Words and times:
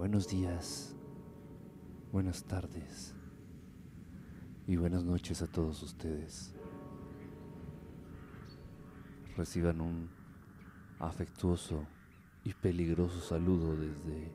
Buenos 0.00 0.28
días, 0.28 0.96
buenas 2.10 2.44
tardes 2.44 3.14
y 4.66 4.76
buenas 4.76 5.04
noches 5.04 5.42
a 5.42 5.46
todos 5.46 5.82
ustedes. 5.82 6.54
Reciban 9.36 9.82
un 9.82 10.08
afectuoso 11.00 11.86
y 12.44 12.54
peligroso 12.54 13.20
saludo 13.20 13.76
desde 13.76 14.32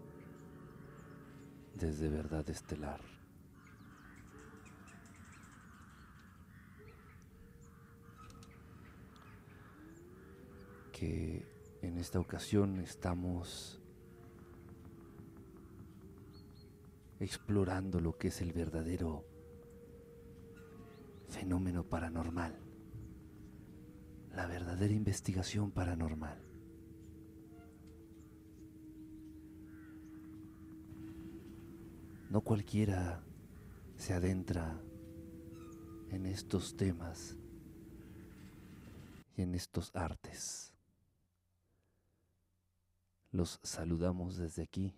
desde 1.74 2.10
Verdad 2.10 2.48
Estelar. 2.48 3.02
Que 10.92 11.44
en 11.82 11.98
esta 11.98 12.20
ocasión 12.20 12.80
estamos 12.82 13.82
explorando 17.20 18.00
lo 18.00 18.18
que 18.18 18.28
es 18.30 18.42
el 18.42 18.52
verdadero 18.52 19.26
fenómeno 21.28 21.84
paranormal, 21.84 22.56
la 24.34 24.48
verdadera 24.48 24.94
investigación 24.94 25.72
paranormal. 25.72 26.42
No 32.30 32.42
cualquiera 32.42 33.24
se 33.96 34.14
adentra 34.14 34.82
en 36.10 36.26
estos 36.26 36.76
temas 36.76 37.38
y 39.38 39.42
en 39.42 39.56
estos 39.56 39.96
artes. 39.96 40.74
Los 43.32 43.60
saludamos 43.64 44.38
desde 44.38 44.64
aquí, 44.64 44.96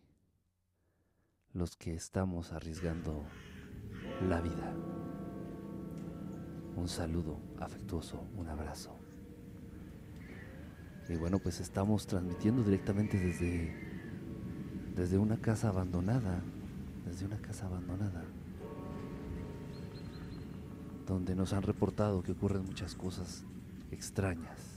los 1.53 1.76
que 1.76 1.94
estamos 1.94 2.52
arriesgando 2.52 3.23
la 4.28 4.42
vida. 4.42 4.73
Un 6.76 6.88
saludo 6.88 7.39
afectuoso, 7.59 8.23
un 8.36 8.48
abrazo. 8.50 8.95
Y 11.09 11.16
bueno, 11.16 11.39
pues 11.39 11.59
estamos 11.59 12.06
transmitiendo 12.06 12.64
directamente 12.64 13.17
desde, 13.17 13.73
desde 14.95 15.17
una 15.17 15.38
casa 15.38 15.70
abandonada, 15.70 16.42
desde 17.06 17.26
una 17.26 17.38
casa 17.38 17.66
abandonada, 17.66 18.23
donde 21.08 21.34
nos 21.36 21.54
han 21.54 21.64
reportado 21.64 22.22
que 22.22 22.34
ocurren 22.34 22.66
muchas 22.66 22.94
cosas 22.94 23.45
extrañas. 23.92 24.77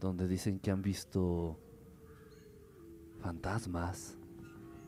Donde 0.00 0.28
dicen 0.28 0.58
que 0.58 0.70
han 0.70 0.82
visto 0.82 1.58
fantasmas, 3.20 4.16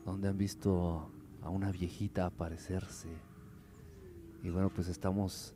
donde 0.05 0.29
han 0.29 0.37
visto 0.37 1.11
a 1.41 1.49
una 1.49 1.71
viejita 1.71 2.25
aparecerse. 2.25 3.09
Y 4.43 4.49
bueno, 4.49 4.69
pues 4.69 4.87
estamos 4.87 5.53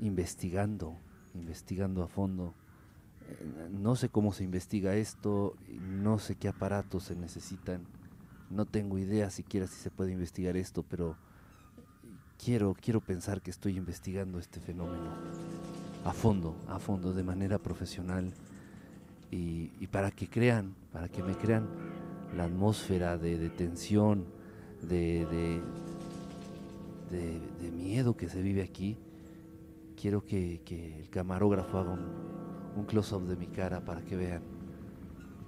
investigando, 0.00 0.96
investigando 1.34 2.02
a 2.02 2.08
fondo. 2.08 2.54
Eh, 3.28 3.68
no 3.70 3.96
sé 3.96 4.08
cómo 4.08 4.32
se 4.32 4.44
investiga 4.44 4.94
esto, 4.94 5.56
no 5.80 6.18
sé 6.18 6.36
qué 6.36 6.48
aparatos 6.48 7.04
se 7.04 7.16
necesitan, 7.16 7.86
no 8.50 8.66
tengo 8.66 8.98
idea 8.98 9.30
siquiera 9.30 9.66
si 9.66 9.76
se 9.76 9.90
puede 9.90 10.12
investigar 10.12 10.56
esto, 10.56 10.82
pero 10.82 11.16
quiero, 12.42 12.76
quiero 12.78 13.00
pensar 13.00 13.40
que 13.40 13.50
estoy 13.50 13.76
investigando 13.76 14.38
este 14.38 14.60
fenómeno 14.60 15.10
a 16.04 16.12
fondo, 16.12 16.54
a 16.68 16.78
fondo, 16.78 17.14
de 17.14 17.22
manera 17.22 17.58
profesional 17.58 18.32
y, 19.30 19.86
para 19.88 20.10
que 20.10 20.28
crean, 20.28 20.74
para 20.92 21.08
que 21.08 21.22
me 21.22 21.34
crean 21.34 21.68
la 22.36 22.44
atmósfera 22.44 23.18
de, 23.18 23.48
tensión, 23.50 24.26
de, 24.82 25.60
miedo 27.72 28.16
que 28.16 28.28
se 28.28 28.42
vive 28.42 28.62
aquí, 28.62 28.96
quiero 30.00 30.24
que, 30.24 30.60
el 31.00 31.08
camarógrafo 31.10 31.78
haga 31.78 31.92
un 32.76 32.84
close-up 32.86 33.26
de 33.26 33.36
mi 33.36 33.46
cara 33.46 33.84
para 33.84 34.02
que 34.02 34.16
vean 34.16 34.42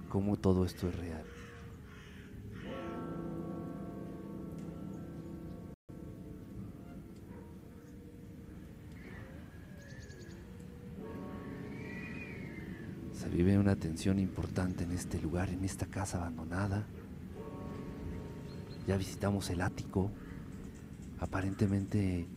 cómo 0.09 0.37
todo 0.37 0.65
esto 0.65 0.87
es 0.87 0.95
real. 0.95 1.36
Vive 13.37 13.59
una 13.59 13.75
tensión 13.75 14.17
importante 14.17 14.83
en 14.83 14.91
este 14.91 15.21
lugar, 15.21 15.49
en 15.51 15.63
esta 15.63 15.85
casa 15.85 16.17
abandonada. 16.17 16.87
Ya 18.87 18.97
visitamos 18.97 19.51
el 19.51 19.61
ático. 19.61 20.09
Aparentemente 21.19 22.27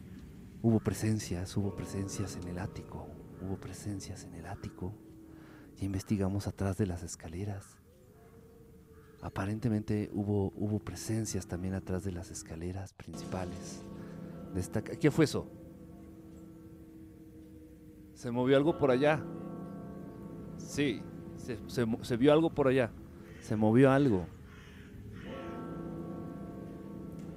hubo 0.60 0.78
presencias, 0.78 1.56
hubo 1.56 1.74
presencias 1.74 2.36
en 2.36 2.48
el 2.48 2.58
ático, 2.58 3.08
hubo 3.40 3.56
presencias 3.56 4.24
en 4.24 4.34
el 4.34 4.44
ático. 4.44 4.92
Ya 5.78 5.86
investigamos 5.86 6.46
atrás 6.46 6.76
de 6.76 6.86
las 6.86 7.02
escaleras. 7.02 7.78
Aparentemente 9.22 10.10
hubo, 10.12 10.52
hubo 10.54 10.80
presencias 10.80 11.46
también 11.46 11.72
atrás 11.72 12.04
de 12.04 12.12
las 12.12 12.30
escaleras 12.30 12.92
principales. 12.92 13.82
De 14.52 14.98
¿Qué 14.98 15.10
fue 15.10 15.24
eso? 15.24 15.50
¿Se 18.12 18.30
movió 18.30 18.58
algo 18.58 18.76
por 18.76 18.90
allá? 18.90 19.24
Sí, 20.66 21.02
se, 21.66 22.16
vio 22.16 22.32
algo 22.32 22.50
por 22.50 22.68
allá. 22.68 22.90
Se 23.40 23.56
movió 23.56 23.90
algo. 23.90 24.26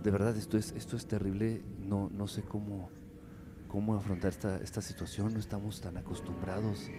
De 0.04 0.12
verdad, 0.12 0.36
esto 0.36 0.58
es, 0.58 0.72
esto 0.74 0.98
es 0.98 1.08
terrible. 1.08 1.64
No, 1.80 2.10
no 2.14 2.28
sé 2.28 2.44
cómo, 2.44 2.90
cómo 3.68 3.96
afrontar 3.96 4.32
esta, 4.32 4.58
esta 4.58 4.82
situación. 4.82 5.34
No 5.34 5.40
estamos 5.40 5.82
tan 5.82 5.98
acostumbrados 5.98 6.90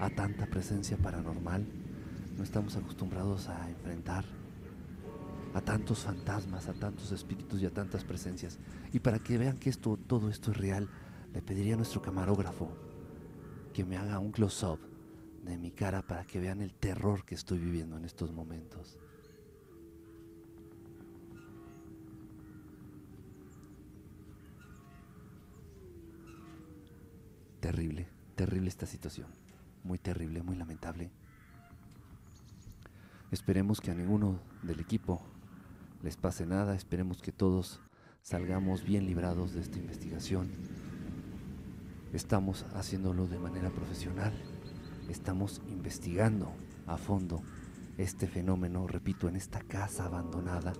a 0.00 0.08
tanta 0.10 0.46
presencia 0.46 0.96
paranormal. 0.96 1.66
No 2.36 2.44
estamos 2.44 2.76
acostumbrados 2.76 3.48
a 3.48 3.68
enfrentar 3.68 4.24
a 5.54 5.60
tantos 5.60 5.98
fantasmas, 5.98 6.68
a 6.68 6.72
tantos 6.72 7.12
espíritus 7.12 7.60
y 7.60 7.66
a 7.66 7.70
tantas 7.70 8.04
presencias. 8.04 8.58
Y 8.92 9.00
para 9.00 9.18
que 9.18 9.36
vean 9.36 9.58
que 9.58 9.68
esto, 9.68 9.98
todo 10.06 10.30
esto 10.30 10.52
es 10.52 10.56
real, 10.56 10.88
le 11.34 11.42
pediría 11.42 11.74
a 11.74 11.76
nuestro 11.76 12.00
camarógrafo 12.00 12.70
que 13.74 13.84
me 13.84 13.96
haga 13.96 14.18
un 14.18 14.32
close-up 14.32 14.91
de 15.42 15.58
mi 15.58 15.72
cara 15.72 16.02
para 16.02 16.24
que 16.24 16.40
vean 16.40 16.60
el 16.60 16.72
terror 16.72 17.24
que 17.24 17.34
estoy 17.34 17.58
viviendo 17.58 17.96
en 17.96 18.04
estos 18.04 18.32
momentos. 18.32 18.96
Terrible, 27.60 28.08
terrible 28.34 28.68
esta 28.68 28.86
situación. 28.86 29.28
Muy 29.84 29.98
terrible, 29.98 30.42
muy 30.42 30.56
lamentable. 30.56 31.10
Esperemos 33.30 33.80
que 33.80 33.90
a 33.90 33.94
ninguno 33.94 34.40
del 34.62 34.80
equipo 34.80 35.22
les 36.02 36.16
pase 36.16 36.46
nada. 36.46 36.74
Esperemos 36.74 37.22
que 37.22 37.32
todos 37.32 37.80
salgamos 38.20 38.84
bien 38.84 39.06
librados 39.06 39.54
de 39.54 39.60
esta 39.60 39.78
investigación. 39.78 40.50
Estamos 42.12 42.66
haciéndolo 42.74 43.26
de 43.26 43.38
manera 43.38 43.70
profesional 43.70 44.32
estamos 45.08 45.60
investigando 45.68 46.52
a 46.86 46.96
fondo 46.96 47.42
este 47.98 48.26
fenómeno, 48.26 48.86
repito, 48.86 49.28
en 49.28 49.36
esta 49.36 49.60
casa 49.60 50.06
abandonada, 50.06 50.72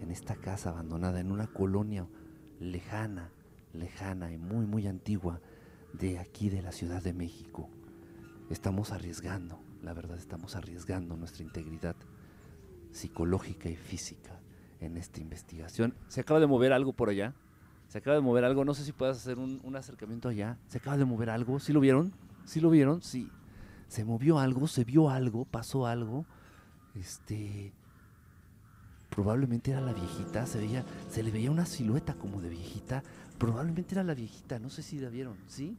en 0.00 0.10
esta 0.10 0.36
casa 0.36 0.70
abandonada, 0.70 1.20
en 1.20 1.30
una 1.30 1.46
colonia 1.46 2.06
lejana, 2.60 3.30
lejana 3.72 4.32
y 4.32 4.38
muy, 4.38 4.66
muy 4.66 4.86
antigua 4.86 5.40
de 5.92 6.18
aquí 6.18 6.50
de 6.50 6.62
la 6.62 6.72
Ciudad 6.72 7.02
de 7.02 7.14
México. 7.14 7.68
Estamos 8.50 8.92
arriesgando, 8.92 9.58
la 9.82 9.94
verdad 9.94 10.18
estamos 10.18 10.56
arriesgando 10.56 11.16
nuestra 11.16 11.42
integridad 11.42 11.96
psicológica 12.90 13.68
y 13.68 13.76
física 13.76 14.38
en 14.80 14.96
esta 14.96 15.20
investigación. 15.20 15.94
Se 16.08 16.20
acaba 16.20 16.40
de 16.40 16.46
mover 16.46 16.72
algo 16.72 16.92
por 16.92 17.08
allá. 17.08 17.34
Se 17.88 17.98
acaba 17.98 18.16
de 18.16 18.22
mover 18.22 18.44
algo. 18.44 18.64
No 18.64 18.74
sé 18.74 18.84
si 18.84 18.92
puedas 18.92 19.16
hacer 19.16 19.38
un, 19.38 19.76
acercamiento 19.76 20.28
allá. 20.28 20.58
Se 20.68 20.78
acaba 20.78 20.96
de 20.96 21.04
mover 21.04 21.30
algo. 21.30 21.58
¿Sí 21.60 21.72
lo 21.72 21.80
vieron? 21.80 22.12
¿Sí 22.44 22.60
lo 22.60 22.70
vieron? 22.70 23.02
Sí 23.02 23.30
se 23.92 24.06
movió 24.06 24.38
algo, 24.38 24.66
se 24.68 24.84
vio 24.84 25.10
algo, 25.10 25.44
pasó 25.44 25.86
algo. 25.86 26.24
Este 26.94 27.74
probablemente 29.10 29.70
era 29.70 29.82
la 29.82 29.92
viejita, 29.92 30.46
se 30.46 30.58
veía, 30.58 30.82
se 31.10 31.22
le 31.22 31.30
veía 31.30 31.50
una 31.50 31.66
silueta 31.66 32.14
como 32.14 32.40
de 32.40 32.48
viejita, 32.48 33.02
probablemente 33.36 33.94
era 33.94 34.02
la 34.02 34.14
viejita, 34.14 34.58
no 34.58 34.70
sé 34.70 34.82
si 34.82 34.98
la 34.98 35.10
vieron, 35.10 35.36
¿sí? 35.46 35.76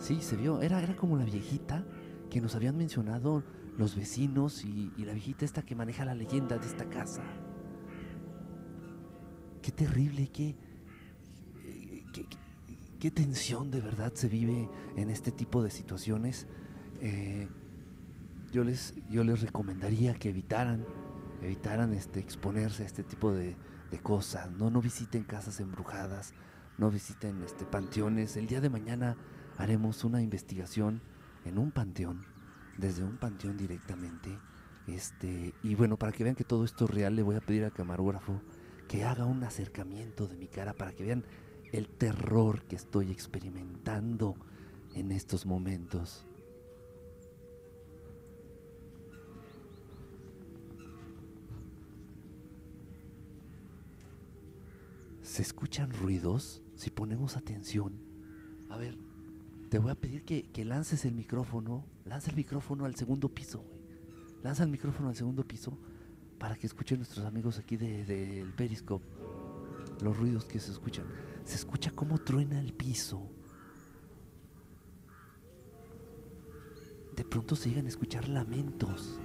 Sí, 0.00 0.22
se 0.22 0.36
vio, 0.36 0.62
era, 0.62 0.82
era 0.82 0.96
como 0.96 1.18
la 1.18 1.26
viejita 1.26 1.84
que 2.30 2.40
nos 2.40 2.54
habían 2.54 2.78
mencionado 2.78 3.42
los 3.76 3.94
vecinos 3.94 4.64
y, 4.64 4.90
la 4.96 5.12
viejita 5.12 5.44
esta 5.44 5.60
que 5.60 5.74
maneja 5.74 6.06
la 6.06 6.14
leyenda 6.14 6.56
de 6.56 6.66
esta 6.66 6.88
casa. 6.88 7.22
Qué 9.60 9.70
terrible, 9.70 10.28
qué, 10.28 10.56
qué, 12.14 12.26
qué 12.98 13.10
tensión 13.10 13.70
de 13.70 13.82
verdad 13.82 14.14
se 14.14 14.28
vive 14.30 14.70
en 14.96 15.10
este 15.10 15.30
tipo 15.30 15.62
de 15.62 15.70
situaciones. 15.70 16.46
Eh, 17.06 17.48
yo 18.50 18.64
les, 18.64 18.94
yo 19.10 19.24
les 19.24 19.42
recomendaría 19.42 20.14
que 20.14 20.30
evitaran, 20.30 20.86
evitaran 21.42 21.92
este, 21.92 22.18
exponerse 22.18 22.82
a 22.82 22.86
este 22.86 23.02
tipo 23.02 23.30
de, 23.30 23.56
cosas. 24.02 24.50
No, 24.50 24.70
no 24.70 24.80
visiten 24.80 25.22
casas 25.22 25.60
embrujadas, 25.60 26.34
no 26.78 26.90
visiten 26.90 27.40
este, 27.44 27.64
panteones. 27.64 28.36
El 28.36 28.48
día 28.48 28.60
de 28.60 28.68
mañana 28.68 29.16
haremos 29.56 30.02
una 30.02 30.20
investigación 30.20 31.00
en 31.44 31.58
un 31.58 31.70
panteón, 31.70 32.24
desde 32.76 33.04
un 33.04 33.18
panteón 33.18 33.56
directamente. 33.56 34.36
Este, 34.88 35.54
y 35.62 35.76
bueno, 35.76 35.96
para 35.96 36.10
que 36.10 36.24
vean 36.24 36.34
que 36.34 36.42
todo 36.42 36.64
esto 36.64 36.86
es 36.86 36.90
real, 36.90 37.14
le 37.14 37.22
voy 37.22 37.36
a 37.36 37.40
pedir 37.40 37.64
al 37.64 37.72
camarógrafo 37.72 38.40
que 38.88 39.04
haga 39.04 39.26
un 39.26 39.44
acercamiento 39.44 40.26
de 40.26 40.36
mi 40.36 40.48
cara 40.48 40.72
para 40.72 40.92
que 40.92 41.04
vean 41.04 41.24
el 41.70 41.88
terror 41.88 42.64
que 42.64 42.74
estoy 42.74 43.12
experimentando 43.12 44.34
en 44.94 45.12
estos 45.12 45.46
momentos. 45.46 46.26
¿Se 55.34 55.42
escuchan 55.42 55.90
ruidos? 55.90 56.62
Si 56.76 56.90
ponemos 56.90 57.36
atención. 57.36 57.98
A 58.70 58.76
ver, 58.76 58.96
te 59.68 59.80
voy 59.80 59.90
a 59.90 59.96
pedir 59.96 60.22
que, 60.22 60.64
lances 60.64 61.04
el 61.06 61.12
micrófono. 61.12 61.84
Lanza 62.04 62.30
el 62.30 62.36
micrófono 62.36 62.84
al 62.84 62.94
segundo 62.94 63.28
piso, 63.28 63.64
Lanza 64.44 64.62
el 64.62 64.68
micrófono 64.68 65.08
al 65.08 65.16
segundo 65.16 65.44
piso 65.44 65.76
para 66.38 66.54
que 66.54 66.68
escuchen 66.68 66.98
nuestros 66.98 67.26
amigos 67.26 67.58
aquí 67.58 67.76
del 67.76 68.06
de, 68.06 68.46
Periscope 68.56 69.04
los 70.02 70.16
ruidos 70.16 70.44
que 70.44 70.60
se 70.60 70.70
escuchan. 70.70 71.06
Se 71.44 71.56
escucha 71.56 71.90
cómo 71.90 72.18
truena 72.18 72.60
el 72.60 72.72
piso. 72.72 73.28
De 77.16 77.24
pronto 77.24 77.56
se 77.56 77.70
llegan 77.70 77.86
a 77.86 77.88
escuchar 77.88 78.28
lamentos. 78.28 79.18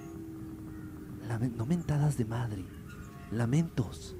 no 1.56 1.66
mentadas 1.66 2.18
de 2.18 2.24
madre, 2.24 2.64
lamentos. 3.30 4.16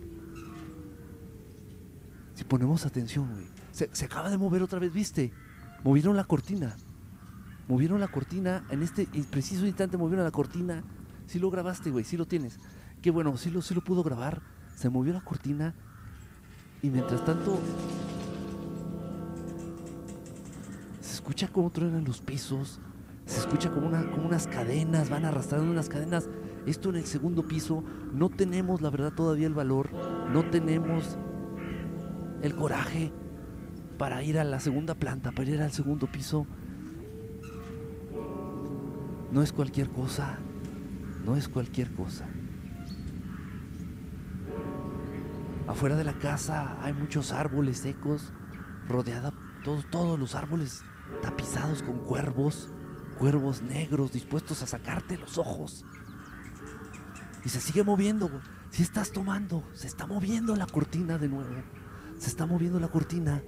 Si 2.41 2.45
ponemos 2.45 2.87
atención, 2.87 3.29
Se, 3.71 3.91
se 3.93 4.07
acaba 4.07 4.31
de 4.31 4.39
mover 4.39 4.63
otra 4.63 4.79
vez, 4.79 4.95
¿viste? 4.95 5.31
Movieron 5.85 6.17
la 6.17 6.25
cortina. 6.25 6.75
Movieron 7.69 8.01
la 8.01 8.09
cortina. 8.09 8.65
En 8.71 8.83
este 8.83 9.07
preciso 9.31 9.67
instante 9.67 9.99
movieron 9.99 10.25
la 10.25 10.31
cortina. 10.31 10.83
Si 11.27 11.39
lo 11.39 11.51
grabaste, 11.51 11.91
güey. 11.91 12.03
Si 12.03 12.17
lo 12.17 12.25
tienes. 12.25 12.59
Qué 13.03 13.11
bueno, 13.11 13.37
si 13.37 13.51
lo, 13.51 13.61
sí 13.61 13.75
lo 13.75 13.85
pudo 13.85 14.03
grabar. 14.03 14.41
Se 14.75 14.89
movió 14.89 15.13
la 15.13 15.21
cortina. 15.21 15.75
Y 16.81 16.89
mientras 16.89 17.23
tanto. 17.27 17.61
Se 21.03 21.13
escucha 21.13 21.47
cómo 21.49 21.69
truenan 21.69 22.05
los 22.05 22.23
pisos. 22.23 22.81
Se 23.27 23.41
escucha 23.41 23.71
como, 23.71 23.87
una, 23.87 24.11
como 24.13 24.27
unas 24.27 24.47
cadenas. 24.47 25.11
Van 25.11 25.27
arrastrando 25.27 25.71
unas 25.71 25.91
cadenas. 25.91 26.31
Esto 26.65 26.89
en 26.89 26.97
el 26.97 27.05
segundo 27.05 27.47
piso. 27.47 27.85
No 28.15 28.31
tenemos, 28.31 28.81
la 28.81 28.89
verdad, 28.89 29.13
todavía 29.13 29.47
el 29.47 29.53
valor. 29.53 29.91
No 30.33 30.49
tenemos 30.49 31.19
el 32.43 32.55
coraje 32.55 33.13
para 33.99 34.23
ir 34.23 34.39
a 34.39 34.45
la 34.45 34.61
segunda 34.61 34.95
planta, 34.95 35.33
para 35.33 35.51
ir 35.51 35.61
al 35.61 35.73
segundo 35.73 36.07
piso. 36.07 36.47
No 39.31 39.43
es 39.43 39.53
cualquier 39.53 39.91
cosa, 39.91 40.39
no 41.25 41.37
es 41.37 41.49
cualquier 41.49 41.93
cosa. 41.93 42.27
Afuera 45.69 45.97
de 45.97 46.05
la 46.05 46.15
casa 46.15 46.83
hay 46.83 46.93
muchos 46.93 47.33
árboles 47.33 47.79
secos, 47.79 48.33
rodeada 48.89 49.33
todos, 49.63 49.89
todos 49.91 50.19
los 50.19 50.35
árboles 50.35 50.83
tapizados 51.23 51.83
con 51.83 51.99
cuervos, 51.99 52.71
cuervos 53.19 53.63
negros 53.63 54.13
dispuestos 54.13 54.63
a 54.63 54.67
sacarte 54.67 55.19
los 55.19 55.39
ojos. 55.39 55.85
Y 57.45 57.51
se 57.51 57.61
sigue 57.61 57.85
moviendo, 57.85 58.31
si 58.71 58.83
estás 58.83 59.13
tomando, 59.13 59.63
se 59.75 59.87
está 59.87 60.07
moviendo 60.07 60.57
la 60.57 60.67
cortina 60.67 61.19
de 61.19 61.29
nuevo 61.29 61.55
se 62.21 62.29
está 62.29 62.45
moviendo 62.45 62.79
la 62.79 62.89
cortina. 62.89 63.43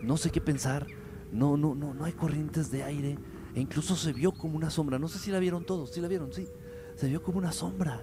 No 0.00 0.16
sé 0.16 0.30
qué 0.30 0.40
pensar. 0.40 0.86
No, 1.32 1.56
no, 1.56 1.74
no, 1.74 1.92
no 1.92 2.04
hay 2.04 2.12
corrientes 2.12 2.70
de 2.70 2.84
aire. 2.84 3.18
E 3.52 3.60
incluso 3.60 3.96
se 3.96 4.12
vio 4.12 4.30
como 4.30 4.56
una 4.56 4.70
sombra. 4.70 5.00
No 5.00 5.08
sé 5.08 5.18
si 5.18 5.32
la 5.32 5.40
vieron 5.40 5.66
todos. 5.66 5.90
¿Sí 5.90 6.00
la 6.00 6.06
vieron? 6.06 6.32
Sí. 6.32 6.46
Se 6.94 7.08
vio 7.08 7.20
como 7.20 7.38
una 7.38 7.50
sombra. 7.50 8.00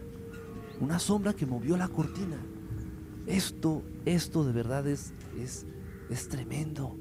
Una 0.81 0.99
sombra 0.99 1.33
que 1.33 1.45
movió 1.45 1.77
la 1.77 1.87
cortina. 1.87 2.35
Esto, 3.27 3.81
esto 4.03 4.43
de 4.43 4.51
verdad 4.51 4.85
es, 4.87 5.13
es, 5.39 5.65
es 6.09 6.27
tremendo. 6.27 6.97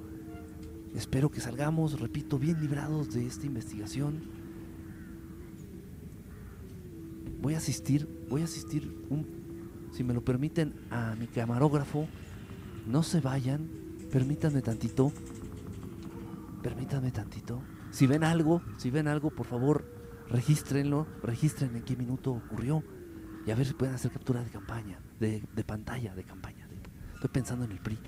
Espero 0.94 1.28
que 1.28 1.40
salgamos, 1.40 1.98
repito, 1.98 2.38
bien 2.38 2.60
librados 2.60 3.12
de 3.12 3.26
esta 3.26 3.46
investigación. 3.46 4.20
Voy 7.42 7.54
a 7.54 7.58
asistir, 7.58 8.08
voy 8.28 8.42
a 8.42 8.44
asistir, 8.44 9.06
un, 9.08 9.26
si 9.90 10.04
me 10.04 10.14
lo 10.14 10.22
permiten, 10.22 10.74
a 10.90 11.16
mi 11.16 11.26
camarógrafo 11.26 12.06
no 12.90 13.02
se 13.02 13.20
vayan, 13.20 13.70
permítanme 14.10 14.62
tantito, 14.62 15.12
permítanme 16.62 17.10
tantito. 17.12 17.62
Si 17.90 18.06
ven 18.06 18.24
algo, 18.24 18.62
si 18.76 18.90
ven 18.90 19.08
algo, 19.08 19.30
por 19.30 19.46
favor, 19.46 19.84
regístrenlo, 20.28 21.06
registren 21.22 21.76
en 21.76 21.82
qué 21.82 21.96
minuto 21.96 22.32
ocurrió 22.32 22.82
y 23.46 23.50
a 23.50 23.54
ver 23.54 23.66
si 23.66 23.74
pueden 23.74 23.94
hacer 23.94 24.10
captura 24.10 24.42
de 24.42 24.50
campaña, 24.50 24.98
de, 25.18 25.42
pantalla 25.64 26.14
de 26.14 26.24
campaña. 26.24 26.68
estoy 27.14 27.30
pensando 27.30 27.64
en 27.64 27.72
el 27.72 27.78
PRI. 27.78 27.98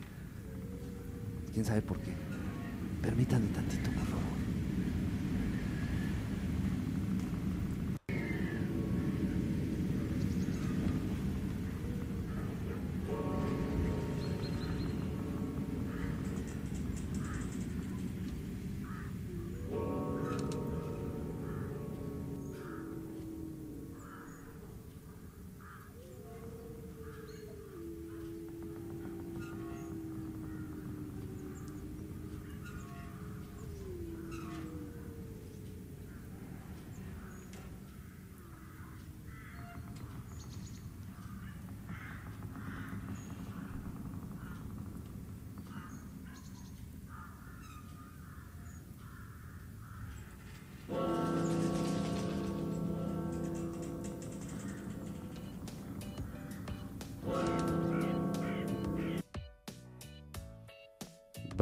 ¿Quién 1.53 1.65
sabe 1.65 1.83
por 1.83 1.99
qué? 2.01 2.15
Permítanme 3.01 3.49
tantito, 3.49 3.91
por 3.91 4.07
favor. 4.07 4.42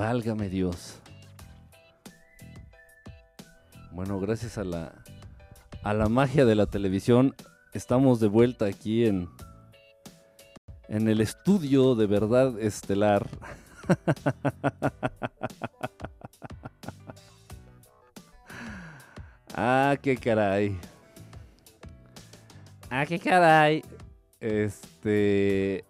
Válgame 0.00 0.48
Dios. 0.48 0.96
Bueno, 3.92 4.18
gracias 4.18 4.56
a 4.56 4.64
la 4.64 4.94
a 5.82 5.92
la 5.92 6.08
magia 6.08 6.46
de 6.46 6.54
la 6.54 6.64
televisión 6.64 7.34
estamos 7.74 8.18
de 8.18 8.28
vuelta 8.28 8.64
aquí 8.64 9.04
en 9.04 9.28
en 10.88 11.06
el 11.06 11.20
estudio 11.20 11.94
de 11.96 12.06
verdad 12.06 12.58
estelar. 12.58 13.28
ah, 19.54 19.98
qué 20.00 20.16
caray. 20.16 20.78
Ah, 22.88 23.04
qué 23.04 23.18
caray. 23.18 23.84
Este 24.40 25.84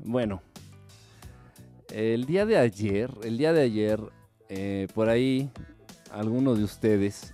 bueno, 0.00 0.42
el 1.96 2.26
día 2.26 2.44
de 2.44 2.58
ayer, 2.58 3.10
el 3.22 3.38
día 3.38 3.54
de 3.54 3.62
ayer, 3.62 3.98
eh, 4.50 4.86
por 4.94 5.08
ahí, 5.08 5.48
alguno 6.12 6.54
de 6.54 6.62
ustedes, 6.62 7.32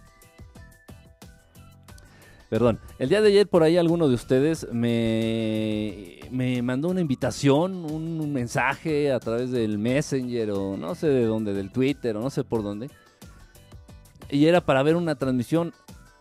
perdón, 2.49 2.79
el 3.01 3.09
día 3.09 3.21
de 3.21 3.29
ayer 3.29 3.49
por 3.49 3.65
ahí 3.65 3.77
alguno 3.77 4.07
de 4.07 4.15
ustedes 4.15 4.69
me, 4.71 6.21
me 6.31 6.63
mandó 6.63 6.91
una 6.91 7.01
invitación, 7.01 7.85
un, 7.91 8.33
mensaje 8.33 9.11
a 9.11 9.19
través 9.19 9.51
del 9.51 9.79
Messenger 9.79 10.53
o 10.53 10.77
no 10.77 10.95
sé 10.95 11.09
de 11.09 11.25
dónde, 11.27 11.55
del 11.55 11.73
Twitter 11.73 12.17
o 12.17 12.21
no 12.21 12.31
sé 12.31 12.45
por 12.45 12.63
dónde. 12.63 12.89
Y 14.31 14.47
era 14.47 14.61
para 14.61 14.85
ver 14.85 14.95
una 14.95 15.17
transmisión 15.17 15.73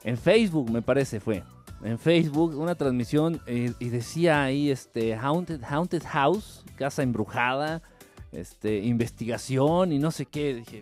en 0.03 0.17
Facebook, 0.17 0.71
me 0.71 0.81
parece 0.81 1.19
fue. 1.19 1.43
En 1.83 2.00
Facebook, 2.00 2.57
una 2.57 2.74
transmisión 2.74 3.39
eh, 3.45 3.74
y 3.79 3.89
decía 3.89 4.43
ahí 4.43 4.71
este 4.71 5.15
Haunted, 5.15 5.62
Haunted 5.63 6.03
House, 6.03 6.65
casa 6.75 7.03
embrujada 7.03 7.83
este, 8.31 8.79
investigación 8.79 9.91
y 9.91 10.00
no 10.00 10.11
sé 10.11 10.25
qué. 10.25 10.55
Dije, 10.55 10.81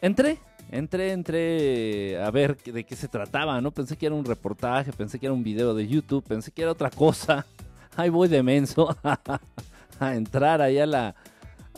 entré, 0.00 0.38
entré, 0.70 1.12
entré 1.12 2.22
a 2.22 2.30
ver 2.30 2.56
de 2.56 2.84
qué 2.84 2.96
se 2.96 3.08
trataba, 3.08 3.60
¿no? 3.60 3.70
Pensé 3.70 3.96
que 3.96 4.06
era 4.06 4.14
un 4.14 4.24
reportaje, 4.24 4.92
pensé 4.92 5.18
que 5.18 5.26
era 5.26 5.32
un 5.32 5.42
video 5.42 5.74
de 5.74 5.86
YouTube, 5.86 6.24
pensé 6.24 6.50
que 6.50 6.62
era 6.62 6.72
otra 6.72 6.90
cosa. 6.90 7.46
Ahí 7.96 8.10
voy 8.10 8.28
de 8.28 8.42
menso 8.42 8.94
a 10.00 10.14
entrar 10.14 10.60
ahí 10.60 10.78
a, 10.78 11.14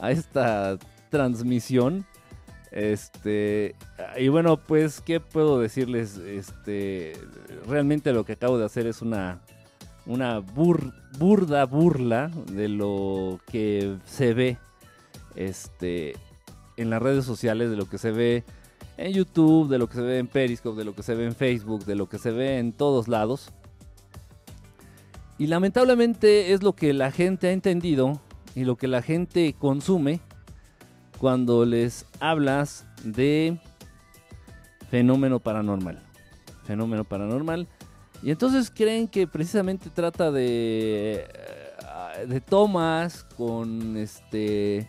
a 0.00 0.10
esta 0.10 0.76
transmisión. 1.10 2.04
Este, 2.72 3.76
y 4.18 4.28
bueno, 4.28 4.56
pues, 4.56 5.00
¿qué 5.00 5.20
puedo 5.20 5.60
decirles? 5.60 6.16
Este, 6.18 7.12
realmente 7.66 8.12
lo 8.12 8.24
que 8.24 8.32
acabo 8.32 8.58
de 8.58 8.66
hacer 8.66 8.86
es 8.86 9.00
una, 9.00 9.40
una 10.08 10.40
burda 10.40 11.66
burla 11.66 12.28
de 12.50 12.68
lo 12.68 13.38
que 13.46 13.98
se 14.06 14.32
ve 14.32 14.56
este, 15.36 16.14
en 16.78 16.90
las 16.90 17.00
redes 17.00 17.24
sociales, 17.26 17.70
de 17.70 17.76
lo 17.76 17.88
que 17.88 17.98
se 17.98 18.10
ve 18.10 18.42
en 18.96 19.12
YouTube, 19.12 19.68
de 19.68 19.78
lo 19.78 19.86
que 19.86 19.94
se 19.94 20.00
ve 20.00 20.18
en 20.18 20.26
Periscope, 20.26 20.78
de 20.78 20.84
lo 20.84 20.94
que 20.94 21.02
se 21.02 21.14
ve 21.14 21.26
en 21.26 21.34
Facebook, 21.34 21.84
de 21.84 21.94
lo 21.94 22.08
que 22.08 22.18
se 22.18 22.30
ve 22.30 22.58
en 22.58 22.72
todos 22.72 23.06
lados. 23.06 23.50
Y 25.36 25.46
lamentablemente 25.46 26.52
es 26.52 26.62
lo 26.62 26.72
que 26.72 26.92
la 26.94 27.12
gente 27.12 27.48
ha 27.48 27.52
entendido 27.52 28.20
y 28.54 28.64
lo 28.64 28.76
que 28.76 28.88
la 28.88 29.02
gente 29.02 29.54
consume 29.56 30.20
cuando 31.18 31.66
les 31.66 32.06
hablas 32.18 32.86
de 33.04 33.58
fenómeno 34.90 35.38
paranormal. 35.38 36.02
Fenómeno 36.64 37.04
paranormal. 37.04 37.68
Y 38.22 38.30
entonces 38.30 38.70
creen 38.74 39.06
que 39.08 39.26
precisamente 39.26 39.90
trata 39.90 40.30
de, 40.30 41.26
eh, 42.18 42.26
de 42.26 42.40
tomas 42.40 43.24
con 43.36 43.96
este 43.96 44.88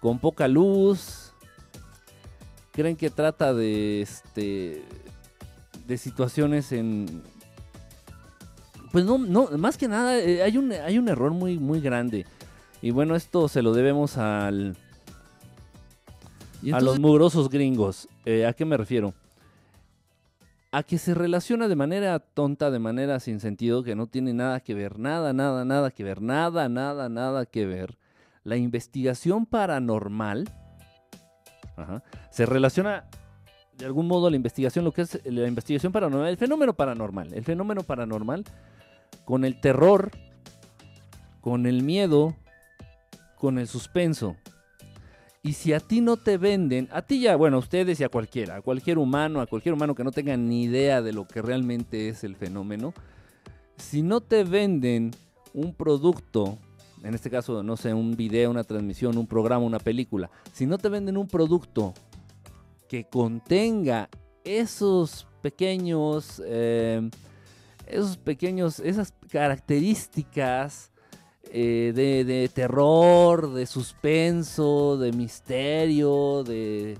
con 0.00 0.18
poca 0.18 0.46
luz. 0.46 1.32
Creen 2.72 2.96
que 2.96 3.10
trata 3.10 3.52
de 3.52 4.02
este 4.02 4.84
de 5.86 5.98
situaciones 5.98 6.70
en 6.72 7.22
pues 8.92 9.04
no, 9.04 9.18
no, 9.18 9.48
más 9.58 9.76
que 9.76 9.88
nada 9.88 10.18
eh, 10.18 10.42
hay 10.42 10.56
un, 10.56 10.72
hay 10.72 10.98
un 10.98 11.08
error 11.08 11.32
muy, 11.32 11.58
muy 11.58 11.80
grande. 11.80 12.26
Y 12.80 12.90
bueno, 12.90 13.16
esto 13.16 13.48
se 13.48 13.62
lo 13.62 13.72
debemos 13.72 14.16
al, 14.16 14.76
a 16.72 16.80
los 16.80 16.98
mugrosos 16.98 17.48
gringos. 17.50 18.08
Eh, 18.24 18.46
¿A 18.46 18.52
qué 18.52 18.64
me 18.64 18.76
refiero? 18.76 19.12
A 20.70 20.82
que 20.82 20.98
se 20.98 21.14
relaciona 21.14 21.66
de 21.66 21.76
manera 21.76 22.18
tonta, 22.18 22.70
de 22.70 22.78
manera 22.78 23.20
sin 23.20 23.40
sentido, 23.40 23.82
que 23.82 23.94
no 23.94 24.06
tiene 24.06 24.34
nada 24.34 24.60
que 24.60 24.74
ver, 24.74 24.98
nada, 24.98 25.32
nada, 25.32 25.64
nada 25.64 25.90
que 25.90 26.04
ver, 26.04 26.20
nada, 26.20 26.68
nada, 26.68 27.08
nada 27.08 27.46
que 27.46 27.64
ver. 27.64 27.96
La 28.44 28.56
investigación 28.56 29.46
paranormal 29.46 30.50
se 32.30 32.44
relaciona 32.46 33.04
de 33.78 33.86
algún 33.86 34.08
modo 34.08 34.28
la 34.28 34.36
investigación, 34.36 34.84
lo 34.84 34.92
que 34.92 35.02
es 35.02 35.20
la 35.24 35.46
investigación 35.46 35.92
paranormal, 35.92 36.28
el 36.28 36.36
fenómeno 36.36 36.74
paranormal, 36.74 37.32
el 37.32 37.44
fenómeno 37.44 37.82
paranormal 37.82 38.44
con 39.24 39.44
el 39.44 39.60
terror, 39.60 40.10
con 41.40 41.64
el 41.64 41.82
miedo, 41.82 42.34
con 43.36 43.58
el 43.58 43.68
suspenso. 43.68 44.36
Y 45.48 45.54
si 45.54 45.72
a 45.72 45.80
ti 45.80 46.02
no 46.02 46.18
te 46.18 46.36
venden, 46.36 46.90
a 46.92 47.00
ti 47.00 47.20
ya, 47.20 47.34
bueno, 47.34 47.56
a 47.56 47.60
ustedes 47.60 47.98
y 48.00 48.04
a 48.04 48.10
cualquiera, 48.10 48.56
a 48.56 48.60
cualquier 48.60 48.98
humano, 48.98 49.40
a 49.40 49.46
cualquier 49.46 49.72
humano 49.72 49.94
que 49.94 50.04
no 50.04 50.12
tenga 50.12 50.36
ni 50.36 50.64
idea 50.64 51.00
de 51.00 51.14
lo 51.14 51.26
que 51.26 51.40
realmente 51.40 52.10
es 52.10 52.22
el 52.22 52.36
fenómeno, 52.36 52.92
si 53.78 54.02
no 54.02 54.20
te 54.20 54.44
venden 54.44 55.10
un 55.54 55.72
producto, 55.72 56.58
en 57.02 57.14
este 57.14 57.30
caso, 57.30 57.62
no 57.62 57.78
sé, 57.78 57.94
un 57.94 58.14
video, 58.14 58.50
una 58.50 58.62
transmisión, 58.62 59.16
un 59.16 59.26
programa, 59.26 59.64
una 59.64 59.78
película, 59.78 60.28
si 60.52 60.66
no 60.66 60.76
te 60.76 60.90
venden 60.90 61.16
un 61.16 61.28
producto 61.28 61.94
que 62.86 63.04
contenga 63.04 64.10
esos 64.44 65.26
pequeños 65.40 66.42
eh, 66.44 67.08
esos 67.86 68.18
pequeños, 68.18 68.80
esas 68.80 69.14
características 69.30 70.92
eh, 71.52 71.92
de, 71.94 72.48
terror, 72.52 73.52
de 73.52 73.66
suspenso, 73.66 74.96
de 74.98 75.12
misterio, 75.12 76.44
de, 76.44 76.98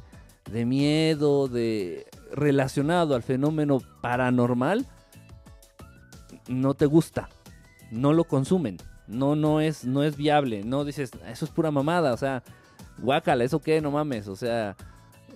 de 0.51 0.65
miedo, 0.65 1.49
de 1.49 2.07
relacionado 2.33 3.15
al 3.15 3.23
fenómeno 3.23 3.81
paranormal, 4.01 4.87
no 6.49 6.75
te 6.75 6.87
gusta, 6.87 7.29
no 7.91 8.13
lo 8.13 8.25
consumen, 8.25 8.79
no, 9.07 9.37
no 9.37 9.61
es, 9.61 9.85
no 9.85 10.03
es 10.03 10.17
viable, 10.17 10.63
no 10.65 10.85
dices, 10.85 11.11
eso 11.31 11.45
es 11.45 11.51
pura 11.51 11.71
mamada, 11.71 12.13
o 12.13 12.17
sea, 12.17 12.43
guácala, 12.99 13.45
eso 13.45 13.61
qué, 13.61 13.81
no 13.81 13.91
mames, 13.91 14.29
o 14.29 14.37
sea, 14.37 14.77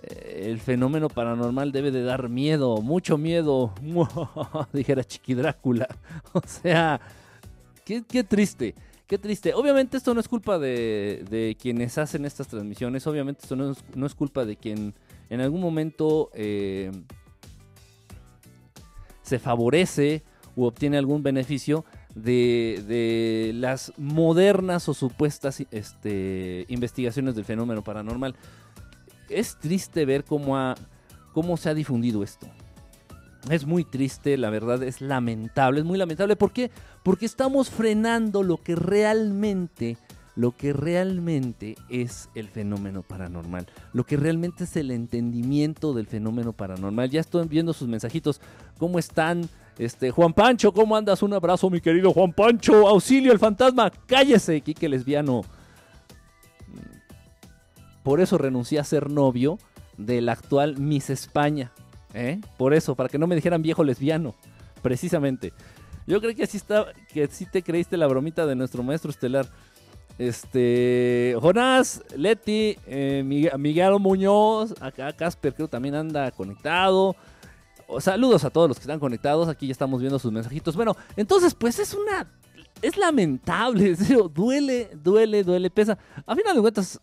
eh, 0.02 0.48
el 0.50 0.60
fenómeno 0.60 1.08
paranormal 1.08 1.70
debe 1.70 1.90
de 1.90 2.02
dar 2.02 2.28
miedo, 2.28 2.78
mucho 2.78 3.18
miedo, 3.18 3.72
dijera 4.72 5.04
Chiqui 5.04 5.34
Drácula. 5.34 5.86
O 6.32 6.42
sea, 6.46 7.00
qué, 7.84 8.24
triste, 8.24 8.74
qué 9.12 9.18
triste. 9.18 9.52
Obviamente 9.52 9.98
esto 9.98 10.14
no 10.14 10.20
es 10.20 10.26
culpa 10.26 10.58
de, 10.58 11.54
quienes 11.60 11.98
hacen 11.98 12.24
estas 12.24 12.48
transmisiones, 12.48 13.06
obviamente 13.06 13.42
esto 13.42 13.56
no 13.56 14.06
es, 14.06 14.14
culpa 14.14 14.46
de 14.46 14.56
quien 14.56 14.94
en 15.28 15.42
algún 15.42 15.60
momento 15.60 16.30
eh, 16.32 16.90
se 19.20 19.38
favorece 19.38 20.22
u 20.56 20.64
obtiene 20.64 20.96
algún 20.96 21.22
beneficio 21.22 21.84
de, 22.14 23.52
las 23.54 23.92
modernas 23.98 24.88
o 24.88 24.94
supuestas 24.94 25.62
este, 25.70 26.64
investigaciones 26.68 27.34
del 27.34 27.44
fenómeno 27.44 27.84
paranormal 27.84 28.34
es 29.28 29.58
triste 29.58 30.06
ver 30.06 30.24
cómo 30.24 30.74
se 31.58 31.68
ha 31.68 31.74
difundido 31.74 32.22
esto. 32.22 32.46
Es 33.50 33.66
muy 33.66 33.84
triste, 33.84 34.36
la 34.36 34.50
verdad, 34.50 34.82
es 34.82 35.00
lamentable, 35.00 35.80
es 35.80 35.86
muy 35.86 35.98
lamentable. 35.98 36.36
¿Por 36.36 36.52
qué? 36.52 36.70
Porque 37.02 37.26
estamos 37.26 37.70
frenando 37.70 38.42
lo 38.44 38.58
que 38.58 38.76
realmente, 38.76 39.96
lo 40.36 40.56
que 40.56 40.72
realmente 40.72 41.74
es 41.88 42.28
el 42.36 42.48
fenómeno 42.48 43.02
paranormal. 43.02 43.66
Lo 43.92 44.04
que 44.04 44.16
realmente 44.16 44.64
es 44.64 44.76
el 44.76 44.92
entendimiento 44.92 45.92
del 45.92 46.06
fenómeno 46.06 46.52
paranormal. 46.52 47.10
Ya 47.10 47.20
estoy 47.20 47.48
viendo 47.48 47.72
sus 47.72 47.88
mensajitos. 47.88 48.40
¿Cómo 48.78 48.98
están? 48.98 49.48
Este, 49.78 50.10
Juan 50.12 50.32
Pancho, 50.32 50.72
¿cómo 50.72 50.94
andas? 50.94 51.22
Un 51.22 51.32
abrazo, 51.32 51.68
mi 51.68 51.80
querido 51.80 52.12
Juan 52.12 52.32
Pancho. 52.32 52.86
Auxilio, 52.86 53.32
el 53.32 53.40
fantasma. 53.40 53.90
Cállese, 54.06 54.60
Quique 54.60 54.88
Lesbiano. 54.88 55.42
Por 58.04 58.20
eso 58.20 58.38
renuncié 58.38 58.78
a 58.78 58.84
ser 58.84 59.10
novio 59.10 59.58
del 59.96 60.28
actual 60.28 60.78
Miss 60.78 61.10
España. 61.10 61.72
¿Eh? 62.14 62.40
Por 62.56 62.74
eso, 62.74 62.94
para 62.94 63.08
que 63.08 63.18
no 63.18 63.26
me 63.26 63.34
dijeran 63.34 63.62
viejo 63.62 63.84
lesbiano. 63.84 64.34
Precisamente. 64.82 65.52
Yo 66.06 66.20
creo 66.20 66.34
que 66.34 66.42
así 66.42 66.56
está, 66.56 66.86
que 67.12 67.26
sí 67.28 67.46
te 67.46 67.62
creíste 67.62 67.96
la 67.96 68.06
bromita 68.06 68.46
de 68.46 68.56
nuestro 68.56 68.82
maestro 68.82 69.10
estelar. 69.10 69.46
Este, 70.18 71.36
Jonás, 71.40 72.02
Leti, 72.16 72.76
eh, 72.86 73.22
Miguel, 73.24 73.98
Muñoz, 73.98 74.74
acá 74.80 75.12
Casper 75.12 75.54
creo 75.54 75.68
también 75.68 75.94
anda 75.94 76.30
conectado. 76.32 77.16
saludos 77.98 78.44
a 78.44 78.50
todos 78.50 78.68
los 78.68 78.76
que 78.76 78.82
están 78.82 79.00
conectados. 79.00 79.48
Aquí 79.48 79.66
ya 79.66 79.72
estamos 79.72 80.00
viendo 80.00 80.18
sus 80.18 80.32
mensajitos. 80.32 80.76
Bueno, 80.76 80.96
entonces, 81.16 81.54
pues 81.54 81.78
es 81.78 81.94
una. 81.94 82.28
Es 82.80 82.96
lamentable, 82.96 83.94
duele, 84.34 84.90
duele, 85.02 85.44
duele, 85.44 85.70
pesa. 85.70 85.96
A 86.26 86.34
final 86.34 86.56
de 86.56 86.60
cuentas, 86.60 87.00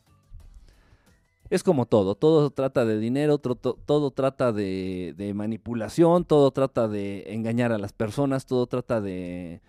es 1.49 1.63
como 1.63 1.85
todo, 1.85 2.15
todo 2.15 2.51
trata 2.51 2.85
de 2.85 2.99
dinero, 2.99 3.39
todo, 3.39 4.11
trata 4.11 4.51
de, 4.51 5.31
manipulación, 5.35 6.23
todo 6.23 6.51
trata 6.51 6.87
de 6.87 7.33
engañar 7.33 7.71
a 7.71 7.79
las 7.79 7.91
personas, 7.91 8.45
todo 8.45 8.67
trata 8.67 9.01
de, 9.01 9.61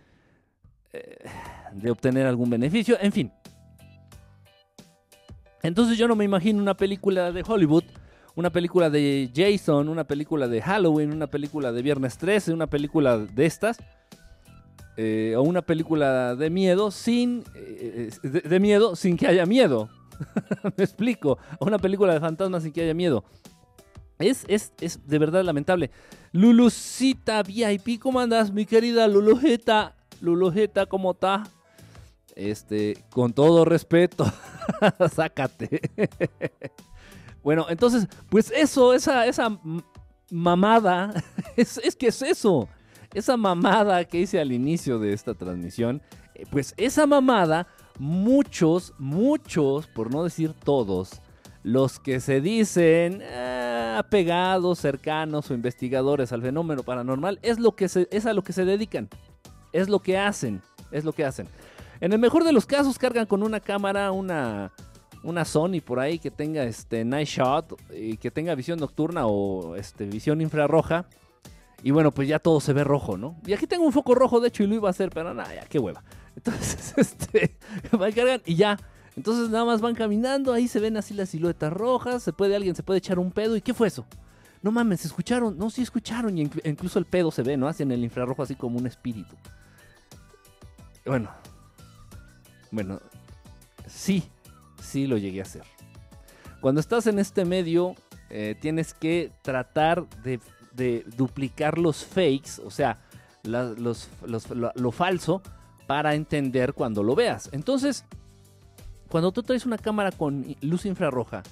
eh, 0.93 1.17
de 1.73 1.91
obtener 1.91 2.27
algún 2.27 2.51
beneficio, 2.51 2.99
en 3.01 3.13
fin. 3.13 3.33
Entonces 5.63 5.97
yo 5.97 6.07
no 6.07 6.17
me 6.17 6.25
imagino 6.25 6.61
una 6.61 6.77
película 6.77 7.33
de 7.33 7.43
Hollywood, 7.47 7.85
una 8.35 8.51
película 8.51 8.91
de 8.91 9.31
Jason, 9.35 9.89
una 9.89 10.05
película 10.05 10.49
de 10.49 10.61
Halloween, 10.61 11.13
una 11.13 11.29
película 11.29 11.73
de 11.73 11.83
Viernes 11.83 12.19
13, 12.19 12.53
una 12.53 12.67
película 12.67 13.19
de 13.19 13.47
estas, 13.47 13.79
eh, 14.99 15.35
o 15.37 15.43
una 15.43 15.63
película 15.63 16.35
de 16.37 16.51
miedo 16.51 16.91
sin, 16.91 17.43
eh, 17.55 18.11
de 18.23 18.61
miedo 18.61 18.97
sin 18.97 19.17
que 19.17 19.27
haya 19.27 19.47
miedo. 19.47 19.89
Me 20.77 20.85
explico. 20.85 21.39
Una 21.61 21.79
película 21.79 22.13
de 22.13 22.21
fantasmas 22.21 22.63
sin 22.63 22.73
que 22.73 22.83
haya 22.83 22.95
miedo. 22.95 23.25
Es, 24.19 24.45
es, 24.49 24.73
es 24.81 25.07
de 25.07 25.19
verdad 25.19 25.43
lamentable. 25.45 25.91
Lulucita 26.33 27.43
VIP, 27.43 27.99
¿cómo 28.01 28.21
andas, 28.21 28.53
mi 28.53 28.67
querida 28.67 29.09
Lulujeta? 29.09 29.97
Lulujeta, 30.21 30.87
¿cómo 30.87 31.13
está? 31.13 31.45
Este, 32.37 33.03
con 33.11 33.33
todo 33.33 33.65
respeto, 33.65 34.31
sácate. 35.15 35.81
bueno, 37.43 37.67
entonces, 37.69 38.07
pues 38.29 38.53
eso, 38.55 38.95
esa, 38.95 39.27
esa 39.27 39.59
mamada, 40.31 41.13
es, 41.57 41.79
es 41.79 41.97
que 41.97 42.09
es 42.09 42.23
eso. 42.23 42.69
Esa 43.13 43.37
mamada 43.37 44.05
que 44.05 44.21
hice 44.21 44.39
al 44.39 44.53
inicio 44.53 44.99
de 44.99 45.13
esta 45.13 45.35
transmisión, 45.35 46.01
eh, 46.35 46.45
pues 46.51 46.75
esa 46.77 47.07
mamada 47.07 47.67
muchos, 48.01 48.95
muchos, 48.99 49.87
por 49.87 50.11
no 50.11 50.25
decir 50.25 50.55
todos, 50.55 51.21
los 51.63 52.01
que 52.01 52.21
se 52.21 52.41
dicen 52.41 53.23
ah, 53.23 53.97
apegados, 53.99 54.79
cercanos 54.79 55.51
o 55.51 55.55
investigadores 55.55 56.33
al 56.33 56.41
fenómeno 56.41 56.83
paranormal 56.83 57.39
es, 57.43 57.59
lo 57.59 57.77
que 57.77 57.85
es 57.85 58.27
a 58.27 58.33
lo 58.33 58.43
que 58.43 58.55
se 58.55 58.65
dedican. 58.65 59.09
Es 59.73 59.91
lo 59.91 60.01
que 60.01 60.17
hacen. 60.17 60.63
Es 60.91 61.05
lo 61.05 61.13
que 61.13 61.27
hacen. 61.27 61.47
En 62.01 62.15
el 62.15 62.19
mejor 62.19 62.45
de 62.45 62.53
los 62.53 62.65
casos 62.65 62.99
cargan 62.99 63.27
con 63.27 63.43
una 63.43 63.61
cámara, 63.61 64.13
una, 64.13 64.73
una 65.23 65.45
Sony 65.45 65.83
por 65.85 66.01
ahí 66.01 66.19
que 66.19 66.31
tenga 66.31 66.65
este 66.65 67.05
night 67.05 67.29
shot 67.29 67.79
y 67.95 68.17
que 68.17 68.31
tenga 68.31 68.55
visión 68.55 68.81
nocturna 68.81 69.27
o 69.27 69.77
este, 69.77 70.07
visión 70.07 70.41
infrarroja. 70.41 71.05
Y 71.83 71.91
bueno, 71.91 72.13
pues 72.13 72.27
ya 72.29 72.39
todo 72.39 72.61
se 72.61 72.73
ve 72.73 72.83
rojo, 72.83 73.19
¿no? 73.19 73.37
Y 73.47 73.53
aquí 73.53 73.67
tengo 73.67 73.85
un 73.85 73.93
foco 73.93 74.15
rojo, 74.15 74.41
de 74.41 74.49
hecho, 74.49 74.63
y 74.63 74.67
lo 74.67 74.75
iba 74.75 74.89
a 74.89 74.91
hacer, 74.91 75.11
pero 75.11 75.35
nada, 75.35 75.55
ya, 75.55 75.67
qué 75.67 75.79
hueva. 75.79 76.03
Entonces, 76.45 76.95
este, 76.97 77.57
van 77.93 78.13
cargan 78.13 78.43
y 78.47 78.55
ya. 78.55 78.79
Entonces 79.17 79.51
nada 79.51 79.65
más 79.65 79.81
van 79.81 79.95
caminando, 79.95 80.53
ahí 80.53 80.69
se 80.69 80.81
ven 80.81 80.97
así 80.97 81.13
las 81.13 81.31
siluetas 81.31 81.73
rojas, 81.73 82.23
se 82.23 82.33
puede, 82.33 82.57
alguien 82.57 82.75
se 82.75 82.83
puede 82.83 82.99
echar 82.99 83.19
un 83.19 83.31
pedo. 83.31 83.57
¿Y 83.57 83.61
qué 83.61 83.75
fue 83.75 83.89
eso? 83.89 84.07
No 84.63 84.73
mames, 84.73 85.05
escucharon? 85.05 85.59
No, 85.59 85.69
sí 85.69 85.83
escucharon. 85.83 86.39
Y 86.39 86.43
incluso 86.65 86.99
el 86.99 87.05
pedo 87.05 87.31
se 87.31 87.43
ve, 87.43 87.57
¿no? 87.57 87.69
Hacen 87.69 87.91
el 87.93 88.03
infrarrojo 88.03 88.43
así 88.43 88.55
como 88.55 88.79
un 88.79 88.87
espíritu. 88.87 89.37
Bueno. 91.05 91.31
Bueno. 92.71 93.01
Sí, 93.87 94.25
sí 94.81 95.07
lo 95.07 95.19
llegué 95.19 95.41
a 95.41 95.43
hacer. 95.43 95.65
Cuando 96.61 96.81
estás 96.81 97.07
en 97.07 97.19
este 97.19 97.45
medio, 97.45 97.95
eh, 98.31 98.55
tienes 98.61 98.95
que 98.95 99.33
tratar 99.43 100.07
de, 100.23 100.41
duplicar 101.17 101.79
los 101.79 102.05
fakes, 102.05 102.63
o 102.65 102.71
sea, 102.71 102.99
lo, 103.43 104.93
falso, 104.93 105.43
para 105.91 106.15
entender 106.15 106.73
cuando 106.73 107.03
lo 107.03 107.17
veas. 107.17 107.49
Entonces, 107.51 108.05
cuando 109.09 109.33
tú 109.33 109.43
traes 109.43 109.67
una 109.67 109.77
cámara 109.77 110.13
con 110.13 110.55
luz 110.61 110.87
infrarroja 110.87 111.43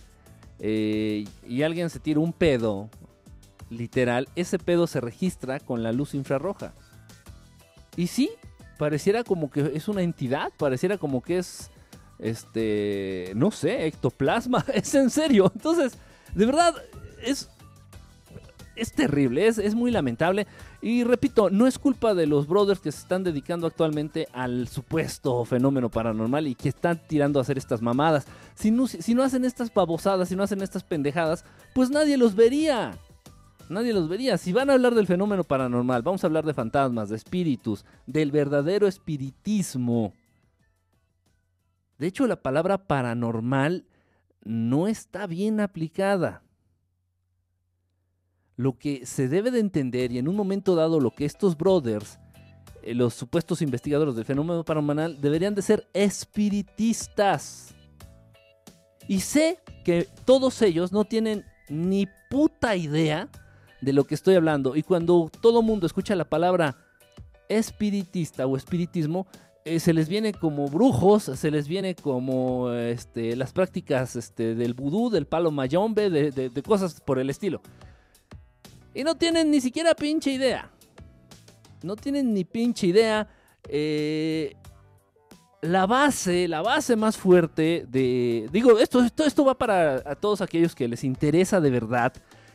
eh, 0.61 1.25
y 1.45 1.63
alguien 1.63 1.91
se 1.91 1.99
tira 1.99 2.21
un 2.21 2.33
pedo, 2.33 2.89
literal, 3.69 4.29
ese 4.37 4.61
pedo 4.61 4.87
se 4.87 5.01
registra 5.01 5.59
con 5.59 5.83
la 5.83 5.91
luz 5.91 6.15
infrarroja. 6.15 6.73
Y 7.97 8.07
sí, 8.07 8.31
pareciera 8.79 9.25
como 9.25 9.51
que 9.51 9.73
es 9.75 9.89
una 9.89 10.03
entidad, 10.03 10.53
pareciera 10.57 10.99
como 10.99 11.21
que 11.21 11.39
es 11.39 11.73
este, 12.21 13.33
no 13.35 13.51
sé, 13.51 13.89
ectoplasma, 13.89 14.65
es 14.73 14.95
en 14.95 15.11
serio. 15.11 15.51
Entonces, 15.53 15.95
de 16.33 16.47
verdad, 16.47 16.77
es, 17.25 17.51
es 18.79 18.93
terrible, 18.93 19.47
es, 19.47 19.59
es, 19.59 19.75
muy 19.75 19.91
lamentable. 19.91 20.47
Y 20.81 21.05
repito, 21.05 21.51
no 21.51 21.67
es 21.67 21.79
culpa 21.79 22.15
de 22.15 22.27
los 22.27 22.47
brothers 22.47 22.81
que 22.81 22.93
se 22.93 23.01
están 23.01 23.25
dedicando 23.25 23.67
actualmente 23.67 24.29
al 24.33 24.69
supuesto 24.69 25.45
fenómeno 25.45 25.91
paranormal 25.91 26.47
y 26.47 26.55
que 26.55 26.69
están 26.69 27.01
tirando 27.07 27.39
a 27.39 27.43
hacer 27.43 27.59
estas 27.59 27.83
mamadas. 27.83 28.27
Si 28.55 28.71
no, 28.71 28.87
si 28.87 29.15
no 29.15 29.23
hacen 29.23 29.45
estas 29.45 29.73
babosadas, 29.73 30.29
si 30.29 30.37
no 30.37 30.43
hacen 30.43 30.63
estas 30.63 30.85
pendejadas, 30.85 31.45
pues 31.75 31.91
nadie 31.91 32.17
los 32.17 32.35
vería. 32.35 32.99
Nadie 33.69 33.93
los 33.93 34.09
vería. 34.09 34.39
Si 34.39 34.53
van 34.53 34.71
a 34.71 34.75
hablar 34.75 34.95
del 34.95 35.07
fenómeno 35.07 35.45
paranormal, 35.45 36.03
vamos 36.03 36.25
a 36.25 36.27
hablar 36.27 36.47
de 36.47 36.55
fantasmas, 36.55 37.11
de 37.11 37.17
espíritus, 37.17 37.85
del 38.07 38.31
verdadero 38.31 38.87
espiritismo. 38.87 40.15
De 41.99 42.07
hecho, 42.07 42.27
la 42.27 42.37
palabra 42.37 42.79
paranormal 42.87 43.85
no 44.45 44.89
está 44.89 45.27
bien 45.27 45.61
aplicada. 45.61 46.43
Lo 48.59 48.77
que 48.77 49.07
se 49.07 49.29
debe 49.29 49.51
de 49.51 49.61
entender, 49.61 50.13
y 50.13 50.19
en 50.19 50.29
un 50.29 50.37
momento 50.37 50.75
dado 50.75 51.01
lo 51.01 51.13
que 51.13 51.25
estos 51.25 51.57
brothers, 51.57 52.19
eh, 52.83 52.93
los 52.93 53.15
supuestos 53.15 53.63
investigadores 53.63 54.17
del 54.17 54.27
fenómeno 54.27 54.65
paranormal, 54.65 55.19
deberían 55.21 55.55
de 55.55 55.63
ser 55.63 55.89
espiritistas. 55.95 57.75
Y 59.07 59.21
sé 59.21 59.61
que 59.85 60.07
todos 60.27 60.61
ellos 60.61 60.93
no 60.93 61.05
tienen 61.05 61.47
ni 61.71 62.07
puta 62.29 62.77
idea 62.77 63.31
de 63.81 63.93
lo 63.93 64.05
que 64.05 64.17
estoy 64.17 64.35
hablando. 64.35 64.77
Y 64.77 64.83
cuando 64.83 65.31
todo 65.41 65.63
mundo 65.63 65.87
escucha 65.87 66.15
la 66.17 66.29
palabra 66.29 66.77
espiritista 67.49 68.47
o 68.47 68.57
espiritismo, 68.57 69.27
eh, 69.65 69.81
se 69.81 69.93
les 69.93 70.09
viene 70.09 70.33
como 70.33 70.67
brujos, 70.69 71.25
se 71.25 71.51
les 71.51 71.69
viene 71.69 71.95
como 71.95 72.73
este, 72.73 73.37
las 73.37 73.53
prácticas 73.53 74.17
este, 74.17 74.55
del 74.55 74.73
vudú, 74.73 75.11
del 75.11 75.27
palo 75.27 75.51
mayombe, 75.51 76.09
de, 76.11 76.63
cosas 76.63 77.01
por 77.01 77.19
el 77.19 77.29
estilo. 77.29 77.61
Y 78.99 79.05
no 79.05 79.15
tienen 79.15 79.49
ni 79.49 79.61
siquiera 79.61 79.95
pinche 79.95 80.33
idea. 80.33 80.73
No 81.85 81.95
tienen 81.95 82.35
ni 82.35 82.45
pinche 82.45 82.89
idea. 82.89 83.29
Eh, 83.69 84.57
la 85.63 85.87
base, 85.87 86.49
la 86.49 86.63
base 86.63 86.97
más 86.97 87.17
fuerte 87.17 87.87
de... 87.89 88.49
Digo, 88.51 88.77
esto, 88.81 89.05
esto, 89.05 89.23
esto 89.25 89.45
va 89.45 89.57
para 89.57 90.03
a 90.05 90.17
todos 90.17 90.41
aquellos 90.41 90.75
que 90.75 90.89
les 90.89 91.05
interesa 91.05 91.61
de 91.61 91.71
verdad 91.71 92.13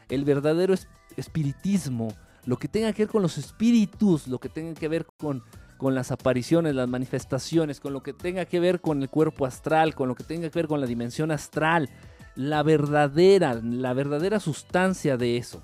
el 0.09 0.25
verdadero 0.25 0.75
espiritismo, 1.15 2.13
lo 2.43 2.57
que 2.57 2.67
tenga 2.67 2.91
que 2.91 3.03
ver 3.03 3.09
con 3.09 3.21
los 3.21 3.37
espíritus, 3.37 4.27
lo 4.27 4.37
que 4.37 4.49
tenga 4.49 4.73
que 4.73 4.89
ver 4.89 5.05
con 5.05 5.43
con 5.77 5.95
las 5.95 6.11
apariciones, 6.11 6.75
las 6.75 6.87
manifestaciones, 6.87 7.79
con 7.79 7.91
lo 7.91 8.03
que 8.03 8.13
tenga 8.13 8.45
que 8.45 8.59
ver 8.59 8.79
con 8.79 9.01
el 9.01 9.09
cuerpo 9.09 9.45
astral, 9.45 9.95
con 9.95 10.07
lo 10.07 10.15
que 10.15 10.23
tenga 10.23 10.49
que 10.49 10.59
ver 10.59 10.67
con 10.67 10.79
la 10.79 10.87
dimensión 10.87 11.31
astral, 11.31 11.89
la 12.35 12.63
verdadera, 12.63 13.55
la 13.55 13.93
verdadera 13.93 14.39
sustancia 14.39 15.17
de 15.17 15.35
eso. 15.35 15.61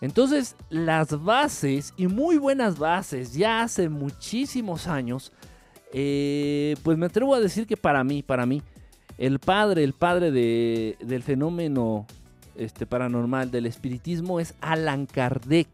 Entonces, 0.00 0.56
las 0.68 1.22
bases, 1.22 1.94
y 1.96 2.06
muy 2.06 2.36
buenas 2.38 2.78
bases, 2.78 3.32
ya 3.34 3.62
hace 3.62 3.88
muchísimos 3.88 4.86
años, 4.86 5.32
eh, 5.92 6.76
pues 6.82 6.98
me 6.98 7.06
atrevo 7.06 7.34
a 7.34 7.40
decir 7.40 7.66
que 7.66 7.76
para 7.76 8.04
mí, 8.04 8.22
para 8.22 8.44
mí, 8.44 8.62
el 9.18 9.38
padre, 9.38 9.82
el 9.84 9.94
padre 9.94 10.30
de, 10.30 10.96
del 11.00 11.22
fenómeno 11.22 12.06
este, 12.56 12.86
paranormal, 12.86 13.50
del 13.50 13.66
espiritismo, 13.66 14.40
es 14.40 14.54
Alan 14.60 15.06
Kardec. 15.06 15.68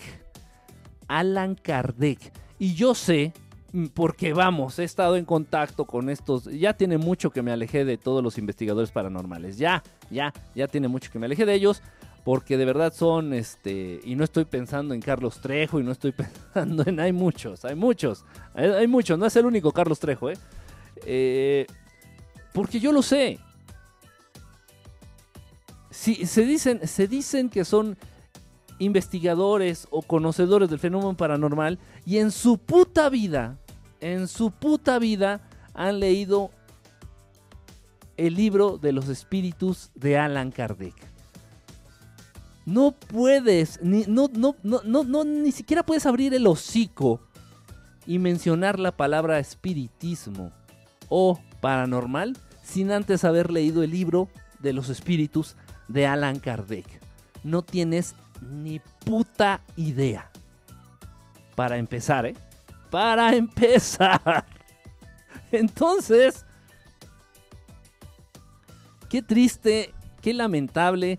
Alan 1.08 1.56
Kardec. 1.56 2.32
Y 2.58 2.74
yo 2.74 2.94
sé, 2.94 3.32
mm, 3.72 3.86
porque 3.86 4.32
vamos, 4.32 4.78
he 4.78 4.84
estado 4.84 5.16
en 5.16 5.24
contacto 5.24 5.84
con 5.84 6.08
estos, 6.08 6.44
ya 6.44 6.74
tiene 6.74 6.98
mucho 6.98 7.30
que 7.30 7.42
me 7.42 7.50
alejé 7.50 7.84
de 7.84 7.98
todos 7.98 8.22
los 8.22 8.38
investigadores 8.38 8.92
paranormales, 8.92 9.58
ya, 9.58 9.82
ya, 10.10 10.32
ya 10.54 10.68
tiene 10.68 10.86
mucho 10.86 11.10
que 11.10 11.18
me 11.18 11.26
alejé 11.26 11.44
de 11.44 11.54
ellos, 11.54 11.82
porque 12.24 12.56
de 12.56 12.64
verdad 12.64 12.92
son, 12.92 13.32
este, 13.32 14.00
y 14.04 14.14
no 14.14 14.24
estoy 14.24 14.44
pensando 14.44 14.94
en 14.94 15.00
Carlos 15.00 15.40
Trejo, 15.40 15.80
y 15.80 15.82
no 15.82 15.92
estoy 15.92 16.12
pensando 16.54 16.84
en, 16.86 17.00
hay 17.00 17.12
muchos, 17.12 17.64
hay 17.64 17.74
muchos, 17.74 18.24
hay, 18.54 18.86
muchos, 18.86 19.18
no 19.18 19.26
es 19.26 19.36
el 19.36 19.46
único 19.46 19.72
Carlos 19.72 19.98
Trejo, 19.98 20.30
¿eh? 20.30 20.38
¿eh? 21.04 21.66
porque 22.52 22.80
yo 22.80 22.92
lo 22.92 23.02
sé. 23.02 23.38
Si, 25.90 26.26
se, 26.26 26.44
dicen, 26.44 26.86
se 26.86 27.06
dicen 27.06 27.48
que 27.48 27.64
son 27.64 27.98
investigadores 28.78 29.86
o 29.90 30.02
conocedores 30.02 30.70
del 30.70 30.78
fenómeno 30.78 31.16
paranormal 31.16 31.78
y 32.06 32.18
en 32.18 32.30
su 32.30 32.58
puta 32.58 33.08
vida, 33.08 33.58
en 34.00 34.26
su 34.26 34.50
puta 34.50 34.98
vida 34.98 35.48
han 35.74 36.00
leído 36.00 36.50
el 38.16 38.34
libro 38.34 38.78
de 38.78 38.92
los 38.92 39.08
espíritus 39.08 39.90
de 39.94 40.18
Alan 40.18 40.50
Kardec. 40.50 41.11
No 42.64 42.92
puedes, 42.92 43.80
ni, 43.82 44.04
no, 44.06 44.28
no, 44.32 44.54
no, 44.62 44.82
no, 44.82 45.24
ni 45.24 45.50
siquiera 45.52 45.82
puedes 45.82 46.06
abrir 46.06 46.32
el 46.34 46.46
hocico 46.46 47.20
y 48.06 48.18
mencionar 48.18 48.78
la 48.78 48.92
palabra 48.92 49.38
espiritismo 49.38 50.52
o 51.08 51.40
paranormal 51.60 52.36
sin 52.62 52.92
antes 52.92 53.24
haber 53.24 53.50
leído 53.50 53.82
el 53.82 53.90
libro 53.90 54.28
de 54.60 54.72
los 54.72 54.88
espíritus 54.88 55.56
de 55.88 56.06
Alan 56.06 56.38
Kardec. 56.38 56.86
No 57.42 57.62
tienes 57.62 58.14
ni 58.40 58.80
puta 59.04 59.60
idea. 59.76 60.30
Para 61.54 61.76
empezar, 61.78 62.26
¿eh? 62.26 62.34
Para 62.90 63.34
empezar. 63.34 64.46
Entonces, 65.52 66.46
qué 69.08 69.20
triste, 69.22 69.92
qué 70.20 70.32
lamentable. 70.32 71.18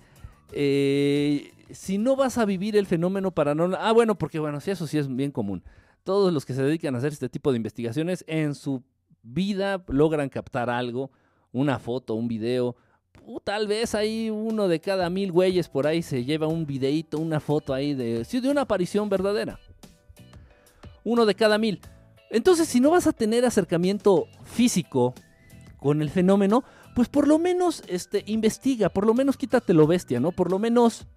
Eh, 0.53 1.51
si 1.71 1.97
no 1.97 2.15
vas 2.15 2.37
a 2.37 2.45
vivir 2.45 2.75
el 2.75 2.85
fenómeno 2.85 3.31
paranormal. 3.31 3.79
Ah, 3.81 3.91
bueno, 3.91 4.17
porque 4.17 4.39
bueno, 4.39 4.59
si 4.59 4.71
eso 4.71 4.87
sí 4.87 4.97
es 4.97 5.13
bien 5.13 5.31
común. 5.31 5.63
Todos 6.03 6.33
los 6.33 6.45
que 6.45 6.53
se 6.53 6.63
dedican 6.63 6.95
a 6.95 6.97
hacer 6.99 7.13
este 7.13 7.29
tipo 7.29 7.51
de 7.51 7.57
investigaciones 7.57 8.23
en 8.27 8.55
su 8.55 8.83
vida 9.23 9.83
logran 9.87 10.29
captar 10.29 10.69
algo, 10.69 11.11
una 11.51 11.79
foto, 11.79 12.13
un 12.13 12.27
video, 12.27 12.75
tal 13.43 13.67
vez 13.67 13.95
ahí 13.95 14.29
uno 14.29 14.67
de 14.67 14.79
cada 14.79 15.09
mil 15.09 15.31
güeyes 15.31 15.69
por 15.69 15.87
ahí 15.87 16.01
se 16.01 16.25
lleva 16.25 16.47
un 16.47 16.65
videito, 16.65 17.17
una 17.19 17.39
foto 17.39 17.73
ahí 17.73 17.93
de, 17.93 18.25
sí, 18.25 18.39
de 18.39 18.49
una 18.49 18.61
aparición 18.61 19.09
verdadera. 19.09 19.59
Uno 21.03 21.25
de 21.25 21.35
cada 21.35 21.57
mil. 21.57 21.81
Entonces, 22.29 22.67
si 22.67 22.79
no 22.79 22.91
vas 22.91 23.07
a 23.07 23.11
tener 23.11 23.45
acercamiento 23.45 24.27
físico 24.43 25.13
con 25.77 26.01
el 26.01 26.09
fenómeno, 26.09 26.63
pues 26.93 27.10
por 27.10 27.27
lo 27.27 27.39
menos 27.39 27.84
este, 27.88 28.23
investiga, 28.27 28.89
por 28.89 29.06
lo 29.06 29.13
menos 29.13 29.38
quítate 29.38 29.73
lo 29.73 29.88
bestia, 29.88 30.19
¿no? 30.19 30.32
Por 30.32 30.51
lo 30.51 30.60
menos 30.60 31.08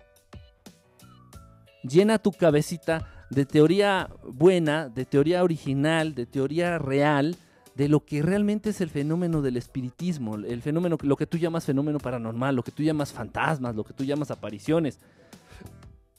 llena 1.82 2.18
tu 2.18 2.32
cabecita 2.32 3.26
de 3.30 3.44
teoría 3.44 4.10
buena, 4.24 4.88
de 4.88 5.04
teoría 5.04 5.42
original, 5.42 6.14
de 6.14 6.26
teoría 6.26 6.78
real, 6.78 7.36
de 7.74 7.88
lo 7.88 8.04
que 8.04 8.22
realmente 8.22 8.70
es 8.70 8.80
el 8.80 8.88
fenómeno 8.88 9.42
del 9.42 9.56
espiritismo, 9.56 10.36
el 10.36 10.62
fenómeno, 10.62 10.96
lo 11.02 11.16
que 11.16 11.26
tú 11.26 11.36
llamas 11.36 11.66
fenómeno 11.66 11.98
paranormal, 11.98 12.56
lo 12.56 12.62
que 12.62 12.72
tú 12.72 12.82
llamas 12.82 13.12
fantasmas, 13.12 13.76
lo 13.76 13.84
que 13.84 13.92
tú 13.92 14.04
llamas 14.04 14.30
apariciones. 14.30 14.98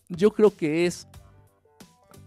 Yo 0.07 0.31
creo 0.31 0.55
que 0.55 0.85
es, 0.85 1.07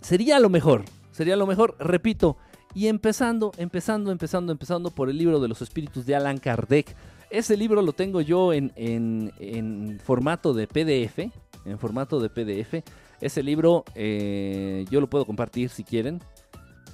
sería 0.00 0.40
lo 0.40 0.48
mejor, 0.48 0.84
sería 1.12 1.36
lo 1.36 1.46
mejor, 1.46 1.76
repito, 1.78 2.36
y 2.74 2.88
empezando, 2.88 3.52
empezando, 3.56 4.10
empezando, 4.10 4.52
empezando 4.52 4.90
por 4.90 5.10
el 5.10 5.18
libro 5.18 5.40
de 5.40 5.48
los 5.48 5.62
espíritus 5.62 6.06
de 6.06 6.16
Alan 6.16 6.38
Kardec. 6.38 6.96
Ese 7.30 7.56
libro 7.56 7.80
lo 7.80 7.92
tengo 7.92 8.20
yo 8.20 8.52
en, 8.52 8.72
en, 8.74 10.00
formato 10.02 10.52
de 10.52 10.66
PDF, 10.66 11.30
en 11.64 11.78
formato 11.78 12.18
de 12.18 12.28
PDF. 12.28 12.84
Ese 13.20 13.44
libro 13.44 13.84
eh, 13.94 14.84
yo 14.90 15.00
lo 15.00 15.08
puedo 15.08 15.24
compartir 15.24 15.70
si 15.70 15.84
quieren. 15.84 16.20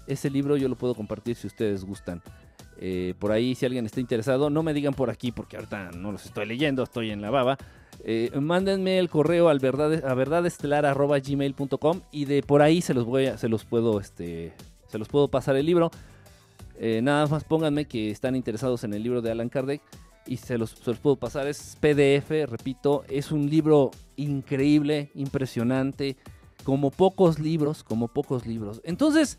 Ese 0.06 0.28
libro 0.28 0.58
yo 0.58 0.68
lo 0.68 0.76
puedo 0.76 0.94
compartir 0.94 1.36
si 1.36 1.46
ustedes 1.46 1.84
gustan. 1.84 2.22
Eh, 2.78 3.14
por 3.18 3.32
ahí, 3.32 3.54
si 3.54 3.64
alguien 3.64 3.86
está 3.86 3.98
interesado, 3.98 4.50
no 4.50 4.62
me 4.62 4.74
digan 4.74 4.92
por 4.92 5.08
aquí 5.08 5.32
porque 5.32 5.56
ahorita 5.56 5.92
no 5.92 6.12
los 6.12 6.26
estoy 6.26 6.44
leyendo, 6.44 6.82
estoy 6.82 7.12
en 7.12 7.22
la 7.22 7.30
baba. 7.30 7.56
Eh, 8.04 8.30
mándenme 8.38 8.98
el 8.98 9.08
correo 9.08 9.48
al 9.48 9.58
verdad, 9.58 10.04
a 10.04 10.12
verdadestelar.gmail.com 10.12 12.02
y 12.12 12.26
de 12.26 12.42
por 12.42 12.60
ahí 12.60 12.82
se 12.82 12.92
los 12.92 13.06
voy 13.06 13.26
a, 13.26 13.38
se 13.38 13.48
los 13.48 13.64
puedo, 13.64 14.00
este, 14.00 14.52
se 14.88 14.98
los 14.98 15.08
puedo 15.08 15.28
pasar 15.28 15.56
el 15.56 15.64
libro. 15.64 15.90
Nada 16.78 17.26
más 17.26 17.42
pónganme 17.42 17.86
que 17.86 18.10
están 18.10 18.36
interesados 18.36 18.84
en 18.84 18.92
el 18.92 19.02
libro 19.02 19.22
de 19.22 19.30
Alan 19.30 19.48
Kardec 19.48 19.80
y 20.26 20.36
se 20.36 20.58
los, 20.58 20.74
puedo 20.74 21.16
pasar. 21.16 21.46
Es 21.46 21.76
PDF, 21.80 22.30
repito, 22.48 23.04
es 23.08 23.30
un 23.32 23.48
libro 23.48 23.90
increíble, 24.16 25.10
impresionante, 25.14 26.16
como 26.64 26.90
pocos 26.90 27.38
libros, 27.38 27.84
como 27.84 28.08
pocos 28.08 28.46
libros. 28.46 28.80
Entonces, 28.84 29.38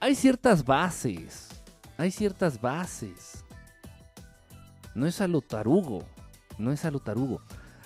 hay 0.00 0.14
ciertas 0.14 0.64
bases, 0.64 1.48
hay 1.96 2.10
ciertas 2.10 2.60
bases. 2.60 3.44
No 4.94 5.06
es 5.06 5.20
a 5.20 5.28
lo 5.28 5.40
tarugo, 5.40 6.02
no 6.58 6.72
es 6.72 6.84
a 6.84 6.90
lo 6.90 7.00
tarugo. 7.00 7.40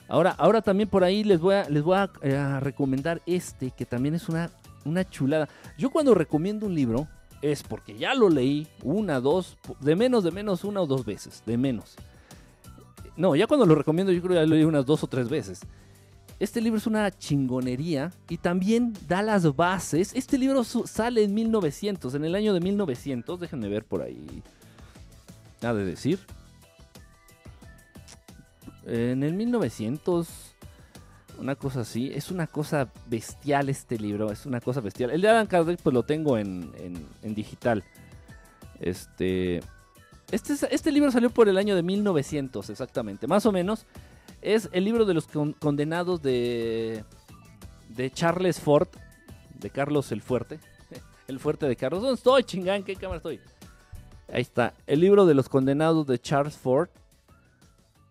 Ahora, 0.08 0.30
ahora 0.38 0.62
también 0.62 0.88
por 0.88 1.04
ahí 1.04 1.22
les 1.22 1.40
voy 1.40 1.54
a, 1.54 1.68
les 1.68 1.82
voy 1.82 1.96
a, 1.96 2.10
eh, 2.22 2.60
recomendar 2.60 3.22
este, 3.26 3.70
que 3.70 3.86
también 3.86 4.14
es 4.14 4.28
una, 4.28 4.50
una 4.84 5.08
chulada. 5.08 5.48
Yo 5.78 5.90
cuando 5.90 6.14
recomiendo 6.14 6.66
un 6.66 6.74
libro 6.74 7.06
es 7.42 7.62
porque 7.62 7.96
ya 7.96 8.14
lo 8.14 8.29
leí 8.29 8.66
una, 8.83 9.20
dos, 9.20 9.57
de 9.81 9.96
menos, 9.96 10.24
de 10.24 10.31
menos, 10.31 10.64
una 10.64 10.83
o 10.83 10.87
dos 10.87 11.05
veces, 11.05 11.42
de 11.46 11.57
menos. 11.57 11.96
No, 13.16 13.37
ya 13.37 13.46
cuando 13.46 13.66
lo 13.66 13.74
recomiendo 13.74 14.12
yo 14.12 14.20
creo 14.20 14.31
que 14.31 14.37
ya 14.37 14.46
lo 14.46 14.55
leí 14.55 14.64
unas 14.64 14.87
dos 14.87 15.03
o 15.05 15.07
tres 15.07 15.29
veces. 15.29 15.61
Este 16.38 16.62
libro 16.62 16.79
es 16.79 16.87
una 16.87 17.11
chingonería 17.11 18.12
y 18.31 18.38
también 18.38 18.94
da 19.07 19.20
las 19.20 19.55
bases. 19.55 20.12
Este 20.14 20.38
libro 20.38 20.64
sale 20.64 21.22
en 21.22 21.35
1900, 21.35 22.14
en 22.14 22.24
el 22.24 22.35
año 22.35 22.55
de 22.55 22.61
1900. 22.61 23.40
Déjenme 23.40 23.68
ver 23.68 23.85
por 23.85 24.00
ahí. 24.00 24.42
Nada 25.61 25.74
de 25.74 25.85
decir. 25.85 26.18
En 28.87 29.22
el 29.22 29.35
1900, 29.35 30.49
una 31.40 31.57
cosa 31.57 31.81
así. 31.81 32.11
Es 32.14 32.31
una 32.31 32.46
cosa 32.46 32.88
bestial 33.07 33.68
este 33.68 33.98
libro. 33.98 34.31
Es 34.31 34.46
una 34.46 34.61
cosa 34.61 34.81
bestial. 34.81 35.11
El 35.11 35.20
de 35.20 35.29
Alan 35.29 35.46
Kardec, 35.46 35.81
pues 35.81 35.94
lo 35.94 36.05
tengo 36.05 36.38
en, 36.38 36.72
digital. 37.22 37.83
Este, 38.79 39.61
este, 40.31 40.55
este 40.70 40.92
libro 40.92 41.11
salió 41.11 41.31
por 41.31 41.48
el 41.48 41.59
año 41.59 41.74
de 41.74 41.83
1900, 41.83 42.70
exactamente. 42.70 43.26
Más 43.26 43.44
o 43.46 43.53
menos 43.53 43.87
es 44.42 44.68
el 44.72 44.85
libro 44.85 45.05
de 45.05 45.14
los 45.14 45.26
condenados 45.59 46.22
de, 46.22 47.05
de 47.88 48.11
Charles 48.11 48.61
Ford, 48.61 48.88
de 49.59 49.70
Carlos 49.70 50.12
el 50.12 50.22
Fuerte. 50.22 50.61
El 51.29 51.38
Fuerte 51.38 51.66
de 51.66 51.76
Carlos. 51.76 52.03
¿Dónde 52.03 52.16
estoy, 52.16 52.42
chingán? 52.42 52.83
¿Qué 52.83 52.96
cámara 52.96 53.18
estoy? 53.18 53.40
Ahí 54.33 54.42
está. 54.42 54.74
El 54.87 55.00
libro 55.00 55.26
de 55.26 55.35
los 55.35 55.48
condenados 55.48 56.07
de 56.07 56.18
Charles 56.18 56.57
Ford. 56.57 56.88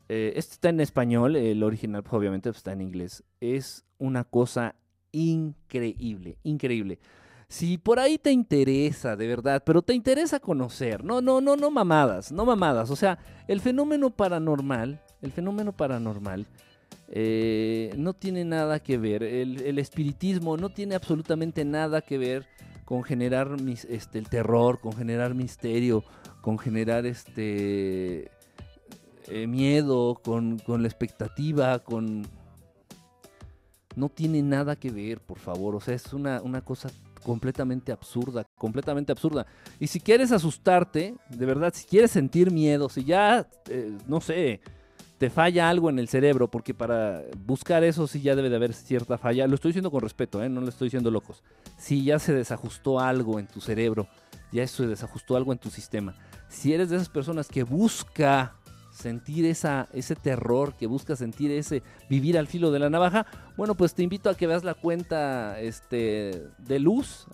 Eh, 0.09 0.33
este 0.35 0.53
está 0.53 0.69
en 0.69 0.79
español, 0.79 1.35
el 1.35 1.63
original 1.63 2.03
pues, 2.03 2.13
obviamente 2.13 2.49
pues, 2.49 2.57
está 2.57 2.73
en 2.73 2.81
inglés. 2.81 3.23
Es 3.39 3.85
una 3.97 4.23
cosa 4.23 4.75
increíble, 5.11 6.37
increíble. 6.43 6.99
Si 7.47 7.77
por 7.77 7.99
ahí 7.99 8.17
te 8.17 8.31
interesa, 8.31 9.15
de 9.15 9.27
verdad, 9.27 9.63
pero 9.65 9.81
te 9.81 9.93
interesa 9.93 10.39
conocer, 10.39 11.03
no, 11.03 11.21
no, 11.21 11.41
no, 11.41 11.55
no 11.55 11.71
mamadas, 11.71 12.31
no 12.31 12.45
mamadas. 12.45 12.91
O 12.91 12.95
sea, 12.95 13.17
el 13.47 13.59
fenómeno 13.59 14.11
paranormal 14.11 15.01
el 15.21 15.31
fenómeno 15.31 15.73
paranormal 15.73 16.45
eh, 17.09 17.93
no 17.97 18.13
tiene 18.13 18.45
nada 18.45 18.79
que 18.79 18.97
ver, 18.97 19.23
el, 19.23 19.79
espiritismo 19.79 20.57
no 20.57 20.69
tiene 20.69 20.95
absolutamente 20.95 21.65
nada 21.65 22.01
que 22.01 22.17
ver 22.17 22.47
con 22.85 23.03
generar 23.03 23.55
este, 23.89 24.19
el 24.19 24.29
terror, 24.29 24.79
con 24.79 24.93
generar 24.93 25.33
misterio, 25.33 26.03
con 26.41 26.57
generar 26.57 27.05
este 27.05 28.31
eh, 29.27 29.47
miedo, 29.47 30.19
con, 30.23 30.61
la 30.67 30.87
expectativa, 30.87 31.79
con... 31.79 32.27
No 33.95 34.09
tiene 34.09 34.41
nada 34.41 34.75
que 34.75 34.91
ver, 34.91 35.19
por 35.19 35.39
favor. 35.39 35.75
O 35.75 35.81
sea, 35.81 35.95
es 35.95 36.13
una, 36.13 36.41
una 36.41 36.61
cosa 36.61 36.89
completamente 37.23 37.91
absurda, 37.91 38.45
completamente 38.55 39.11
absurda. 39.11 39.45
Y 39.79 39.87
si 39.87 39.99
quieres 39.99 40.31
asustarte, 40.31 41.15
de 41.29 41.45
verdad, 41.45 41.73
si 41.75 41.85
quieres 41.85 42.11
sentir 42.11 42.51
miedo, 42.51 42.89
si 42.89 43.03
ya, 43.03 43.47
eh, 43.69 43.97
no 44.07 44.21
sé, 44.21 44.61
te 45.19 45.29
falla 45.29 45.69
algo 45.69 45.89
en 45.89 45.99
el 45.99 46.07
cerebro, 46.07 46.49
porque 46.49 46.73
para 46.73 47.23
buscar 47.45 47.83
eso 47.83 48.07
sí 48.07 48.21
ya 48.21 48.35
debe 48.35 48.49
de 48.49 48.55
haber 48.55 48.73
cierta 48.73 49.17
falla. 49.17 49.47
Lo 49.47 49.55
estoy 49.55 49.69
diciendo 49.69 49.91
con 49.91 50.01
respeto, 50.01 50.41
¿eh? 50.41 50.47
no 50.47 50.61
lo 50.61 50.69
estoy 50.69 50.85
diciendo 50.85 51.11
locos. 51.11 51.43
Si 51.77 52.05
ya 52.05 52.19
se 52.19 52.33
desajustó 52.33 53.01
algo 53.01 53.37
en 53.37 53.47
tu 53.47 53.59
cerebro, 53.59 54.07
ya 54.53 54.65
se 54.65 54.87
desajustó 54.87 55.35
algo 55.35 55.51
en 55.51 55.59
tu 55.59 55.69
sistema. 55.69 56.15
Si 56.47 56.73
eres 56.73 56.89
de 56.89 56.95
esas 56.95 57.09
personas 57.09 57.49
que 57.49 57.63
busca 57.63 58.55
sentir 58.99 59.45
ese 59.45 60.15
terror, 60.21 60.75
que 60.75 60.85
busca 60.85 61.15
sentir 61.15 61.51
ese 61.51 61.81
vivir 62.09 62.37
al 62.37 62.47
filo 62.47 62.69
de 62.71 62.79
la 62.79 62.89
navaja, 62.89 63.25
bueno, 63.55 63.75
pues 63.75 63.93
te 63.93 64.03
invito 64.03 64.29
a 64.29 64.35
que 64.35 64.45
veas 64.45 64.63
la 64.63 64.73
cuenta 64.73 65.59
este, 65.59 66.47
de 66.57 66.79
luz 66.79 67.25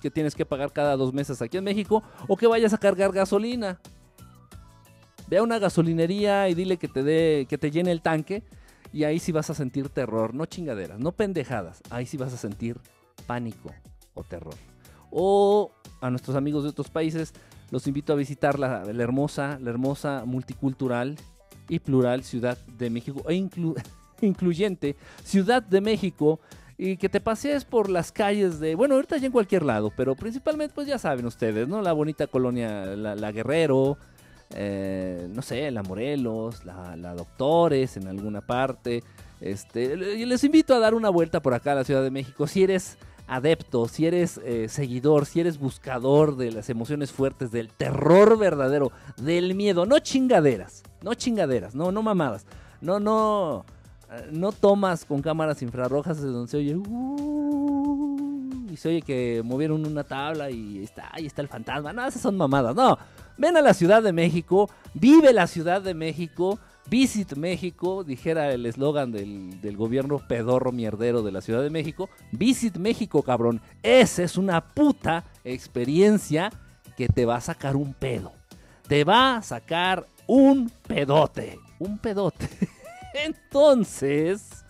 que 0.00 0.10
tienes 0.10 0.34
que 0.34 0.46
pagar 0.46 0.72
cada 0.72 0.96
dos 0.96 1.12
meses 1.12 1.42
aquí 1.42 1.56
en 1.56 1.64
México 1.64 2.02
o 2.28 2.36
que 2.36 2.46
vayas 2.46 2.72
a 2.72 2.78
cargar 2.78 3.12
gasolina. 3.12 3.80
Ve 5.28 5.38
a 5.38 5.42
una 5.42 5.58
gasolinería 5.58 6.48
y 6.48 6.54
dile 6.54 6.78
que 6.78 6.88
te 6.88 7.02
dé, 7.02 7.46
que 7.48 7.58
te 7.58 7.70
llene 7.70 7.90
el 7.90 8.00
tanque. 8.00 8.44
Y 8.92 9.04
ahí 9.04 9.18
sí 9.18 9.32
vas 9.32 9.50
a 9.50 9.54
sentir 9.54 9.90
terror, 9.90 10.32
no 10.32 10.46
chingaderas, 10.46 10.98
no 10.98 11.12
pendejadas. 11.12 11.82
Ahí 11.90 12.06
sí 12.06 12.16
vas 12.16 12.32
a 12.32 12.38
sentir 12.38 12.80
pánico 13.26 13.70
o 14.14 14.22
terror. 14.22 14.54
O 15.10 15.70
a 16.00 16.08
nuestros 16.08 16.36
amigos 16.36 16.62
de 16.62 16.70
otros 16.70 16.88
países, 16.88 17.34
los 17.70 17.86
invito 17.86 18.12
a 18.12 18.16
visitar 18.16 18.58
la, 18.58 18.82
hermosa, 18.84 19.58
la 19.60 19.70
hermosa 19.70 20.24
multicultural 20.24 21.16
y 21.68 21.78
plural 21.80 22.24
Ciudad 22.24 22.58
de 22.66 22.90
México 22.90 23.22
e 23.28 23.34
incluyente 24.22 24.96
Ciudad 25.24 25.62
de 25.62 25.80
México 25.80 26.40
y 26.76 26.96
que 26.96 27.08
te 27.08 27.20
pasees 27.20 27.64
por 27.64 27.90
las 27.90 28.12
calles 28.12 28.60
de, 28.60 28.74
bueno, 28.76 28.94
ahorita 28.94 29.16
ya 29.16 29.26
en 29.26 29.32
cualquier 29.32 29.64
lado, 29.64 29.92
pero 29.96 30.14
principalmente 30.14 30.74
pues 30.74 30.86
ya 30.86 30.98
saben 30.98 31.26
ustedes, 31.26 31.66
¿no? 31.66 31.82
La 31.82 31.92
bonita 31.92 32.28
colonia 32.28 32.94
la 32.94 33.32
Guerrero, 33.32 33.98
eh, 34.54 35.28
no 35.32 35.42
sé, 35.42 35.70
la 35.70 35.82
Morelos, 35.82 36.64
la, 36.64 37.14
Doctores 37.14 37.96
en 37.96 38.08
alguna 38.08 38.40
parte. 38.40 39.02
Este, 39.40 39.96
les 39.96 40.44
invito 40.44 40.74
a 40.74 40.78
dar 40.78 40.94
una 40.94 41.10
vuelta 41.10 41.40
por 41.40 41.54
acá 41.54 41.72
a 41.72 41.76
la 41.76 41.84
Ciudad 41.84 42.02
de 42.02 42.10
México. 42.10 42.46
Si 42.46 42.62
eres 42.62 42.98
adepto, 43.28 43.86
si 43.88 44.06
eres 44.06 44.40
eh, 44.44 44.68
seguidor, 44.68 45.26
si 45.26 45.40
eres 45.40 45.58
buscador 45.58 46.36
de 46.36 46.50
las 46.50 46.70
emociones 46.70 47.12
fuertes, 47.12 47.50
del 47.50 47.68
terror 47.68 48.38
verdadero, 48.38 48.90
del 49.16 49.54
miedo, 49.54 49.86
no 49.86 49.98
chingaderas, 49.98 50.82
no 51.02 51.14
chingaderas, 51.14 51.74
no, 51.74 51.92
no 51.92 52.02
mamadas, 52.02 52.46
no, 52.80 52.98
no, 52.98 53.64
eh, 54.10 54.28
no 54.32 54.52
tomas 54.52 55.04
con 55.04 55.22
cámaras 55.22 55.62
infrarrojas 55.62 56.20
donde 56.20 56.50
se 56.50 56.56
oye, 56.56 56.74
uh, 56.74 58.66
y 58.70 58.76
se 58.76 58.88
oye 58.88 59.02
que 59.02 59.42
movieron 59.44 59.86
una 59.86 60.04
tabla 60.04 60.50
y 60.50 60.82
está, 60.82 61.10
ahí 61.12 61.26
está 61.26 61.42
el 61.42 61.48
fantasma, 61.48 61.92
no, 61.92 62.06
esas 62.06 62.22
son 62.22 62.36
mamadas, 62.36 62.74
no, 62.74 62.98
Ven 63.38 63.56
a 63.56 63.62
la 63.62 63.72
Ciudad 63.72 64.02
de 64.02 64.12
México, 64.12 64.68
vive 64.94 65.32
la 65.32 65.46
Ciudad 65.46 65.80
de 65.80 65.94
México, 65.94 66.58
Visit 66.88 67.34
México, 67.34 68.02
dijera 68.02 68.52
el 68.52 68.64
eslogan 68.64 69.12
del, 69.12 69.76
gobierno 69.76 70.18
pedorro 70.26 70.72
mierdero 70.72 71.22
de 71.22 71.32
la 71.32 71.40
Ciudad 71.40 71.62
de 71.62 71.70
México. 71.70 72.08
Visit 72.32 72.76
México, 72.76 73.22
cabrón. 73.22 73.60
Esa 73.82 74.22
es 74.22 74.38
una 74.38 74.72
puta 74.74 75.24
experiencia 75.44 76.50
que 76.96 77.08
te 77.08 77.26
va 77.26 77.36
a 77.36 77.40
sacar 77.40 77.76
un 77.76 77.92
pedo. 77.92 78.32
Te 78.88 79.04
va 79.04 79.36
a 79.36 79.42
sacar 79.42 80.06
un 80.26 80.70
pedote. 80.86 81.58
Un 81.78 81.98
pedote. 81.98 82.48
Entonces, 83.14 84.64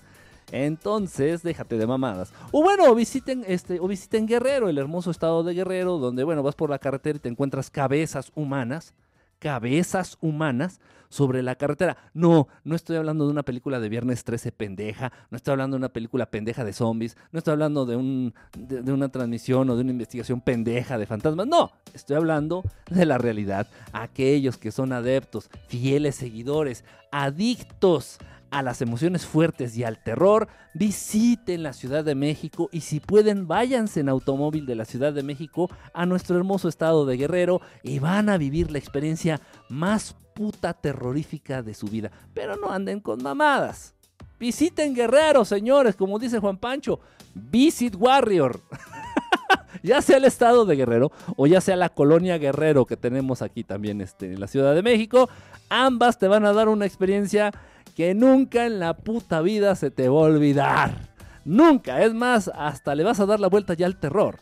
entonces, 0.51 1.43
déjate 1.43 1.77
de 1.77 1.87
mamadas. 1.87 2.33
O 2.53 2.63
bueno, 2.63 2.95
visiten 2.95 3.45
este, 3.47 3.81
o 3.81 3.87
visiten 3.87 4.27
Guerrero, 4.27 4.69
el 4.69 4.79
hermoso 4.79 5.11
estado 5.11 5.43
de 5.43 5.55
Guerrero, 5.55 5.99
donde 5.99 6.25
bueno, 6.25 6.43
vas 6.43 6.55
por 6.55 6.71
la 6.71 6.79
carretera 6.79 7.17
y 7.17 7.21
te 7.21 7.29
encuentras 7.29 7.71
cabezas 7.71 8.33
humanas, 8.35 8.95
cabezas 9.39 10.19
humanas 10.21 10.81
sobre 11.09 11.43
la 11.43 11.55
carretera. 11.55 11.97
No, 12.13 12.49
no 12.65 12.77
estoy 12.77 12.97
hablando 12.97 13.25
de 13.25 13.31
una 13.31 13.43
película 13.43 13.81
de 13.81 13.89
Viernes 13.89 14.25
13 14.25 14.53
pendeja, 14.53 15.13
no 15.31 15.37
estoy 15.37 15.53
hablando 15.53 15.77
de 15.77 15.79
una 15.79 15.89
película 15.89 16.31
pendeja 16.31 16.65
de 16.65 16.73
zombies, 16.73 17.17
no 17.33 17.39
estoy 17.39 17.53
hablando 17.53 17.87
de, 17.87 17.97
un, 17.97 18.35
de, 18.57 18.93
una 18.93 19.09
transmisión 19.09 19.71
o 19.71 19.77
de 19.77 19.83
una 19.83 19.93
investigación 19.93 20.41
pendeja 20.41 20.99
de 20.99 21.07
fantasmas, 21.07 21.47
no, 21.47 21.73
estoy 21.95 22.17
hablando 22.17 22.63
de 22.91 23.07
la 23.07 23.19
realidad. 23.19 23.69
Aquellos 23.93 24.59
que 24.59 24.71
son 24.71 24.93
adeptos, 24.93 25.51
fieles 25.69 26.17
seguidores, 26.17 26.85
adictos 27.11 28.19
a 28.51 28.63
las 28.63 28.81
emociones 28.83 29.27
fuertes 29.27 29.77
y 29.77 29.85
al 29.85 30.03
terror, 30.03 30.49
visiten 30.75 31.63
la 31.63 31.73
Ciudad 31.73 32.05
de 32.05 32.15
México 32.15 32.69
y 32.73 32.81
si 32.81 33.01
pueden 33.01 33.47
váyanse 33.47 34.01
en 34.01 34.09
automóvil 34.09 34.67
de 34.67 34.75
la 34.75 34.85
Ciudad 34.85 35.13
de 35.13 35.23
México 35.23 35.71
a 35.93 36.07
nuestro 36.07 36.37
hermoso 36.37 36.69
estado 36.69 37.07
de 37.07 37.17
Guerrero 37.17 37.61
y 37.83 37.99
van 37.99 38.29
a 38.29 38.39
vivir 38.39 38.71
la 38.71 38.79
experiencia 38.79 39.41
más 39.69 40.17
puta 40.35 40.73
terrorífica 40.73 41.63
de 41.63 41.75
su 41.75 41.87
vida. 41.87 42.11
Pero 42.35 42.57
no 42.57 42.71
anden 42.71 43.01
con 43.01 43.23
mamadas. 43.23 43.95
Visiten 44.39 44.95
Guerrero, 44.95 45.45
señores, 45.45 45.97
como 45.97 46.19
dice 46.19 46.39
Juan 46.39 46.59
Pancho. 46.59 47.01
Visit 47.35 47.97
Warrior. 47.97 48.61
ya 49.83 50.01
sea 50.03 50.17
el 50.17 50.25
estado 50.25 50.65
de 50.65 50.77
Guerrero 50.77 51.13
o 51.37 51.47
ya 51.47 51.61
sea 51.61 51.77
la 51.77 51.89
colonia 51.89 52.39
Guerrero 52.39 52.87
que 52.87 52.97
tenemos 52.97 53.43
aquí 53.43 53.65
también 53.65 54.01
este, 54.01 54.33
en 54.33 54.41
la 54.41 54.47
Ciudad 54.47 54.75
de 54.75 54.83
México, 54.83 55.29
ambas 55.69 56.19
te 56.19 56.29
van 56.29 56.45
a 56.45 56.53
dar 56.53 56.69
una 56.69 56.87
experiencia 56.87 57.53
que 57.99 58.15
nunca 58.15 58.65
en 58.65 58.79
la 58.79 58.97
puta 58.97 59.41
vida 59.41 59.75
se 59.75 59.91
te 59.91 60.09
va 60.09 60.21
a 60.21 60.23
olvidar. 60.27 61.09
Nunca, 61.45 62.01
es 62.05 62.15
más, 62.15 62.49
hasta 62.55 62.95
le 62.95 63.03
vas 63.03 63.19
a 63.19 63.27
dar 63.27 63.41
la 63.41 63.49
vuelta 63.49 63.75
ya 63.75 63.87
al 63.87 63.99
terror. 63.99 64.39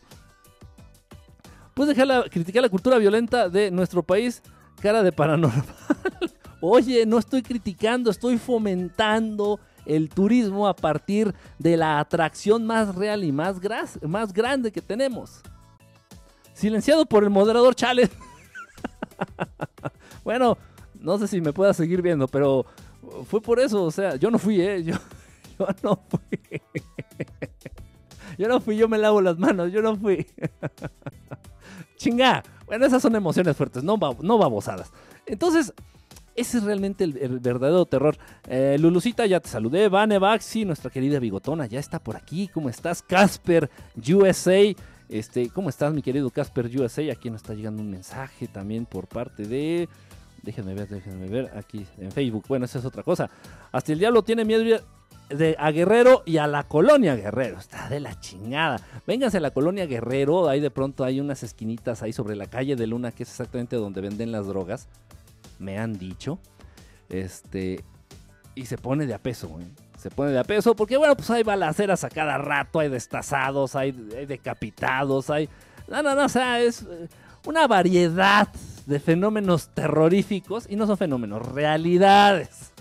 Puedes 1.72 1.96
dejar 1.96 2.28
criticar 2.28 2.60
la 2.60 2.68
cultura 2.68 2.98
violenta 2.98 3.48
de 3.48 3.70
nuestro 3.70 4.02
país, 4.02 4.42
cara 4.82 5.02
de 5.02 5.10
paranormal. 5.10 5.64
Oye, 6.60 7.06
no 7.06 7.16
estoy 7.16 7.40
criticando, 7.40 8.10
estoy 8.10 8.36
fomentando 8.36 9.58
el 9.86 10.10
turismo 10.10 10.68
a 10.68 10.76
partir 10.76 11.34
de 11.58 11.78
la 11.78 11.98
atracción 11.98 12.66
más 12.66 12.94
real 12.94 13.24
y 13.24 13.32
más, 13.32 13.56
más 14.02 14.34
grande 14.34 14.70
que 14.70 14.82
tenemos. 14.82 15.40
Silenciado 16.52 17.06
por 17.06 17.24
el 17.24 17.30
moderador 17.30 17.74
Chale. 17.74 18.10
bueno, 20.24 20.58
no 21.00 21.16
sé 21.16 21.26
si 21.26 21.40
me 21.40 21.54
pueda 21.54 21.72
seguir 21.72 22.02
viendo, 22.02 22.28
pero 22.28 22.66
fue 23.28 23.40
por 23.40 23.60
eso, 23.60 23.84
o 23.84 23.90
sea, 23.90 24.16
yo 24.16 24.30
no 24.30 24.38
fui, 24.38 24.60
¿eh? 24.60 24.82
Yo, 24.82 24.94
yo 25.58 25.66
no 25.82 26.00
fui. 26.08 26.60
Yo 28.38 28.48
no 28.48 28.60
fui, 28.60 28.76
yo 28.76 28.88
me 28.88 28.98
lavo 28.98 29.20
las 29.20 29.38
manos, 29.38 29.72
yo 29.72 29.82
no 29.82 29.96
fui. 29.96 30.26
Chinga. 31.96 32.42
Bueno, 32.66 32.84
esas 32.84 33.00
son 33.00 33.14
emociones 33.14 33.56
fuertes, 33.56 33.82
no, 33.82 33.98
no 34.20 34.38
babosadas. 34.38 34.92
Entonces, 35.24 35.72
ese 36.34 36.58
es 36.58 36.64
realmente 36.64 37.04
el, 37.04 37.40
verdadero 37.40 37.86
terror. 37.86 38.16
Eh, 38.48 38.76
Lulucita, 38.78 39.24
ya 39.24 39.40
te 39.40 39.48
saludé. 39.48 39.88
Vane 39.88 40.18
Baxi, 40.18 40.64
nuestra 40.64 40.90
querida 40.90 41.18
bigotona, 41.18 41.66
ya 41.66 41.78
está 41.78 41.98
por 41.98 42.16
aquí. 42.16 42.48
¿Cómo 42.48 42.68
estás? 42.68 43.02
Casper 43.02 43.70
USA. 43.96 44.74
Este, 45.08 45.48
¿Cómo 45.50 45.68
estás, 45.68 45.94
mi 45.94 46.02
querido 46.02 46.28
Casper 46.30 46.66
USA? 46.66 47.10
Aquí 47.12 47.30
nos 47.30 47.42
está 47.42 47.54
llegando 47.54 47.80
un 47.80 47.90
mensaje 47.90 48.48
también 48.48 48.84
por 48.84 49.06
parte 49.06 49.44
de. 49.44 49.88
Déjenme 50.46 50.74
ver, 50.74 50.88
déjenme 50.88 51.26
ver 51.26 51.50
aquí 51.56 51.84
en 51.98 52.12
Facebook. 52.12 52.44
Bueno, 52.46 52.66
esa 52.66 52.78
es 52.78 52.84
otra 52.84 53.02
cosa. 53.02 53.28
Hasta 53.72 53.92
el 53.92 53.98
diablo 53.98 54.22
tiene 54.22 54.44
miedo 54.44 54.80
de, 55.28 55.56
a 55.58 55.72
Guerrero 55.72 56.22
y 56.24 56.36
a 56.36 56.46
la 56.46 56.62
colonia 56.62 57.16
Guerrero. 57.16 57.58
Está 57.58 57.88
de 57.88 57.98
la 57.98 58.18
chingada. 58.20 58.80
Vénganse 59.08 59.38
a 59.38 59.40
la 59.40 59.50
colonia 59.50 59.86
Guerrero. 59.86 60.48
Ahí 60.48 60.60
de 60.60 60.70
pronto 60.70 61.02
hay 61.02 61.18
unas 61.18 61.42
esquinitas 61.42 62.04
ahí 62.04 62.12
sobre 62.12 62.36
la 62.36 62.46
calle 62.46 62.76
de 62.76 62.86
Luna, 62.86 63.10
que 63.10 63.24
es 63.24 63.30
exactamente 63.30 63.74
donde 63.74 64.00
venden 64.00 64.30
las 64.30 64.46
drogas. 64.46 64.86
Me 65.58 65.78
han 65.80 65.98
dicho. 65.98 66.38
Este. 67.08 67.82
Y 68.54 68.66
se 68.66 68.78
pone 68.78 69.04
de 69.04 69.14
a 69.14 69.18
peso, 69.18 69.50
Se 69.98 70.10
pone 70.10 70.30
de 70.30 70.38
a 70.38 70.44
peso 70.44 70.76
porque, 70.76 70.96
bueno, 70.96 71.16
pues 71.16 71.28
hay 71.28 71.42
balaceras 71.42 72.04
a 72.04 72.08
cada 72.08 72.38
rato, 72.38 72.78
hay 72.78 72.88
destazados, 72.88 73.74
hay, 73.74 73.88
hay 74.16 74.26
decapitados, 74.26 75.28
hay. 75.28 75.48
No, 75.88 76.04
no, 76.04 76.14
no, 76.14 76.24
o 76.26 76.28
sea, 76.28 76.60
es 76.60 76.82
eh, 76.82 77.08
una 77.44 77.66
variedad 77.66 78.48
de 78.86 79.00
fenómenos 79.00 79.68
terroríficos, 79.74 80.66
y 80.68 80.76
no 80.76 80.86
son 80.86 80.96
fenómenos, 80.96 81.46
realidades. 81.46 82.72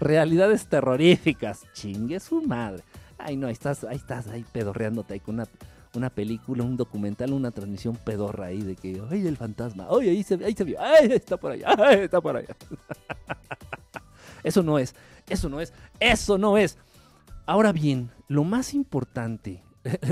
Realidades 0.00 0.66
terroríficas. 0.66 1.62
Chingue 1.72 2.20
su 2.20 2.42
madre. 2.42 2.82
Ay, 3.18 3.36
no, 3.36 3.46
ahí 3.46 3.52
estás, 3.52 3.84
ahí 3.84 3.96
estás, 3.96 4.26
ahí 4.28 4.44
pedorreándote 4.52 5.14
ahí 5.14 5.20
con 5.20 5.36
una, 5.36 5.46
una 5.94 6.10
película, 6.10 6.64
un 6.64 6.76
documental, 6.76 7.32
una 7.32 7.50
transmisión 7.50 7.96
pedorra 7.96 8.46
ahí 8.46 8.62
de 8.62 8.76
que, 8.76 9.00
ay, 9.10 9.26
el 9.26 9.36
fantasma, 9.36 9.86
ay, 9.90 10.10
ahí 10.10 10.22
se, 10.22 10.34
ahí 10.44 10.54
se 10.54 10.64
vio, 10.64 10.80
ay, 10.80 11.12
está 11.12 11.36
por 11.36 11.52
allá, 11.52 11.68
ay, 11.78 12.00
está 12.00 12.20
por 12.20 12.36
allá. 12.36 12.54
Eso 14.42 14.62
no 14.62 14.78
es, 14.78 14.94
eso 15.28 15.48
no 15.48 15.60
es, 15.60 15.72
eso 15.98 16.38
no 16.38 16.58
es. 16.58 16.78
Ahora 17.46 17.72
bien, 17.72 18.10
lo 18.28 18.44
más 18.44 18.74
importante 18.74 19.62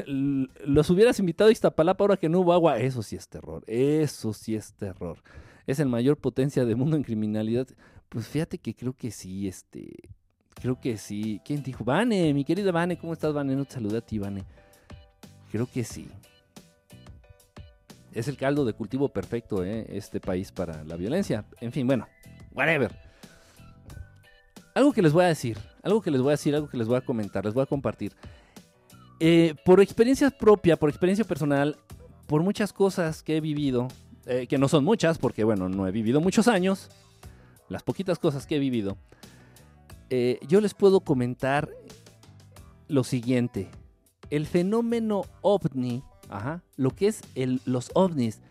los 0.06 0.90
hubieras 0.90 1.18
invitado 1.18 1.48
a 1.48 1.52
Iztapalapa 1.52 2.04
ahora 2.04 2.16
que 2.16 2.28
no 2.28 2.40
hubo 2.40 2.52
agua. 2.52 2.78
Eso 2.78 3.02
sí 3.02 3.16
es 3.16 3.28
terror. 3.28 3.64
Eso 3.66 4.32
sí 4.32 4.54
es 4.54 4.74
terror. 4.74 5.22
Es 5.66 5.80
el 5.80 5.88
mayor 5.88 6.18
potencia 6.18 6.64
del 6.64 6.76
mundo 6.76 6.96
en 6.96 7.02
criminalidad. 7.02 7.66
Pues 8.08 8.28
fíjate 8.28 8.58
que 8.58 8.74
creo 8.74 8.92
que 8.92 9.10
sí, 9.10 9.48
este. 9.48 9.92
Creo 10.54 10.80
que 10.80 10.96
sí. 10.96 11.40
¿Quién 11.44 11.62
dijo? 11.62 11.84
Vane, 11.84 12.32
mi 12.32 12.44
querida 12.44 12.70
Vane, 12.70 12.98
¿cómo 12.98 13.12
estás, 13.12 13.32
Vane? 13.32 13.56
No 13.56 13.64
te 13.64 13.74
saluda 13.74 13.98
a 13.98 14.00
ti, 14.00 14.18
Vane. 14.18 14.44
Creo 15.50 15.66
que 15.66 15.84
sí. 15.84 16.08
Es 18.12 18.28
el 18.28 18.36
caldo 18.36 18.64
de 18.64 18.72
cultivo 18.74 19.08
perfecto, 19.08 19.64
¿eh? 19.64 19.86
Este 19.88 20.20
país 20.20 20.52
para 20.52 20.84
la 20.84 20.96
violencia. 20.96 21.44
En 21.60 21.72
fin, 21.72 21.86
bueno, 21.86 22.06
whatever. 22.52 22.92
Algo 24.74 24.92
que 24.92 25.02
les 25.02 25.12
voy 25.12 25.24
a 25.24 25.28
decir, 25.28 25.58
algo 25.82 26.00
que 26.00 26.10
les 26.10 26.20
voy 26.20 26.30
a 26.30 26.32
decir, 26.32 26.54
algo 26.54 26.68
que 26.68 26.76
les 26.76 26.86
voy 26.86 26.96
a 26.96 27.00
comentar, 27.00 27.44
les 27.44 27.54
voy 27.54 27.62
a 27.62 27.66
compartir. 27.66 28.12
Eh, 29.26 29.54
por 29.64 29.80
experiencia 29.80 30.30
propia, 30.30 30.76
por 30.76 30.90
experiencia 30.90 31.24
personal, 31.24 31.78
por 32.26 32.42
muchas 32.42 32.74
cosas 32.74 33.22
que 33.22 33.38
he 33.38 33.40
vivido, 33.40 33.88
eh, 34.26 34.46
que 34.46 34.58
no 34.58 34.68
son 34.68 34.84
muchas, 34.84 35.16
porque 35.16 35.44
bueno, 35.44 35.70
no 35.70 35.88
he 35.88 35.92
vivido 35.92 36.20
muchos 36.20 36.46
años, 36.46 36.90
las 37.70 37.82
poquitas 37.82 38.18
cosas 38.18 38.46
que 38.46 38.56
he 38.56 38.58
vivido, 38.58 38.98
eh, 40.10 40.38
yo 40.46 40.60
les 40.60 40.74
puedo 40.74 41.00
comentar 41.00 41.70
lo 42.86 43.02
siguiente. 43.02 43.70
El 44.28 44.44
fenómeno 44.44 45.22
ovni, 45.40 46.02
lo 46.76 46.90
que 46.90 47.06
es 47.06 47.22
los 47.64 47.92
ovnis. 47.94 48.42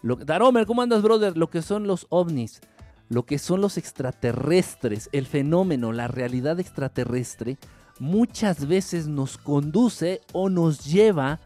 Lo, 0.00 0.14
Daromer, 0.14 0.64
¿cómo 0.64 0.82
andas, 0.82 1.02
brother? 1.02 1.36
Lo 1.36 1.50
que 1.50 1.60
son 1.60 1.88
los 1.88 2.06
ovnis, 2.08 2.60
lo 3.08 3.26
que 3.26 3.40
son 3.40 3.60
los 3.60 3.76
extraterrestres, 3.76 5.08
el 5.10 5.26
fenómeno, 5.26 5.90
la 5.90 6.06
realidad 6.06 6.60
extraterrestre, 6.60 7.58
muchas 8.00 8.66
veces 8.66 9.06
nos 9.06 9.38
conduce 9.38 10.22
o 10.32 10.48
nos 10.48 10.84
lleva, 10.84 11.38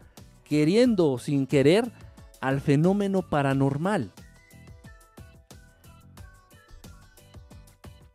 queriendo 0.45 1.11
o 1.11 1.19
sin 1.19 1.45
querer, 1.45 1.91
al 2.41 2.61
fenómeno 2.61 3.21
paranormal. 3.21 4.11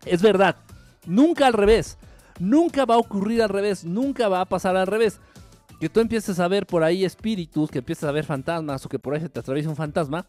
Es 0.07 0.23
verdad, 0.23 0.57
nunca 1.07 1.47
al 1.47 1.53
revés, 1.53 1.99
nunca 2.39 2.87
va 2.87 2.95
a 2.95 2.99
ocurrir 2.99 3.43
al 3.43 3.51
revés, 3.51 3.85
nunca 3.85 4.29
va 4.29 4.41
a 4.41 4.49
pasar 4.49 4.77
al 4.77 4.87
revés. 4.87 5.21
Que 5.79 5.89
tú 5.89 6.01
empieces 6.01 6.41
a 6.41 6.49
ver 6.49 6.67
por 6.67 6.83
ahí 6.83 7.05
espíritus, 7.05 7.71
que 7.71 7.79
empieces 7.79 8.05
a 8.05 8.13
ver 8.13 8.25
fantasmas 8.25 8.85
o 8.85 8.89
que 8.89 8.99
por 8.99 9.15
ahí 9.15 9.21
se 9.21 9.29
te 9.29 9.41
atraviesa 9.41 9.69
un 9.69 9.77
fantasma 9.77 10.27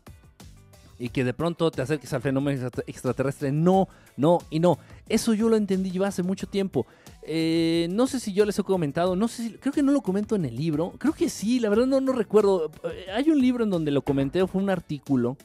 y 1.02 1.10
que 1.10 1.24
de 1.24 1.34
pronto 1.34 1.72
te 1.72 1.82
acerques 1.82 2.14
al 2.14 2.22
fenómeno 2.22 2.70
extraterrestre. 2.86 3.52
No, 3.52 3.88
no 4.18 4.38
y 4.50 4.60
no. 4.60 4.78
Eso 5.12 5.34
yo 5.34 5.50
lo 5.50 5.56
entendí 5.56 5.92
yo 5.92 6.06
hace 6.06 6.24
mucho 6.24 6.48
tiempo. 6.48 6.86
Eh, 7.24 7.88
no 7.92 8.08
sé 8.08 8.20
si 8.20 8.34
yo 8.34 8.46
les 8.46 8.58
he 8.58 8.64
comentado, 8.64 9.16
no 9.16 9.28
sé 9.28 9.44
si, 9.44 9.54
creo 9.54 9.74
que 9.74 9.84
no 9.84 9.92
lo 9.92 10.02
comento 10.02 10.36
en 10.36 10.46
el 10.46 10.56
libro. 10.56 10.94
Creo 10.98 11.14
que 11.14 11.30
sí, 11.30 11.60
la 11.60 11.70
verdad 11.70 11.86
no, 11.86 12.02
no 12.02 12.14
recuerdo. 12.14 12.72
Eh, 12.84 13.08
hay 13.14 13.30
un 13.30 13.40
libro 13.40 13.64
en 13.64 13.70
donde 13.70 13.92
lo 13.92 14.02
comenté, 14.02 14.46
fue 14.48 14.62
un 14.62 14.70
artículo. 14.70 15.38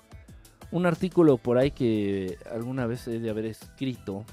Un 0.70 0.86
artículo 0.86 1.36
por 1.36 1.58
ahí 1.58 1.70
que 1.70 2.38
alguna 2.50 2.86
vez 2.86 3.06
he 3.08 3.18
de 3.18 3.30
haber 3.30 3.46
escrito. 3.46 4.24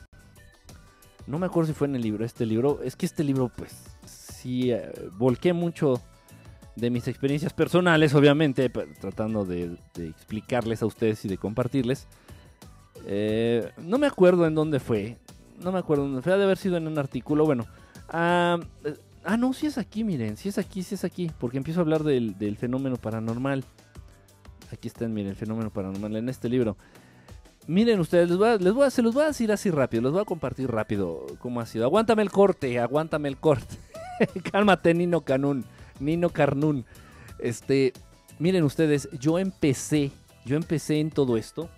No 1.27 1.39
me 1.39 1.45
acuerdo 1.45 1.67
si 1.67 1.73
fue 1.73 1.87
en 1.87 1.95
el 1.95 2.01
libro, 2.01 2.25
este 2.25 2.45
libro. 2.45 2.81
Es 2.83 2.95
que 2.95 3.05
este 3.05 3.23
libro, 3.23 3.51
pues, 3.55 3.83
sí, 4.05 4.71
eh, 4.71 4.91
volqué 5.17 5.53
mucho 5.53 6.01
de 6.75 6.89
mis 6.89 7.07
experiencias 7.07 7.53
personales, 7.53 8.13
obviamente, 8.13 8.69
tratando 8.99 9.45
de, 9.45 9.77
explicarles 9.95 10.81
a 10.81 10.85
ustedes 10.85 11.23
y 11.25 11.27
de 11.27 11.37
compartirles. 11.37 12.07
Eh, 13.05 13.71
no 13.77 13.97
me 13.97 14.07
acuerdo 14.07 14.45
en 14.45 14.55
dónde 14.55 14.79
fue. 14.79 15.17
No 15.61 15.71
me 15.71 15.79
acuerdo 15.79 16.03
dónde 16.03 16.21
fue. 16.21 16.33
Ha 16.33 16.37
de 16.37 16.43
haber 16.43 16.57
sido 16.57 16.77
en 16.77 16.87
un 16.87 16.97
artículo. 16.97 17.45
Bueno. 17.45 17.65
ah, 18.09 18.59
ah 19.23 19.37
no, 19.37 19.53
sí 19.53 19.67
es 19.67 19.77
aquí, 19.77 20.03
miren. 20.03 20.37
Sí 20.37 20.49
es 20.49 20.57
aquí, 20.57 20.83
sí 20.83 20.95
es 20.95 21.03
aquí. 21.03 21.31
Porque 21.39 21.57
empiezo 21.57 21.79
a 21.79 21.83
hablar 21.83 22.03
del, 22.03 22.57
fenómeno 22.57 22.97
paranormal. 22.97 23.63
Aquí 24.71 24.87
están, 24.87 25.13
miren, 25.13 25.31
el 25.31 25.35
fenómeno 25.35 25.69
paranormal 25.69 26.15
en 26.15 26.29
este 26.29 26.49
libro. 26.49 26.77
Miren 27.65 27.99
ustedes, 27.99 28.29
les 28.29 28.37
voy 28.37 28.59
les 28.59 28.73
voy 28.73 28.85
a, 28.85 28.89
se 28.89 29.01
los 29.01 29.13
voy 29.13 29.23
a 29.23 29.27
decir 29.27 29.49
así 29.49 29.71
rápido, 29.71 30.03
les 30.03 30.11
voy 30.11 30.21
a 30.21 30.25
compartir 30.25 30.69
rápido 30.69 31.25
cómo 31.39 31.61
ha 31.61 31.65
sido. 31.65 31.85
Aguántame 31.85 32.21
el 32.21 32.29
corte, 32.29 32.77
aguántame 32.79 33.29
el 33.29 33.37
corte. 33.37 33.77
Cálmate, 34.51 34.93
Nino 34.93 35.21
Canún. 35.21 35.63
Nino 35.99 36.29
Carnún. 36.29 36.85
Este, 37.39 37.93
miren 38.39 38.63
ustedes, 38.63 39.07
yo 39.17 39.39
empecé, 39.39 40.11
yo 40.45 40.57
empecé 40.57 40.99
en 40.99 41.09
todo 41.09 41.37
esto 41.37 41.69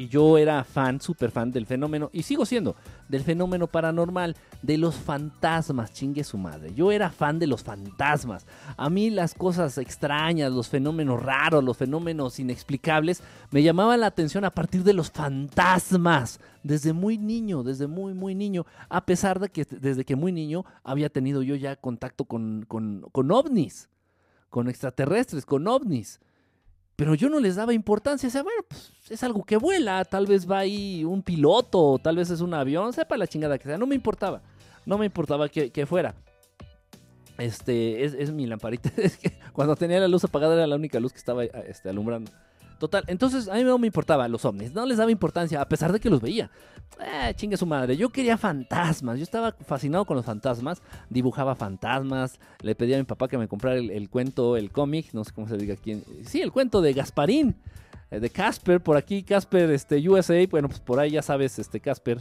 y 0.00 0.08
yo 0.08 0.38
era 0.38 0.64
fan, 0.64 0.98
súper 0.98 1.30
fan 1.30 1.52
del 1.52 1.66
fenómeno, 1.66 2.08
y 2.10 2.22
sigo 2.22 2.46
siendo, 2.46 2.74
del 3.10 3.22
fenómeno 3.22 3.66
paranormal, 3.66 4.34
de 4.62 4.78
los 4.78 4.94
fantasmas, 4.94 5.92
chingue 5.92 6.24
su 6.24 6.38
madre. 6.38 6.72
Yo 6.72 6.90
era 6.90 7.10
fan 7.10 7.38
de 7.38 7.46
los 7.46 7.62
fantasmas. 7.62 8.46
A 8.78 8.88
mí 8.88 9.10
las 9.10 9.34
cosas 9.34 9.76
extrañas, 9.76 10.52
los 10.52 10.70
fenómenos 10.70 11.22
raros, 11.22 11.62
los 11.62 11.76
fenómenos 11.76 12.40
inexplicables, 12.40 13.22
me 13.50 13.62
llamaban 13.62 14.00
la 14.00 14.06
atención 14.06 14.46
a 14.46 14.54
partir 14.54 14.84
de 14.84 14.94
los 14.94 15.10
fantasmas. 15.10 16.40
Desde 16.62 16.94
muy 16.94 17.18
niño, 17.18 17.62
desde 17.62 17.86
muy, 17.86 18.14
muy 18.14 18.34
niño. 18.34 18.64
A 18.88 19.04
pesar 19.04 19.38
de 19.38 19.50
que 19.50 19.66
desde 19.66 20.06
que 20.06 20.16
muy 20.16 20.32
niño 20.32 20.64
había 20.82 21.10
tenido 21.10 21.42
yo 21.42 21.56
ya 21.56 21.76
contacto 21.76 22.24
con, 22.24 22.64
con, 22.66 23.06
con 23.12 23.30
ovnis, 23.30 23.90
con 24.48 24.70
extraterrestres, 24.70 25.44
con 25.44 25.68
ovnis 25.68 26.20
pero 27.00 27.14
yo 27.14 27.30
no 27.30 27.40
les 27.40 27.56
daba 27.56 27.72
importancia. 27.72 28.28
O 28.28 28.30
sea, 28.30 28.42
bueno, 28.42 28.62
pues 28.68 28.92
es 29.08 29.24
algo 29.24 29.42
que 29.42 29.56
vuela. 29.56 30.04
Tal 30.04 30.26
vez 30.26 30.48
va 30.48 30.58
ahí 30.58 31.02
un 31.02 31.22
piloto, 31.22 31.98
tal 31.98 32.16
vez 32.16 32.28
es 32.28 32.42
un 32.42 32.52
avión, 32.52 32.92
sepa 32.92 33.16
la 33.16 33.26
chingada 33.26 33.56
que 33.56 33.64
sea. 33.64 33.78
No 33.78 33.86
me 33.86 33.94
importaba. 33.94 34.42
No 34.84 34.98
me 34.98 35.06
importaba 35.06 35.48
que, 35.48 35.86
fuera. 35.86 36.14
Este, 37.38 38.04
es, 38.04 38.12
es 38.12 38.32
mi 38.32 38.46
lamparita. 38.46 38.90
Es 38.98 39.16
que 39.16 39.32
cuando 39.54 39.76
tenía 39.76 39.98
la 39.98 40.08
luz 40.08 40.24
apagada 40.24 40.52
era 40.52 40.66
la 40.66 40.76
única 40.76 41.00
luz 41.00 41.12
que 41.14 41.18
estaba 41.20 41.42
este, 41.44 41.88
alumbrando. 41.88 42.30
Total, 42.80 43.04
entonces 43.08 43.46
a 43.46 43.56
mí 43.56 43.62
no 43.62 43.76
me 43.76 43.88
importaba 43.88 44.26
los 44.26 44.42
ovnis, 44.46 44.72
no 44.72 44.86
les 44.86 44.96
daba 44.96 45.10
importancia, 45.10 45.60
a 45.60 45.68
pesar 45.68 45.92
de 45.92 46.00
que 46.00 46.08
los 46.08 46.22
veía. 46.22 46.50
Eh, 46.98 47.34
chingue 47.34 47.58
su 47.58 47.66
madre, 47.66 47.94
yo 47.94 48.08
quería 48.08 48.38
fantasmas, 48.38 49.18
yo 49.18 49.22
estaba 49.22 49.52
fascinado 49.52 50.06
con 50.06 50.16
los 50.16 50.24
fantasmas, 50.24 50.80
dibujaba 51.10 51.54
fantasmas, 51.54 52.40
le 52.62 52.74
pedí 52.74 52.94
a 52.94 52.96
mi 52.96 53.04
papá 53.04 53.28
que 53.28 53.36
me 53.36 53.48
comprara 53.48 53.76
el, 53.76 54.08
cuento, 54.08 54.56
el 54.56 54.72
cómic, 54.72 55.12
no 55.12 55.24
sé 55.24 55.32
cómo 55.34 55.46
se 55.46 55.58
diga 55.58 55.76
quién. 55.76 56.02
Sí, 56.24 56.40
el 56.40 56.52
cuento 56.52 56.80
de 56.80 56.94
Gasparín, 56.94 57.54
eh, 58.10 58.18
de 58.18 58.30
Casper, 58.30 58.80
por 58.80 58.96
aquí 58.96 59.24
Casper, 59.24 59.70
este, 59.72 60.08
USA, 60.08 60.46
bueno, 60.50 60.68
pues 60.68 60.80
por 60.80 61.00
ahí 61.00 61.10
ya 61.10 61.20
sabes, 61.20 61.58
este, 61.58 61.80
Casper. 61.80 62.18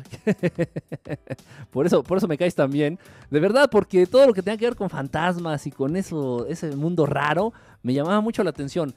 por 1.72 1.86
eso, 1.86 2.04
por 2.04 2.18
eso 2.18 2.28
me 2.28 2.38
caes 2.38 2.54
también. 2.54 3.00
De 3.32 3.40
verdad, 3.40 3.70
porque 3.72 4.06
todo 4.08 4.28
lo 4.28 4.34
que 4.34 4.44
tenga 4.44 4.58
que 4.58 4.66
ver 4.66 4.76
con 4.76 4.90
fantasmas 4.90 5.66
y 5.68 5.72
con 5.72 5.96
eso, 5.96 6.46
ese 6.48 6.76
mundo 6.76 7.06
raro, 7.06 7.54
me 7.82 7.94
llamaba 7.94 8.20
mucho 8.20 8.44
la 8.44 8.50
atención. 8.50 8.94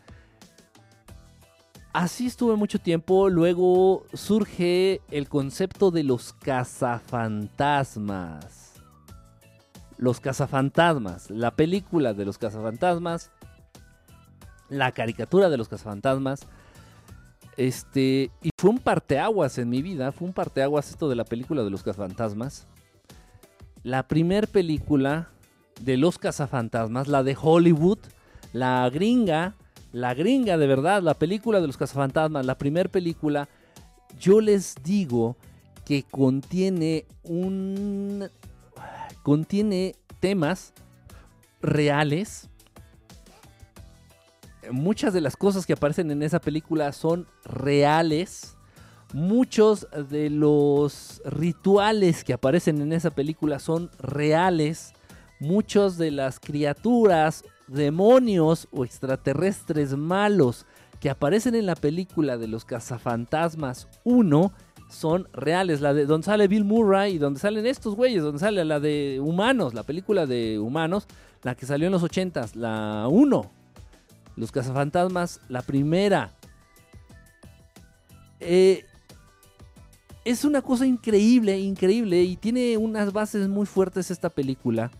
Así 1.93 2.27
estuve 2.27 2.57
mucho 2.57 2.79
tiempo, 2.79 3.29
luego 3.29 4.07
surge 4.15 5.03
el 5.11 5.29
concepto 5.29 5.91
de 5.91 6.05
los 6.05 6.33
cazafantasmas. 6.33 8.73
Los 9.99 10.19
cazafantasmas, 10.19 11.29
la 11.31 11.51
película 11.51 12.15
de 12.15 12.25
los 12.25 12.39
cazafantasmas, 12.39 13.31
la 14.71 14.93
caricatura 14.93 15.51
de 15.51 15.59
los 15.59 15.69
cazafantasmas. 15.69 16.47
Este, 17.59 18.31
y 18.43 18.49
fue 18.59 18.71
un 18.71 18.79
parteaguas 18.79 19.59
en 19.59 19.69
mi 19.69 19.83
vida, 19.83 20.13
fue 20.13 20.29
un 20.29 20.33
parteaguas 20.33 20.89
esto 20.89 21.11
de 21.11 21.17
la 21.17 21.27
película 21.27 21.63
de 21.63 21.69
los 21.69 21.83
cazafantasmas. 21.83 22.67
La 23.83 24.09
primer 24.09 24.49
película 24.49 25.29
de 25.79 25.99
los 25.99 26.19
cazafantasmas, 26.19 27.09
la 27.09 27.23
de 27.23 27.37
Hollywood, 27.39 27.99
la 28.55 28.89
gringa, 28.89 29.57
la 29.93 30.15
gringa 30.15 30.57
de 30.57 30.67
verdad, 30.67 31.03
la 31.03 31.15
película 31.15 31.61
de 31.61 31.67
los 31.67 31.77
cazafantasmas, 31.77 32.47
la 32.47 32.59
primera 32.59 32.89
película, 32.89 33.49
yo 34.19 34.41
les 34.41 34.75
digo 34.83 35.37
que 35.85 36.03
contiene 36.03 37.07
un... 37.23 38.29
contiene 39.23 39.95
temas 40.21 40.73
reales. 41.61 42.49
Muchas 44.71 45.13
de 45.13 45.21
las 45.21 45.37
cosas 45.37 45.67
que 45.67 45.73
aparecen 45.75 46.11
en 46.11 46.23
esa 46.23 46.41
película 46.41 46.93
son 46.93 47.27
reales. 47.45 48.57
Muchos 49.13 49.87
de 50.09 50.31
los 50.31 51.21
rituales 51.27 52.25
que 52.25 52.33
aparecen 52.33 52.81
en 52.81 52.93
esa 52.93 53.11
película 53.11 53.59
son 53.59 53.91
reales. 53.99 54.95
Muchas 55.41 55.99
de 55.99 56.13
las 56.13 56.39
criaturas 56.39 57.45
demonios 57.73 58.69
o 58.71 58.85
extraterrestres 58.85 59.97
malos 59.97 60.67
que 61.01 61.11
aparecen 61.11 61.55
en 61.55 61.67
la 61.67 61.75
película 61.75 62.39
de 62.39 62.47
los 62.47 62.65
cazafantasmas 62.65 63.89
1 64.05 64.53
son 64.89 65.27
reales. 65.33 65.81
La 65.81 65.95
de 65.95 66.07
donde 66.07 66.27
sale 66.27 66.49
Bill 66.49 66.65
Murray 66.65 67.15
y 67.15 67.19
donde 67.19 67.41
salen 67.41 67.67
estos 67.67 67.97
güeyes, 67.97 68.23
donde 68.23 68.39
sale 68.39 68.65
la 68.65 68.79
de 68.79 69.19
Humanos, 69.21 69.75
la 69.75 69.83
película 69.83 70.27
de 70.27 70.59
Humanos, 70.59 71.07
la 71.43 71.55
que 71.55 71.67
salió 71.67 71.87
en 71.87 71.93
los 71.93 72.03
80s, 72.03 72.55
la 72.55 73.09
1. 73.09 73.51
Los 74.37 74.53
cazafantasmas, 74.53 75.41
la 75.49 75.63
primera. 75.63 76.33
Eh, 78.39 78.85
es 80.25 80.45
una 80.45 80.63
cosa 80.63 80.87
increíble, 80.87 81.59
increíble 81.59 82.23
y 82.23 82.37
tiene 82.37 82.77
unas 82.77 83.13
bases 83.13 83.49
muy 83.49 83.67
fuertes 83.67 84.11
esta 84.11 84.31
película 84.31 84.91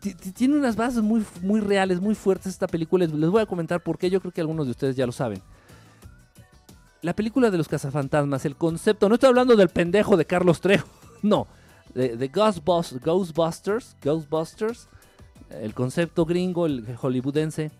tiene 0.00 0.56
unas 0.56 0.76
bases 0.76 1.02
muy, 1.02 1.24
muy 1.42 1.60
reales, 1.60 2.00
muy 2.00 2.14
fuertes 2.14 2.52
esta 2.52 2.66
película. 2.66 3.06
Les, 3.06 3.30
voy 3.30 3.42
a 3.42 3.46
comentar 3.46 3.82
por 3.82 3.98
qué. 3.98 4.10
Yo 4.10 4.20
creo 4.20 4.32
que 4.32 4.40
algunos 4.40 4.66
de 4.66 4.72
ustedes 4.72 4.96
ya 4.96 5.06
lo 5.06 5.12
saben. 5.12 5.42
La 7.02 7.14
película 7.14 7.50
de 7.50 7.58
los 7.58 7.68
cazafantasmas, 7.68 8.44
el 8.44 8.56
concepto, 8.56 9.08
no 9.08 9.14
estoy 9.14 9.28
hablando 9.28 9.54
del 9.54 9.68
pendejo 9.68 10.16
de 10.16 10.24
Carlos 10.24 10.60
Trejo, 10.60 10.88
no, 11.22 11.46
de, 11.94 12.28
Ghostbusters, 12.28 13.96
Ghostbusters, 14.02 14.88
el 15.50 15.74
concepto 15.74 16.24
gringo, 16.24 16.66
el 16.66 16.96
hollywoodense, 16.96 17.70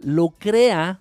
lo 0.00 0.30
crea, 0.30 1.00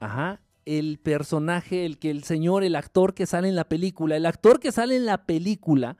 ajá, 0.00 0.40
el 0.64 0.98
personaje, 0.98 1.84
el 1.84 1.98
que 1.98 2.10
el 2.10 2.24
señor, 2.24 2.64
el 2.64 2.74
actor 2.74 3.14
que 3.14 3.26
sale 3.26 3.48
en 3.48 3.56
la 3.56 3.64
película, 3.64 4.16
el 4.16 4.26
actor 4.26 4.60
que 4.60 4.72
sale 4.72 4.96
en 4.96 5.06
la 5.06 5.26
película 5.26 5.96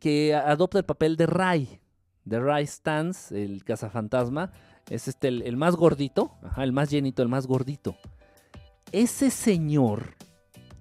que 0.00 0.34
adopta 0.34 0.78
el 0.78 0.84
papel 0.84 1.16
de 1.16 1.26
Ray, 1.26 1.80
de 2.24 2.40
Ray 2.40 2.66
Stans, 2.66 3.32
el 3.32 3.64
cazafantasma. 3.64 4.52
Es 4.90 5.08
este 5.08 5.28
el, 5.28 5.56
más 5.56 5.76
gordito, 5.76 6.32
el 6.56 6.72
más 6.72 6.90
llenito, 6.90 7.22
el 7.22 7.28
más 7.28 7.46
gordito. 7.46 7.96
Ese 8.90 9.30
señor, 9.30 10.16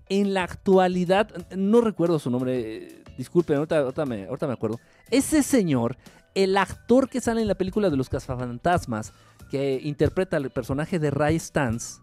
en 0.10 0.34
la 0.34 0.44
actualidad, 0.44 1.30
no 1.56 1.82
recuerdo 1.82 2.20
su 2.20 2.30
nombre, 2.30 3.04
disculpen, 3.18 3.58
ahorita, 3.58 4.06
me, 4.06 4.28
acuerdo. 4.52 4.80
Ese 5.10 5.44
señor, 5.44 5.98
el 6.36 6.58
actor 6.58 7.10
que 7.10 7.22
sale 7.22 7.42
en 7.42 7.48
la 7.48 7.56
película 7.56 7.90
de 7.90 7.98
los 7.98 8.10
cazafantasmas, 8.10 9.14
que 9.50 9.80
interpreta 9.84 10.38
al 10.38 10.50
personaje 10.50 10.98
de 10.98 11.12
Ray 11.12 11.40
Stans, 11.40 12.02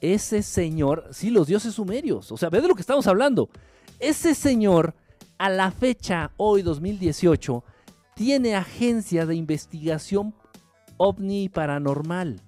ese 0.00 0.42
señor, 0.42 1.08
sí, 1.10 1.30
los 1.30 1.46
dioses 1.46 1.74
sumerios, 1.74 2.30
o 2.30 2.36
sea, 2.36 2.50
ve 2.50 2.60
de 2.60 2.68
lo 2.68 2.74
que 2.74 2.82
estamos 2.82 3.06
hablando. 3.06 3.48
Ese 3.98 4.34
señor 4.34 4.94
a 5.38 5.48
la 5.50 5.70
fecha, 5.70 6.30
hoy 6.36 6.62
2018, 6.62 7.64
tiene 8.14 8.54
agencia 8.54 9.26
de 9.26 9.34
investigación 9.34 10.34
ovni 10.96 11.48
paranormal. 11.48 12.40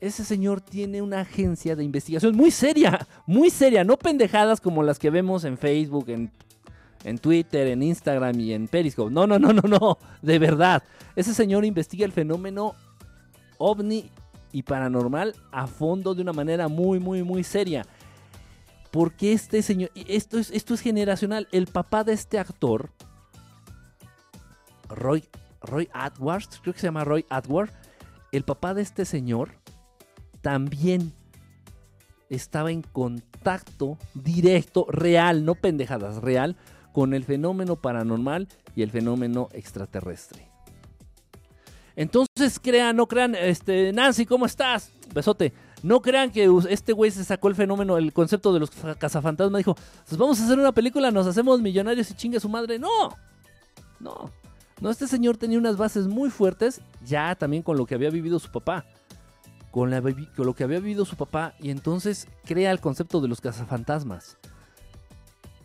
Ese 0.00 0.24
señor 0.24 0.60
tiene 0.60 1.00
una 1.00 1.20
agencia 1.20 1.76
de 1.76 1.84
investigación 1.84 2.36
muy 2.36 2.50
seria, 2.50 3.06
muy 3.26 3.50
seria, 3.50 3.84
no 3.84 3.96
pendejadas 3.96 4.60
como 4.60 4.82
las 4.82 4.98
que 4.98 5.10
vemos 5.10 5.44
en 5.44 5.56
Facebook, 5.56 6.08
en, 6.08 6.32
en 7.04 7.18
Twitter, 7.18 7.68
en 7.68 7.82
Instagram 7.82 8.38
y 8.40 8.52
en 8.52 8.66
Periscope. 8.66 9.12
No, 9.12 9.26
no, 9.26 9.38
no, 9.38 9.52
no, 9.52 9.62
no, 9.62 9.98
de 10.20 10.38
verdad. 10.40 10.82
Ese 11.14 11.34
señor 11.34 11.64
investiga 11.64 12.04
el 12.04 12.12
fenómeno 12.12 12.74
ovni 13.58 14.10
y 14.50 14.62
paranormal 14.62 15.34
a 15.50 15.66
fondo 15.66 16.14
de 16.14 16.22
una 16.22 16.32
manera 16.32 16.68
muy, 16.68 16.98
muy, 16.98 17.22
muy 17.22 17.44
seria. 17.44 17.86
Porque 18.92 19.32
este 19.32 19.62
señor, 19.62 19.90
esto 19.94 20.38
es, 20.38 20.50
esto 20.50 20.74
es 20.74 20.80
generacional, 20.80 21.48
el 21.50 21.66
papá 21.66 22.04
de 22.04 22.12
este 22.12 22.38
actor, 22.38 22.90
Roy, 24.88 25.24
Roy 25.62 25.88
creo 26.62 26.74
que 26.74 26.80
se 26.80 26.86
llama 26.86 27.02
Roy 27.02 27.24
Atwater, 27.30 27.74
el 28.32 28.44
papá 28.44 28.74
de 28.74 28.82
este 28.82 29.04
señor 29.04 29.52
también 30.42 31.12
estaba 32.28 32.70
en 32.70 32.82
contacto 32.82 33.98
directo, 34.14 34.86
real, 34.90 35.44
no 35.44 35.54
pendejadas, 35.54 36.16
real, 36.16 36.56
con 36.92 37.14
el 37.14 37.24
fenómeno 37.24 37.76
paranormal 37.76 38.48
y 38.76 38.82
el 38.82 38.90
fenómeno 38.90 39.48
extraterrestre. 39.52 40.48
Entonces, 41.96 42.58
crean, 42.60 42.96
no 42.96 43.06
crean, 43.06 43.34
este, 43.34 43.92
Nancy, 43.92 44.26
¿cómo 44.26 44.46
estás? 44.46 44.90
Besote. 45.14 45.52
No 45.82 46.00
crean 46.00 46.30
que 46.30 46.48
este 46.70 46.92
güey 46.92 47.10
se 47.10 47.24
sacó 47.24 47.48
el 47.48 47.54
fenómeno, 47.54 47.96
el 47.98 48.12
concepto 48.12 48.52
de 48.52 48.60
los 48.60 48.70
cazafantasmas. 48.98 49.58
Dijo, 49.58 49.74
pues 49.74 50.16
vamos 50.16 50.40
a 50.40 50.44
hacer 50.44 50.58
una 50.58 50.72
película, 50.72 51.10
nos 51.10 51.26
hacemos 51.26 51.60
millonarios 51.60 52.10
y 52.10 52.14
chingue 52.14 52.38
su 52.38 52.48
madre. 52.48 52.78
No, 52.78 53.16
no. 53.98 54.30
No, 54.82 54.90
este 54.90 55.06
señor 55.06 55.36
tenía 55.36 55.58
unas 55.58 55.76
bases 55.76 56.08
muy 56.08 56.28
fuertes, 56.28 56.80
ya 57.04 57.36
también 57.36 57.62
con 57.62 57.76
lo 57.76 57.86
que 57.86 57.94
había 57.94 58.10
vivido 58.10 58.40
su 58.40 58.50
papá. 58.50 58.84
Con, 59.70 59.90
lo 59.90 60.54
que 60.54 60.64
había 60.64 60.80
vivido 60.80 61.04
su 61.04 61.16
papá, 61.16 61.54
y 61.60 61.70
entonces 61.70 62.28
crea 62.44 62.72
el 62.72 62.80
concepto 62.80 63.20
de 63.20 63.28
los 63.28 63.40
cazafantasmas. 63.40 64.36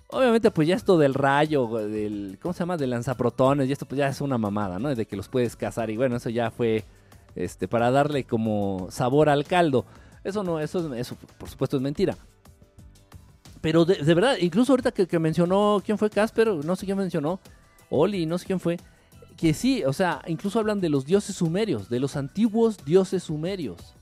Obviamente, 0.10 0.52
pues 0.52 0.68
ya 0.68 0.76
esto 0.76 0.98
del 0.98 1.14
rayo, 1.14 1.68
del. 1.68 2.38
¿Cómo 2.42 2.54
se 2.54 2.60
llama? 2.60 2.78
De 2.78 2.86
lanzaprotones, 2.86 3.68
y 3.68 3.72
esto 3.72 3.88
pues 3.88 3.98
ya 3.98 4.08
es 4.08 4.22
una 4.22 4.38
mamada, 4.38 4.80
¿no? 4.80 4.94
De 4.94 5.06
que 5.06 5.18
los 5.18 5.28
puedes 5.28 5.56
cazar, 5.56 5.90
y 5.90 5.98
bueno, 5.98 6.16
eso 6.16 6.30
ya 6.30 6.52
fue 6.52 6.86
este, 7.36 7.68
para 7.68 7.92
darle 7.92 8.24
como 8.24 8.88
sabor 8.92 9.30
al 9.30 9.46
caldo. 9.46 9.86
Eso 10.28 10.44
no, 10.44 10.60
eso, 10.60 10.94
eso 10.94 11.16
por 11.38 11.50
supuesto 11.50 11.78
es 11.78 11.82
mentira. 11.82 12.18
Pero 13.62 13.86
de, 13.86 14.14
verdad, 14.14 14.36
incluso 14.42 14.74
ahorita 14.74 14.92
que, 14.92 15.20
mencionó, 15.20 15.82
¿quién 15.86 15.98
fue 15.98 16.10
Casper? 16.10 16.50
No 16.50 16.76
sé 16.76 16.86
quién 16.86 16.98
mencionó, 16.98 17.40
Oli, 17.90 18.26
no 18.26 18.38
sé 18.38 18.46
quién 18.46 18.60
fue. 18.60 18.78
Que 19.38 19.54
sí, 19.54 19.86
o 19.86 19.94
sea, 19.94 20.22
incluso 20.28 20.60
hablan 20.60 20.82
de 20.82 20.90
los 20.90 21.06
dioses 21.06 21.38
sumerios, 21.38 21.88
de 21.88 22.02
los 22.02 22.18
antiguos 22.18 22.84
dioses 22.84 23.24
sumerios. 23.24 23.96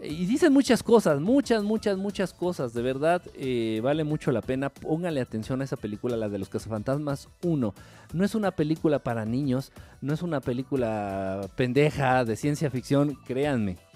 Y 0.00 0.26
dicen 0.26 0.52
muchas 0.52 0.84
cosas, 0.84 1.20
muchas, 1.20 1.64
muchas, 1.64 1.98
muchas 1.98 2.32
cosas. 2.32 2.72
De 2.72 2.82
verdad, 2.82 3.20
eh, 3.34 3.80
vale 3.82 4.04
mucho 4.04 4.30
la 4.30 4.42
pena. 4.42 4.68
Póngale 4.68 5.20
atención 5.20 5.60
a 5.60 5.64
esa 5.64 5.76
película, 5.76 6.16
la 6.16 6.28
de 6.28 6.38
los 6.38 6.48
cazafantasmas 6.48 7.28
1. 7.42 7.74
No 8.12 8.24
es 8.24 8.36
una 8.36 8.52
película 8.52 9.00
para 9.00 9.24
niños, 9.24 9.72
no 10.00 10.14
es 10.14 10.22
una 10.22 10.40
película 10.40 11.50
pendeja 11.56 12.24
de 12.24 12.36
ciencia 12.36 12.70
ficción, 12.70 13.18
créanme. 13.26 13.87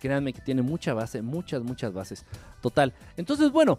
Créanme 0.00 0.32
que 0.32 0.40
tiene 0.40 0.62
mucha 0.62 0.94
base, 0.94 1.22
muchas, 1.22 1.62
muchas 1.62 1.92
bases. 1.92 2.24
Total. 2.60 2.92
Entonces, 3.16 3.50
bueno, 3.50 3.78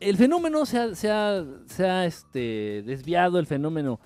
el 0.00 0.16
fenómeno 0.16 0.66
se 0.66 0.78
ha, 0.78 0.94
se 0.94 1.10
ha, 1.10 2.04
este, 2.04 2.82
desviado, 2.84 3.38
el 3.38 3.46
fenómeno 3.46 4.00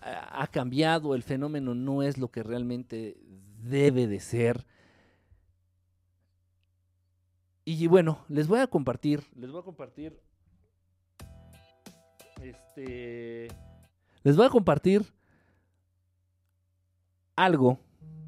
ha 0.00 0.46
cambiado, 0.48 1.14
el 1.14 1.22
fenómeno 1.22 1.74
no 1.74 2.02
es 2.02 2.18
lo 2.18 2.28
que 2.28 2.42
realmente 2.42 3.16
debe 3.62 4.06
de 4.06 4.20
ser. 4.20 4.66
Y 7.64 7.86
bueno, 7.88 8.24
les 8.28 8.46
voy 8.46 8.60
a 8.60 8.66
compartir, 8.68 9.24
les 9.34 9.50
voy 9.50 9.60
a 9.60 9.64
compartir, 9.64 10.20
este, 12.40 13.48
les 14.22 14.36
voy 14.36 14.46
a 14.46 14.50
compartir 14.50 15.04
algo, 17.34 17.80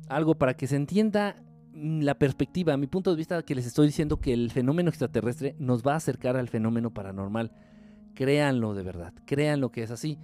algo 0.09 0.35
para 0.35 0.57
que 0.57 0.67
se 0.67 0.77
entienda 0.77 1.37
la 1.75 2.19
perspectiva, 2.19 2.77
mi 2.77 2.87
punto 2.87 3.11
de 3.11 3.17
vista 3.17 3.43
que 3.43 3.55
les 3.55 3.67
estoy 3.67 3.87
diciendo 3.87 4.19
que 4.19 4.33
el 4.33 4.51
fenómeno 4.51 4.89
extraterrestre 4.89 5.55
nos 5.59 5.83
va 5.83 5.95
a 5.95 5.97
acercar 5.97 6.37
al 6.37 6.49
fenómeno 6.49 6.93
paranormal. 6.93 7.53
Créanlo 8.15 8.75
de 8.75 8.83
verdad, 8.83 9.13
créanlo 9.27 9.71
que 9.71 9.83
es 9.83 9.91
así. 9.91 10.19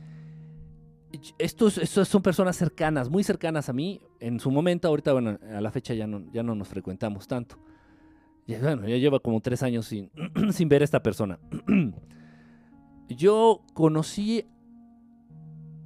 Estos, 1.39 1.79
estos, 1.79 2.09
son 2.09 2.23
personas 2.23 2.57
cercanas, 2.57 3.09
muy 3.09 3.23
cercanas 3.23 3.69
a 3.69 3.73
mí. 3.73 4.01
En 4.19 4.41
su 4.41 4.51
momento, 4.51 4.89
ahorita, 4.89 5.13
bueno, 5.13 5.39
a 5.55 5.61
la 5.61 5.71
fecha 5.71 5.95
ya 5.95 6.07
no, 6.07 6.25
ya 6.33 6.43
no 6.43 6.57
nos 6.57 6.69
frecuentamos 6.69 7.29
tanto. 7.29 7.57
Ya, 8.47 8.59
bueno, 8.59 8.89
ya 8.89 8.97
lleva 8.97 9.21
como 9.21 9.41
tres 9.41 9.63
años 9.63 9.87
sin, 9.87 10.11
sin 10.51 10.69
ver 10.69 10.83
a 10.83 10.85
esta 10.85 11.03
persona. 11.03 11.39
Yo 13.09 13.63
conocí 13.75 14.47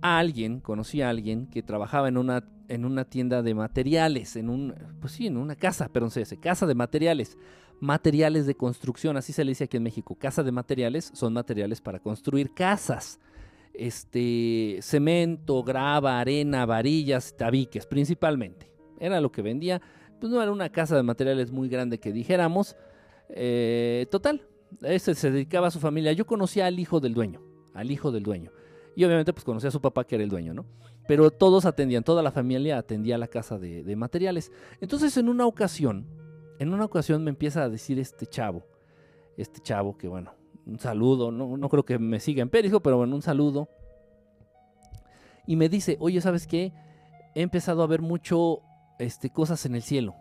a 0.00 0.18
alguien, 0.18 0.60
conocí 0.60 1.02
a 1.02 1.10
alguien 1.10 1.46
que 1.46 1.62
trabajaba 1.62 2.08
en 2.08 2.16
una, 2.16 2.44
en 2.68 2.84
una 2.84 3.04
tienda 3.04 3.42
de 3.42 3.54
materiales, 3.54 4.36
en 4.36 4.48
un, 4.48 4.74
pues 5.00 5.14
sí, 5.14 5.26
en 5.26 5.36
una 5.36 5.56
casa, 5.56 5.88
perdón, 5.88 6.10
se 6.10 6.36
casa 6.38 6.66
de 6.66 6.74
materiales, 6.74 7.36
materiales 7.80 8.46
de 8.46 8.54
construcción, 8.54 9.16
así 9.16 9.32
se 9.32 9.44
le 9.44 9.52
dice 9.52 9.64
aquí 9.64 9.76
en 9.76 9.82
México, 9.82 10.16
casa 10.16 10.42
de 10.42 10.52
materiales 10.52 11.10
son 11.14 11.32
materiales 11.32 11.80
para 11.80 11.98
construir 11.98 12.52
casas, 12.54 13.20
este, 13.74 14.78
cemento, 14.82 15.62
grava, 15.62 16.18
arena, 16.18 16.66
varillas, 16.66 17.36
tabiques, 17.36 17.86
principalmente, 17.86 18.72
era 18.98 19.20
lo 19.20 19.30
que 19.30 19.42
vendía, 19.42 19.80
pues 20.20 20.32
no 20.32 20.42
era 20.42 20.50
una 20.50 20.70
casa 20.70 20.96
de 20.96 21.02
materiales 21.02 21.52
muy 21.52 21.68
grande 21.68 21.98
que 21.98 22.12
dijéramos, 22.12 22.76
eh, 23.30 24.06
total, 24.10 24.42
ese 24.82 25.14
se 25.14 25.30
dedicaba 25.30 25.68
a 25.68 25.70
su 25.70 25.80
familia, 25.80 26.12
yo 26.12 26.26
conocía 26.26 26.66
al 26.66 26.78
hijo 26.78 27.00
del 27.00 27.14
dueño, 27.14 27.40
al 27.74 27.90
hijo 27.90 28.10
del 28.10 28.24
dueño, 28.24 28.50
y 28.98 29.04
obviamente 29.04 29.32
pues 29.32 29.44
conocí 29.44 29.64
a 29.64 29.70
su 29.70 29.80
papá 29.80 30.04
que 30.04 30.16
era 30.16 30.24
el 30.24 30.28
dueño, 30.28 30.52
¿no? 30.52 30.66
Pero 31.06 31.30
todos 31.30 31.66
atendían, 31.66 32.02
toda 32.02 32.20
la 32.20 32.32
familia 32.32 32.78
atendía 32.78 33.16
la 33.16 33.28
casa 33.28 33.56
de, 33.56 33.94
materiales. 33.94 34.50
Entonces 34.80 35.16
en 35.16 35.28
una 35.28 35.46
ocasión, 35.46 36.04
en 36.58 36.74
una 36.74 36.84
ocasión 36.84 37.22
me 37.22 37.30
empieza 37.30 37.62
a 37.62 37.68
decir 37.68 38.00
este 38.00 38.26
chavo, 38.26 38.66
este 39.36 39.60
chavo 39.60 39.96
que 39.96 40.08
bueno, 40.08 40.34
un 40.66 40.80
saludo, 40.80 41.30
no, 41.30 41.56
no 41.56 41.68
creo 41.68 41.84
que 41.84 41.96
me 41.96 42.18
siga 42.18 42.42
en 42.42 42.48
Perisco, 42.48 42.80
pero 42.80 42.96
bueno, 42.96 43.14
un 43.14 43.22
saludo. 43.22 43.68
Y 45.46 45.54
me 45.54 45.68
dice, 45.68 45.96
oye, 46.00 46.20
¿sabes 46.20 46.48
qué? 46.48 46.72
He 47.36 47.42
empezado 47.42 47.84
a 47.84 47.86
ver 47.86 48.02
mucho 48.02 48.62
este, 48.98 49.30
cosas 49.30 49.64
en 49.64 49.76
el 49.76 49.82
cielo. 49.82 50.16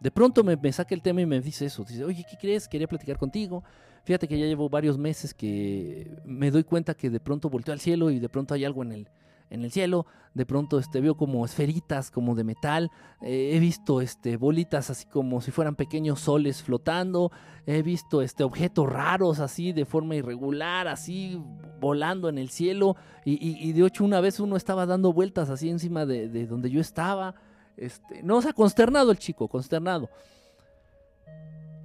De 0.00 0.10
pronto 0.10 0.44
me, 0.44 0.54
me, 0.58 0.70
saca 0.70 0.94
el 0.94 1.00
tema 1.00 1.22
y 1.22 1.26
me 1.26 1.40
dice 1.40 1.64
eso. 1.64 1.82
Dice, 1.82 2.04
oye, 2.04 2.26
¿qué 2.30 2.36
crees? 2.36 2.68
Quería 2.68 2.88
platicar 2.88 3.16
contigo. 3.16 3.64
Fíjate 4.08 4.26
que 4.26 4.38
ya 4.38 4.46
llevo 4.46 4.70
varios 4.70 4.96
meses 4.96 5.34
que 5.34 6.16
me 6.24 6.50
doy 6.50 6.64
cuenta 6.64 6.94
que 6.94 7.10
de 7.10 7.20
pronto 7.20 7.50
volteo 7.50 7.74
al 7.74 7.78
cielo 7.78 8.08
y 8.08 8.18
de 8.18 8.30
pronto 8.30 8.54
hay 8.54 8.64
algo 8.64 8.82
en 8.82 8.92
el, 8.92 9.08
en 9.50 9.64
el 9.64 9.70
cielo. 9.70 10.06
De 10.32 10.46
pronto 10.46 10.78
este, 10.78 11.02
veo 11.02 11.14
como 11.14 11.44
esferitas, 11.44 12.10
como 12.10 12.34
de 12.34 12.42
metal. 12.42 12.90
Eh, 13.20 13.50
he 13.52 13.60
visto 13.60 14.00
este, 14.00 14.38
bolitas 14.38 14.88
así 14.88 15.04
como 15.04 15.42
si 15.42 15.50
fueran 15.50 15.76
pequeños 15.76 16.20
soles 16.20 16.62
flotando. 16.62 17.30
He 17.66 17.82
visto 17.82 18.22
este, 18.22 18.44
objetos 18.44 18.88
raros 18.88 19.40
así 19.40 19.74
de 19.74 19.84
forma 19.84 20.14
irregular, 20.14 20.88
así 20.88 21.38
volando 21.78 22.30
en 22.30 22.38
el 22.38 22.48
cielo. 22.48 22.96
Y, 23.26 23.72
de 23.72 23.86
hecho 23.86 24.04
una 24.04 24.22
vez 24.22 24.40
uno 24.40 24.56
estaba 24.56 24.86
dando 24.86 25.12
vueltas 25.12 25.50
así 25.50 25.68
encima 25.68 26.06
de, 26.06 26.30
de 26.30 26.46
donde 26.46 26.70
yo 26.70 26.80
estaba. 26.80 27.34
Este, 27.76 28.22
no, 28.22 28.38
o 28.38 28.40
sea, 28.40 28.54
consternado 28.54 29.10
el 29.10 29.18
chico, 29.18 29.48
consternado. 29.48 30.08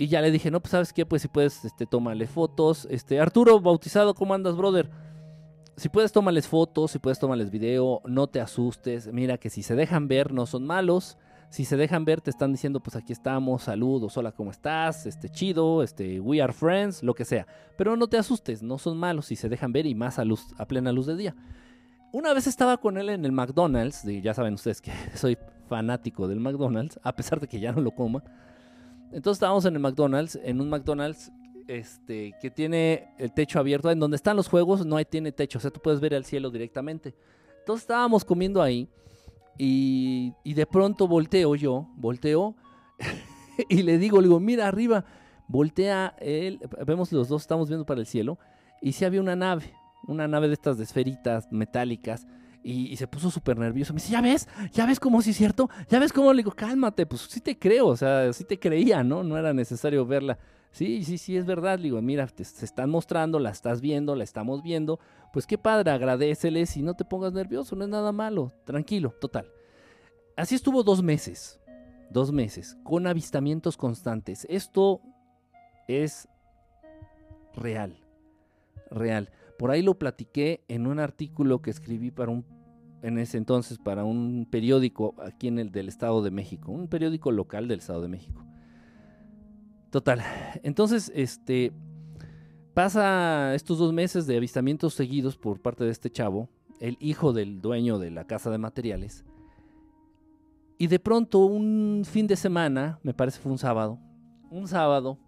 Y 0.03 0.09
ya 0.09 0.19
le 0.19 0.31
dije, 0.31 0.51
no, 0.51 0.59
pues 0.59 0.71
sabes 0.71 0.91
qué, 0.91 1.05
pues 1.05 1.21
si 1.21 1.29
puedes, 1.29 1.63
este, 1.63 1.85
tómale 1.85 2.27
fotos. 2.27 2.85
Este, 2.91 3.21
Arturo, 3.21 3.61
bautizado, 3.61 4.13
¿cómo 4.13 4.33
andas, 4.33 4.57
brother? 4.57 4.89
Si 5.77 5.87
puedes, 5.87 6.11
tómales 6.11 6.45
fotos, 6.45 6.91
si 6.91 6.99
puedes, 6.99 7.19
tómales 7.19 7.49
video, 7.49 8.01
no 8.03 8.27
te 8.27 8.41
asustes. 8.41 9.07
Mira 9.13 9.37
que 9.37 9.49
si 9.49 9.63
se 9.63 9.75
dejan 9.75 10.09
ver, 10.09 10.33
no 10.33 10.45
son 10.45 10.65
malos. 10.65 11.17
Si 11.51 11.63
se 11.63 11.77
dejan 11.77 12.03
ver, 12.03 12.19
te 12.19 12.31
están 12.31 12.51
diciendo, 12.51 12.81
pues 12.81 12.97
aquí 12.97 13.13
estamos, 13.13 13.63
saludos, 13.63 14.17
hola, 14.17 14.33
¿cómo 14.33 14.51
estás? 14.51 15.05
Este, 15.05 15.29
chido, 15.29 15.81
este, 15.83 16.19
we 16.19 16.41
are 16.41 16.51
friends, 16.51 17.01
lo 17.01 17.13
que 17.13 17.23
sea. 17.23 17.47
Pero 17.77 17.95
no 17.95 18.07
te 18.07 18.17
asustes, 18.17 18.61
no 18.61 18.79
son 18.79 18.97
malos 18.97 19.27
si 19.27 19.37
se 19.37 19.47
dejan 19.47 19.71
ver 19.71 19.85
y 19.85 19.95
más 19.95 20.19
a, 20.19 20.25
luz, 20.25 20.47
a 20.57 20.65
plena 20.65 20.91
luz 20.91 21.05
de 21.05 21.15
día. 21.15 21.33
Una 22.11 22.33
vez 22.33 22.45
estaba 22.47 22.75
con 22.75 22.97
él 22.97 23.07
en 23.07 23.23
el 23.23 23.31
McDonald's, 23.31 24.03
ya 24.03 24.33
saben 24.33 24.55
ustedes 24.55 24.81
que 24.81 24.91
soy 25.15 25.37
fanático 25.69 26.27
del 26.27 26.41
McDonald's, 26.41 26.99
a 27.03 27.15
pesar 27.15 27.39
de 27.39 27.47
que 27.47 27.61
ya 27.61 27.71
no 27.71 27.79
lo 27.79 27.91
coma. 27.91 28.21
Entonces 29.13 29.37
estábamos 29.37 29.65
en 29.65 29.75
el 29.75 29.79
McDonald's, 29.79 30.39
en 30.43 30.59
un 30.59 30.69
McDonald's 30.69 31.31
este, 31.67 32.33
que 32.41 32.49
tiene 32.49 33.13
el 33.19 33.31
techo 33.31 33.59
abierto. 33.59 33.91
En 33.91 33.99
donde 33.99 34.15
están 34.15 34.35
los 34.35 34.47
juegos 34.47 34.85
no 34.85 35.03
tiene 35.05 35.31
techo, 35.31 35.59
o 35.59 35.61
sea, 35.61 35.71
tú 35.71 35.79
puedes 35.79 35.99
ver 35.99 36.13
el 36.13 36.25
cielo 36.25 36.49
directamente. 36.49 37.13
Entonces 37.59 37.83
estábamos 37.83 38.25
comiendo 38.25 38.61
ahí 38.61 38.89
y, 39.57 40.33
de 40.43 40.65
pronto 40.65 41.07
volteo 41.07 41.55
yo, 41.55 41.87
volteo 41.95 42.55
y 43.69 43.83
le 43.83 43.97
digo, 43.97 44.19
le 44.19 44.27
digo, 44.27 44.39
mira 44.39 44.67
arriba, 44.67 45.05
voltea 45.47 46.15
él, 46.19 46.59
vemos 46.85 47.11
los 47.11 47.27
dos, 47.27 47.43
estamos 47.43 47.69
viendo 47.69 47.85
para 47.85 47.99
el 47.99 48.07
cielo 48.07 48.39
y 48.81 48.93
si 48.93 49.05
había 49.05 49.21
una 49.21 49.35
nave, 49.35 49.73
una 50.07 50.27
nave 50.27 50.47
de 50.47 50.55
estas 50.55 50.77
de 50.77 50.83
esferitas 50.83 51.47
metálicas 51.51 52.25
y, 52.63 52.95
se 52.95 53.07
puso 53.07 53.29
súper 53.29 53.57
nervioso. 53.57 53.93
Me 53.93 53.99
dice, 53.99 54.13
¿ya 54.13 54.21
ves? 54.21 54.47
¿Ya 54.71 54.85
ves 54.85 54.99
cómo 54.99 55.21
sí 55.21 55.31
es 55.31 55.37
cierto? 55.37 55.69
¿Ya 55.89 55.99
ves 55.99 56.13
cómo? 56.13 56.31
Le 56.31 56.37
digo, 56.37 56.51
cálmate, 56.51 57.05
pues 57.05 57.21
sí 57.21 57.41
te 57.41 57.59
creo, 57.59 57.87
o 57.87 57.97
sea, 57.97 58.31
sí 58.31 58.45
te 58.45 58.57
creía, 58.57 59.03
¿no? 59.03 59.23
No 59.23 59.37
era 59.37 59.53
necesario 59.53 60.05
verla. 60.05 60.39
Sí, 60.71 61.03
sí, 61.03 61.17
sí, 61.17 61.37
es 61.37 61.45
verdad. 61.45 61.77
Le 61.77 61.83
digo, 61.83 62.01
mira, 62.01 62.27
se 62.27 62.65
están 62.65 62.89
mostrando, 62.89 63.37
la 63.39 63.51
estás 63.51 63.81
viendo, 63.81 64.15
la 64.15 64.23
estamos 64.23 64.63
viendo. 64.63 64.99
Pues 65.33 65.45
qué 65.45 65.57
padre, 65.57 65.91
agradeceles 65.91 66.75
y 66.77 66.81
no 66.81 66.95
te 66.95 67.05
pongas 67.05 67.33
nervioso, 67.33 67.75
no 67.75 67.83
es 67.83 67.89
nada 67.89 68.11
malo. 68.11 68.53
Tranquilo, 68.63 69.13
total. 69.19 69.51
Así 70.35 70.55
estuvo 70.55 70.83
dos 70.83 71.03
meses, 71.03 71.59
dos 72.09 72.31
meses, 72.31 72.77
con 72.83 73.05
avistamientos 73.07 73.77
constantes. 73.77 74.47
Esto 74.49 75.01
es 75.87 76.27
real, 77.55 77.99
real. 78.89 79.29
Por 79.59 79.69
ahí 79.69 79.81
lo 79.81 79.99
platiqué 79.99 80.63
en 80.67 80.87
un 80.87 80.99
artículo 80.99 81.61
que 81.61 81.69
escribí 81.69 82.09
para 82.09 82.31
un 82.31 82.43
en 83.03 83.17
ese 83.19 83.37
entonces 83.37 83.77
para 83.77 84.05
un 84.05 84.47
periódico 84.49 85.13
aquí 85.21 85.49
en 85.49 85.59
el 85.59 85.71
del 85.71 85.89
Estado 85.89 86.23
de 86.23 86.31
México, 86.31 86.71
un 86.71 86.87
periódico 86.87 87.31
local 87.31 87.67
del 87.67 87.79
Estado 87.79 88.01
de 88.01 88.07
México. 88.07 88.43
Total. 89.91 90.23
Entonces, 90.63 91.11
este 91.13 91.71
pasa 92.73 93.53
estos 93.53 93.77
dos 93.77 93.93
meses 93.93 94.25
de 94.25 94.37
avistamientos 94.37 94.95
seguidos 94.95 95.37
por 95.37 95.61
parte 95.61 95.83
de 95.83 95.91
este 95.91 96.09
chavo, 96.09 96.49
el 96.79 96.97
hijo 96.99 97.33
del 97.33 97.61
dueño 97.61 97.99
de 97.99 98.09
la 98.09 98.25
casa 98.25 98.49
de 98.49 98.57
materiales. 98.57 99.25
Y 100.79 100.87
de 100.87 100.97
pronto 100.97 101.39
un 101.39 102.03
fin 102.05 102.25
de 102.25 102.35
semana, 102.35 102.99
me 103.03 103.13
parece 103.13 103.39
fue 103.39 103.51
un 103.51 103.59
sábado, 103.59 103.99
un 104.49 104.67
sábado 104.67 105.19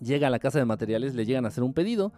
llega 0.00 0.28
a 0.28 0.30
la 0.30 0.38
casa 0.38 0.60
de 0.60 0.64
materiales, 0.64 1.14
le 1.14 1.26
llegan 1.26 1.44
a 1.44 1.48
hacer 1.48 1.64
un 1.64 1.74
pedido 1.74 2.12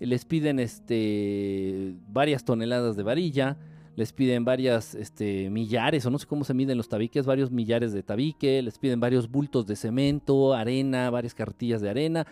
les 0.00 0.24
piden 0.24 0.58
este, 0.58 1.94
varias 2.08 2.44
toneladas 2.44 2.96
de 2.96 3.02
varilla, 3.02 3.56
les 3.98 4.12
piden 4.12 4.44
varias 4.44 4.94
este, 4.94 5.50
millares, 5.50 6.06
o 6.06 6.10
no 6.10 6.20
sé 6.20 6.26
cómo 6.28 6.44
se 6.44 6.54
miden 6.54 6.76
los 6.76 6.88
tabiques, 6.88 7.26
varios 7.26 7.50
millares 7.50 7.92
de 7.92 8.04
tabique, 8.04 8.62
les 8.62 8.78
piden 8.78 9.00
varios 9.00 9.28
bultos 9.28 9.66
de 9.66 9.74
cemento, 9.74 10.54
arena, 10.54 11.10
varias 11.10 11.34
cartillas 11.34 11.80
de 11.80 11.90
arena. 11.90 12.24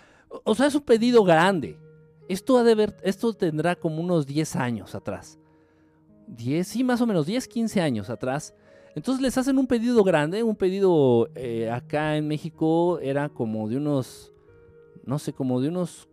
O 0.44 0.54
sea, 0.54 0.66
es 0.66 0.76
un 0.76 0.82
pedido 0.82 1.24
grande. 1.24 1.76
Esto, 2.28 2.58
ha 2.58 2.62
de 2.62 2.76
ver, 2.76 2.96
esto 3.02 3.34
tendrá 3.34 3.74
como 3.74 4.00
unos 4.00 4.28
10 4.28 4.54
años 4.54 4.94
atrás. 4.94 5.40
10, 6.28 6.68
sí, 6.68 6.84
más 6.84 7.00
o 7.00 7.06
menos, 7.08 7.26
10, 7.26 7.48
15 7.48 7.80
años 7.80 8.10
atrás. 8.10 8.54
Entonces 8.94 9.20
les 9.20 9.36
hacen 9.36 9.58
un 9.58 9.66
pedido 9.66 10.04
grande, 10.04 10.44
un 10.44 10.54
pedido 10.54 11.30
eh, 11.34 11.68
acá 11.68 12.16
en 12.16 12.28
México 12.28 13.00
era 13.00 13.28
como 13.28 13.68
de 13.68 13.78
unos, 13.78 14.32
no 15.04 15.18
sé, 15.18 15.32
como 15.32 15.60
de 15.60 15.70
unos 15.70 16.08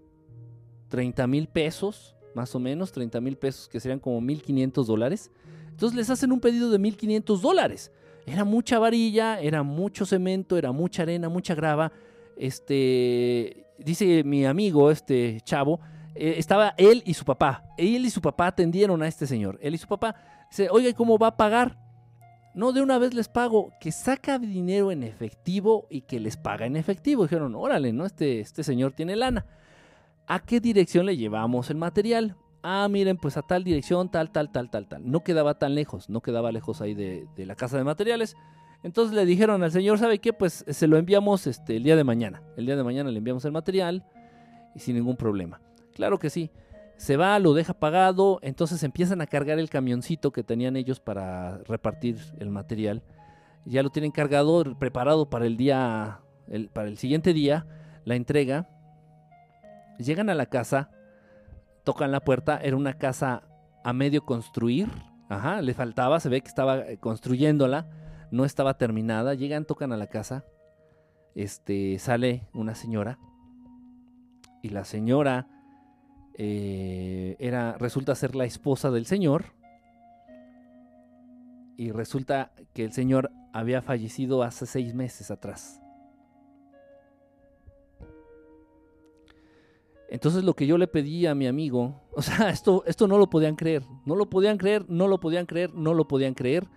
30 0.88 1.28
mil 1.28 1.45
pesos, 1.45 2.16
más 2.34 2.56
o 2.56 2.60
menos, 2.60 2.91
30 2.91 3.22
mil 3.22 3.38
pesos, 3.38 3.70
que 3.70 3.80
serían 3.80 3.99
como 3.99 4.20
1.500 4.20 4.86
dólares. 4.86 5.30
Entonces 5.74 5.98
les 5.98 6.10
hacen 6.12 6.32
un 6.32 6.40
pedido 6.40 6.70
de 6.70 6.80
1.500 6.80 7.40
dólares. 7.42 7.92
Era 8.28 8.44
mucha 8.46 8.78
varilla, 8.80 9.40
era 9.40 9.64
mucho 9.64 10.06
cemento, 10.06 10.56
era 10.56 10.72
mucha 10.72 11.02
arena, 11.02 11.30
mucha 11.30 11.56
grava. 11.56 11.92
Este, 12.38 13.66
dice 13.80 14.24
mi 14.24 14.46
amigo, 14.46 14.92
este 14.92 15.42
chavo, 15.44 15.80
eh, 16.16 16.36
estaba 16.38 16.76
él 16.78 17.02
y 17.06 17.16
su 17.16 17.26
papá. 17.26 17.66
Él 17.78 18.06
y 18.06 18.10
su 18.12 18.22
papá 18.22 18.48
atendieron 18.48 19.02
a 19.02 19.08
este 19.08 19.26
señor. 19.26 19.58
Él 19.62 19.74
y 19.74 19.80
su 19.80 19.88
papá 19.88 20.16
dice, 20.50 20.70
oye, 20.70 20.94
¿cómo 20.94 21.18
va 21.18 21.28
a 21.28 21.38
pagar? 21.38 21.78
No, 22.54 22.72
de 22.72 22.84
una 22.84 23.00
vez 23.00 23.16
les 23.16 23.28
pago, 23.28 23.72
que 23.80 23.92
saca 23.92 24.38
dinero 24.38 24.92
en 24.92 25.02
efectivo 25.02 25.88
y 25.90 26.02
que 26.02 26.20
les 26.20 26.38
paga 26.38 26.68
en 26.68 26.76
efectivo. 26.76 27.24
Dijeron, 27.24 27.56
órale, 27.56 27.94
¿no? 27.94 28.06
Este, 28.06 28.40
este 28.40 28.64
señor 28.64 28.94
tiene 28.94 29.16
lana. 29.16 29.48
¿A 30.28 30.40
qué 30.40 30.60
dirección 30.60 31.08
le 31.08 31.18
llevamos 31.18 31.72
el 31.72 31.78
material? 31.78 32.38
Ah, 32.66 32.88
miren, 32.89 33.18
pues 33.18 33.36
a 33.36 33.41
tal 33.41 33.66
dirección, 33.66 34.09
tal, 34.09 34.32
tal, 34.32 34.49
tal, 34.49 34.70
tal, 34.70 34.88
tal. 34.88 35.11
No 35.11 35.22
quedaba 35.22 35.59
tan 35.59 35.76
lejos, 35.76 36.09
no 36.09 36.22
quedaba 36.22 36.49
lejos 36.53 36.80
ahí 36.80 36.93
de, 36.93 37.28
la 37.36 37.55
casa 37.55 37.78
de 37.78 37.84
materiales. 37.84 38.38
Entonces 38.84 39.14
le 39.14 39.26
dijeron 39.26 39.64
al 39.64 39.72
señor, 39.72 39.99
¿sabe 39.99 40.20
qué? 40.20 40.32
Pues 40.32 40.64
se 40.66 40.88
lo 40.88 40.97
enviamos 40.97 41.45
este, 41.45 41.76
el 41.76 41.84
día 41.84 41.97
de 41.97 42.05
mañana. 42.05 42.41
El 42.55 42.66
día 42.66 42.78
de 42.78 42.84
mañana 42.84 43.11
le 43.11 43.18
enviamos 43.18 43.43
el 43.43 43.51
material 43.51 44.05
y 44.76 44.80
sin 44.80 44.95
ningún 44.95 45.18
problema. 45.18 45.59
Claro 45.93 46.20
que 46.20 46.30
sí. 46.30 46.51
Se 46.95 47.18
va, 47.18 47.38
lo 47.39 47.53
deja 47.53 47.74
pagado, 47.74 48.39
entonces 48.41 48.82
empiezan 48.84 49.20
a 49.20 49.28
cargar 49.28 49.59
el 49.59 49.70
camioncito 49.70 50.32
que 50.32 50.43
tenían 50.43 50.78
ellos 50.78 51.01
para 51.01 51.57
repartir 51.66 52.18
el 52.39 52.49
material. 52.49 53.03
Ya 53.66 53.84
lo 53.84 53.89
tienen 53.89 54.11
cargado, 54.11 54.64
preparado 54.80 55.30
para 55.30 55.45
el 55.45 55.57
día, 55.57 56.22
para 56.72 56.88
el 56.88 56.97
siguiente 56.97 57.34
día, 57.34 57.66
la 58.05 58.16
entrega. 58.16 58.70
Llegan 59.97 60.30
a 60.30 60.34
la 60.34 60.45
casa, 60.45 60.91
tocan 61.84 62.12
la 62.12 62.22
puerta, 62.22 62.60
era 62.62 62.76
una 62.76 62.94
casa 62.94 63.44
a 63.84 63.94
medio 63.94 64.26
construir, 64.26 64.90
ajá, 65.30 65.62
le 65.62 65.74
faltaba, 65.74 66.20
se 66.20 66.30
ve 66.30 66.42
que 66.42 66.48
estaba 66.48 66.80
eh, 66.80 66.98
construyéndola, 66.98 67.88
no 68.32 68.46
estaba 68.46 68.78
terminada. 68.78 69.34
Llegan, 69.34 69.66
tocan 69.66 69.92
a 69.92 69.98
la 69.98 70.08
casa, 70.08 70.46
este, 71.36 72.00
sale 72.00 72.48
una 72.54 72.76
señora 72.76 73.20
y 74.62 74.70
la 74.70 74.86
señora 74.86 75.48
eh, 76.36 77.36
era, 77.40 77.78
resulta 77.78 78.16
ser 78.16 78.36
la 78.36 78.46
esposa 78.46 78.90
del 78.90 79.06
señor 79.06 79.54
y 81.78 81.92
resulta 81.92 82.54
que 82.74 82.86
el 82.86 82.94
señor 82.94 83.32
había 83.52 83.82
fallecido 83.82 84.42
hace 84.42 84.66
seis 84.66 84.96
meses 84.96 85.30
atrás. 85.32 85.83
Entonces 90.14 90.43
lo 90.43 90.55
que 90.55 90.68
yo 90.68 90.78
le 90.78 90.86
pedí 90.86 91.26
a 91.26 91.34
mi 91.34 91.47
amigo, 91.47 92.03
o 92.16 92.22
sea, 92.22 92.51
esto, 92.51 92.84
esto 92.86 93.07
no 93.07 93.18
lo 93.18 93.32
podían 93.32 93.55
creer, 93.55 93.84
no 94.05 94.16
lo 94.16 94.30
podían 94.30 94.59
creer, 94.59 94.86
no 94.88 95.07
lo 95.07 95.20
podían 95.20 95.47
creer, 95.47 95.74
no 95.74 95.95
lo 95.95 96.07
podían 96.07 96.36
creer. 96.36 96.68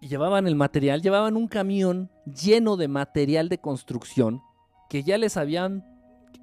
Y 0.00 0.08
llevaban 0.08 0.48
el 0.48 0.56
material, 0.56 1.00
llevaban 1.00 1.36
un 1.36 1.46
camión 1.46 2.10
lleno 2.26 2.76
de 2.76 2.88
material 2.88 3.48
de 3.48 3.58
construcción 3.58 4.42
que 4.90 5.04
ya 5.04 5.16
les 5.16 5.36
habían, 5.36 5.86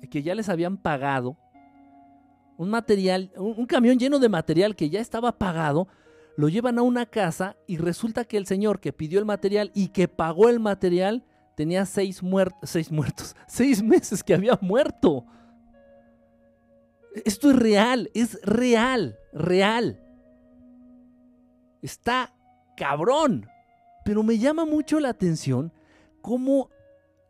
que 0.09 0.23
ya 0.23 0.33
les 0.33 0.47
habían 0.47 0.77
pagado 0.77 1.35
un 2.55 2.69
material, 2.69 3.29
un, 3.35 3.65
camión 3.65 3.99
lleno 3.99 4.17
de 4.17 4.29
material 4.29 4.77
que 4.77 4.89
ya 4.89 5.01
estaba 5.01 5.37
pagado, 5.37 5.89
lo 6.37 6.47
llevan 6.47 6.79
a 6.79 6.83
una 6.83 7.05
casa 7.05 7.57
y 7.67 7.75
resulta 7.75 8.23
que 8.23 8.37
el 8.37 8.45
señor 8.45 8.79
que 8.79 8.93
pidió 8.93 9.19
el 9.19 9.25
material 9.25 9.71
y 9.73 9.89
que 9.89 10.07
pagó 10.07 10.47
el 10.47 10.61
material 10.61 11.25
tenía 11.55 11.85
seis, 11.85 12.21
seis 12.63 12.91
muertos, 12.93 13.35
seis 13.49 13.83
meses 13.83 14.23
que 14.23 14.33
había 14.33 14.57
muerto. 14.61 15.25
Esto 17.25 17.51
es 17.51 17.55
real, 17.55 18.09
es 18.13 18.39
real, 18.43 19.17
real. 19.33 19.99
Está 21.81 22.33
cabrón. 22.77 23.47
Pero 24.05 24.23
me 24.23 24.37
llama 24.37 24.65
mucho 24.65 24.99
la 24.99 25.09
atención 25.09 25.71
cómo 26.21 26.69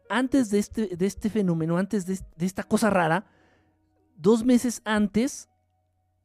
antes 0.09 0.49
de 0.49 0.59
este, 0.59 0.95
de 0.95 1.05
este 1.05 1.29
fenómeno, 1.29 1.77
antes 1.77 2.05
de 2.05 2.45
esta 2.45 2.63
cosa 2.63 2.89
rara, 2.89 3.25
dos 4.15 4.43
meses 4.43 4.81
antes, 4.85 5.49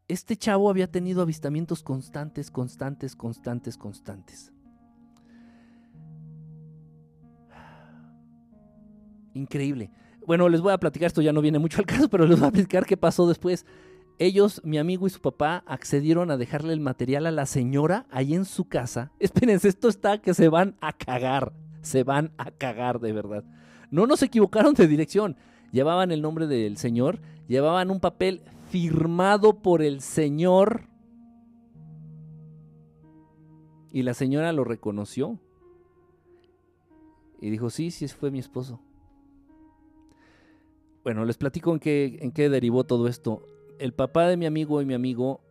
este 0.08 0.36
chavo 0.36 0.68
había 0.68 0.90
tenido 0.90 1.22
avistamientos 1.22 1.82
constantes, 1.82 2.50
constantes, 2.50 3.16
constantes, 3.16 3.76
constantes. 3.76 4.52
Increíble. 9.34 9.90
Bueno, 10.26 10.48
les 10.48 10.60
voy 10.60 10.72
a 10.72 10.78
platicar, 10.78 11.06
esto 11.06 11.22
ya 11.22 11.32
no 11.32 11.40
viene 11.40 11.58
mucho 11.58 11.78
al 11.80 11.86
caso, 11.86 12.08
pero 12.08 12.26
les 12.26 12.38
voy 12.38 12.48
a 12.48 12.52
platicar 12.52 12.86
qué 12.86 12.96
pasó 12.96 13.26
después. 13.28 13.66
Ellos, 14.18 14.60
mi 14.64 14.78
amigo 14.78 15.06
y 15.06 15.10
su 15.10 15.20
papá, 15.20 15.64
accedieron 15.66 16.30
a 16.30 16.36
dejarle 16.36 16.72
el 16.72 16.80
material 16.80 17.26
a 17.26 17.30
la 17.30 17.46
señora 17.46 18.06
ahí 18.10 18.34
en 18.34 18.44
su 18.44 18.66
casa. 18.68 19.12
Espérense, 19.18 19.68
esto 19.68 19.88
está 19.88 20.18
que 20.18 20.34
se 20.34 20.48
van 20.48 20.76
a 20.80 20.92
cagar. 20.92 21.52
Se 21.82 22.02
van 22.04 22.32
a 22.38 22.50
cagar 22.50 23.00
de 23.00 23.12
verdad. 23.12 23.44
No 23.90 24.06
nos 24.06 24.22
equivocaron 24.22 24.74
de 24.74 24.86
dirección 24.86 25.36
llevaban 25.74 26.12
el 26.12 26.22
nombre 26.22 26.46
del 26.46 26.76
Señor, 26.76 27.20
llevaban 27.48 27.90
un 27.90 27.98
papel 27.98 28.42
firmado 28.70 29.60
por 29.60 29.82
el 29.82 30.00
Señor. 30.00 30.88
Y 33.90 34.02
la 34.02 34.14
señora 34.14 34.52
lo 34.52 34.62
reconoció. 34.62 35.40
Y 37.40 37.50
dijo, 37.50 37.70
sí, 37.70 37.90
sí, 37.90 38.06
fue 38.06 38.30
mi 38.30 38.38
esposo. 38.38 38.80
Bueno, 41.04 41.24
les 41.24 41.36
platico 41.36 41.72
en 41.72 41.78
qué, 41.78 42.18
en 42.22 42.32
qué 42.32 42.48
derivó 42.48 42.84
todo 42.84 43.06
esto. 43.08 43.46
El 43.78 43.92
papá 43.92 44.26
de 44.26 44.36
mi 44.36 44.46
amigo 44.46 44.80
y 44.80 44.86
mi 44.86 44.94
amigo 44.94 45.42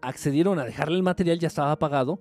accedieron 0.00 0.58
a 0.58 0.64
dejarle 0.64 0.96
el 0.96 1.04
material, 1.04 1.38
ya 1.38 1.48
estaba 1.48 1.78
pagado. 1.78 2.20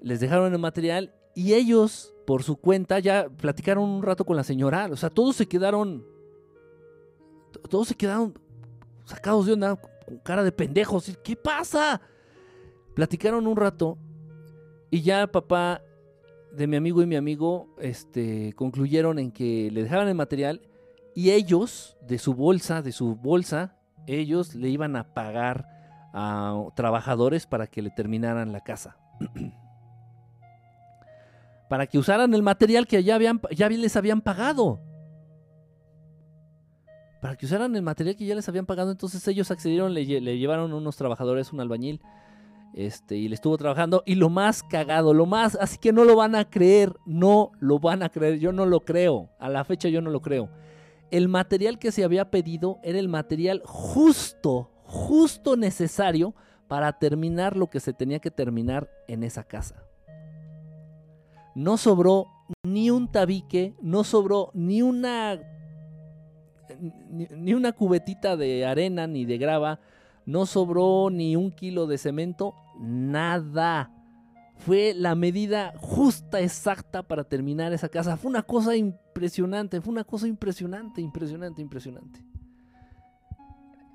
Les 0.00 0.20
dejaron 0.20 0.52
el 0.52 0.60
material 0.60 1.12
y 1.34 1.54
ellos, 1.54 2.14
por 2.24 2.44
su 2.44 2.56
cuenta, 2.56 3.00
ya 3.00 3.28
platicaron 3.28 3.84
un 3.84 4.02
rato 4.02 4.24
con 4.24 4.36
la 4.36 4.44
señora. 4.44 4.88
O 4.92 4.96
sea, 4.96 5.10
todos 5.10 5.36
se 5.36 5.46
quedaron 5.46 6.04
todos 7.68 7.88
se 7.88 7.94
quedaron 7.94 8.34
sacados 9.04 9.46
de 9.46 9.54
onda, 9.54 9.76
con 9.76 10.18
cara 10.18 10.44
de 10.44 10.52
pendejos. 10.52 11.18
¿Qué 11.24 11.34
pasa? 11.34 12.00
Platicaron 12.94 13.46
un 13.46 13.56
rato 13.56 13.98
y 14.90 15.02
ya 15.02 15.26
papá 15.26 15.82
de 16.52 16.66
mi 16.66 16.76
amigo 16.76 17.02
y 17.02 17.06
mi 17.06 17.16
amigo 17.16 17.74
este, 17.78 18.52
concluyeron 18.54 19.18
en 19.18 19.32
que 19.32 19.70
le 19.72 19.82
dejaban 19.82 20.08
el 20.08 20.14
material 20.14 20.62
y 21.18 21.32
ellos, 21.32 21.96
de 22.06 22.16
su 22.16 22.32
bolsa, 22.32 22.80
de 22.80 22.92
su 22.92 23.16
bolsa, 23.16 23.74
ellos 24.06 24.54
le 24.54 24.68
iban 24.68 24.94
a 24.94 25.14
pagar 25.14 25.66
a 26.14 26.62
trabajadores 26.76 27.44
para 27.44 27.66
que 27.66 27.82
le 27.82 27.90
terminaran 27.90 28.52
la 28.52 28.60
casa. 28.60 28.98
para 31.68 31.88
que 31.88 31.98
usaran 31.98 32.32
el 32.34 32.44
material 32.44 32.86
que 32.86 33.02
ya, 33.02 33.16
habían, 33.16 33.40
ya 33.50 33.68
les 33.68 33.96
habían 33.96 34.20
pagado 34.20 34.78
para 37.20 37.34
que 37.34 37.46
usaran 37.46 37.74
el 37.74 37.82
material 37.82 38.14
que 38.14 38.24
ya 38.24 38.36
les 38.36 38.48
habían 38.48 38.66
pagado. 38.66 38.92
Entonces 38.92 39.26
ellos 39.26 39.50
accedieron, 39.50 39.94
le, 39.94 40.06
llevaron 40.06 40.72
unos 40.72 40.96
trabajadores, 40.96 41.52
un 41.52 41.60
albañil, 41.60 42.00
este, 42.74 43.16
y 43.16 43.26
le 43.26 43.34
estuvo 43.34 43.58
trabajando. 43.58 44.04
Y 44.06 44.14
lo 44.14 44.28
más 44.28 44.62
cagado, 44.62 45.12
lo 45.12 45.26
más, 45.26 45.56
así 45.56 45.78
que 45.78 45.92
no 45.92 46.04
lo 46.04 46.14
van 46.14 46.36
a 46.36 46.48
creer, 46.48 46.94
no 47.06 47.50
lo 47.58 47.80
van 47.80 48.04
a 48.04 48.08
creer, 48.08 48.38
yo 48.38 48.52
no 48.52 48.66
lo 48.66 48.84
creo, 48.84 49.30
a 49.40 49.48
la 49.48 49.64
fecha 49.64 49.88
yo 49.88 50.00
no 50.00 50.10
lo 50.10 50.22
creo. 50.22 50.48
El 51.10 51.28
material 51.28 51.78
que 51.78 51.92
se 51.92 52.04
había 52.04 52.30
pedido 52.30 52.78
era 52.82 52.98
el 52.98 53.08
material 53.08 53.62
justo, 53.64 54.70
justo 54.84 55.56
necesario 55.56 56.34
para 56.68 56.98
terminar 56.98 57.56
lo 57.56 57.70
que 57.70 57.80
se 57.80 57.92
tenía 57.92 58.18
que 58.18 58.30
terminar 58.30 58.90
en 59.08 59.22
esa 59.22 59.44
casa. 59.44 59.84
No 61.54 61.76
sobró 61.76 62.26
ni 62.62 62.90
un 62.90 63.10
tabique, 63.10 63.74
no 63.80 64.04
sobró 64.04 64.50
ni 64.54 64.82
una 64.82 65.40
ni, 67.10 67.54
una 67.54 67.72
cubetita 67.72 68.36
de 68.36 68.66
arena 68.66 69.06
ni 69.06 69.24
de 69.24 69.38
grava, 69.38 69.80
no 70.26 70.46
sobró 70.46 71.08
ni 71.10 71.36
un 71.36 71.50
kilo 71.50 71.86
de 71.86 71.98
cemento, 71.98 72.54
nada. 72.78 73.90
Fue 74.58 74.92
la 74.94 75.14
medida 75.14 75.72
justa, 75.78 76.40
exacta 76.40 77.02
para 77.02 77.24
terminar 77.24 77.72
esa 77.72 77.88
casa. 77.88 78.16
Fue 78.16 78.28
una 78.28 78.42
cosa 78.42 78.76
impresionante, 78.76 79.80
fue 79.80 79.92
una 79.92 80.04
cosa 80.04 80.26
impresionante, 80.26 81.00
impresionante, 81.00 81.62
impresionante. 81.62 82.24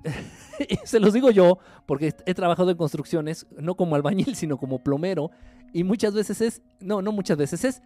Se 0.84 1.00
los 1.00 1.12
digo 1.12 1.30
yo, 1.30 1.58
porque 1.86 2.14
he 2.26 2.34
trabajado 2.34 2.70
en 2.70 2.76
construcciones, 2.76 3.46
no 3.58 3.76
como 3.76 3.94
albañil, 3.94 4.34
sino 4.36 4.56
como 4.56 4.82
plomero, 4.82 5.30
y 5.72 5.84
muchas 5.84 6.14
veces 6.14 6.40
es, 6.40 6.62
no, 6.80 7.02
no 7.02 7.12
muchas 7.12 7.36
veces, 7.36 7.64
es 7.64 7.82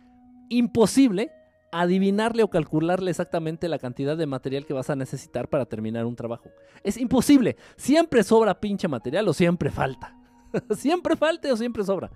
imposible 0.49 1.33
adivinarle 1.71 2.43
o 2.43 2.49
calcularle 2.49 3.11
exactamente 3.11 3.69
la 3.69 3.79
cantidad 3.79 4.17
de 4.17 4.27
material 4.27 4.67
que 4.67 4.73
vas 4.73 4.89
a 4.91 4.97
necesitar 4.97 5.49
para 5.49 5.67
terminar 5.67 6.07
un 6.07 6.17
trabajo. 6.17 6.51
Es 6.83 6.97
imposible. 6.97 7.57
Siempre 7.77 8.23
sobra 8.23 8.59
pinche 8.59 8.89
material 8.89 9.29
o 9.29 9.35
siempre 9.35 9.71
falta. 9.71 10.17
siempre 10.77 11.17
falta 11.17 11.53
o 11.53 11.57
siempre 11.57 11.85
sobra. 11.85 12.11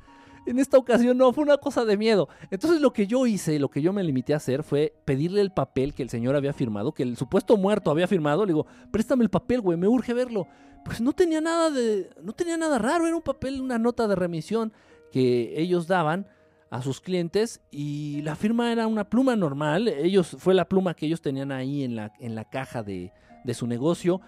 En 0.46 0.58
esta 0.58 0.76
ocasión 0.76 1.16
no, 1.16 1.32
fue 1.32 1.44
una 1.44 1.56
cosa 1.56 1.84
de 1.84 1.96
miedo. 1.96 2.28
Entonces 2.50 2.80
lo 2.80 2.92
que 2.92 3.06
yo 3.06 3.26
hice, 3.26 3.58
lo 3.58 3.70
que 3.70 3.82
yo 3.82 3.92
me 3.92 4.02
limité 4.02 4.34
a 4.34 4.38
hacer 4.38 4.62
fue 4.62 4.94
pedirle 5.04 5.40
el 5.40 5.52
papel 5.52 5.94
que 5.94 6.02
el 6.02 6.10
señor 6.10 6.34
había 6.34 6.52
firmado, 6.52 6.92
que 6.92 7.02
el 7.02 7.16
supuesto 7.16 7.56
muerto 7.56 7.90
había 7.90 8.08
firmado. 8.08 8.44
Le 8.44 8.52
digo, 8.52 8.66
préstame 8.90 9.22
el 9.24 9.30
papel, 9.30 9.60
güey, 9.60 9.78
me 9.78 9.88
urge 9.88 10.14
verlo. 10.14 10.46
Pues 10.84 11.00
no 11.00 11.12
tenía 11.12 11.40
nada 11.40 11.70
de, 11.70 12.10
no 12.22 12.32
tenía 12.32 12.56
nada 12.56 12.78
raro, 12.78 13.06
era 13.06 13.14
un 13.14 13.22
papel, 13.22 13.60
una 13.60 13.78
nota 13.78 14.08
de 14.08 14.16
remisión 14.16 14.72
que 15.12 15.60
ellos 15.60 15.86
daban 15.86 16.26
a 16.70 16.82
sus 16.82 17.00
clientes 17.00 17.60
y 17.70 18.22
la 18.22 18.34
firma 18.34 18.72
era 18.72 18.86
una 18.86 19.04
pluma 19.04 19.36
normal. 19.36 19.88
Ellos, 19.88 20.36
fue 20.38 20.54
la 20.54 20.68
pluma 20.68 20.94
que 20.94 21.06
ellos 21.06 21.20
tenían 21.20 21.52
ahí 21.52 21.84
en 21.84 21.94
la, 21.94 22.12
en 22.18 22.34
la 22.34 22.44
caja 22.44 22.82
de, 22.82 23.12
de 23.44 23.54
su 23.54 23.66
negocio. 23.66 24.20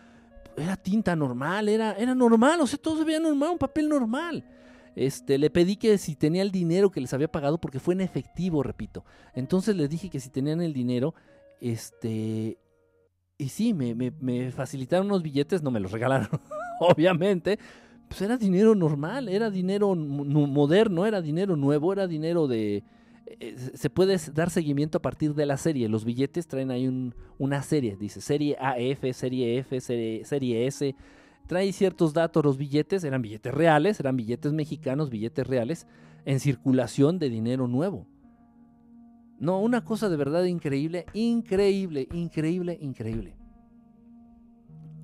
Era 0.57 0.77
tinta 0.77 1.17
normal, 1.17 1.69
era, 1.69 1.93
era 1.95 2.15
normal, 2.15 2.61
o 2.61 2.67
sea, 2.67 2.79
todo 2.79 2.99
se 2.99 3.05
veía 3.05 3.19
normal, 3.19 3.51
un 3.53 3.59
papel 3.59 3.89
normal. 3.89 4.45
Este, 4.97 5.39
le 5.39 5.51
pedí 5.51 5.77
que 5.77 5.99
si 5.99 6.15
tenía 6.15 6.43
el 6.43 6.51
dinero 6.51 6.91
que 6.91 7.01
les 7.01 7.13
había 7.13 7.31
pagado, 7.31 7.59
porque 7.59 7.81
fue 7.81 7.95
en 7.95 8.01
efectivo, 8.01 8.63
repito. 8.63 9.05
Entonces 9.35 9.77
le 9.77 9.89
dije 9.89 10.09
que 10.09 10.21
si 10.21 10.31
tenían 10.31 10.61
el 10.61 10.73
dinero, 10.73 11.15
este, 11.61 12.59
y 13.39 13.49
sí, 13.49 13.75
me, 13.75 13.95
me, 13.95 14.53
facilitaron 14.53 15.07
unos 15.07 15.23
billetes, 15.23 15.63
no 15.63 15.71
me 15.71 15.81
los 15.81 15.91
regalaron, 15.91 16.29
obviamente. 16.81 17.59
Pues 18.09 18.21
era 18.23 18.37
dinero 18.37 18.75
normal, 18.75 19.29
era 19.29 19.51
dinero 19.51 19.95
moderno, 19.95 21.07
era 21.07 21.21
dinero 21.21 21.57
nuevo, 21.57 21.93
era 21.93 22.07
dinero 22.07 22.47
de... 22.47 22.85
Eh, 23.41 23.57
se 23.75 23.89
puede 23.89 24.19
dar 24.33 24.51
seguimiento 24.51 24.99
a 24.99 25.03
partir 25.03 25.35
de 25.35 25.47
la 25.47 25.57
serie. 25.57 25.89
Los 25.89 26.05
billetes 26.05 26.47
traen 26.47 26.71
ahí 26.71 27.13
una 27.39 27.63
serie, 27.63 27.97
dice 27.97 28.21
serie 28.21 28.57
AF, 28.61 29.13
serie 29.13 29.59
F, 29.59 29.81
serie 29.81 30.67
S 30.67 30.95
trae 31.47 31.73
ciertos 31.73 32.13
datos, 32.13 32.45
los 32.45 32.57
billetes 32.57 33.05
eran 33.05 33.23
billetes 33.23 33.53
reales, 33.53 34.01
eran 34.01 34.17
billetes 34.17 34.53
mexicanos, 34.53 35.11
billetes 35.11 35.47
reales, 35.47 35.87
en 36.25 36.41
circulación 36.41 37.19
de 37.19 37.29
dinero 37.29 37.69
nuevo. 37.69 38.07
No, 39.39 39.61
una 39.61 39.85
cosa 39.85 40.09
de 40.09 40.17
verdad 40.17 40.45
increíble, 40.45 41.07
increíble, 41.13 42.09
increíble, 42.13 42.79
increíble. 42.81 43.37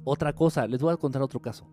Otra 0.05 0.33
cosa, 0.33 0.67
les 0.67 0.81
voy 0.81 0.93
a 0.93 0.97
contar 0.97 1.23
otro 1.23 1.41
caso. 1.41 1.67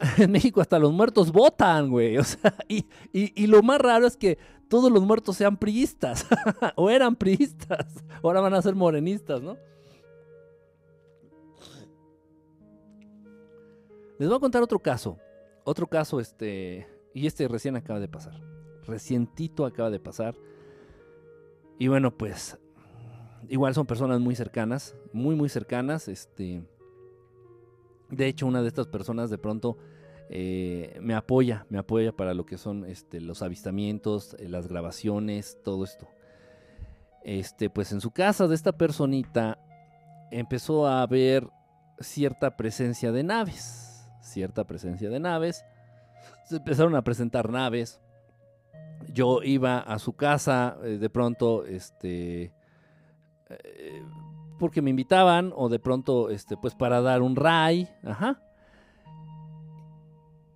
En 0.18 0.30
México 0.30 0.60
hasta 0.60 0.78
los 0.78 0.92
muertos 0.92 1.32
votan, 1.32 1.90
güey. 1.90 2.18
O 2.18 2.24
sea, 2.24 2.54
y, 2.68 2.84
y, 3.12 3.46
lo 3.46 3.62
más 3.62 3.80
raro 3.80 4.06
es 4.06 4.16
que 4.16 4.38
todos 4.68 4.92
los 4.92 5.02
muertos 5.02 5.36
sean 5.36 5.56
priistas. 5.56 6.26
o 6.76 6.90
eran 6.90 7.16
priistas. 7.16 7.86
Ahora 8.22 8.40
van 8.40 8.54
a 8.54 8.62
ser 8.62 8.74
morenistas, 8.74 9.42
¿no? 9.42 9.56
Les 14.18 14.28
voy 14.28 14.36
a 14.36 14.40
contar 14.40 14.62
otro 14.62 14.80
caso. 14.80 15.16
Otro 15.64 15.86
caso, 15.86 16.18
este. 16.18 16.88
Y 17.14 17.26
este 17.26 17.46
recién 17.46 17.76
acaba 17.76 18.00
de 18.00 18.08
pasar. 18.08 18.40
Recientito 18.84 19.64
acaba 19.64 19.90
de 19.90 20.00
pasar. 20.00 20.34
Y 21.78 21.86
bueno, 21.88 22.16
pues. 22.16 22.58
Igual 23.48 23.74
son 23.74 23.86
personas 23.86 24.20
muy 24.20 24.34
cercanas. 24.34 24.96
Muy, 25.12 25.36
muy 25.36 25.48
cercanas. 25.48 26.08
Este. 26.08 26.62
De 28.10 28.26
hecho, 28.26 28.46
una 28.46 28.60
de 28.60 28.68
estas 28.68 28.88
personas 28.88 29.30
de 29.30 29.38
pronto. 29.38 29.78
Eh, 30.30 30.98
me 31.00 31.14
apoya, 31.14 31.64
me 31.70 31.78
apoya 31.78 32.12
para 32.12 32.34
lo 32.34 32.44
que 32.44 32.58
son 32.58 32.84
este, 32.84 33.18
los 33.18 33.40
avistamientos, 33.40 34.36
eh, 34.38 34.46
las 34.46 34.68
grabaciones, 34.68 35.56
todo 35.64 35.84
esto. 35.84 36.06
Este, 37.24 37.70
pues 37.70 37.92
en 37.92 38.02
su 38.02 38.10
casa 38.10 38.46
de 38.46 38.54
esta 38.54 38.72
personita 38.72 39.58
empezó 40.30 40.86
a 40.86 41.00
haber 41.00 41.48
cierta 42.00 42.58
presencia 42.58 43.10
de 43.10 43.22
naves 43.22 43.87
cierta 44.28 44.64
presencia 44.64 45.10
de 45.10 45.20
naves. 45.20 45.64
Se 46.44 46.56
empezaron 46.56 46.94
a 46.94 47.02
presentar 47.02 47.50
naves. 47.50 48.00
Yo 49.12 49.42
iba 49.42 49.78
a 49.78 49.98
su 49.98 50.14
casa 50.14 50.76
eh, 50.82 50.98
de 50.98 51.10
pronto, 51.10 51.64
este, 51.64 52.52
eh, 53.48 54.02
porque 54.58 54.82
me 54.82 54.90
invitaban 54.90 55.52
o 55.54 55.68
de 55.68 55.78
pronto, 55.78 56.30
este, 56.30 56.56
pues 56.56 56.74
para 56.74 57.00
dar 57.00 57.22
un 57.22 57.36
ray, 57.36 57.88
ajá. 58.04 58.42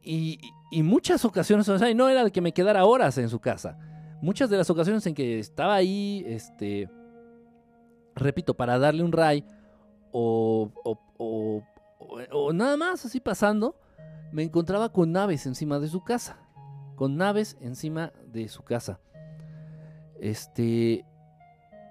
Y, 0.04 0.40
muchas 0.82 1.24
ocasiones, 1.24 1.68
o 1.68 1.78
sea, 1.78 1.94
no 1.94 2.08
era 2.08 2.24
de 2.24 2.32
que 2.32 2.40
me 2.40 2.52
quedara 2.52 2.84
horas 2.84 3.16
en 3.18 3.28
su 3.28 3.38
casa. 3.38 3.78
Muchas 4.20 4.50
de 4.50 4.56
las 4.56 4.68
ocasiones 4.70 5.06
en 5.06 5.14
que 5.14 5.38
estaba 5.38 5.74
ahí, 5.74 6.24
este, 6.26 6.88
repito, 8.16 8.54
para 8.54 8.78
darle 8.78 9.04
un 9.04 9.12
ray 9.12 9.44
o, 10.10 10.72
o 10.82 10.98
o, 11.22 11.62
nada 12.52 12.76
más 12.76 13.04
así 13.04 13.20
pasando, 13.20 13.76
me 14.32 14.42
encontraba 14.42 14.90
con 14.90 15.12
naves 15.12 15.46
encima 15.46 15.78
de 15.78 15.88
su 15.88 16.02
casa. 16.02 16.38
Con 16.96 17.16
naves 17.16 17.56
encima 17.60 18.12
de 18.26 18.48
su 18.48 18.62
casa. 18.62 19.00
Este. 20.20 21.04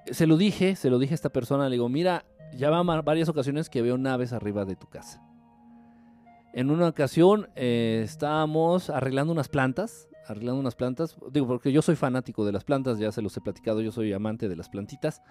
Se 0.08 0.26
lo 0.26 0.38
dije, 0.38 0.76
se 0.76 0.90
lo 0.90 1.00
dije 1.00 1.14
a 1.14 1.16
esta 1.16 1.30
persona. 1.30 1.66
Le 1.66 1.76
digo, 1.76 1.90
mira, 1.90 2.26
ya 2.54 2.70
van 2.70 2.88
varias 3.06 3.30
ocasiones 3.30 3.70
que 3.70 3.82
veo 3.82 3.98
naves 3.98 4.34
arriba 4.34 4.66
de 4.66 4.76
tu 4.76 4.88
casa. 4.88 5.22
En 6.54 6.70
una 6.70 6.88
ocasión 6.88 7.50
eh, 7.56 8.02
estábamos 8.04 8.90
arreglando 8.90 9.32
unas 9.32 9.48
plantas. 9.48 10.08
Arreglando 10.28 10.60
unas 10.60 10.76
plantas. 10.76 11.18
Digo, 11.32 11.48
porque 11.48 11.72
yo 11.72 11.82
soy 11.82 11.96
fanático 11.96 12.46
de 12.46 12.52
las 12.52 12.64
plantas, 12.64 13.00
ya 13.00 13.12
se 13.12 13.22
los 13.22 13.36
he 13.38 13.42
platicado, 13.42 13.82
yo 13.82 13.92
soy 13.92 14.14
amante 14.14 14.50
de 14.50 14.56
las 14.56 14.70
plantitas. 14.70 15.22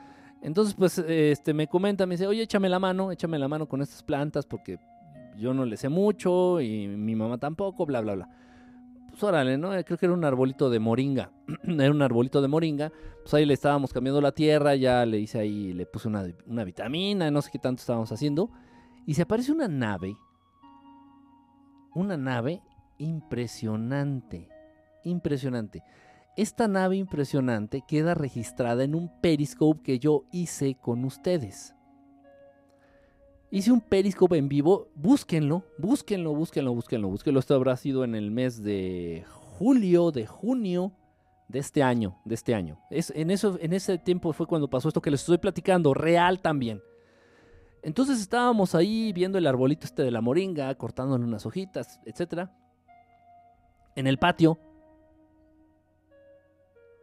Entonces, 0.42 0.74
pues, 0.74 0.98
este, 0.98 1.52
me 1.52 1.66
comenta, 1.66 2.06
me 2.06 2.14
dice, 2.14 2.26
oye, 2.26 2.42
échame 2.42 2.68
la 2.68 2.78
mano, 2.78 3.12
échame 3.12 3.38
la 3.38 3.48
mano 3.48 3.68
con 3.68 3.82
estas 3.82 4.02
plantas 4.02 4.46
porque 4.46 4.78
yo 5.36 5.52
no 5.54 5.64
le 5.64 5.76
sé 5.76 5.88
mucho 5.88 6.60
y 6.60 6.88
mi 6.88 7.14
mamá 7.14 7.38
tampoco, 7.38 7.86
bla, 7.86 8.00
bla, 8.00 8.14
bla. 8.14 8.28
Pues 9.10 9.22
órale, 9.24 9.58
¿no? 9.58 9.70
Creo 9.84 9.98
que 9.98 10.06
era 10.06 10.14
un 10.14 10.24
arbolito 10.24 10.70
de 10.70 10.78
moringa. 10.78 11.30
era 11.64 11.90
un 11.90 12.02
arbolito 12.02 12.40
de 12.40 12.48
moringa. 12.48 12.92
Pues 13.22 13.34
ahí 13.34 13.44
le 13.44 13.54
estábamos 13.54 13.92
cambiando 13.92 14.20
la 14.20 14.32
tierra, 14.32 14.74
ya 14.76 15.04
le 15.04 15.18
hice 15.18 15.40
ahí, 15.40 15.72
le 15.72 15.84
puse 15.84 16.08
una, 16.08 16.26
una 16.46 16.64
vitamina, 16.64 17.30
no 17.30 17.42
sé 17.42 17.50
qué 17.50 17.58
tanto 17.58 17.80
estábamos 17.80 18.10
haciendo. 18.12 18.50
Y 19.06 19.14
se 19.14 19.22
aparece 19.22 19.52
una 19.52 19.68
nave. 19.68 20.16
Una 21.94 22.16
nave 22.16 22.62
impresionante. 22.98 24.48
Impresionante. 25.04 25.82
Esta 26.40 26.68
nave 26.68 26.96
impresionante 26.96 27.82
queda 27.86 28.14
registrada 28.14 28.82
en 28.82 28.94
un 28.94 29.10
periscope 29.20 29.82
que 29.82 29.98
yo 29.98 30.24
hice 30.32 30.74
con 30.74 31.04
ustedes. 31.04 31.74
Hice 33.50 33.70
un 33.70 33.82
periscope 33.82 34.38
en 34.38 34.48
vivo, 34.48 34.88
búsquenlo, 34.94 35.64
búsquenlo, 35.76 36.32
búsquenlo, 36.32 36.72
búsquenlo, 36.72 37.08
búsquenlo. 37.10 37.40
Esto 37.40 37.54
habrá 37.54 37.76
sido 37.76 38.04
en 38.04 38.14
el 38.14 38.30
mes 38.30 38.62
de 38.62 39.26
julio, 39.58 40.12
de 40.12 40.24
junio 40.24 40.92
de 41.48 41.58
este 41.58 41.82
año, 41.82 42.16
de 42.24 42.36
este 42.36 42.54
año. 42.54 42.80
Es, 42.88 43.12
en, 43.14 43.30
eso, 43.30 43.58
en 43.60 43.74
ese 43.74 43.98
tiempo 43.98 44.32
fue 44.32 44.46
cuando 44.46 44.70
pasó 44.70 44.88
esto 44.88 45.02
que 45.02 45.10
les 45.10 45.20
estoy 45.20 45.36
platicando, 45.36 45.92
real 45.92 46.40
también. 46.40 46.80
Entonces 47.82 48.18
estábamos 48.18 48.74
ahí 48.74 49.12
viendo 49.12 49.36
el 49.36 49.46
arbolito 49.46 49.84
este 49.84 50.04
de 50.04 50.10
la 50.10 50.22
moringa, 50.22 50.74
cortándole 50.76 51.22
unas 51.22 51.44
hojitas, 51.44 52.00
etc. 52.06 52.48
En 53.94 54.06
el 54.06 54.16
patio, 54.16 54.58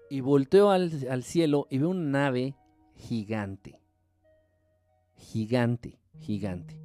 y 0.10 0.22
volteo 0.22 0.72
al, 0.72 1.24
cielo 1.24 1.68
y 1.70 1.78
veo 1.80 1.90
una 1.90 2.20
nave 2.24 2.56
gigante. 2.96 3.80
Gigante, 5.16 6.00
gigante. 6.20 6.80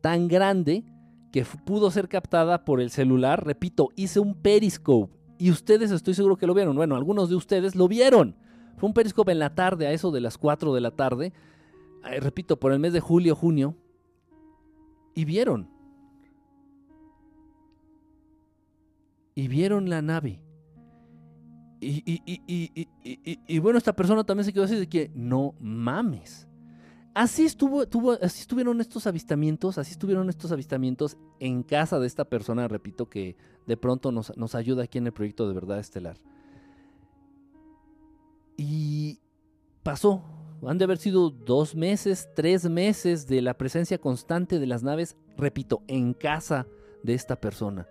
Tan 0.00 0.28
grande 0.28 0.84
que 1.32 1.44
pudo 1.64 1.90
ser 1.90 2.08
captada 2.08 2.64
por 2.64 2.80
el 2.80 2.90
celular. 2.90 3.44
Repito, 3.44 3.90
hice 3.96 4.20
un 4.20 4.34
periscope. 4.34 5.14
Y 5.38 5.50
ustedes 5.50 5.90
estoy 5.90 6.14
seguro 6.14 6.36
que 6.36 6.46
lo 6.46 6.54
vieron. 6.54 6.76
Bueno, 6.76 6.96
algunos 6.96 7.28
de 7.28 7.36
ustedes 7.36 7.74
lo 7.74 7.88
vieron. 7.88 8.36
Fue 8.76 8.88
un 8.88 8.94
periscope 8.94 9.32
en 9.32 9.38
la 9.38 9.54
tarde, 9.54 9.86
a 9.86 9.92
eso 9.92 10.10
de 10.10 10.20
las 10.20 10.38
4 10.38 10.74
de 10.74 10.80
la 10.80 10.90
tarde. 10.90 11.32
repito, 12.20 12.58
por 12.58 12.72
el 12.72 12.78
mes 12.78 12.92
de 12.92 13.00
julio, 13.00 13.34
junio. 13.34 13.76
Y 15.14 15.24
vieron. 15.24 15.70
Y 19.34 19.48
vieron 19.48 19.88
la 19.88 20.02
nave. 20.02 20.40
Y, 21.80 23.58
bueno, 23.58 23.78
esta 23.78 23.94
persona 23.94 24.24
también 24.24 24.44
se 24.44 24.52
quedó 24.52 24.64
así 24.64 24.76
de 24.76 24.88
que 24.88 25.10
no 25.14 25.54
mames. 25.60 26.46
Así, 27.14 27.46
estuvo, 27.46 27.82
así 28.20 28.40
estuvieron 28.42 28.80
estos 28.80 29.06
avistamientos, 29.06 29.78
así 29.78 29.92
estuvieron 29.92 30.28
estos 30.28 30.52
avistamientos 30.52 31.16
en 31.40 31.62
casa 31.62 31.98
de 31.98 32.06
esta 32.06 32.26
persona, 32.26 32.68
repito, 32.68 33.08
que 33.08 33.36
de 33.66 33.76
pronto 33.76 34.12
nos, 34.12 34.36
nos 34.36 34.54
ayuda 34.54 34.84
aquí 34.84 34.98
en 34.98 35.06
el 35.06 35.12
proyecto 35.12 35.48
de 35.48 35.54
Verdad 35.54 35.78
Estelar. 35.78 36.18
Y 38.58 39.18
pasó, 39.82 40.22
han 40.66 40.76
de 40.76 40.84
haber 40.84 40.98
sido 40.98 41.30
dos 41.30 41.74
meses, 41.74 42.28
tres 42.34 42.68
meses 42.68 43.26
de 43.26 43.40
la 43.40 43.56
presencia 43.56 43.98
constante 43.98 44.58
de 44.58 44.66
las 44.66 44.82
naves, 44.82 45.16
repito, 45.38 45.82
en 45.88 46.12
casa 46.12 46.66
de 47.02 47.14
esta 47.14 47.40
persona. 47.40 47.88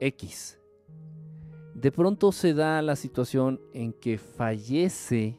X 0.00 0.59
de 1.74 1.92
pronto 1.92 2.32
se 2.32 2.54
da 2.54 2.82
la 2.82 2.96
situación 2.96 3.60
en 3.72 3.92
que 3.92 4.18
fallece, 4.18 5.38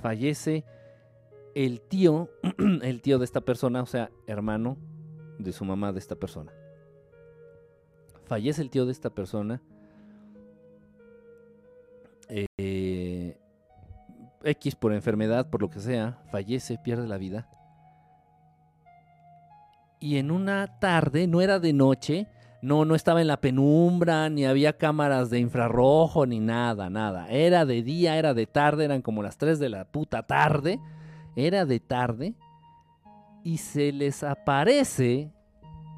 fallece 0.00 0.64
el 1.54 1.80
tío, 1.80 2.30
el 2.82 3.00
tío 3.00 3.18
de 3.18 3.24
esta 3.24 3.40
persona, 3.40 3.82
o 3.82 3.86
sea, 3.86 4.10
hermano 4.26 4.76
de 5.38 5.52
su 5.52 5.64
mamá 5.64 5.92
de 5.92 5.98
esta 5.98 6.16
persona. 6.16 6.52
Fallece 8.24 8.62
el 8.62 8.70
tío 8.70 8.86
de 8.86 8.92
esta 8.92 9.10
persona. 9.10 9.60
Eh, 12.28 13.36
X 14.42 14.74
por 14.74 14.92
enfermedad, 14.92 15.50
por 15.50 15.62
lo 15.62 15.70
que 15.70 15.80
sea, 15.80 16.22
fallece, 16.30 16.78
pierde 16.78 17.06
la 17.06 17.18
vida. 17.18 17.48
Y 20.00 20.18
en 20.18 20.30
una 20.30 20.78
tarde, 20.80 21.26
no 21.26 21.40
era 21.40 21.58
de 21.58 21.72
noche, 21.72 22.26
no, 22.64 22.86
no 22.86 22.94
estaba 22.94 23.20
en 23.20 23.26
la 23.26 23.42
penumbra, 23.42 24.30
ni 24.30 24.46
había 24.46 24.78
cámaras 24.78 25.28
de 25.28 25.38
infrarrojo, 25.38 26.24
ni 26.24 26.40
nada, 26.40 26.88
nada. 26.88 27.28
Era 27.28 27.66
de 27.66 27.82
día, 27.82 28.16
era 28.16 28.32
de 28.32 28.46
tarde, 28.46 28.86
eran 28.86 29.02
como 29.02 29.22
las 29.22 29.36
3 29.36 29.58
de 29.58 29.68
la 29.68 29.84
puta 29.84 30.22
tarde. 30.22 30.80
Era 31.36 31.66
de 31.66 31.78
tarde. 31.78 32.34
Y 33.42 33.58
se 33.58 33.92
les 33.92 34.22
aparece 34.22 35.30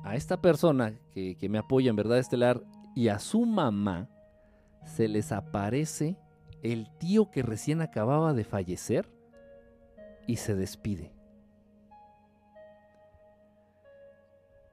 a 0.03 0.17
esta 0.17 0.43
persona 0.43 0.99
que, 1.15 1.37
que 1.37 1.49
me 1.49 1.59
apoya 1.59 1.91
en 1.91 1.97
Verdad 1.97 2.19
Estelar 2.19 2.61
y 2.97 3.09
a 3.09 3.21
su 3.21 3.47
mamá, 3.47 4.09
se 4.85 5.07
les 5.07 5.31
aparece 5.31 6.17
el 6.63 6.91
tío 6.99 7.31
que 7.31 7.43
recién 7.43 7.81
acababa 7.81 8.33
de 8.33 8.43
fallecer 8.43 9.09
y 10.27 10.37
se 10.37 10.57
despide. 10.57 11.16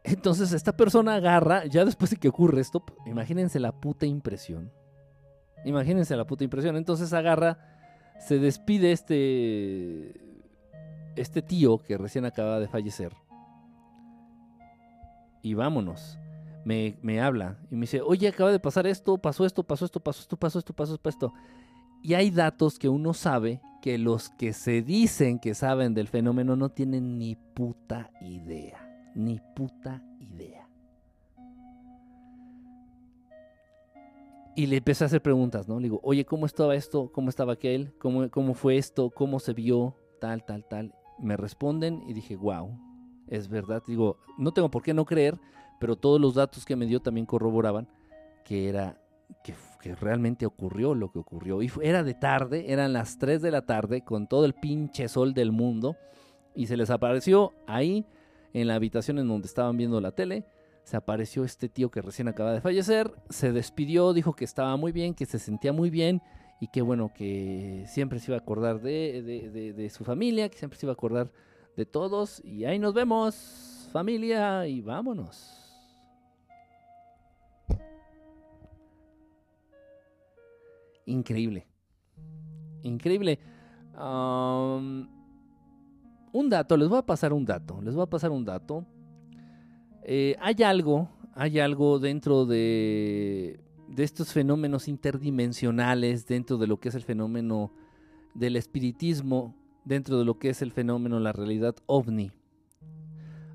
Entonces 0.04 0.52
esta 0.52 0.76
persona 0.76 1.16
agarra, 1.16 1.66
ya 1.66 1.86
después 1.86 2.12
de 2.12 2.18
que 2.18 2.28
ocurre 2.28 2.62
esto, 2.62 2.84
imagínense 3.06 3.60
la 3.60 3.72
puta 3.72 4.06
impresión. 4.06 4.72
Imagínense 5.66 6.16
la 6.16 6.26
puta 6.26 6.44
impresión. 6.44 6.76
Entonces 6.76 7.14
agarra, 7.14 7.58
se 8.20 8.38
despide 8.38 8.92
este 8.92 10.34
este 11.16 11.42
tío 11.42 11.80
que 11.84 11.98
recién 11.98 12.26
acaba 12.26 12.60
de 12.60 12.68
fallecer. 12.68 13.14
Y 15.42 15.54
vámonos. 15.54 16.18
Me, 16.66 16.98
me, 17.02 17.20
habla 17.20 17.58
y 17.70 17.76
me 17.76 17.82
dice, 17.82 18.00
oye, 18.00 18.30
acaba 18.30 18.50
de 18.50 18.60
pasar 18.60 18.88
esto, 18.88 19.18
pasó 19.18 19.46
esto, 19.46 19.64
pasó 19.64 19.84
esto, 19.84 20.00
pasó 20.00 20.22
esto, 20.22 20.38
pasó 20.38 20.60
esto, 20.60 20.74
pasó 20.74 20.94
esto, 20.94 21.04
pasó 21.04 21.28
esto. 21.28 21.34
Y 22.02 22.14
hay 22.14 22.32
datos 22.32 22.80
que 22.80 22.88
uno 22.88 23.14
sabe 23.14 23.62
que 23.82 23.98
los 23.98 24.30
que 24.30 24.54
se 24.54 24.82
dicen 24.82 25.40
que 25.40 25.56
saben 25.56 25.94
del 25.94 26.08
fenómeno 26.08 26.56
no 26.56 26.70
tienen 26.70 27.18
ni 27.18 27.36
puta 27.36 28.12
idea. 28.22 28.83
Ni 29.16 29.40
puta 29.56 30.02
idea. 30.20 30.68
Y 34.56 34.68
le 34.68 34.78
empecé 34.78 35.04
a 35.04 35.08
hacer 35.08 35.22
preguntas, 35.22 35.68
¿no? 35.68 35.80
Le 35.80 35.84
digo, 35.84 36.00
oye, 36.04 36.26
¿cómo 36.26 36.46
estaba 36.46 36.76
esto? 36.76 37.12
¿Cómo 37.12 37.30
estaba 37.30 37.54
aquel? 37.54 37.94
¿Cómo, 37.98 38.30
cómo 38.30 38.54
fue 38.54 38.78
esto? 38.78 39.10
¿Cómo 39.10 39.40
se 39.40 39.54
vio? 39.54 39.96
Tal, 40.20 40.46
tal, 40.46 40.66
tal. 40.66 40.94
Me 41.20 41.38
responden 41.38 42.04
y 42.08 42.14
dije, 42.14 42.36
wow, 42.36 42.70
es 43.28 43.48
verdad. 43.48 43.82
Digo, 43.88 44.18
no 44.38 44.52
tengo 44.52 44.70
por 44.70 44.84
qué 44.84 44.94
no 44.94 45.06
creer, 45.06 45.40
pero 45.80 45.96
todos 45.96 46.22
los 46.22 46.36
datos 46.36 46.66
que 46.66 46.76
me 46.76 46.86
dio 46.86 47.00
también 47.00 47.26
corroboraban 47.26 47.88
que 48.44 48.70
era 48.70 49.00
que, 49.44 49.56
realmente 49.96 50.46
ocurrió 50.46 50.96
lo 50.96 51.12
que 51.12 51.20
ocurrió. 51.20 51.62
Y 51.62 51.72
era 51.82 52.04
de 52.04 52.14
tarde, 52.14 52.72
eran 52.72 52.94
las 52.94 53.18
3 53.18 53.42
de 53.42 53.52
la 53.52 53.66
tarde, 53.66 54.02
con 54.02 54.28
todo 54.28 54.46
el 54.46 54.54
pinche 54.54 55.10
sol 55.10 55.34
del 55.34 55.52
mundo, 55.52 55.98
y 56.56 56.68
se 56.68 56.78
les 56.78 56.90
apareció 56.90 57.52
ahí, 57.68 58.06
en 58.54 58.68
la 58.68 58.76
habitación 58.76 59.20
en 59.20 59.28
donde 59.28 59.48
estaban 59.48 59.78
viendo 59.78 60.00
la 60.00 60.12
tele, 60.12 60.46
se 60.84 60.98
apareció 60.98 61.44
este 61.44 61.70
tío 61.70 61.90
que 61.90 62.02
recién 62.02 62.28
acaba 62.28 62.54
de 62.54 62.62
fallecer, 62.62 63.12
se 63.30 63.52
despidió, 63.52 64.14
dijo 64.14 64.34
que 64.34 64.46
estaba 64.46 64.76
muy 64.78 64.92
bien, 64.92 65.14
que 65.14 65.26
se 65.26 65.40
sentía 65.40 65.74
muy 65.74 65.90
bien, 65.90 66.22
y 66.60 66.68
que 66.68 66.82
bueno, 66.82 67.12
que 67.14 67.84
siempre 67.88 68.20
se 68.20 68.32
iba 68.32 68.38
a 68.38 68.42
acordar 68.42 68.82
de, 68.82 69.90
su 69.94 70.04
familia, 70.04 70.50
que 70.50 70.58
siempre 70.58 70.78
se 70.78 70.86
iba 70.86 70.92
a 70.92 70.94
acordar 70.94 71.32
de 71.76 71.86
todos, 71.86 72.42
y 72.46 72.66
ahí 72.66 72.80
nos 72.80 72.94
vemos, 72.94 73.90
familia, 73.92 74.68
y 74.68 74.82
vámonos. 74.82 75.60
increíble. 81.06 81.68
Increíble. 82.84 83.40
Un 86.34 86.50
dato, 86.50 86.76
les 86.76 86.90
voy 86.90 86.98
a 86.98 87.06
pasar 87.06 87.32
un 87.32 87.46
dato. 87.46 87.80
Les 87.82 87.94
voy 87.94 88.04
a 88.04 88.10
pasar 88.10 88.32
un 88.32 88.44
dato. 88.44 88.86
Eh, 90.04 90.36
hay 90.42 90.62
algo, 90.64 91.10
hay 91.34 91.60
algo 91.60 92.00
dentro 92.00 92.46
de, 92.46 93.60
de 93.88 94.04
estos 94.04 94.34
fenómenos 94.34 94.88
interdimensionales, 94.88 96.26
dentro 96.26 96.58
de 96.58 96.68
lo 96.68 96.80
que 96.80 96.90
es 96.90 96.96
el 96.96 97.04
fenómeno 97.04 97.72
del 98.34 98.56
espiritismo, 98.56 99.56
dentro 99.86 100.18
de 100.18 100.26
lo 100.26 100.40
que 100.40 100.50
es 100.50 100.62
el 100.62 100.72
fenómeno, 100.72 101.20
la 101.20 101.32
realidad 101.32 101.76
ovni. 101.86 102.32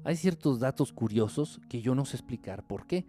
Hay 0.04 0.16
ciertos 0.16 0.60
datos 0.60 0.92
curiosos 0.92 1.60
que 1.68 1.82
yo 1.82 1.94
no 1.94 2.04
sé 2.04 2.16
explicar 2.16 2.66
por 2.66 2.86
qué. 2.86 3.04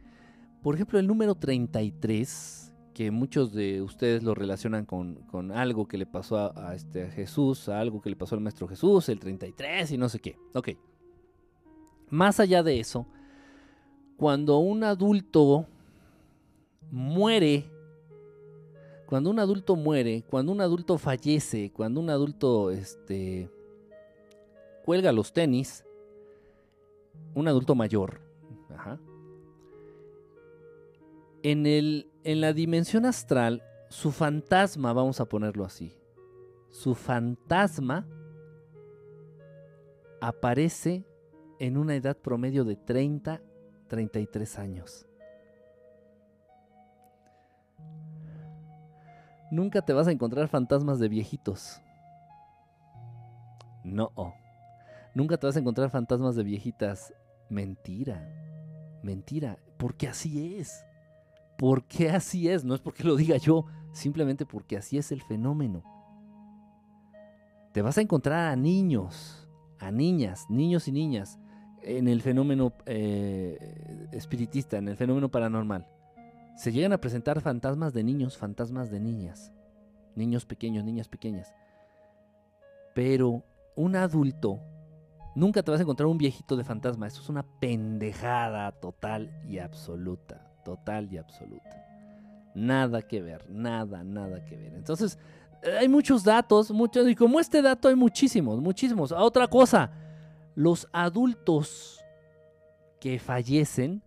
Por 0.64 0.76
ejemplo, 0.76 1.00
el 1.00 1.08
número 1.08 1.36
33 1.36 2.69
que 3.00 3.12
muchos 3.12 3.54
de 3.54 3.82
ustedes 3.82 4.24
lo 4.24 4.36
relacionan 4.36 4.84
con, 4.84 5.54
algo 5.54 5.88
que 5.88 5.98
le 5.98 6.06
pasó 6.06 6.52
a, 6.54 6.76
este, 6.76 7.10
Jesús, 7.10 7.70
a 7.70 7.80
algo 7.80 8.02
que 8.02 8.10
le 8.10 8.18
pasó 8.18 8.36
al 8.36 8.42
Maestro 8.42 8.68
Jesús, 8.68 9.08
el 9.08 9.22
33 9.22 9.94
y 9.94 9.98
no 9.98 10.10
sé 10.10 10.20
qué. 10.20 10.38
Ok. 10.54 10.72
Más 12.10 12.42
allá 12.42 12.62
de 12.62 12.78
eso, 12.78 13.08
cuando 14.18 14.58
un 14.58 14.84
adulto 14.84 15.66
muere, 16.92 17.72
cuando 19.06 19.30
un 19.30 19.40
adulto 19.40 19.78
muere, 19.78 20.26
cuando 20.30 20.52
un 20.52 20.60
adulto 20.60 20.98
fallece, 20.98 21.72
cuando 21.72 22.02
un 22.02 22.10
adulto 22.10 22.70
este, 22.70 23.50
cuelga 24.84 25.14
los 25.14 25.32
tenis, 25.32 25.86
un 27.34 27.48
adulto 27.48 27.76
mayor, 27.76 28.20
en 31.44 31.66
el 31.66 32.09
en 32.24 32.42
la 32.42 32.54
dimensión 32.54 33.06
astral, 33.06 33.64
su 33.90 34.12
fantasma, 34.12 34.94
vamos 34.94 35.20
a 35.20 35.26
ponerlo 35.26 35.66
así, 35.66 35.98
su 36.70 36.96
fantasma 36.96 38.08
aparece 40.22 41.06
en 41.60 41.78
una 41.78 41.96
edad 41.96 42.18
promedio 42.18 42.64
de 42.64 42.76
30, 42.76 43.42
33 43.88 44.60
años. 44.60 45.06
Nunca 49.52 49.82
te 49.82 49.94
vas 49.94 50.08
a 50.08 50.12
encontrar 50.12 50.48
fantasmas 50.48 51.00
de 51.00 51.10
viejitos. 51.10 51.82
No. 53.84 54.12
Nunca 55.16 55.38
te 55.38 55.48
vas 55.48 55.56
a 55.56 55.60
encontrar 55.60 55.90
fantasmas 55.90 56.36
de 56.36 56.44
viejitas. 56.44 57.14
Mentira. 57.50 58.30
Mentira. 59.02 59.58
Porque 59.78 60.08
así 60.08 60.58
es 60.58 60.86
porque 61.60 62.10
así 62.10 62.48
es, 62.48 62.64
no 62.64 62.74
es 62.74 62.80
porque 62.80 63.04
lo 63.04 63.18
diga 63.18 63.36
yo, 63.36 63.66
simplemente 63.92 64.46
porque 64.46 64.78
así 64.78 64.98
es 64.98 65.12
el 65.12 65.22
fenómeno. 65.22 65.84
Te 67.74 67.82
vas 67.82 67.98
a 67.98 68.02
encontrar 68.02 68.48
a 68.48 68.56
niños, 68.56 69.48
a 69.78 69.92
niñas, 69.92 70.46
niños 70.50 70.88
y 70.88 70.94
niñas, 70.94 71.38
en 71.84 72.08
el 72.08 72.22
fenómeno 72.22 72.74
eh, 72.86 74.08
espiritista, 74.14 74.78
en 74.78 74.88
el 74.88 74.96
fenómeno 74.96 75.30
paranormal. 75.30 75.86
Se 76.56 76.72
llegan 76.72 76.94
a 76.94 77.02
presentar 77.02 77.42
fantasmas 77.42 77.94
de 77.94 78.06
niños, 78.06 78.38
fantasmas 78.38 78.90
de 78.90 79.02
niñas, 79.02 79.52
niños 80.16 80.46
pequeños, 80.46 80.86
niñas 80.86 81.10
pequeñas. 81.10 81.54
Pero 82.96 83.44
un 83.76 83.98
adulto, 83.98 84.62
nunca 85.36 85.62
te 85.62 85.72
vas 85.72 85.82
a 85.82 85.84
encontrar 85.84 86.08
un 86.08 86.18
viejito 86.18 86.56
de 86.56 86.64
fantasma, 86.64 87.08
eso 87.08 87.22
es 87.22 87.28
una 87.28 87.44
pendejada 87.60 88.72
total 88.72 89.30
y 89.46 89.60
absoluta 89.60 90.49
total 90.70 91.12
y 91.12 91.18
absoluta. 91.18 91.84
Nada 92.54 93.02
que 93.02 93.22
ver, 93.22 93.50
nada, 93.50 94.04
nada 94.04 94.46
que 94.46 94.56
ver. 94.56 94.74
Entonces, 94.76 95.18
hay 95.80 95.88
muchos 95.88 96.24
datos, 96.24 96.70
muchos, 96.70 97.08
y 97.08 97.16
como 97.16 97.40
este 97.40 97.62
dato 97.62 97.88
hay 97.88 97.96
muchísimos, 97.96 98.62
muchísimos. 98.62 99.12
Otra 99.12 99.48
cosa, 99.48 99.92
los 100.56 100.88
adultos 100.92 102.00
que 103.00 103.18
fallecen, 103.18 104.04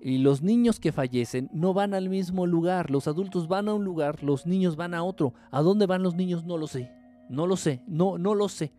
y 0.00 0.18
los 0.18 0.42
niños 0.42 0.80
que 0.80 0.92
fallecen 0.92 1.48
no 1.52 1.72
van 1.72 1.94
al 1.94 2.08
mismo 2.10 2.44
lugar. 2.46 2.90
Los 2.90 3.08
adultos 3.08 3.48
van 3.48 3.68
a 3.68 3.74
un 3.74 3.84
lugar, 3.84 4.22
los 4.22 4.46
niños 4.46 4.76
van 4.76 4.92
a 4.92 5.02
otro. 5.02 5.32
¿A 5.50 5.62
dónde 5.62 5.86
van 5.86 6.02
los 6.02 6.14
niños? 6.14 6.44
No 6.44 6.58
lo 6.58 6.66
sé. 6.66 6.92
No 7.30 7.46
lo 7.46 7.56
sé. 7.56 7.82
No, 7.86 8.18
no 8.18 8.34
lo 8.34 8.48
sé. 8.48 8.72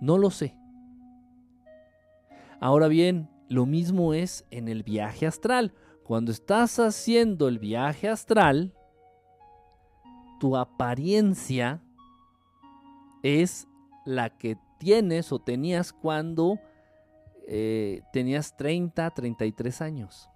No 0.00 0.18
lo 0.18 0.30
sé. 0.30 0.54
Ahora 2.60 2.88
bien, 2.88 3.28
lo 3.48 3.66
mismo 3.66 4.14
es 4.14 4.44
en 4.50 4.68
el 4.68 4.82
viaje 4.82 5.26
astral. 5.26 5.72
Cuando 6.04 6.32
estás 6.32 6.78
haciendo 6.78 7.48
el 7.48 7.58
viaje 7.58 8.08
astral, 8.08 8.74
tu 10.40 10.56
apariencia 10.56 11.82
es 13.22 13.66
la 14.04 14.30
que 14.30 14.58
tienes 14.78 15.32
o 15.32 15.38
tenías 15.38 15.92
cuando 15.92 16.58
eh, 17.46 18.02
tenías 18.12 18.56
30, 18.56 19.10
33 19.10 19.80
años. 19.80 20.28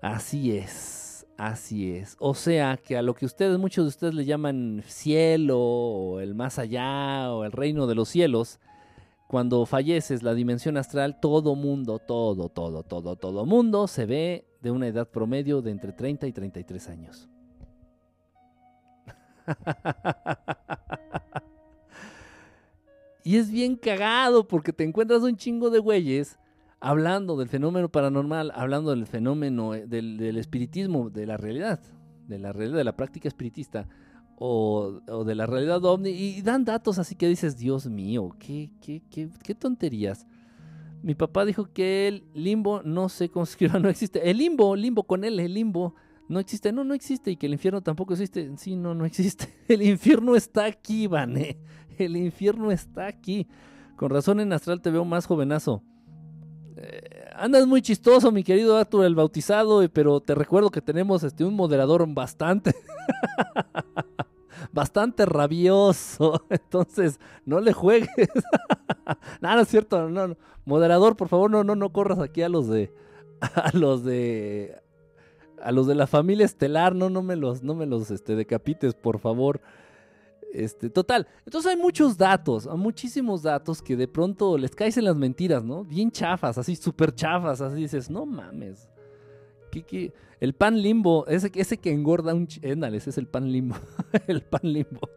Así 0.00 0.56
es. 0.56 1.09
Así 1.40 1.96
es. 1.96 2.16
O 2.18 2.34
sea 2.34 2.76
que 2.76 2.98
a 2.98 3.02
lo 3.02 3.14
que 3.14 3.24
ustedes, 3.24 3.58
muchos 3.58 3.86
de 3.86 3.88
ustedes 3.88 4.12
le 4.12 4.26
llaman 4.26 4.84
cielo, 4.86 5.58
o 5.58 6.20
el 6.20 6.34
más 6.34 6.58
allá, 6.58 7.32
o 7.32 7.44
el 7.44 7.52
reino 7.52 7.86
de 7.86 7.94
los 7.94 8.10
cielos, 8.10 8.60
cuando 9.26 9.64
falleces 9.64 10.22
la 10.22 10.34
dimensión 10.34 10.76
astral, 10.76 11.18
todo 11.18 11.54
mundo, 11.54 11.98
todo, 11.98 12.50
todo, 12.50 12.82
todo, 12.82 13.16
todo 13.16 13.46
mundo 13.46 13.88
se 13.88 14.04
ve 14.04 14.44
de 14.60 14.70
una 14.70 14.88
edad 14.88 15.08
promedio 15.08 15.62
de 15.62 15.70
entre 15.70 15.94
30 15.94 16.26
y 16.26 16.32
33 16.32 16.88
años. 16.90 17.30
y 23.24 23.38
es 23.38 23.50
bien 23.50 23.76
cagado 23.76 24.46
porque 24.46 24.74
te 24.74 24.84
encuentras 24.84 25.22
un 25.22 25.36
chingo 25.36 25.70
de 25.70 25.78
güeyes 25.78 26.38
hablando 26.80 27.36
del 27.36 27.48
fenómeno 27.48 27.90
paranormal, 27.90 28.52
hablando 28.54 28.90
del 28.90 29.06
fenómeno 29.06 29.74
eh, 29.74 29.86
del, 29.86 30.36
espiritismo, 30.36 31.10
de 31.10 31.26
la 31.26 31.36
realidad, 31.36 31.80
de 32.26 32.38
la 32.38 32.52
realidad, 32.52 32.78
de 32.78 32.84
la 32.84 32.96
práctica 32.96 33.28
espiritista 33.28 33.88
o, 34.36 35.00
de 35.24 35.34
la 35.34 35.46
realidad 35.46 35.84
ovni 35.84 36.10
y 36.10 36.42
dan 36.42 36.64
datos 36.64 36.98
así 36.98 37.14
que 37.14 37.28
dices, 37.28 37.58
Dios 37.58 37.86
mío, 37.86 38.34
qué, 38.38 38.70
qué, 38.80 39.02
qué, 39.10 39.28
qué 39.42 39.54
tonterías. 39.54 40.26
Mi 41.02 41.14
papá 41.14 41.44
dijo 41.44 41.66
que 41.72 42.08
el 42.08 42.24
limbo, 42.34 42.82
no 42.82 43.08
se 43.08 43.30
escribe, 43.34 43.78
no 43.80 43.88
existe. 43.88 44.30
El 44.30 44.38
limbo, 44.38 44.76
limbo 44.76 45.04
con 45.04 45.24
L, 45.24 45.42
el 45.42 45.54
limbo, 45.54 45.94
no 46.30 46.38
existe. 46.38 46.72
No, 46.72 46.84
no 46.84 46.94
existe. 46.94 47.32
Y 47.32 47.36
que 47.36 47.46
el 47.46 47.54
infierno 47.54 47.82
tampoco 47.82 48.12
existe. 48.12 48.50
Sí, 48.56 48.76
no, 48.76 48.94
no 48.94 49.04
existe. 49.04 49.52
El 49.68 49.82
infierno 49.82 50.36
está 50.36 50.64
aquí, 50.64 51.06
Vané. 51.06 51.58
El 51.98 52.16
infierno 52.16 52.70
está 52.70 53.06
aquí. 53.06 53.48
Con 53.96 54.10
razón 54.10 54.40
en 54.40 54.52
Astral 54.52 54.80
te 54.80 54.90
veo 54.90 55.04
más 55.04 55.26
jovenazo. 55.26 55.82
Eh, 56.82 57.28
andas 57.34 57.66
muy 57.66 57.82
chistoso, 57.82 58.32
mi 58.32 58.42
querido 58.42 58.76
Arthur 58.76 59.04
el 59.04 59.14
bautizado, 59.14 59.86
pero 59.92 60.20
te 60.20 60.34
recuerdo 60.34 60.70
que 60.70 60.80
tenemos 60.80 61.22
este, 61.24 61.44
un 61.44 61.54
moderador 61.54 62.06
bastante. 62.08 62.74
bastante 64.72 65.26
rabioso. 65.26 66.44
Entonces, 66.50 67.20
no 67.44 67.60
le 67.60 67.74
juegues. 67.74 68.08
Nada, 69.40 69.62
es 69.62 69.68
cierto. 69.68 70.08
No, 70.08 70.36
Moderador, 70.64 71.16
por 71.16 71.28
favor, 71.28 71.50
no, 71.50 71.64
no, 71.64 71.76
no 71.76 71.92
corras 71.92 72.18
aquí 72.18 72.42
a 72.42 72.48
los 72.48 72.68
de. 72.68 72.92
A 73.40 73.70
los 73.76 74.04
de. 74.04 74.80
A 75.62 75.72
los 75.72 75.86
de 75.86 75.94
la 75.94 76.06
familia 76.06 76.46
estelar, 76.46 76.94
no, 76.94 77.10
no 77.10 77.22
me 77.22 77.36
los, 77.36 77.62
no 77.62 77.74
me 77.74 77.84
los 77.84 78.10
este, 78.10 78.34
decapites, 78.34 78.94
por 78.94 79.18
favor. 79.18 79.60
Este, 80.52 80.90
total. 80.90 81.28
Entonces 81.44 81.70
hay 81.70 81.76
muchos 81.76 82.16
datos, 82.16 82.66
muchísimos 82.76 83.42
datos 83.42 83.80
que 83.80 83.96
de 83.96 84.08
pronto 84.08 84.58
les 84.58 84.74
caes 84.74 84.96
en 84.96 85.04
las 85.04 85.16
mentiras, 85.16 85.62
¿no? 85.62 85.84
Bien 85.84 86.10
chafas, 86.10 86.58
así 86.58 86.76
súper 86.76 87.14
chafas, 87.14 87.60
así 87.60 87.76
dices, 87.76 88.10
no 88.10 88.26
mames. 88.26 88.88
¿Qué, 89.70 90.12
El 90.40 90.54
pan 90.54 90.82
limbo, 90.82 91.26
ese, 91.28 91.50
que 91.50 91.92
engorda 91.92 92.34
un... 92.34 92.48
Éndale, 92.62 92.96
ese 92.96 93.10
es 93.10 93.18
el 93.18 93.28
pan 93.28 93.52
limbo. 93.52 93.76
el 94.26 94.42
pan 94.42 94.62
limbo. 94.64 95.08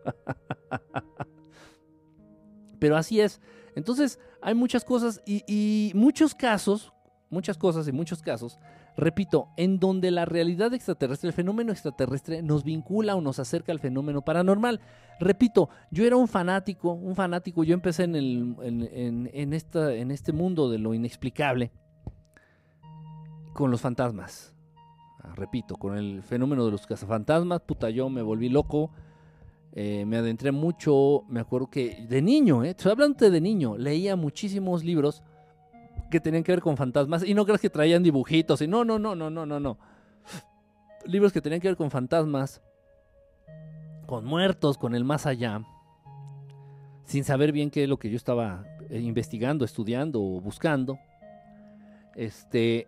Pero 2.80 2.96
así 2.96 3.20
es. 3.20 3.42
Entonces, 3.76 4.20
hay 4.42 4.54
muchas 4.54 4.86
cosas 4.86 5.22
y, 5.26 5.92
muchos 5.96 6.36
casos, 6.36 6.94
muchas 7.30 7.58
cosas 7.58 7.88
y 7.88 7.92
muchos 7.92 8.22
casos, 8.22 8.60
repito, 8.98 9.50
en 9.58 9.80
donde 9.80 10.12
la 10.12 10.26
realidad 10.26 10.74
extraterrestre, 10.74 11.30
el 11.30 11.34
fenómeno 11.34 11.72
extraterrestre, 11.72 12.42
nos 12.42 12.64
vincula 12.64 13.16
o 13.16 13.22
nos 13.22 13.40
acerca 13.40 13.72
al 13.72 13.80
fenómeno 13.80 14.22
paranormal. 14.22 14.80
Repito, 15.20 15.70
yo 15.92 16.06
era 16.06 16.16
un 16.16 16.28
fanático, 16.28 16.94
un 16.94 17.16
fanático, 17.16 17.64
yo 17.64 17.74
empecé 17.74 18.04
en, 18.04 18.16
el, 18.16 19.60
este 19.64 20.34
mundo 20.34 20.70
de 20.70 20.80
lo 20.80 20.94
inexplicable 20.94 21.72
con 23.54 23.72
los 23.72 23.82
fantasmas. 23.82 24.54
Ah, 25.20 25.34
repito, 25.36 25.76
con 25.76 25.98
el 25.98 26.22
fenómeno 26.22 26.66
de 26.66 26.72
los 26.72 26.86
cazafantasmas, 26.86 27.62
puta, 27.62 27.90
yo 27.90 28.10
me 28.10 28.22
volví 28.22 28.50
loco. 28.50 28.92
Eh, 29.76 30.06
me 30.06 30.18
adentré 30.18 30.52
mucho, 30.52 31.24
me 31.30 31.40
acuerdo 31.40 31.68
que 31.68 32.06
de 32.08 32.22
niño, 32.22 32.64
eh, 32.64 32.72
estoy 32.72 32.92
hablando 32.92 33.28
de 33.28 33.42
niño, 33.42 33.76
leía 33.76 34.16
muchísimos 34.16 34.84
libros 34.84 35.24
que 36.14 36.20
tenían 36.20 36.44
que 36.44 36.52
ver 36.52 36.62
con 36.62 36.78
fantasmas 36.78 37.24
y 37.26 37.34
no 37.34 37.44
creas 37.44 37.60
que 37.60 37.72
traían 37.72 38.04
dibujitos 38.04 38.62
y 38.62 38.68
no, 38.68 38.86
no, 38.86 39.00
no, 39.00 39.16
no, 39.16 39.32
no, 39.32 39.48
no, 39.48 39.60
no. 39.60 39.80
Libros 41.08 41.34
que 41.34 41.42
tenían 41.42 41.60
que 41.60 41.68
ver 41.68 41.76
con 41.76 41.90
fantasmas, 41.90 42.62
con 44.06 44.24
muertos, 44.24 44.78
con 44.78 44.94
el 44.94 45.04
más 45.04 45.26
allá, 45.26 45.64
sin 47.04 47.24
saber 47.24 47.52
bien 47.52 47.72
qué 47.72 47.84
es 47.84 47.90
lo 47.90 47.98
que 47.98 48.12
yo 48.12 48.16
estaba 48.16 48.64
eh, 48.92 49.00
investigando, 49.00 49.66
estudiando 49.66 50.22
o 50.22 50.40
buscando. 50.40 51.00
Este, 52.16 52.88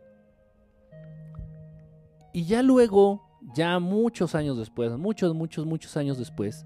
y 2.32 2.46
ya 2.46 2.62
luego, 2.62 3.24
ya 3.56 3.80
muchos 3.80 4.36
años 4.36 4.56
después, 4.56 4.92
muchos, 4.98 5.34
muchos, 5.34 5.66
muchos 5.66 5.98
años 5.98 6.20
después, 6.20 6.64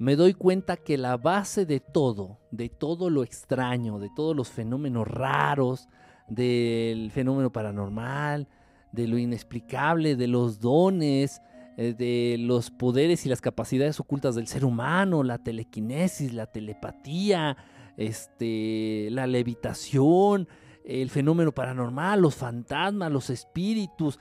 me 0.00 0.16
doy 0.16 0.32
cuenta 0.32 0.78
que 0.78 0.96
la 0.96 1.18
base 1.18 1.66
de 1.66 1.78
todo, 1.78 2.38
de 2.50 2.70
todo 2.70 3.10
lo 3.10 3.22
extraño, 3.22 3.98
de 3.98 4.08
todos 4.16 4.34
los 4.34 4.48
fenómenos 4.48 5.06
raros, 5.06 5.90
del 6.26 7.10
fenómeno 7.10 7.52
paranormal, 7.52 8.48
de 8.92 9.06
lo 9.06 9.18
inexplicable, 9.18 10.16
de 10.16 10.26
los 10.26 10.58
dones, 10.58 11.42
eh, 11.76 11.92
de 11.92 12.36
los 12.38 12.70
poderes 12.70 13.26
y 13.26 13.28
las 13.28 13.42
capacidades 13.42 14.00
ocultas 14.00 14.34
del 14.34 14.46
ser 14.46 14.64
humano, 14.64 15.22
la 15.22 15.36
telequinesis, 15.36 16.32
la 16.32 16.46
telepatía, 16.46 17.58
este, 17.98 19.08
la 19.10 19.26
levitación, 19.26 20.48
el 20.82 21.10
fenómeno 21.10 21.52
paranormal, 21.52 22.22
los 22.22 22.36
fantasmas, 22.36 23.12
los 23.12 23.28
espíritus, 23.28 24.18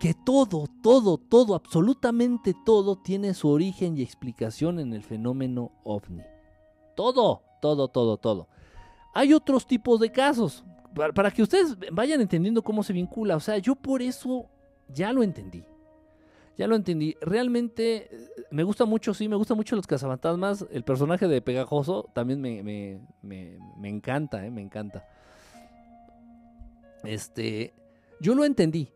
que 0.00 0.14
todo, 0.14 0.66
todo, 0.82 1.18
todo, 1.18 1.54
absolutamente 1.54 2.54
todo 2.64 2.96
tiene 2.96 3.34
su 3.34 3.50
origen 3.50 3.98
y 3.98 4.02
explicación 4.02 4.80
en 4.80 4.94
el 4.94 5.04
fenómeno 5.04 5.72
ovni. 5.84 6.22
Todo, 6.96 7.42
todo, 7.60 7.88
todo, 7.88 8.16
todo. 8.16 8.48
Hay 9.12 9.34
otros 9.34 9.66
tipos 9.66 10.00
de 10.00 10.10
casos, 10.10 10.64
para, 11.14 11.30
que 11.30 11.42
ustedes 11.42 11.76
vayan 11.92 12.22
entendiendo 12.22 12.62
cómo 12.62 12.82
se 12.82 12.94
vincula. 12.94 13.36
O 13.36 13.40
sea, 13.40 13.58
yo 13.58 13.74
por 13.76 14.00
eso 14.00 14.46
ya 14.88 15.12
lo 15.12 15.22
entendí. 15.22 15.64
Ya 16.56 16.66
lo 16.66 16.76
entendí. 16.76 17.14
Realmente 17.20 18.08
eh, 18.10 18.28
me 18.50 18.62
gusta 18.62 18.86
mucho, 18.86 19.12
sí, 19.12 19.28
me 19.28 19.36
gusta 19.36 19.54
mucho 19.54 19.76
los 19.76 19.86
cazafantasmas. 19.86 20.64
El 20.70 20.82
personaje 20.82 21.28
de 21.28 21.42
Pegajoso 21.42 22.08
también 22.14 22.40
me, 22.40 22.62
me, 22.62 23.00
me, 23.20 23.58
me 23.76 23.90
encanta, 23.90 24.46
eh, 24.46 24.50
me 24.50 24.62
encanta. 24.62 25.06
Este, 27.04 27.74
yo 28.18 28.34
lo 28.34 28.46
entendí 28.46 28.90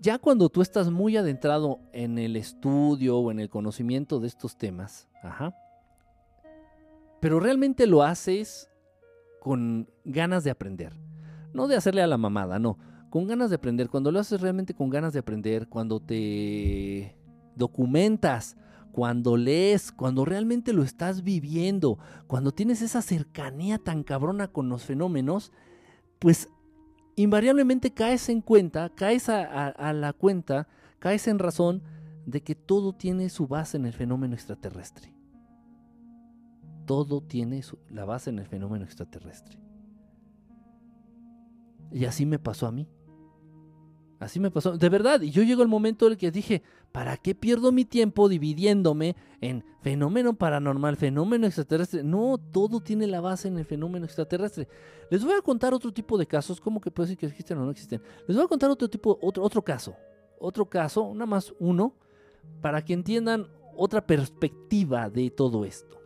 ya 0.00 0.18
cuando 0.18 0.48
tú 0.48 0.62
estás 0.62 0.90
muy 0.90 1.16
adentrado 1.16 1.80
en 1.92 2.18
el 2.18 2.36
estudio 2.36 3.18
o 3.18 3.30
en 3.30 3.40
el 3.40 3.48
conocimiento 3.48 4.20
de 4.20 4.28
estos 4.28 4.56
temas, 4.56 5.08
ajá, 5.22 5.54
pero 7.20 7.40
realmente 7.40 7.86
lo 7.86 8.02
haces 8.02 8.70
con 9.40 9.88
ganas 10.04 10.44
de 10.44 10.50
aprender, 10.50 10.94
no 11.52 11.66
de 11.66 11.76
hacerle 11.76 12.02
a 12.02 12.06
la 12.06 12.18
mamada, 12.18 12.58
no, 12.58 12.78
con 13.10 13.26
ganas 13.26 13.50
de 13.50 13.56
aprender, 13.56 13.88
cuando 13.88 14.12
lo 14.12 14.20
haces 14.20 14.40
realmente 14.40 14.74
con 14.74 14.90
ganas 14.90 15.12
de 15.12 15.18
aprender, 15.18 15.68
cuando 15.68 16.00
te 16.00 17.16
documentas, 17.56 18.56
cuando 18.92 19.36
lees, 19.36 19.92
cuando 19.92 20.24
realmente 20.24 20.72
lo 20.72 20.82
estás 20.82 21.22
viviendo, 21.22 21.98
cuando 22.26 22.52
tienes 22.52 22.82
esa 22.82 23.02
cercanía 23.02 23.78
tan 23.78 24.02
cabrona 24.02 24.48
con 24.48 24.68
los 24.68 24.84
fenómenos, 24.84 25.52
pues 26.18 26.48
invariablemente 27.22 27.92
caes 27.92 28.28
en 28.28 28.40
cuenta, 28.40 28.90
caes 28.90 29.28
a, 29.28 29.92
la 29.92 30.12
cuenta, 30.12 30.68
caes 30.98 31.26
en 31.28 31.38
razón 31.38 31.82
de 32.26 32.42
que 32.42 32.54
todo 32.54 32.92
tiene 32.92 33.28
su 33.28 33.46
base 33.46 33.76
en 33.76 33.86
el 33.86 33.92
fenómeno 33.92 34.34
extraterrestre. 34.34 35.12
Todo 36.86 37.20
tiene 37.20 37.62
la 37.90 38.04
base 38.04 38.30
en 38.30 38.38
el 38.38 38.46
fenómeno 38.46 38.84
extraterrestre. 38.84 39.58
Y 41.90 42.04
así 42.04 42.24
me 42.24 42.38
pasó 42.38 42.66
a 42.66 42.72
mí. 42.72 42.88
Así 44.20 44.40
me 44.40 44.50
pasó. 44.50 44.76
De 44.76 44.88
verdad, 44.88 45.20
y 45.20 45.30
yo 45.30 45.42
llego 45.42 45.62
el 45.62 45.68
momento 45.68 46.06
en 46.06 46.12
el 46.12 46.18
que 46.18 46.30
dije, 46.30 46.62
¿para 46.92 47.16
qué 47.16 47.34
pierdo 47.34 47.72
mi 47.72 47.84
tiempo 47.84 48.28
dividiéndome 48.28 49.16
en 49.40 49.64
fenómeno 49.82 50.34
paranormal, 50.34 50.96
fenómeno 50.96 51.46
extraterrestre? 51.46 52.02
No, 52.02 52.38
todo 52.38 52.80
tiene 52.80 53.06
la 53.06 53.20
base 53.20 53.48
en 53.48 53.58
el 53.58 53.64
fenómeno 53.64 54.04
extraterrestre. 54.04 54.68
Les 55.10 55.24
voy 55.24 55.34
a 55.34 55.42
contar 55.42 55.74
otro 55.74 55.92
tipo 55.92 56.18
de 56.18 56.26
casos, 56.26 56.60
¿cómo 56.60 56.80
que 56.80 56.90
puede 56.90 57.08
decir 57.08 57.18
que 57.18 57.26
existen 57.26 57.58
o 57.58 57.64
no 57.64 57.70
existen? 57.70 58.00
Les 58.26 58.36
voy 58.36 58.44
a 58.44 58.48
contar 58.48 58.70
otro 58.70 58.88
tipo, 58.88 59.18
otro, 59.22 59.42
otro 59.42 59.62
caso. 59.62 59.94
Otro 60.40 60.66
caso, 60.66 61.12
nada 61.14 61.26
más 61.26 61.52
uno, 61.58 61.94
para 62.60 62.84
que 62.84 62.92
entiendan 62.92 63.48
otra 63.76 64.06
perspectiva 64.06 65.10
de 65.10 65.30
todo 65.30 65.64
esto 65.64 65.98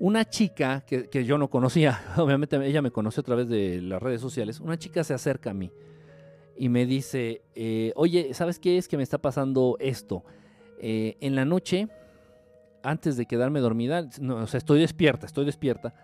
una 0.00 0.24
chica 0.24 0.84
que, 0.86 1.24
yo 1.24 1.38
no 1.38 1.48
conocía, 1.48 2.00
obviamente 2.16 2.56
ella 2.64 2.82
me 2.82 2.90
conoció 2.90 3.20
a 3.20 3.24
través 3.24 3.48
de 3.48 3.82
las 3.82 4.00
redes 4.00 4.20
sociales, 4.20 4.60
una 4.60 4.78
chica 4.78 5.02
se 5.04 5.14
acerca 5.14 5.50
a 5.50 5.54
mí 5.54 5.72
y 6.58 6.68
me 6.68 6.86
dice, 6.86 7.42
eh, 7.54 7.92
oye, 7.94 8.34
¿sabes 8.34 8.58
qué 8.58 8.78
es 8.78 8.88
que 8.88 8.96
me 8.96 9.02
está 9.02 9.18
pasando 9.18 9.76
esto? 9.78 10.24
Eh, 10.80 11.16
en 11.20 11.36
la 11.36 11.44
noche, 11.44 11.88
antes 12.82 13.16
de 13.16 13.26
quedarme 13.26 13.60
dormida, 13.60 14.08
no, 14.20 14.36
o 14.36 14.46
sea, 14.46 14.58
estoy 14.58 14.80
despierta, 14.80 15.26
estoy 15.26 15.44
despierta, 15.44 15.94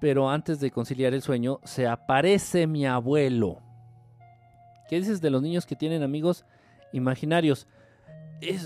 pero 0.00 0.28
antes 0.28 0.58
de 0.58 0.72
conciliar 0.72 1.14
el 1.14 1.22
sueño, 1.22 1.60
se 1.64 1.86
aparece 1.86 2.66
mi 2.66 2.84
abuelo. 2.84 3.62
¿Qué 4.88 4.96
dices 4.96 5.20
de 5.20 5.30
los 5.30 5.40
niños 5.40 5.66
que 5.66 5.76
tienen 5.76 6.02
amigos 6.02 6.44
imaginarios? 6.92 7.66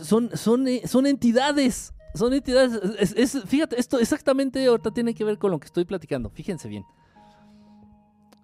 son, 0.03 0.37
son, 0.37 0.67
eh, 0.69 0.83
son 0.87 1.07
entidades, 1.07 1.95
son 2.15 2.33
entidades. 2.33 2.81
Es, 3.17 3.39
fíjate, 3.47 3.79
esto 3.79 3.99
exactamente 3.99 4.65
ahorita 4.67 4.91
tiene 4.91 5.15
que 5.15 5.25
ver 5.25 5.39
con 5.39 5.51
lo 5.51 5.61
que 5.61 5.67
estoy 5.67 5.85
platicando. 5.85 6.31
Fíjense 6.31 6.69
bien. 6.69 6.85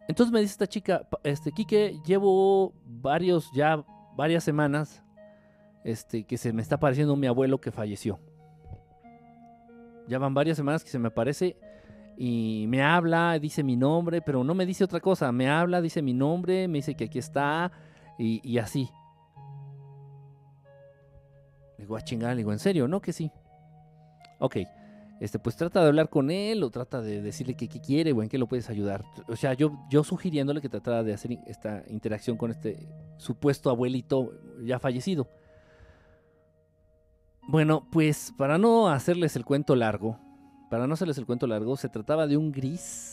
Entonces 0.08 0.32
me 0.32 0.40
dice 0.40 0.52
esta 0.52 0.66
chica, 0.66 1.06
este, 1.24 1.52
Quique, 1.52 2.00
llevo 2.04 2.74
varios, 2.84 3.50
ya 3.52 3.84
varias 4.16 4.44
semanas, 4.44 5.02
este, 5.84 6.24
que 6.24 6.36
se 6.36 6.52
me 6.52 6.62
está 6.62 6.76
apareciendo 6.76 7.16
mi 7.16 7.26
abuelo 7.26 7.60
que 7.60 7.72
falleció. 7.72 8.20
Ya 10.08 10.18
van 10.18 10.34
varias 10.34 10.56
semanas 10.56 10.84
que 10.84 10.90
se 10.90 10.98
me 10.98 11.08
aparece 11.08 11.56
y 12.16 12.66
me 12.68 12.82
habla, 12.82 13.38
dice 13.40 13.64
mi 13.64 13.76
nombre, 13.76 14.22
pero 14.22 14.44
no 14.44 14.54
me 14.54 14.64
dice 14.64 14.84
otra 14.84 15.00
cosa. 15.00 15.32
Me 15.32 15.48
habla, 15.50 15.80
dice 15.80 16.02
mi 16.02 16.14
nombre, 16.14 16.68
me 16.68 16.78
dice 16.78 16.94
que 16.94 17.04
aquí 17.04 17.18
está 17.18 17.72
y, 18.16 18.40
y 18.48 18.58
así. 18.58 18.88
Le 21.78 21.84
digo, 21.84 21.96
a 21.96 21.98
ah, 21.98 22.02
chingar, 22.02 22.30
le 22.30 22.36
digo, 22.38 22.52
¿en 22.52 22.60
serio? 22.60 22.86
No, 22.86 23.00
que 23.00 23.12
sí. 23.12 23.32
Ok 24.38 24.58
este, 25.20 25.38
pues 25.38 25.56
trata 25.56 25.80
de 25.80 25.88
hablar 25.88 26.10
con 26.10 26.30
él 26.30 26.62
o 26.62 26.70
trata 26.70 27.00
de 27.00 27.22
decirle 27.22 27.54
que, 27.54 27.68
quiere 27.68 28.12
o 28.12 28.22
en 28.22 28.28
qué 28.28 28.36
lo 28.36 28.46
puedes 28.46 28.68
ayudar. 28.68 29.04
O 29.28 29.36
sea, 29.36 29.54
yo, 29.54 29.72
yo 29.90 30.04
sugiriéndole 30.04 30.60
que 30.60 30.68
tratara 30.68 31.02
de 31.02 31.14
hacer 31.14 31.38
esta 31.46 31.84
interacción 31.88 32.36
con 32.36 32.50
este 32.50 32.86
supuesto 33.16 33.70
abuelito 33.70 34.32
ya 34.62 34.78
fallecido. 34.78 35.28
Bueno, 37.48 37.86
pues 37.90 38.34
para 38.36 38.58
no 38.58 38.88
hacerles 38.88 39.36
el 39.36 39.44
cuento 39.44 39.74
largo, 39.74 40.18
para 40.68 40.86
no 40.86 40.94
hacerles 40.94 41.16
el 41.16 41.26
cuento 41.26 41.46
largo, 41.46 41.76
se 41.76 41.88
trataba 41.88 42.26
de 42.26 42.36
un 42.36 42.52
gris. 42.52 43.12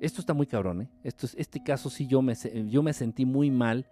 Esto 0.00 0.20
está 0.20 0.32
muy 0.32 0.46
cabrón, 0.46 0.82
¿eh? 0.82 0.90
Esto, 1.02 1.26
este 1.36 1.62
caso 1.62 1.90
sí 1.90 2.06
yo 2.06 2.22
me, 2.22 2.34
yo 2.68 2.82
me 2.82 2.92
sentí 2.92 3.26
muy 3.26 3.50
mal 3.50 3.86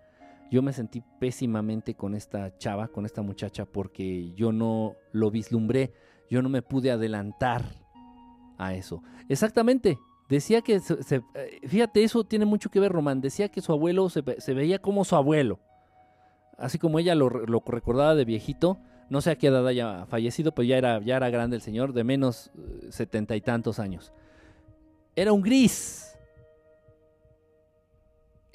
yo 0.51 0.62
me 0.62 0.72
sentí 0.72 1.03
pésimamente 1.18 1.95
con 1.95 2.14
esta 2.14 2.57
chava, 2.59 2.88
con 2.88 3.07
esta 3.07 3.22
muchacha, 3.22 3.64
porque 3.64 4.32
yo 4.34 4.53
no 4.53 4.95
lo 5.12 5.30
vislumbré, 5.30 5.92
yo 6.30 6.42
no 6.42 6.49
me 6.49 6.62
pude 6.62 6.90
adelantar 6.90 7.64
a 8.59 8.74
eso. 8.74 9.03
Exactamente, 9.28 9.99
decía 10.28 10.62
que, 10.62 10.80
se, 10.80 11.22
eh, 11.34 11.61
fíjate, 11.66 12.05
eso 12.05 12.24
tiene 12.24 12.45
mucho 12.45 12.70
que 12.70 12.80
ver, 12.80 12.92
Román, 12.92 13.20
decía 13.20 13.49
que 13.49 13.61
su 13.61 13.72
abuelo 13.72 14.09
se, 14.09 14.22
veía 14.22 14.78
como 14.78 15.05
su 15.05 15.16
abuelo, 15.16 15.61
así 16.59 16.78
como 16.78 16.99
ella 16.99 17.14
lo, 17.14 17.28
recordaba 17.28 18.14
de 18.14 18.24
viejito, 18.24 18.78
no 19.11 19.20
sé 19.20 19.30
a 19.30 19.36
qué 19.36 19.49
edad 19.49 19.66
haya 19.66 20.07
fallecido, 20.07 20.53
pero 20.53 20.64
ya 20.64 20.78
era, 20.78 21.01
ya 21.01 21.16
era 21.16 21.30
grande 21.30 21.57
el 21.57 21.62
señor, 21.62 21.92
de 21.92 22.05
menos 22.05 22.51
eh, 22.57 22.86
setenta 22.90 23.36
y 23.36 23.40
tantos 23.40 23.78
años. 23.78 24.12
Era 25.16 25.32
un 25.32 25.42
gris, 25.42 26.14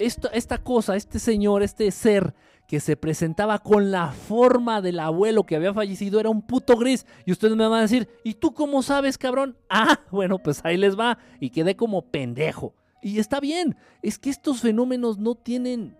esta 0.00 0.58
cosa, 0.58 0.96
este 0.96 1.18
señor, 1.18 1.62
este 1.62 1.90
ser 1.90 2.34
que 2.66 2.80
se 2.80 2.96
presentaba 2.96 3.58
con 3.58 3.90
la 3.90 4.12
forma 4.12 4.80
del 4.80 5.00
abuelo 5.00 5.44
que 5.44 5.56
había 5.56 5.74
fallecido 5.74 6.20
era 6.20 6.30
un 6.30 6.40
puto 6.42 6.76
gris. 6.76 7.04
Y 7.26 7.32
ustedes 7.32 7.56
me 7.56 7.66
van 7.66 7.80
a 7.80 7.82
decir, 7.82 8.08
¿y 8.22 8.34
tú 8.34 8.54
cómo 8.54 8.82
sabes, 8.82 9.18
cabrón? 9.18 9.56
Ah, 9.68 10.00
bueno, 10.10 10.38
pues 10.38 10.60
ahí 10.64 10.76
les 10.76 10.98
va. 10.98 11.18
Y 11.40 11.50
quedé 11.50 11.74
como 11.74 12.02
pendejo. 12.10 12.74
Y 13.02 13.18
está 13.18 13.40
bien, 13.40 13.76
es 14.02 14.18
que 14.18 14.30
estos 14.30 14.60
fenómenos 14.60 15.18
no 15.18 15.34
tienen... 15.34 15.96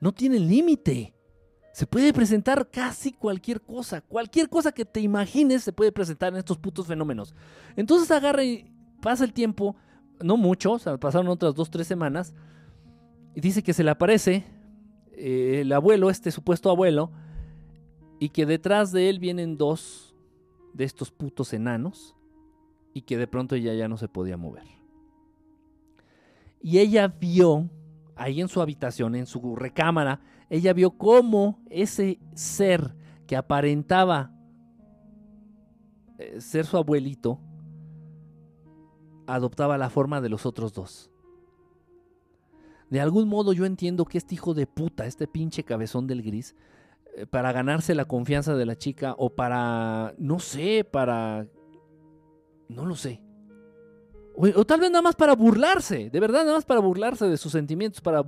No 0.00 0.12
tienen 0.12 0.46
límite. 0.46 1.14
Se 1.72 1.86
puede 1.86 2.12
presentar 2.12 2.68
casi 2.68 3.12
cualquier 3.12 3.62
cosa. 3.62 4.02
Cualquier 4.02 4.50
cosa 4.50 4.72
que 4.72 4.84
te 4.84 5.00
imagines 5.00 5.62
se 5.64 5.72
puede 5.72 5.90
presentar 5.90 6.34
en 6.34 6.40
estos 6.40 6.58
putos 6.58 6.86
fenómenos. 6.86 7.34
Entonces 7.76 8.10
agarra 8.10 8.44
y 8.44 8.70
pasa 9.00 9.24
el 9.24 9.32
tiempo 9.32 9.74
no 10.20 10.36
mucho, 10.36 10.78
pasaron 11.00 11.28
otras 11.28 11.54
dos, 11.54 11.70
tres 11.70 11.86
semanas, 11.86 12.34
y 13.34 13.40
dice 13.40 13.62
que 13.62 13.72
se 13.72 13.84
le 13.84 13.90
aparece 13.90 14.44
eh, 15.12 15.60
el 15.62 15.72
abuelo, 15.72 16.10
este 16.10 16.30
supuesto 16.30 16.70
abuelo, 16.70 17.10
y 18.18 18.28
que 18.28 18.46
detrás 18.46 18.92
de 18.92 19.08
él 19.08 19.18
vienen 19.18 19.56
dos 19.56 20.14
de 20.74 20.84
estos 20.84 21.10
putos 21.10 21.52
enanos, 21.52 22.16
y 22.94 23.02
que 23.02 23.16
de 23.16 23.26
pronto 23.26 23.54
ella 23.54 23.74
ya 23.74 23.88
no 23.88 23.96
se 23.96 24.08
podía 24.08 24.36
mover. 24.36 24.66
Y 26.60 26.78
ella 26.78 27.08
vio, 27.08 27.68
ahí 28.14 28.40
en 28.40 28.48
su 28.48 28.60
habitación, 28.60 29.14
en 29.14 29.26
su 29.26 29.56
recámara, 29.56 30.20
ella 30.48 30.72
vio 30.72 30.90
cómo 30.92 31.58
ese 31.70 32.20
ser 32.34 32.94
que 33.26 33.36
aparentaba 33.36 34.30
eh, 36.18 36.40
ser 36.40 36.66
su 36.66 36.76
abuelito, 36.76 37.40
adoptaba 39.26 39.78
la 39.78 39.90
forma 39.90 40.20
de 40.20 40.28
los 40.28 40.46
otros 40.46 40.72
dos. 40.72 41.10
De 42.90 43.00
algún 43.00 43.28
modo 43.28 43.52
yo 43.52 43.64
entiendo 43.64 44.04
que 44.04 44.18
este 44.18 44.34
hijo 44.34 44.52
de 44.52 44.66
puta, 44.66 45.06
este 45.06 45.26
pinche 45.26 45.64
cabezón 45.64 46.06
del 46.06 46.22
gris, 46.22 46.54
eh, 47.16 47.26
para 47.26 47.52
ganarse 47.52 47.94
la 47.94 48.04
confianza 48.04 48.54
de 48.54 48.66
la 48.66 48.76
chica 48.76 49.14
o 49.18 49.30
para, 49.30 50.14
no 50.18 50.38
sé, 50.38 50.84
para... 50.84 51.46
No 52.68 52.86
lo 52.86 52.94
sé. 52.94 53.22
O, 54.34 54.64
tal 54.64 54.80
vez 54.80 54.90
nada 54.90 55.02
más 55.02 55.14
para 55.14 55.34
burlarse, 55.34 56.08
de 56.10 56.20
verdad 56.20 56.40
nada 56.40 56.54
más 56.54 56.64
para 56.64 56.80
burlarse 56.80 57.26
de 57.26 57.36
sus 57.36 57.52
sentimientos, 57.52 58.00
para, 58.00 58.24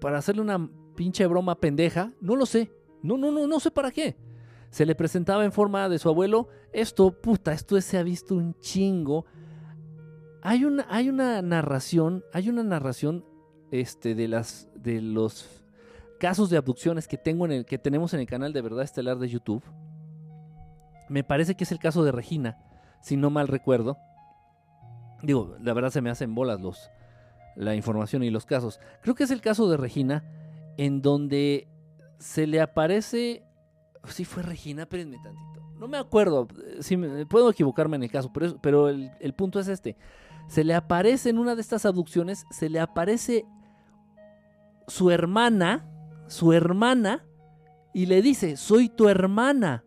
para 0.00 0.18
hacerle 0.18 0.42
una 0.42 0.70
pinche 0.94 1.26
broma 1.26 1.58
pendeja, 1.58 2.12
no 2.20 2.36
lo 2.36 2.44
sé. 2.44 2.70
No, 3.02 3.16
no, 3.16 3.30
no, 3.30 3.46
no 3.46 3.60
sé 3.60 3.70
para 3.70 3.90
qué. 3.90 4.16
Se 4.70 4.86
le 4.86 4.94
presentaba 4.94 5.44
en 5.44 5.52
forma 5.52 5.88
de 5.88 5.98
su 5.98 6.08
abuelo. 6.08 6.48
Esto, 6.72 7.10
puta, 7.10 7.52
esto 7.52 7.80
se 7.80 7.98
ha 7.98 8.02
visto 8.02 8.34
un 8.34 8.54
chingo 8.60 9.26
hay 10.42 10.64
una, 10.64 10.86
hay 10.90 11.08
una 11.08 11.40
narración, 11.40 12.24
hay 12.32 12.48
una 12.48 12.64
narración 12.64 13.24
este, 13.70 14.14
de, 14.14 14.26
las, 14.26 14.68
de 14.74 15.00
los 15.00 15.48
casos 16.18 16.50
de 16.50 16.56
abducciones 16.56 17.06
que, 17.06 17.16
tengo 17.16 17.44
en 17.46 17.52
el, 17.52 17.64
que 17.64 17.78
tenemos 17.78 18.12
en 18.12 18.20
el 18.20 18.26
canal 18.26 18.52
de 18.52 18.60
Verdad 18.60 18.82
Estelar 18.82 19.18
de 19.18 19.28
YouTube. 19.28 19.62
Me 21.08 21.22
parece 21.22 21.54
que 21.54 21.64
es 21.64 21.72
el 21.72 21.78
caso 21.78 22.02
de 22.04 22.10
Regina, 22.10 22.58
si 23.00 23.16
no 23.16 23.30
mal 23.30 23.46
recuerdo. 23.46 23.96
Digo, 25.22 25.56
la 25.60 25.72
verdad 25.74 25.90
se 25.90 26.00
me 26.00 26.10
hacen 26.10 26.34
bolas 26.34 26.60
los, 26.60 26.90
la 27.54 27.76
información 27.76 28.24
y 28.24 28.30
los 28.30 28.44
casos. 28.44 28.80
Creo 29.00 29.14
que 29.14 29.24
es 29.24 29.30
el 29.30 29.40
caso 29.40 29.70
de 29.70 29.76
Regina, 29.76 30.24
en 30.76 31.02
donde 31.02 31.68
se 32.18 32.48
le 32.48 32.60
aparece. 32.60 33.44
Si 34.08 34.24
fue 34.24 34.42
Regina, 34.42 34.82
espérenme 34.82 35.18
tantito. 35.22 35.62
No 35.78 35.86
me 35.86 35.98
acuerdo, 35.98 36.48
si 36.80 36.96
puedo 37.28 37.50
equivocarme 37.50 37.96
en 37.96 38.04
el 38.04 38.10
caso, 38.10 38.32
pero, 38.32 38.56
pero 38.60 38.88
el, 38.88 39.12
el 39.20 39.34
punto 39.34 39.60
es 39.60 39.68
este 39.68 39.96
se 40.48 40.64
le 40.64 40.74
aparece 40.74 41.30
en 41.30 41.38
una 41.38 41.54
de 41.54 41.60
estas 41.60 41.86
abducciones, 41.86 42.44
se 42.50 42.68
le 42.68 42.80
aparece 42.80 43.46
su 44.86 45.10
hermana, 45.10 45.88
su 46.26 46.52
hermana, 46.52 47.24
y 47.94 48.06
le 48.06 48.22
dice, 48.22 48.56
soy 48.56 48.88
tu 48.88 49.08
hermana. 49.08 49.84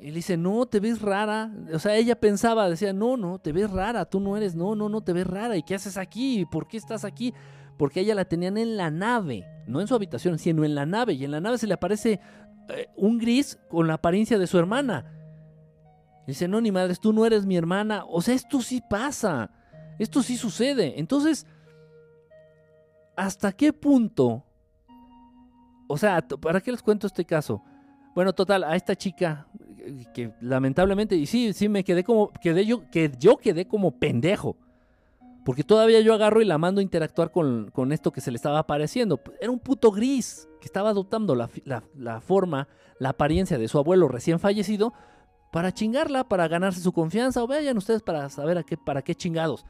Y 0.00 0.08
le 0.08 0.16
dice, 0.16 0.36
no, 0.36 0.66
te 0.66 0.78
ves 0.78 1.02
rara. 1.02 1.52
O 1.72 1.78
sea, 1.78 1.96
ella 1.96 2.18
pensaba, 2.18 2.70
decía, 2.70 2.92
no, 2.92 3.16
no, 3.16 3.38
te 3.40 3.52
ves 3.52 3.70
rara, 3.70 4.04
tú 4.04 4.20
no 4.20 4.36
eres, 4.36 4.54
no, 4.54 4.76
no, 4.76 4.88
no, 4.88 5.00
te 5.00 5.12
ves 5.12 5.26
rara. 5.26 5.56
¿Y 5.56 5.62
qué 5.62 5.74
haces 5.74 5.96
aquí? 5.96 6.46
¿Por 6.46 6.68
qué 6.68 6.76
estás 6.76 7.04
aquí? 7.04 7.34
Porque 7.76 8.00
ella 8.00 8.14
la 8.14 8.24
tenían 8.24 8.56
en 8.56 8.76
la 8.76 8.90
nave, 8.90 9.44
no 9.66 9.80
en 9.80 9.88
su 9.88 9.94
habitación, 9.94 10.38
sino 10.38 10.64
en 10.64 10.76
la 10.76 10.86
nave. 10.86 11.14
Y 11.14 11.24
en 11.24 11.32
la 11.32 11.40
nave 11.40 11.58
se 11.58 11.66
le 11.66 11.74
aparece 11.74 12.20
eh, 12.68 12.88
un 12.96 13.18
gris 13.18 13.58
con 13.68 13.88
la 13.88 13.94
apariencia 13.94 14.38
de 14.38 14.46
su 14.46 14.58
hermana 14.58 15.17
dice, 16.28 16.46
no, 16.46 16.60
ni 16.60 16.70
madres, 16.70 17.00
tú 17.00 17.12
no 17.12 17.24
eres 17.24 17.46
mi 17.46 17.56
hermana. 17.56 18.04
O 18.06 18.20
sea, 18.20 18.34
esto 18.34 18.60
sí 18.60 18.82
pasa. 18.88 19.50
Esto 19.98 20.22
sí 20.22 20.36
sucede. 20.36 21.00
Entonces, 21.00 21.46
¿hasta 23.16 23.52
qué 23.52 23.72
punto? 23.72 24.44
O 25.88 25.96
sea, 25.96 26.20
¿para 26.20 26.60
qué 26.60 26.70
les 26.70 26.82
cuento 26.82 27.06
este 27.06 27.24
caso? 27.24 27.62
Bueno, 28.14 28.34
total, 28.34 28.64
a 28.64 28.76
esta 28.76 28.94
chica 28.94 29.48
que 30.12 30.32
lamentablemente, 30.42 31.16
y 31.16 31.24
sí, 31.24 31.54
sí 31.54 31.68
me 31.70 31.82
quedé 31.82 32.04
como, 32.04 32.30
quedé 32.42 32.66
yo, 32.66 32.90
que 32.90 33.10
yo 33.18 33.38
quedé 33.38 33.66
como 33.66 33.92
pendejo. 33.92 34.56
Porque 35.46 35.64
todavía 35.64 36.02
yo 36.02 36.12
agarro 36.12 36.42
y 36.42 36.44
la 36.44 36.58
mando 36.58 36.80
a 36.80 36.82
interactuar 36.82 37.30
con, 37.30 37.72
esto 37.90 38.12
que 38.12 38.20
se 38.20 38.30
le 38.30 38.36
estaba 38.36 38.58
apareciendo. 38.58 39.18
Era 39.40 39.50
un 39.50 39.60
puto 39.60 39.90
gris 39.90 40.46
que 40.60 40.66
estaba 40.66 40.90
adoptando 40.90 41.34
la, 41.34 41.48
la 41.96 42.20
forma, 42.20 42.68
la 42.98 43.10
apariencia 43.10 43.56
de 43.56 43.66
su 43.66 43.78
abuelo 43.78 44.08
recién 44.08 44.40
fallecido 44.40 44.92
para 45.50 45.72
chingarla, 45.72 46.24
para 46.28 46.48
ganarse 46.48 46.80
su 46.80 46.92
confianza, 46.92 47.42
o 47.42 47.46
vayan 47.46 47.76
ustedes 47.76 48.02
para 48.02 48.28
saber 48.28 48.58
a 48.58 48.62
qué, 48.62 48.76
para 48.76 49.02
qué 49.02 49.14
chingados. 49.14 49.64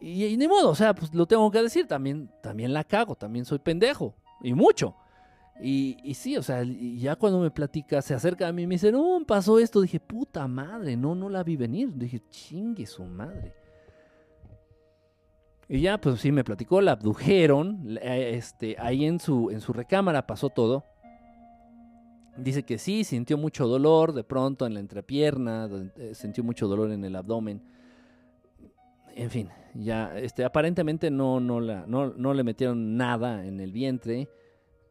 Y, 0.00 0.36
ni 0.36 0.46
modo, 0.46 0.70
o 0.70 0.74
sea, 0.74 0.94
pues 0.94 1.12
lo 1.14 1.26
tengo 1.26 1.50
que 1.50 1.62
decir, 1.62 1.86
también, 1.86 2.30
también 2.42 2.72
la 2.72 2.84
cago, 2.84 3.16
también 3.16 3.44
soy 3.44 3.58
pendejo, 3.58 4.14
y 4.42 4.54
mucho. 4.54 4.94
Y, 5.60 6.14
sí, 6.14 6.36
o 6.36 6.42
sea, 6.42 6.62
ya 6.62 7.16
cuando 7.16 7.40
me 7.40 7.50
platica, 7.50 8.00
se 8.00 8.14
acerca 8.14 8.46
a 8.46 8.52
mí 8.52 8.62
y 8.62 8.66
me 8.66 8.76
dice, 8.76 8.92
no, 8.92 9.20
pasó 9.26 9.58
esto, 9.58 9.80
dije, 9.80 9.98
puta 9.98 10.46
madre, 10.46 10.96
no, 10.96 11.14
no 11.16 11.28
la 11.28 11.42
vi 11.42 11.56
venir. 11.56 11.92
Dije, 11.94 12.22
chingue 12.30 12.86
su 12.86 13.02
madre. 13.04 13.54
Y 15.68 15.80
ya, 15.80 16.00
pues 16.00 16.20
sí, 16.20 16.30
me 16.30 16.44
platicó, 16.44 16.80
la 16.80 16.92
abdujeron, 16.92 17.98
este, 18.00 18.76
ahí 18.78 19.04
en 19.04 19.18
su, 19.18 19.50
en 19.50 19.60
su 19.60 19.72
recámara 19.72 20.26
pasó 20.26 20.48
todo. 20.48 20.84
Dice 22.38 22.62
que 22.62 22.78
sí, 22.78 23.02
sintió 23.02 23.36
mucho 23.36 23.66
dolor 23.66 24.12
de 24.12 24.22
pronto 24.22 24.64
en 24.64 24.74
la 24.74 24.80
entrepierna, 24.80 25.68
eh, 25.96 26.14
sintió 26.14 26.44
mucho 26.44 26.68
dolor 26.68 26.92
en 26.92 27.04
el 27.04 27.16
abdomen. 27.16 27.60
En 29.16 29.30
fin, 29.30 29.48
ya 29.74 30.16
este, 30.16 30.44
aparentemente 30.44 31.10
no, 31.10 31.40
no, 31.40 31.58
la, 31.58 31.84
no, 31.86 32.34
le 32.34 32.44
metieron 32.44 32.96
nada 32.96 33.44
en 33.44 33.60
el 33.60 33.72
vientre. 33.72 34.28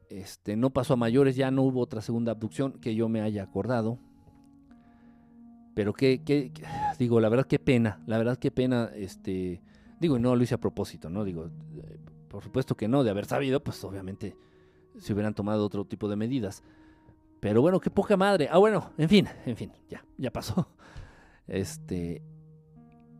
Este, 0.09 0.57
no 0.57 0.71
pasó 0.71 0.93
a 0.93 0.97
mayores, 0.97 1.37
ya 1.37 1.49
no 1.49 1.63
hubo 1.63 1.79
otra 1.79 2.01
segunda 2.01 2.33
abducción 2.33 2.73
que 2.73 2.95
yo 2.95 3.07
me 3.07 3.21
haya 3.21 3.43
acordado. 3.43 3.97
Pero 5.73 5.93
qué, 5.93 6.23
qué, 6.25 6.51
digo, 6.99 7.21
la 7.21 7.29
verdad 7.29 7.45
qué 7.45 7.59
pena, 7.59 8.01
la 8.07 8.17
verdad 8.17 8.37
qué 8.37 8.51
pena, 8.51 8.91
este, 8.95 9.61
digo, 10.01 10.19
no 10.19 10.35
lo 10.35 10.43
hice 10.43 10.55
a 10.55 10.59
propósito, 10.59 11.09
¿no? 11.09 11.23
Digo, 11.23 11.45
eh, 11.45 11.97
por 12.27 12.43
supuesto 12.43 12.75
que 12.75 12.87
no, 12.89 13.03
de 13.05 13.11
haber 13.11 13.25
sabido, 13.25 13.63
pues 13.63 13.81
obviamente 13.85 14.35
se 14.97 15.13
hubieran 15.13 15.33
tomado 15.33 15.65
otro 15.65 15.85
tipo 15.85 16.09
de 16.09 16.15
medidas. 16.15 16.63
Pero 17.39 17.61
bueno, 17.61 17.79
qué 17.79 17.89
poca 17.89 18.17
madre. 18.17 18.49
Ah, 18.51 18.57
bueno, 18.57 18.91
en 18.97 19.09
fin, 19.09 19.27
en 19.45 19.55
fin, 19.55 19.71
ya, 19.89 20.03
ya 20.17 20.31
pasó. 20.31 20.69
Este, 21.49 22.21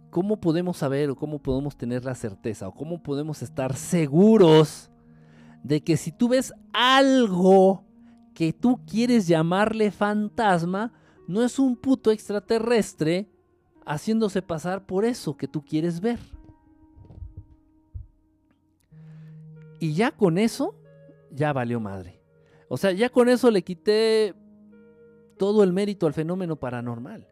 ¿cómo 0.09 0.41
podemos 0.41 0.75
saber 0.75 1.09
o 1.09 1.15
cómo 1.15 1.39
podemos 1.41 1.77
tener 1.77 2.03
la 2.03 2.13
certeza 2.13 2.67
o 2.67 2.75
cómo 2.75 3.01
podemos 3.01 3.41
estar 3.41 3.73
seguros 3.73 4.91
de 5.63 5.81
que 5.81 5.95
si 5.95 6.11
tú 6.11 6.27
ves 6.27 6.53
algo 6.73 7.85
que 8.33 8.51
tú 8.51 8.81
quieres 8.85 9.27
llamarle 9.27 9.91
fantasma, 9.91 10.91
no 11.27 11.41
es 11.41 11.57
un 11.57 11.77
puto 11.77 12.11
extraterrestre 12.11 13.29
haciéndose 13.85 14.41
pasar 14.41 14.85
por 14.85 15.05
eso 15.05 15.37
que 15.37 15.47
tú 15.47 15.63
quieres 15.63 16.01
ver? 16.01 16.19
Y 19.79 19.93
ya 19.93 20.11
con 20.11 20.37
eso, 20.37 20.75
ya 21.31 21.53
valió 21.53 21.79
madre. 21.79 22.16
O 22.69 22.77
sea, 22.77 22.91
ya 22.91 23.09
con 23.09 23.29
eso 23.29 23.49
le 23.51 23.63
quité 23.63 24.33
todo 25.37 25.63
el 25.63 25.73
mérito 25.73 26.07
al 26.07 26.13
fenómeno 26.13 26.55
paranormal. 26.55 27.27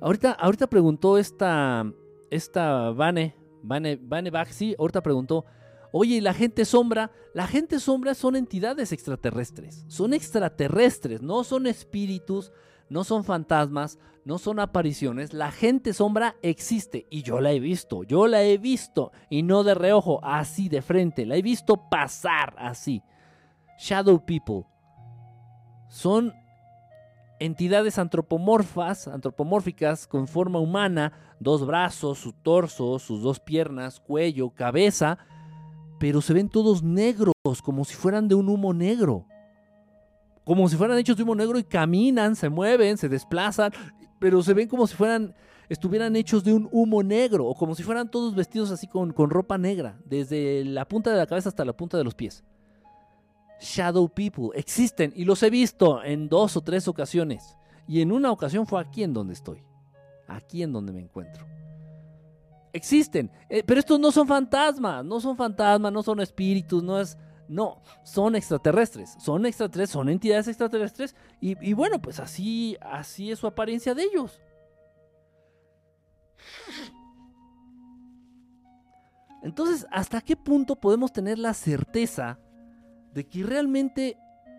Ahorita, 0.00 0.32
ahorita 0.32 0.66
preguntó 0.66 1.18
esta, 1.18 1.90
esta 2.30 2.90
Vane, 2.90 3.36
Vane, 3.62 3.98
Vane 4.00 4.30
Baxi, 4.30 4.74
ahorita 4.78 5.02
preguntó, 5.02 5.44
oye, 5.92 6.20
la 6.20 6.32
gente 6.32 6.64
sombra? 6.64 7.10
La 7.34 7.46
gente 7.46 7.78
sombra 7.78 8.14
son 8.14 8.36
entidades 8.36 8.92
extraterrestres, 8.92 9.84
son 9.88 10.14
extraterrestres, 10.14 11.22
no 11.22 11.44
son 11.44 11.66
espíritus, 11.66 12.50
no 12.88 13.04
son 13.04 13.24
fantasmas, 13.24 13.98
no 14.24 14.38
son 14.38 14.60
apariciones. 14.60 15.32
La 15.32 15.50
gente 15.50 15.92
sombra 15.92 16.36
existe 16.42 17.06
y 17.10 17.22
yo 17.22 17.40
la 17.40 17.52
he 17.52 17.60
visto, 17.60 18.02
yo 18.04 18.26
la 18.26 18.42
he 18.42 18.58
visto 18.58 19.12
y 19.28 19.42
no 19.42 19.64
de 19.64 19.74
reojo, 19.74 20.20
así 20.24 20.68
de 20.68 20.82
frente, 20.82 21.26
la 21.26 21.36
he 21.36 21.42
visto 21.42 21.88
pasar 21.88 22.54
así. 22.58 23.02
Shadow 23.78 24.24
People 24.24 24.64
son 25.88 26.34
entidades 27.38 27.98
antropomorfas, 27.98 29.08
antropomórficas 29.08 30.06
con 30.06 30.28
forma 30.28 30.58
humana, 30.58 31.12
dos 31.40 31.66
brazos, 31.66 32.18
su 32.18 32.32
torso, 32.32 32.98
sus 32.98 33.22
dos 33.22 33.40
piernas, 33.40 34.00
cuello, 34.00 34.50
cabeza, 34.50 35.18
pero 35.98 36.20
se 36.20 36.34
ven 36.34 36.48
todos 36.48 36.82
negros, 36.82 37.32
como 37.64 37.84
si 37.84 37.94
fueran 37.94 38.28
de 38.28 38.34
un 38.34 38.48
humo 38.48 38.74
negro 38.74 39.26
como 40.44 40.68
si 40.68 40.76
fueran 40.76 40.98
hechos 40.98 41.16
de 41.16 41.22
humo 41.22 41.36
negro 41.36 41.58
y 41.60 41.62
caminan, 41.62 42.34
se 42.34 42.48
mueven, 42.48 42.96
se 42.96 43.08
desplazan, 43.08 43.72
pero 44.20 44.40
se 44.44 44.54
ven 44.54 44.68
como 44.68 44.86
si 44.86 44.94
fueran, 44.94 45.34
estuvieran 45.68 46.14
hechos 46.14 46.44
de 46.44 46.52
un 46.52 46.68
humo 46.70 47.02
negro, 47.02 47.46
o 47.46 47.54
como 47.56 47.74
si 47.74 47.82
fueran 47.82 48.08
todos 48.08 48.36
vestidos 48.36 48.70
así 48.70 48.86
con, 48.86 49.12
con 49.12 49.30
ropa 49.30 49.58
negra, 49.58 49.98
desde 50.04 50.64
la 50.64 50.86
punta 50.86 51.10
de 51.10 51.16
la 51.16 51.26
cabeza 51.26 51.48
hasta 51.48 51.64
la 51.64 51.76
punta 51.76 51.98
de 51.98 52.04
los 52.04 52.14
pies. 52.14 52.44
Shadow 53.60 54.08
People 54.08 54.50
existen 54.54 55.12
y 55.16 55.24
los 55.24 55.42
he 55.42 55.50
visto 55.50 56.02
en 56.04 56.28
dos 56.28 56.56
o 56.56 56.60
tres 56.60 56.86
ocasiones. 56.86 57.56
Y 57.86 58.00
en 58.00 58.12
una 58.12 58.30
ocasión 58.30 58.66
fue 58.66 58.80
aquí 58.80 59.02
en 59.02 59.12
donde 59.12 59.32
estoy, 59.32 59.62
aquí 60.28 60.62
en 60.62 60.72
donde 60.72 60.92
me 60.92 61.00
encuentro. 61.00 61.44
Existen, 62.72 63.30
eh, 63.48 63.64
pero 63.66 63.80
estos 63.80 63.98
no 63.98 64.12
son 64.12 64.28
fantasmas, 64.28 65.04
no 65.04 65.18
son 65.20 65.36
fantasmas, 65.36 65.92
no 65.92 66.02
son 66.02 66.20
espíritus, 66.20 66.82
no 66.82 67.00
es 67.00 67.18
no, 67.50 67.82
son 68.04 68.36
extraterrestres, 68.36 69.16
son 69.18 69.44
extraterrestres, 69.44 69.90
son 69.90 70.08
entidades 70.08 70.46
extraterrestres 70.46 71.16
y, 71.40 71.72
bueno, 71.72 72.00
pues 72.00 72.20
así, 72.20 72.76
así 72.80 73.32
es 73.32 73.40
su 73.40 73.48
apariencia 73.48 73.92
de 73.92 74.04
ellos. 74.04 74.40
Entonces, 79.42 79.84
¿hasta 79.90 80.20
qué 80.20 80.36
punto 80.36 80.76
podemos 80.76 81.12
tener 81.12 81.40
la 81.40 81.52
certeza 81.52 82.38
de 83.14 83.26
que 83.26 83.42
realmente 83.42 84.16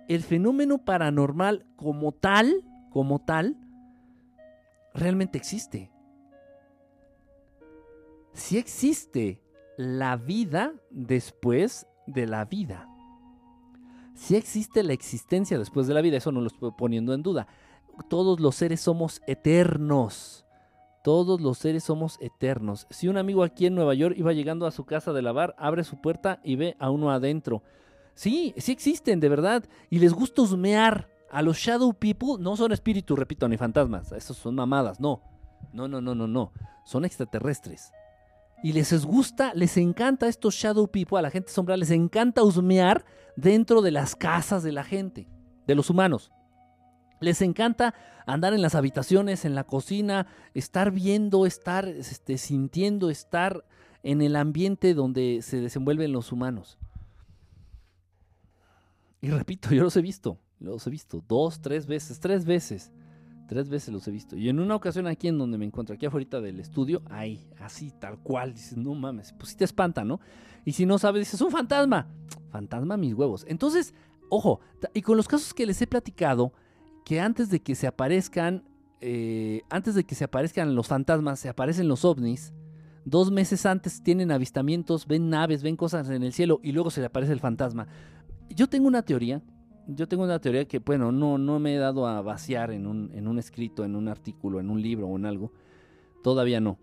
el 0.10 0.22
fenómeno 0.22 0.80
paranormal 0.80 1.66
como 1.78 2.12
tal, 2.12 2.66
como 2.90 3.20
tal, 3.20 3.56
realmente 4.94 5.38
existe? 5.38 5.90
Si 8.34 8.58
existe 8.58 9.42
la 9.78 10.18
vida 10.18 10.74
después 10.90 11.88
de 12.08 12.28
la 12.28 12.46
vida. 12.46 12.88
Si 14.14 14.36
existe 14.36 14.84
la 14.84 14.94
existencia 14.94 15.58
después 15.58 15.88
de 15.88 15.94
la 15.94 16.02
vida, 16.02 16.18
eso 16.18 16.32
no 16.32 16.42
lo 16.42 16.48
estoy 16.48 16.72
poniendo 16.78 17.14
en 17.14 17.24
duda. 17.24 17.48
Todos 18.10 18.40
los 18.40 18.56
seres 18.56 18.82
somos 18.82 19.22
eternos. 19.28 20.46
Todos 21.04 21.42
los 21.42 21.58
seres 21.58 21.84
somos 21.84 22.18
eternos. 22.22 22.86
Si 22.92 23.08
un 23.08 23.18
amigo 23.18 23.44
aquí 23.44 23.66
en 23.66 23.76
Nueva 23.76 23.96
York 23.96 24.16
iba 24.18 24.34
llegando 24.34 24.68
a 24.68 24.72
su 24.72 24.86
casa 24.86 25.14
de 25.14 25.22
lavar, 25.22 25.56
abre 25.58 25.84
su 25.84 26.00
puerta 26.00 26.40
y 26.44 26.56
ve 26.56 26.76
a 26.80 26.92
uno 26.92 27.12
adentro. 27.12 27.64
Sí, 28.14 28.54
sí 28.58 28.72
existen, 28.72 29.20
de 29.20 29.30
verdad. 29.30 29.64
Y 29.90 30.00
les 30.00 30.14
gusta 30.14 30.42
husmear. 30.44 31.10
A 31.32 31.42
los 31.42 31.58
Shadow 31.58 31.94
People 31.94 32.36
no 32.40 32.58
son 32.58 32.74
espíritus, 32.74 33.18
repito, 33.18 33.48
ni 33.48 33.56
fantasmas. 33.56 34.12
Esos 34.12 34.36
son 34.36 34.54
mamadas, 34.54 35.00
no. 35.00 35.22
No, 35.72 35.88
no, 35.88 36.02
no, 36.02 36.14
no, 36.14 36.28
no. 36.28 36.52
Son 36.84 37.06
extraterrestres 37.06 37.94
y 38.64 38.74
les 38.74 39.06
gusta, 39.06 39.54
les 39.56 39.78
encanta 39.78 40.28
estos 40.28 40.54
shadow 40.54 40.88
people, 40.88 41.18
a 41.18 41.22
la 41.22 41.32
gente 41.32 41.52
sombra 41.52 41.78
les 41.78 41.92
encanta 41.92 42.44
husmear 42.44 43.06
dentro 43.36 43.82
de 43.82 43.92
las 43.92 44.16
casas 44.16 44.64
de 44.64 44.72
la 44.72 44.84
gente, 44.84 45.28
de 45.66 45.76
los 45.76 45.90
humanos. 45.90 46.32
Les 47.20 47.42
encanta 47.42 47.94
andar 48.26 48.54
en 48.54 48.62
las 48.62 48.76
habitaciones, 48.76 49.46
en 49.46 49.56
la 49.56 49.64
cocina, 49.64 50.28
estar 50.54 50.92
viendo, 50.92 51.46
estar 51.46 51.88
este, 51.88 52.38
sintiendo, 52.38 53.10
estar 53.10 53.66
en 54.04 54.22
el 54.22 54.36
ambiente 54.36 54.94
donde 54.94 55.42
se 55.42 55.60
desenvuelven 55.60 56.12
los 56.12 56.32
humanos. 56.32 56.78
Y 59.22 59.30
repito, 59.30 59.70
yo 59.70 59.84
los 59.84 59.96
he 59.98 60.02
visto, 60.02 60.40
los 60.60 60.86
he 60.88 60.90
visto 60.90 61.24
dos, 61.28 61.62
tres 61.62 61.86
veces, 61.86 62.20
tres 62.20 62.46
veces. 62.46 62.92
Tres 63.52 63.68
veces 63.68 63.94
los 63.94 64.08
he 64.08 64.12
visto. 64.12 64.38
Y 64.38 64.48
en 64.48 64.62
una 64.62 64.78
ocasión 64.78 65.08
aquí 65.08 65.28
en 65.28 65.38
donde 65.38 65.58
me 65.58 65.66
encuentro, 65.66 65.94
aquí 65.94 66.06
afuera 66.06 66.40
del 66.40 66.62
estudio, 66.62 67.02
ahí, 67.10 67.50
así, 67.60 67.92
tal 67.92 68.18
cual. 68.18 68.54
Dices, 68.54 68.78
no 68.78 68.96
mames, 68.96 69.34
pues 69.34 69.50
si 69.50 69.58
te 69.58 69.66
espanta, 69.66 70.06
¿no? 70.06 70.22
Y 70.64 70.72
si 70.72 70.86
no 70.86 70.98
sabes, 70.98 71.24
dices, 71.28 71.42
un 71.42 71.52
fantasma. 71.52 72.08
Fantasma 72.50 72.96
mis 72.96 73.14
huevos. 73.14 73.44
Entonces, 73.50 73.94
ojo, 74.30 74.62
y 74.94 75.02
con 75.02 75.18
los 75.18 75.28
casos 75.28 75.54
que 75.54 75.66
les 75.66 75.82
he 75.82 75.86
platicado, 75.86 76.54
que 77.04 77.20
antes 77.20 77.50
de 77.50 77.62
que 77.62 77.76
se 77.76 77.88
aparezcan, 77.88 78.64
eh, 79.02 79.64
antes 79.70 79.96
de 79.96 80.06
que 80.06 80.16
se 80.16 80.24
aparezcan 80.24 80.74
los 80.74 80.88
fantasmas, 80.88 81.38
se 81.38 81.50
aparecen 81.50 81.90
los 81.90 82.06
ovnis. 82.06 82.54
Dos 83.04 83.32
meses 83.32 83.66
antes 83.66 84.02
tienen 84.02 84.32
avistamientos, 84.32 85.08
ven 85.08 85.30
naves, 85.30 85.62
ven 85.62 85.76
cosas 85.76 86.10
en 86.10 86.24
el 86.24 86.32
cielo 86.32 86.62
y 86.64 86.72
luego 86.72 86.90
se 86.90 87.02
le 87.02 87.08
aparece 87.08 87.34
el 87.34 87.42
fantasma. 87.42 87.90
Yo 88.50 88.70
tengo 88.70 88.88
una 88.88 89.02
teoría 89.02 89.42
yo 89.96 90.08
tengo 90.08 90.24
una 90.24 90.40
teoría 90.40 90.66
que, 90.66 90.80
bueno, 90.80 91.12
no, 91.12 91.38
no 91.38 91.60
me 91.60 91.76
he 91.76 91.78
dado 91.78 92.08
a 92.08 92.22
vaciar 92.22 92.72
en 92.72 92.88
un, 92.88 93.12
en 93.14 93.28
un 93.28 93.40
escrito, 93.40 93.84
en 93.84 93.96
un 93.96 94.08
artículo, 94.08 94.60
en 94.60 94.70
un 94.70 94.82
libro 94.82 95.08
o 95.08 95.18
en 95.18 95.26
algo. 95.26 95.52
Todavía 96.24 96.60
no. 96.60 96.78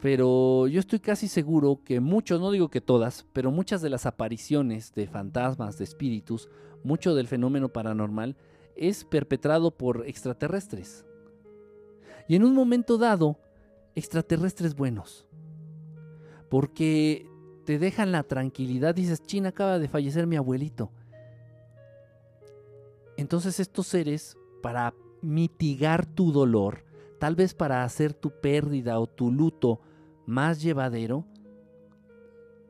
Pero 0.00 0.66
yo 0.66 0.80
estoy 0.80 0.98
casi 0.98 1.28
seguro 1.28 1.80
que 1.84 2.00
muchos, 2.00 2.40
no 2.40 2.50
digo 2.50 2.68
que 2.68 2.80
todas, 2.80 3.26
pero 3.32 3.50
muchas 3.50 3.82
de 3.82 3.90
las 3.90 4.06
apariciones 4.06 4.94
de 4.94 5.06
fantasmas, 5.06 5.76
de 5.76 5.84
espíritus, 5.84 6.48
mucho 6.82 7.14
del 7.14 7.28
fenómeno 7.28 7.68
paranormal 7.68 8.36
es 8.76 9.04
perpetrado 9.04 9.76
por 9.76 10.06
extraterrestres. 10.06 11.04
Y 12.28 12.36
en 12.36 12.44
un 12.44 12.54
momento 12.54 12.96
dado, 12.96 13.38
extraterrestres 13.94 14.74
buenos. 14.74 15.26
Porque 16.48 17.26
te 17.64 17.78
dejan 17.78 18.10
la 18.10 18.22
tranquilidad, 18.22 18.94
dices, 18.94 19.22
China 19.22 19.50
acaba 19.50 19.78
de 19.78 19.88
fallecer 19.88 20.26
mi 20.26 20.36
abuelito. 20.36 20.90
Entonces 23.20 23.60
estos 23.60 23.86
seres, 23.86 24.38
para 24.62 24.94
mitigar 25.20 26.06
tu 26.06 26.32
dolor, 26.32 26.86
tal 27.18 27.36
vez 27.36 27.52
para 27.52 27.84
hacer 27.84 28.14
tu 28.14 28.30
pérdida 28.40 28.98
o 28.98 29.06
tu 29.06 29.30
luto 29.30 29.82
más 30.24 30.62
llevadero, 30.62 31.26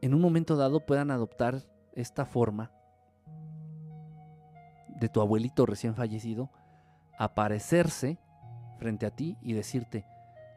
en 0.01 0.12
un 0.12 0.20
momento 0.20 0.56
dado 0.56 0.85
puedan 0.85 1.12
adoptar 1.12 1.62
esta 1.93 2.27
forma 2.27 2.72
de 4.98 5.09
tu 5.09 5.20
abuelito 5.20 5.66
recién 5.66 5.94
fallecido, 5.94 6.51
aparecerse 7.16 8.18
frente 8.81 9.06
a 9.06 9.14
ti 9.14 9.36
y 9.43 9.52
decirte, 9.52 10.05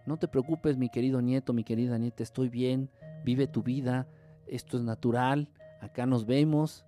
no 0.08 0.18
te 0.18 0.28
preocupes 0.28 0.76
mi 0.76 0.90
querido 0.90 1.22
nieto, 1.22 1.54
mi 1.54 1.64
querida 1.64 2.00
nieta, 2.00 2.24
estoy 2.24 2.50
bien, 2.50 2.90
vive 3.24 3.46
tu 3.46 3.62
vida, 3.62 4.08
esto 4.48 4.76
es 4.76 4.84
natural, 4.84 5.52
acá 5.82 6.08
nos 6.08 6.26
vemos, 6.26 6.84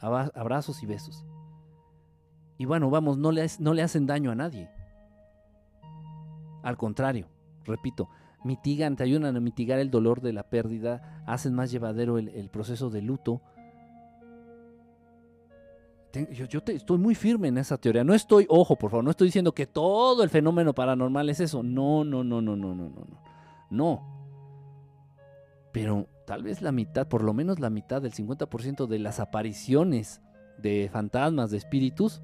abrazos 0.00 0.82
y 0.82 0.86
besos. 0.86 1.24
Y 2.58 2.64
bueno, 2.64 2.90
vamos, 2.90 3.18
no 3.18 3.32
le, 3.32 3.46
no 3.58 3.74
le 3.74 3.82
hacen 3.82 4.06
daño 4.06 4.30
a 4.30 4.34
nadie. 4.34 4.70
Al 6.62 6.76
contrario, 6.76 7.26
repito, 7.64 8.08
mitigan, 8.44 8.96
te 8.96 9.04
ayudan 9.04 9.36
a 9.36 9.40
mitigar 9.40 9.78
el 9.78 9.90
dolor 9.90 10.20
de 10.20 10.32
la 10.32 10.44
pérdida, 10.44 11.22
hacen 11.26 11.54
más 11.54 11.70
llevadero 11.70 12.18
el, 12.18 12.48
proceso 12.50 12.90
de 12.90 13.02
luto. 13.02 13.40
yo, 16.32 16.60
estoy 16.66 16.98
muy 16.98 17.14
firme 17.14 17.48
en 17.48 17.58
esa 17.58 17.78
teoría. 17.78 18.04
No 18.04 18.14
estoy, 18.14 18.46
ojo, 18.48 18.76
por 18.76 18.90
favor, 18.90 19.04
no 19.04 19.10
estoy 19.10 19.28
diciendo 19.28 19.52
que 19.52 19.66
todo 19.66 20.22
el 20.22 20.30
fenómeno 20.30 20.74
paranormal 20.74 21.30
es 21.30 21.40
eso. 21.40 21.62
No, 21.62 22.04
no, 22.04 22.22
no, 22.22 22.40
no, 22.40 22.56
no, 22.56 22.74
no, 22.74 22.88
no. 22.88 22.90
No. 22.90 23.18
no. 23.70 24.12
Pero 25.72 26.06
tal 26.26 26.42
vez 26.42 26.60
la 26.60 26.70
mitad, 26.70 27.08
por 27.08 27.22
lo 27.22 27.32
menos 27.32 27.58
la 27.58 27.70
mitad 27.70 28.02
del 28.02 28.12
50% 28.12 28.86
de 28.86 28.98
las 28.98 29.20
apariciones 29.20 30.20
de 30.58 30.90
fantasmas, 30.92 31.50
de 31.50 31.56
espíritus, 31.56 32.22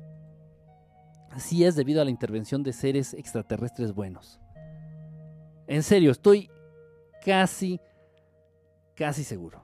sí 1.39 1.65
es 1.65 1.77
debido 1.77 2.01
a 2.01 2.05
la 2.05 2.11
intervención 2.11 2.63
de 2.63 2.73
seres 2.73 3.15
extraterrestres 3.15 3.95
buenos. 3.95 4.41
En 5.67 5.83
serio, 5.83 6.11
estoy 6.11 6.51
casi, 7.25 7.81
casi 8.95 9.25
seguro. 9.25 9.63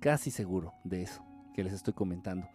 Casi 0.00 0.30
seguro 0.30 0.74
de 0.84 1.02
eso 1.02 1.22
que 1.54 1.64
les 1.64 1.72
estoy 1.72 1.94
comentando. 1.94 2.46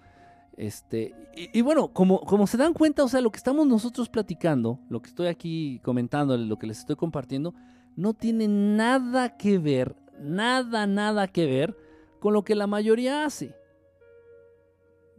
Este, 0.58 1.16
y, 1.36 1.62
bueno, 1.62 1.90
como, 1.90 2.22
como 2.22 2.46
se 2.46 2.58
dan 2.58 2.74
cuenta, 2.74 3.04
o 3.04 3.08
sea, 3.08 3.22
lo 3.22 3.32
que 3.32 3.38
estamos 3.38 3.66
nosotros 3.66 4.10
platicando, 4.10 4.80
lo 4.90 5.02
que 5.02 5.10
estoy 5.10 5.28
aquí 5.28 5.80
comentando, 5.84 6.38
lo 6.38 6.58
que 6.60 6.68
les 6.68 6.80
estoy 6.80 6.96
compartiendo, 6.96 7.54
no 7.96 8.14
tiene 8.14 8.48
nada 8.48 9.38
que 9.38 9.58
ver, 9.58 9.96
nada, 10.20 10.88
nada 10.88 11.28
que 11.28 11.46
ver 11.46 11.76
con 12.20 12.34
lo 12.34 12.44
que 12.44 12.56
la 12.56 12.68
mayoría 12.68 13.26
hace. 13.26 13.56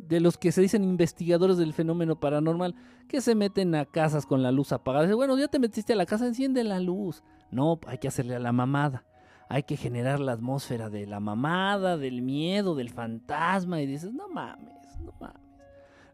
De 0.09 0.21
los 0.21 0.37
que 0.37 0.53
se 0.53 0.61
dicen 0.61 0.85
investigadores 0.85 1.57
del 1.57 1.73
fenómeno 1.73 2.19
paranormal, 2.19 2.75
que 3.09 3.21
se 3.21 3.35
meten 3.35 3.75
a 3.75 3.85
casas 3.85 4.27
con 4.27 4.43
la 4.43 4.51
luz 4.51 4.73
apagada. 4.73 5.15
Bueno, 5.15 5.39
ya 5.39 5.49
te 5.49 5.59
metiste 5.59 5.93
a 5.93 5.97
la 5.97 6.07
casa, 6.07 6.27
enciende 6.27 6.65
la 6.65 6.81
luz. 6.81 7.23
No, 7.51 7.79
hay 7.87 7.99
que 7.99 8.09
hacerle 8.09 8.35
a 8.35 8.41
la 8.41 8.53
mamada. 8.53 9.05
Hay 9.49 9.63
que 9.63 9.77
generar 9.77 10.19
la 10.19 10.33
atmósfera 10.33 10.91
de 10.91 11.07
la 11.07 11.21
mamada, 11.21 11.97
del 11.97 12.23
miedo, 12.23 12.75
del 12.75 12.91
fantasma. 12.91 13.81
Y 13.81 13.87
dices, 13.87 14.13
no 14.13 14.29
mames 14.29 14.83
no 15.03 15.13
mames. 15.21 15.41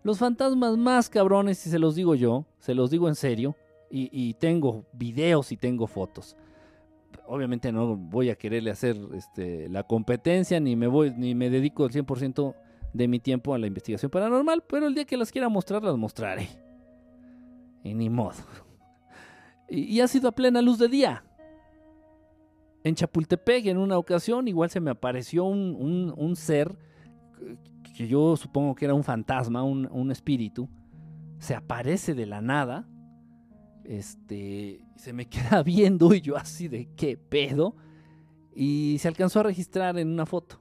Los 0.03 0.19
fantasmas 0.19 0.77
más 0.77 1.09
cabrones, 1.09 1.59
si 1.59 1.71
se 1.71 1.79
los 1.79 1.95
digo 1.95 2.15
yo, 2.15 2.47
se 2.59 2.75
los 2.75 2.91
digo 2.91 3.09
en 3.09 3.15
serio, 3.15 3.57
y, 3.91 4.35
tengo 4.35 4.85
videos 4.93 5.51
y 5.51 5.57
tengo 5.57 5.87
fotos. 5.87 6.37
Obviamente 7.27 7.73
no 7.73 7.97
voy 7.97 8.29
a 8.29 8.37
quererle 8.37 8.71
hacer 8.71 8.97
este, 9.15 9.69
la 9.71 9.83
competencia, 9.83 10.61
ni 10.61 10.77
me, 10.77 10.87
voy, 10.87 11.15
ni 11.17 11.35
me 11.35 11.49
dedico 11.49 11.87
el 11.87 11.93
100% 11.93 12.55
de 12.93 13.09
mi 13.09 13.21
tiempo 13.21 13.55
a 13.55 13.59
la 13.59 13.67
investigación 13.67 14.11
paranormal, 14.11 14.65
pero 14.69 14.87
el 14.87 14.95
día 14.95 15.05
que 15.05 15.17
las 15.17 15.31
quiera 15.31 15.49
mostrar, 15.49 15.83
las 15.83 15.97
mostraré. 15.97 16.49
Y 17.85 17.95
ni 17.95 18.11
modo. 18.11 18.39
Y, 19.69 20.01
ha 20.01 20.09
sido 20.09 20.29
a 20.29 20.33
plena 20.33 20.63
luz 20.63 20.79
de 20.79 20.89
día. 20.89 21.25
En 22.85 22.95
Chapultepec, 22.95 23.67
en 23.67 23.77
una 23.77 23.99
ocasión, 23.99 24.49
igual 24.49 24.71
se 24.71 24.81
me 24.81 24.91
apareció 24.91 25.45
un, 25.45 26.15
un 26.17 26.37
ser 26.37 26.77
que 27.97 28.07
yo 28.07 28.37
supongo 28.37 28.75
que 28.75 28.85
era 28.85 28.95
un 28.95 29.05
fantasma, 29.05 29.63
un, 29.63 30.11
espíritu, 30.11 30.69
se 31.39 31.55
aparece 31.55 32.15
de 32.15 32.27
la 32.27 32.41
nada, 32.41 32.89
este, 33.85 34.85
se 34.97 35.13
me 35.13 35.27
queda 35.29 35.63
viendo 35.63 36.15
y 36.15 36.21
yo 36.21 36.37
así 36.37 36.69
de 36.69 36.89
qué 36.97 37.17
pedo, 37.17 37.77
y 38.55 38.97
se 38.99 39.09
alcanzó 39.09 39.41
a 39.41 39.45
registrar 39.45 39.99
en 39.99 40.09
una 40.09 40.27
foto. 40.27 40.61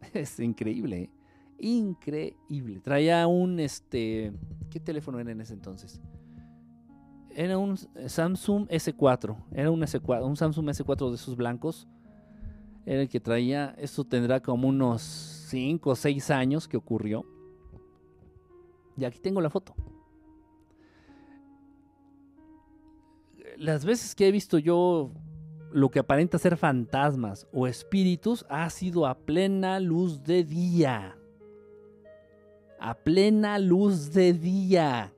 Es 0.14 0.38
increíble, 0.40 1.02
¿eh? 1.02 1.10
increíble. 1.58 2.80
Traía 2.80 3.26
un, 3.26 3.60
este, 3.60 4.32
¿qué 4.70 4.80
teléfono 4.80 5.18
era 5.18 5.32
en 5.32 5.40
ese 5.40 5.54
entonces? 5.54 6.00
Era 7.30 7.58
un 7.58 7.76
Samsung 7.76 8.68
S4, 8.68 9.36
era 9.52 9.70
un 9.70 9.80
S4, 9.80 10.24
un 10.24 10.36
Samsung 10.36 10.68
S4 10.68 11.08
de 11.10 11.14
esos 11.14 11.36
blancos. 11.36 11.86
Era 12.86 13.02
el 13.02 13.08
que 13.08 13.20
traía, 13.20 13.74
eso 13.78 14.04
tendrá 14.04 14.40
como 14.40 14.68
unos 14.68 15.02
5 15.02 15.90
o 15.90 15.94
6 15.94 16.30
años 16.30 16.66
que 16.66 16.76
ocurrió. 16.76 17.24
Y 18.96 19.04
aquí 19.04 19.20
tengo 19.20 19.40
la 19.40 19.50
foto. 19.50 19.74
Las 23.56 23.84
veces 23.84 24.14
que 24.14 24.28
he 24.28 24.32
visto 24.32 24.58
yo 24.58 25.12
lo 25.72 25.90
que 25.90 25.98
aparenta 25.98 26.38
ser 26.38 26.56
fantasmas 26.56 27.46
o 27.52 27.66
espíritus 27.66 28.44
ha 28.48 28.68
sido 28.70 29.06
a 29.06 29.18
plena 29.18 29.80
luz 29.80 30.22
de 30.22 30.44
día. 30.44 31.16
A 32.80 32.94
plena 32.94 33.58
luz 33.58 34.12
de 34.12 34.32
día. 34.32 35.12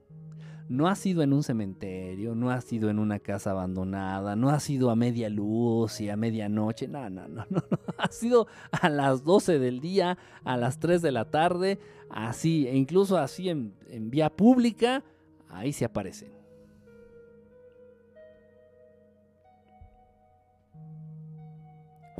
No 0.68 0.86
ha 0.86 0.94
sido 0.94 1.22
en 1.22 1.32
un 1.32 1.42
cementerio, 1.42 2.36
no 2.36 2.50
ha 2.50 2.60
sido 2.60 2.90
en 2.90 3.00
una 3.00 3.18
casa 3.18 3.50
abandonada, 3.50 4.36
no 4.36 4.50
ha 4.50 4.60
sido 4.60 4.90
a 4.90 4.96
media 4.96 5.28
luz 5.28 6.00
y 6.00 6.08
a 6.08 6.16
medianoche, 6.16 6.86
no, 6.86 7.10
no, 7.10 7.26
no, 7.26 7.44
no, 7.50 7.62
ha 7.98 8.06
sido 8.12 8.46
a 8.70 8.88
las 8.88 9.24
12 9.24 9.58
del 9.58 9.80
día, 9.80 10.16
a 10.44 10.56
las 10.56 10.78
3 10.78 11.02
de 11.02 11.10
la 11.10 11.24
tarde, 11.24 11.80
así, 12.08 12.68
e 12.68 12.76
incluso 12.76 13.18
así 13.18 13.48
en, 13.48 13.74
en 13.88 14.10
vía 14.10 14.30
pública, 14.30 15.02
ahí 15.48 15.72
se 15.72 15.84
aparecen. 15.84 16.39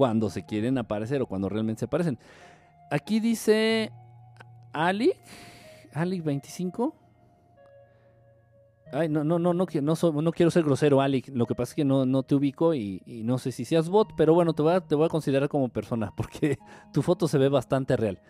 Cuando 0.01 0.31
se 0.31 0.47
quieren 0.47 0.79
aparecer 0.79 1.21
o 1.21 1.27
cuando 1.27 1.51
realmente 1.51 1.81
se 1.81 1.85
aparecen. 1.85 2.19
Aquí 2.91 3.21
dice 3.21 3.93
Ali, 4.73 5.13
Ali 5.93 6.23
25. 6.23 6.95
Ay, 8.95 9.11
no, 9.11 9.25
no, 9.25 9.39
no, 9.39 9.53
no, 9.53 9.67
no, 9.67 10.23
no 10.23 10.33
quiero 10.33 10.51
ser 10.51 10.65
grosero, 10.65 11.03
Ali. 11.03 11.23
Lo 11.35 11.45
que 11.45 11.55
pasa 11.55 11.73
es 11.73 11.75
que 11.75 11.85
no, 11.85 12.07
no 12.07 12.23
te 12.23 12.35
ubico 12.35 12.73
y, 12.73 13.03
no 13.27 13.37
sé 13.37 13.53
si 13.53 13.67
seas 13.67 13.91
bot, 13.91 14.15
pero 14.17 14.33
bueno, 14.33 14.55
te 14.55 14.63
voy, 14.63 14.73
a, 14.73 14.81
te 14.81 14.97
considerar 15.11 15.51
como 15.51 15.69
persona 15.69 16.11
porque 16.17 16.59
tu 16.95 17.03
foto 17.03 17.29
se 17.29 17.37
ve 17.37 17.51
bastante 17.51 17.95
real. 17.95 18.23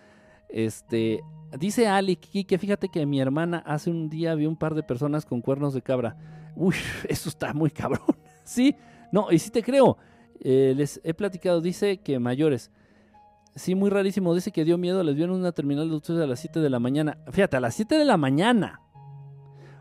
Este, 0.49 1.21
dice 1.57 1.87
Ali 1.87 2.17
que 2.17 2.59
fíjate 2.59 2.89
que 2.89 3.07
mi 3.07 3.21
hermana 3.21 3.63
hace 3.65 3.91
un 3.91 4.11
día 4.11 4.35
vio 4.35 4.49
un 4.49 4.57
par 4.57 4.75
de 4.75 4.83
personas 4.83 5.25
con 5.25 5.41
cuernos 5.41 5.73
de 5.73 5.83
cabra. 5.83 6.17
Uy, 6.57 6.75
eso 7.09 7.29
está 7.29 7.55
muy 7.55 7.71
cabrón. 7.71 8.17
sí, 8.43 8.75
no, 9.13 9.31
y 9.31 9.39
sí 9.39 9.51
te 9.51 9.63
creo. 9.63 9.97
Eh, 10.41 10.75
les 10.77 11.01
he 11.05 11.15
platicado, 11.15 11.61
dice 11.61 11.99
que 11.99 12.19
mayores. 12.19 12.71
Sí, 13.55 13.75
muy 13.75 13.91
rarísimo. 13.91 14.35
Dice 14.35 14.53
que 14.53 14.65
dio 14.65 14.79
miedo, 14.79 15.03
les 15.03 15.15
vio 15.15 15.25
en 15.25 15.33
una 15.33 15.53
terminal 15.53 15.89
de 15.89 15.95
autobuses 15.95 16.25
a 16.25 16.27
las 16.27 16.41
7 16.41 16.61
de 16.61 16.71
la 16.71 16.79
mañana. 16.79 17.19
Fíjate, 17.31 17.57
a 17.57 17.61
las 17.61 17.75
7 17.75 17.97
de 17.97 18.05
la 18.05 18.17
mañana. 18.17 18.81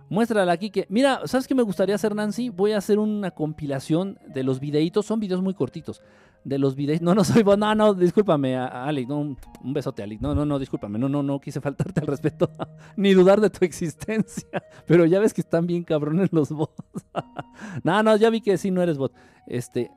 Muéstrala 0.09 0.51
aquí 0.51 0.71
que, 0.71 0.87
mira, 0.89 1.21
¿sabes 1.25 1.47
qué 1.47 1.53
me 1.53 1.61
gustaría 1.61 1.93
hacer, 1.93 2.15
Nancy? 2.15 2.49
Voy 2.49 2.71
a 2.71 2.77
hacer 2.77 2.97
una 2.97 3.29
compilación 3.29 4.17
de 4.27 4.41
los 4.41 4.59
videitos, 4.59 5.05
son 5.05 5.19
videos 5.19 5.43
muy 5.43 5.53
cortitos. 5.53 6.01
De 6.43 6.57
los 6.57 6.75
videitos, 6.75 7.03
no, 7.03 7.13
no 7.13 7.23
soy, 7.23 7.43
no, 7.43 7.75
no, 7.75 7.93
discúlpame, 7.93 8.55
no, 8.55 9.17
un, 9.19 9.37
besote, 9.65 10.01
Ali, 10.01 10.17
no, 10.19 10.33
no, 10.33 10.45
no, 10.45 10.57
discúlpame, 10.57 10.97
no, 10.97 11.09
no, 11.09 11.21
no 11.21 11.39
quise 11.39 11.61
faltarte 11.61 11.99
al 11.99 12.07
respeto, 12.07 12.49
ni 12.95 13.13
dudar 13.13 13.39
de 13.39 13.49
tu 13.51 13.65
existencia, 13.65 14.47
pero 14.87 15.05
ya 15.05 15.19
ves 15.19 15.33
que 15.33 15.41
están 15.41 15.67
bien 15.67 15.83
cabrones 15.83 16.29
los 16.31 16.49
bots. 16.49 17.05
no, 17.83 18.01
no, 18.01 18.15
ya 18.15 18.31
vi 18.31 18.41
que 18.41 18.57
sí, 18.57 18.71
no 18.71 18.81
eres 18.81 18.97
bot. 18.97 19.13
Este, 19.45 19.91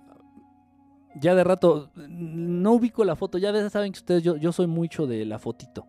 ya 1.20 1.34
de 1.34 1.44
rato, 1.44 1.90
no 1.94 2.72
ubico 2.72 3.04
la 3.04 3.16
foto, 3.16 3.38
ya 3.38 3.70
saben 3.70 3.92
que 3.92 3.98
ustedes, 3.98 4.22
yo, 4.22 4.36
yo 4.36 4.52
soy 4.52 4.66
mucho 4.66 5.06
de 5.06 5.24
la 5.24 5.38
fotito. 5.38 5.86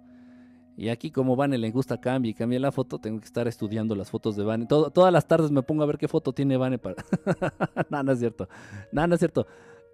Y 0.76 0.90
aquí 0.90 1.12
como 1.12 1.36
Vane 1.36 1.58
le 1.58 1.70
gusta 1.70 2.02
cambie 2.02 2.32
y 2.32 2.34
cambia 2.34 2.60
la 2.60 2.72
foto, 2.72 3.00
tengo 3.00 3.20
que 3.20 3.26
estar 3.26 3.48
estudiando 3.48 3.96
las 3.96 4.10
fotos 4.10 4.36
de 4.36 4.44
Vane. 4.44 4.66
todas 4.66 5.14
las 5.14 5.28
tardes 5.28 5.52
me 5.52 5.62
pongo 5.62 5.84
a 5.84 5.86
ver 5.86 5.98
qué 5.98 6.08
foto 6.08 6.34
tiene 6.34 6.58
Vane 6.58 6.80
para... 6.80 6.96
no, 7.90 8.04
no 8.04 8.12
es 8.12 8.20
cierto. 8.20 8.50
No, 8.92 9.06
no 9.06 9.14
es 9.14 9.20
cierto. 9.20 9.46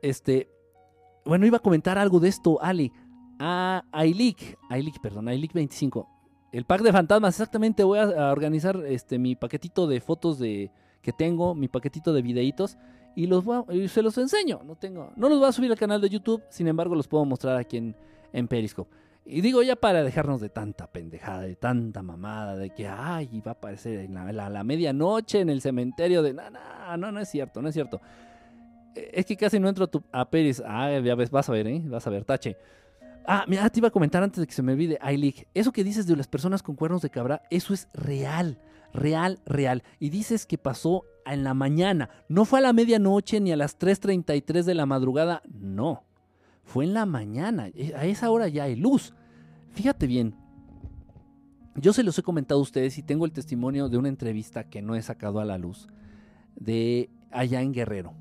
Este... 0.01 0.49
Bueno, 1.25 1.45
iba 1.45 1.57
a 1.57 1.61
comentar 1.61 1.97
algo 1.97 2.19
de 2.19 2.29
esto, 2.29 2.59
Ali. 2.61 2.93
A 3.39 3.83
Ailik, 3.91 4.57
Ailik, 4.69 5.01
perdón, 5.01 5.27
Ailik 5.27 5.53
25. 5.53 6.07
El 6.51 6.65
pack 6.65 6.81
de 6.81 6.91
fantasmas, 6.93 7.35
exactamente. 7.35 7.83
Voy 7.83 7.99
a, 7.99 8.31
organizar 8.31 8.81
este 8.85 9.19
mi 9.19 9.35
paquetito 9.35 9.85
de 9.85 9.99
fotos 9.99 10.39
de 10.39 10.71
que 11.01 11.11
tengo, 11.11 11.55
mi 11.55 11.67
paquetito 11.67 12.13
de 12.13 12.21
videitos 12.21 12.77
y 13.19 13.27
los 13.27 13.43
y 13.69 13.89
se 13.89 14.01
los 14.01 14.17
enseño. 14.17 14.61
No 14.65 14.77
tengo, 14.77 15.11
no 15.17 15.27
los 15.27 15.39
voy 15.39 15.49
a 15.49 15.51
subir 15.51 15.69
al 15.69 15.77
canal 15.77 15.99
de 15.99 16.07
YouTube, 16.07 16.41
sin 16.49 16.69
embargo 16.69 16.95
los 16.95 17.05
puedo 17.05 17.25
mostrar 17.25 17.57
aquí 17.57 17.75
en, 17.75 17.93
en 18.31 18.47
Periscope. 18.47 18.95
Y 19.25 19.41
digo 19.41 19.61
ya 19.61 19.75
para 19.75 20.03
dejarnos 20.03 20.39
de 20.39 20.47
tanta 20.47 20.87
pendejada, 20.87 21.41
de 21.41 21.57
tanta 21.57 22.01
mamada, 22.01 22.55
de 22.55 22.69
que, 22.69 22.87
ay, 22.87 23.41
va 23.45 23.51
a 23.51 23.55
aparecer 23.55 23.99
en 23.99 24.13
la, 24.13 24.63
medianoche 24.63 25.41
en 25.41 25.49
el 25.49 25.59
cementerio 25.59 26.23
de... 26.23 26.33
No, 26.33 26.97
no, 26.97 27.11
no, 27.11 27.19
es 27.19 27.27
cierto, 27.27 27.61
no 27.61 27.67
es 27.67 27.73
cierto. 27.73 27.99
Eh, 28.95 29.11
es 29.15 29.25
que 29.25 29.35
casi 29.35 29.59
no 29.59 29.67
entro 29.67 29.83
a, 29.83 29.87
tu, 29.87 30.01
a 30.13 30.29
Peris. 30.29 30.63
Ah, 30.65 30.97
ya 31.03 31.13
ves, 31.13 31.29
vas 31.29 31.49
a 31.49 31.51
ver, 31.51 31.67
¿eh? 31.67 31.81
Vas 31.85 32.07
a 32.07 32.09
ver, 32.09 32.23
tache. 32.23 32.55
Ah, 33.27 33.43
mira, 33.49 33.69
te 33.69 33.81
iba 33.81 33.89
a 33.89 33.91
comentar 33.91 34.23
antes 34.23 34.39
de 34.39 34.47
que 34.47 34.53
se 34.53 34.63
me 34.63 34.71
olvide, 34.71 34.97
Ailig. 35.01 35.45
Eso 35.53 35.73
que 35.73 35.83
dices 35.83 36.07
de 36.07 36.15
las 36.15 36.27
personas 36.29 36.63
con 36.63 36.75
cuernos 36.75 37.01
de 37.01 37.09
cabra, 37.09 37.43
eso 37.49 37.73
es 37.73 37.89
real, 37.93 38.57
real, 38.93 39.39
real. 39.45 39.83
Y 39.99 40.09
dices 40.09 40.45
que 40.45 40.57
pasó 40.57 41.03
en 41.33 41.43
la 41.43 41.53
mañana. 41.53 42.09
No 42.27 42.45
fue 42.45 42.59
a 42.59 42.61
la 42.63 42.73
medianoche 42.73 43.39
ni 43.39 43.51
a 43.51 43.57
las 43.57 43.79
3.33 43.79 44.63
de 44.63 44.75
la 44.75 44.85
madrugada, 44.85 45.41
no. 45.49 46.03
Fue 46.63 46.85
en 46.85 46.93
la 46.93 47.05
mañana. 47.05 47.69
E, 47.69 47.93
a 47.95 48.05
esa 48.05 48.29
hora 48.29 48.47
ya 48.47 48.63
hay 48.63 48.75
luz. 48.75 49.13
Fíjate 49.69 50.07
bien, 50.07 50.35
yo 51.75 51.93
se 51.93 52.03
los 52.03 52.17
he 52.17 52.23
comentado 52.23 52.59
a 52.59 52.63
ustedes 52.63 52.97
y 52.97 53.03
tengo 53.03 53.25
el 53.25 53.31
testimonio 53.31 53.89
de 53.89 53.97
una 53.97 54.09
entrevista 54.09 54.69
que 54.69 54.81
no 54.81 54.95
he 54.95 55.01
sacado 55.01 55.39
a 55.39 55.45
la 55.45 55.57
luz 55.57 55.87
de 56.55 57.09
allá 57.31 57.61
en 57.61 57.73
Guerrero. 57.73 58.13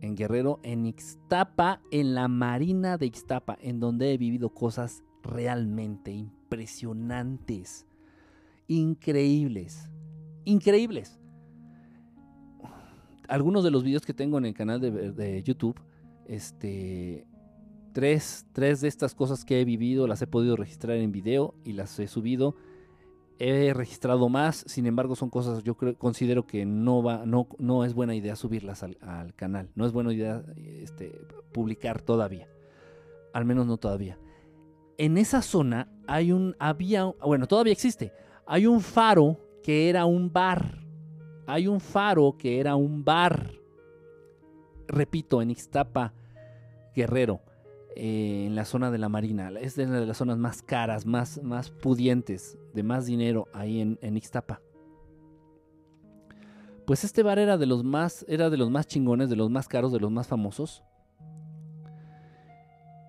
En 0.00 0.16
Guerrero, 0.16 0.60
en 0.62 0.86
Ixtapa, 0.86 1.82
en 1.90 2.14
la 2.14 2.28
Marina 2.28 2.96
de 2.96 3.06
Ixtapa, 3.06 3.58
en 3.60 3.80
donde 3.80 4.12
he 4.12 4.18
vivido 4.18 4.50
cosas 4.50 5.02
realmente 5.22 6.10
impresionantes, 6.10 7.86
increíbles, 8.66 9.90
increíbles. 10.44 11.19
Algunos 13.30 13.62
de 13.62 13.70
los 13.70 13.84
videos 13.84 14.04
que 14.04 14.12
tengo 14.12 14.38
en 14.38 14.44
el 14.44 14.54
canal 14.54 14.80
de, 14.80 15.42
YouTube, 15.44 15.80
este, 16.26 17.26
tres, 17.92 18.44
de 18.52 18.88
estas 18.88 19.14
cosas 19.14 19.44
que 19.44 19.60
he 19.60 19.64
vivido 19.64 20.08
las 20.08 20.20
he 20.20 20.26
podido 20.26 20.56
registrar 20.56 20.96
en 20.96 21.12
video 21.12 21.54
y 21.64 21.72
las 21.72 21.96
he 22.00 22.08
subido. 22.08 22.56
He 23.38 23.72
registrado 23.72 24.28
más, 24.28 24.64
sin 24.66 24.84
embargo 24.84 25.16
son 25.16 25.30
cosas 25.30 25.62
yo 25.62 25.76
creo, 25.76 25.96
considero 25.96 26.46
que 26.46 26.66
no 26.66 27.84
es 27.84 27.94
buena 27.94 28.14
idea 28.14 28.36
subirlas 28.36 28.82
al, 28.82 29.34
canal, 29.34 29.70
no 29.76 29.86
es 29.86 29.92
buena 29.92 30.12
idea 30.12 30.42
este, 30.56 31.22
publicar 31.52 32.02
todavía, 32.02 32.48
al 33.32 33.44
menos 33.44 33.66
no 33.66 33.78
todavía. 33.78 34.18
En 34.98 35.16
esa 35.16 35.40
zona 35.40 35.88
hay 36.06 36.32
un, 36.32 36.54
había, 36.58 37.04
bueno, 37.04 37.46
todavía 37.46 37.72
existe, 37.72 38.12
hay 38.44 38.66
un 38.66 38.80
faro 38.80 39.38
que 39.62 39.88
era 39.88 40.04
un 40.04 40.30
bar, 40.32 40.89
hay 41.52 41.66
un 41.66 41.80
faro 41.80 42.36
que 42.38 42.60
era 42.60 42.76
un 42.76 43.04
bar, 43.04 43.52
repito, 44.88 45.42
en 45.42 45.50
Ixtapa, 45.50 46.12
Guerrero. 46.94 47.40
Eh, 47.96 48.44
en 48.46 48.54
la 48.54 48.64
zona 48.64 48.90
de 48.90 48.98
la 48.98 49.08
Marina. 49.08 49.50
Es 49.60 49.74
de 49.74 49.86
las 49.86 50.16
zonas 50.16 50.38
más 50.38 50.62
caras, 50.62 51.06
más, 51.06 51.42
más 51.42 51.70
pudientes, 51.70 52.56
de 52.72 52.82
más 52.82 53.06
dinero 53.06 53.48
ahí 53.52 53.80
en, 53.80 53.98
en 54.00 54.16
Ixtapa. 54.16 54.60
Pues 56.86 57.04
este 57.04 57.22
bar 57.22 57.38
era 57.38 57.58
de 57.58 57.66
los 57.66 57.84
más, 57.84 58.24
era 58.28 58.48
de 58.48 58.56
los 58.56 58.70
más 58.70 58.86
chingones, 58.86 59.28
de 59.28 59.36
los 59.36 59.50
más 59.50 59.68
caros, 59.68 59.92
de 59.92 60.00
los 60.00 60.10
más 60.10 60.28
famosos. 60.28 60.84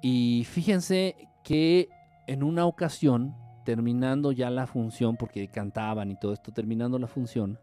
Y 0.02 0.46
fíjense 0.50 1.16
que 1.44 1.90
en 2.28 2.44
una 2.44 2.66
ocasión, 2.66 3.36
terminando 3.66 4.32
ya 4.32 4.50
la 4.50 4.66
función, 4.66 5.16
porque 5.16 5.48
cantaban 5.48 6.10
y 6.12 6.20
todo 6.20 6.34
esto, 6.34 6.52
terminando 6.52 6.98
la 6.98 7.08
función, 7.08 7.60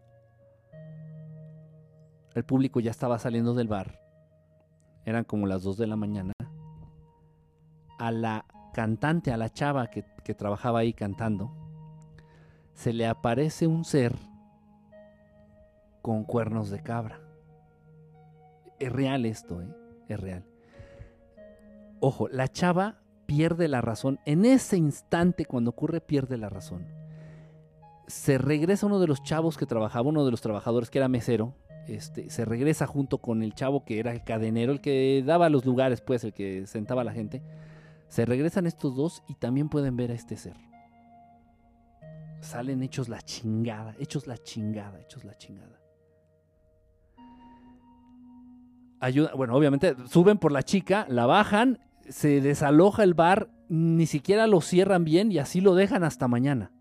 el 2.35 2.45
público 2.45 2.81
ya 2.81 2.91
estaba 2.91 3.19
saliendo 3.19 3.55
del 3.55 3.69
bar. 3.69 4.01
Eran 5.05 5.25
como 5.25 5.47
las 5.47 5.63
2 5.63 5.79
de 5.79 5.87
la 5.87 5.97
mañana 5.97 6.33
a 7.99 8.13
la 8.13 8.47
cantante, 8.73 9.33
a 9.33 9.37
la 9.37 9.51
chava 9.51 9.89
que, 9.89 10.05
trabajaba 10.35 10.81
ahí 10.81 10.93
cantando, 10.93 11.51
se 12.75 12.93
le 12.93 13.07
aparece 13.07 13.67
un 13.67 13.85
ser 13.85 14.15
con 16.03 16.25
cuernos 16.25 16.71
de 16.71 16.83
cabra. 16.83 17.19
Es 18.79 18.93
real 18.93 19.25
esto, 19.25 19.61
¿eh? 19.63 19.75
Es 20.09 20.21
real. 20.21 20.45
Ojo, 22.01 22.29
la 22.29 22.47
chava 22.49 23.01
pierde 23.27 23.69
la 23.69 23.81
razón. 23.81 24.21
En 24.25 24.45
ese 24.45 24.77
instante, 24.77 25.45
cuando 25.45 25.71
ocurre, 25.71 26.01
pierde 26.01 26.37
la 26.37 26.49
razón. 26.49 26.87
Se 28.07 28.39
regresa 28.39 28.87
uno 28.87 29.01
de 29.01 29.09
los 29.09 29.23
chavos 29.23 29.57
que 29.57 29.67
trabajaba, 29.67 30.09
uno 30.09 30.25
de 30.25 30.31
los 30.31 30.41
trabajadores 30.41 30.89
que 30.91 30.99
era 30.99 31.09
mesero. 31.09 31.55
Este, 31.89 32.31
se 32.31 32.45
regresa 32.45 32.87
junto 32.87 33.19
con 33.19 33.43
el 33.43 33.55
chavo 33.55 33.85
que 33.85 33.99
era 33.99 34.13
el 34.13 34.23
cadenero, 34.23 34.73
el 34.73 34.81
que 34.81 35.23
daba 35.27 35.49
los 35.49 35.65
lugares, 35.65 36.01
pues, 36.01 36.23
el 36.25 36.33
que 36.33 36.67
sentaba 36.67 37.01
a 37.01 37.05
la 37.05 37.13
gente 37.13 37.43
se 38.09 38.25
regresan 38.25 38.67
estos 38.67 38.97
dos 38.97 39.23
y 39.29 39.35
también 39.35 39.69
pueden 39.69 39.97
ver 39.97 40.11
a 40.11 40.15
este 40.15 40.37
ser. 40.37 40.57
Salen 42.41 42.83
hechos 42.83 43.09
la 43.09 43.21
chingada, 43.21 43.95
hechos 43.99 44.27
la 44.27 44.39
chingada, 44.39 45.01
hechos 45.01 45.25
la 45.25 45.37
chingada. 45.37 45.81
Ayuda, 49.01 49.33
bueno, 49.35 49.55
obviamente 49.55 49.95
suben 50.09 50.39
por 50.39 50.51
la 50.51 50.63
chica, 50.63 51.07
la 51.09 51.27
bajan, 51.27 51.79
se 52.09 52.41
desaloja 52.41 53.05
el 53.05 53.15
bar, 53.15 53.51
ni 53.69 54.07
siquiera 54.07 54.47
lo 54.47 54.61
cierran 54.61 55.05
bien 55.05 55.31
y 55.31 55.39
así 55.39 55.61
lo 55.61 55.75
dejan 55.75 56.03
hasta 56.03 56.27
mañana. 56.27 56.73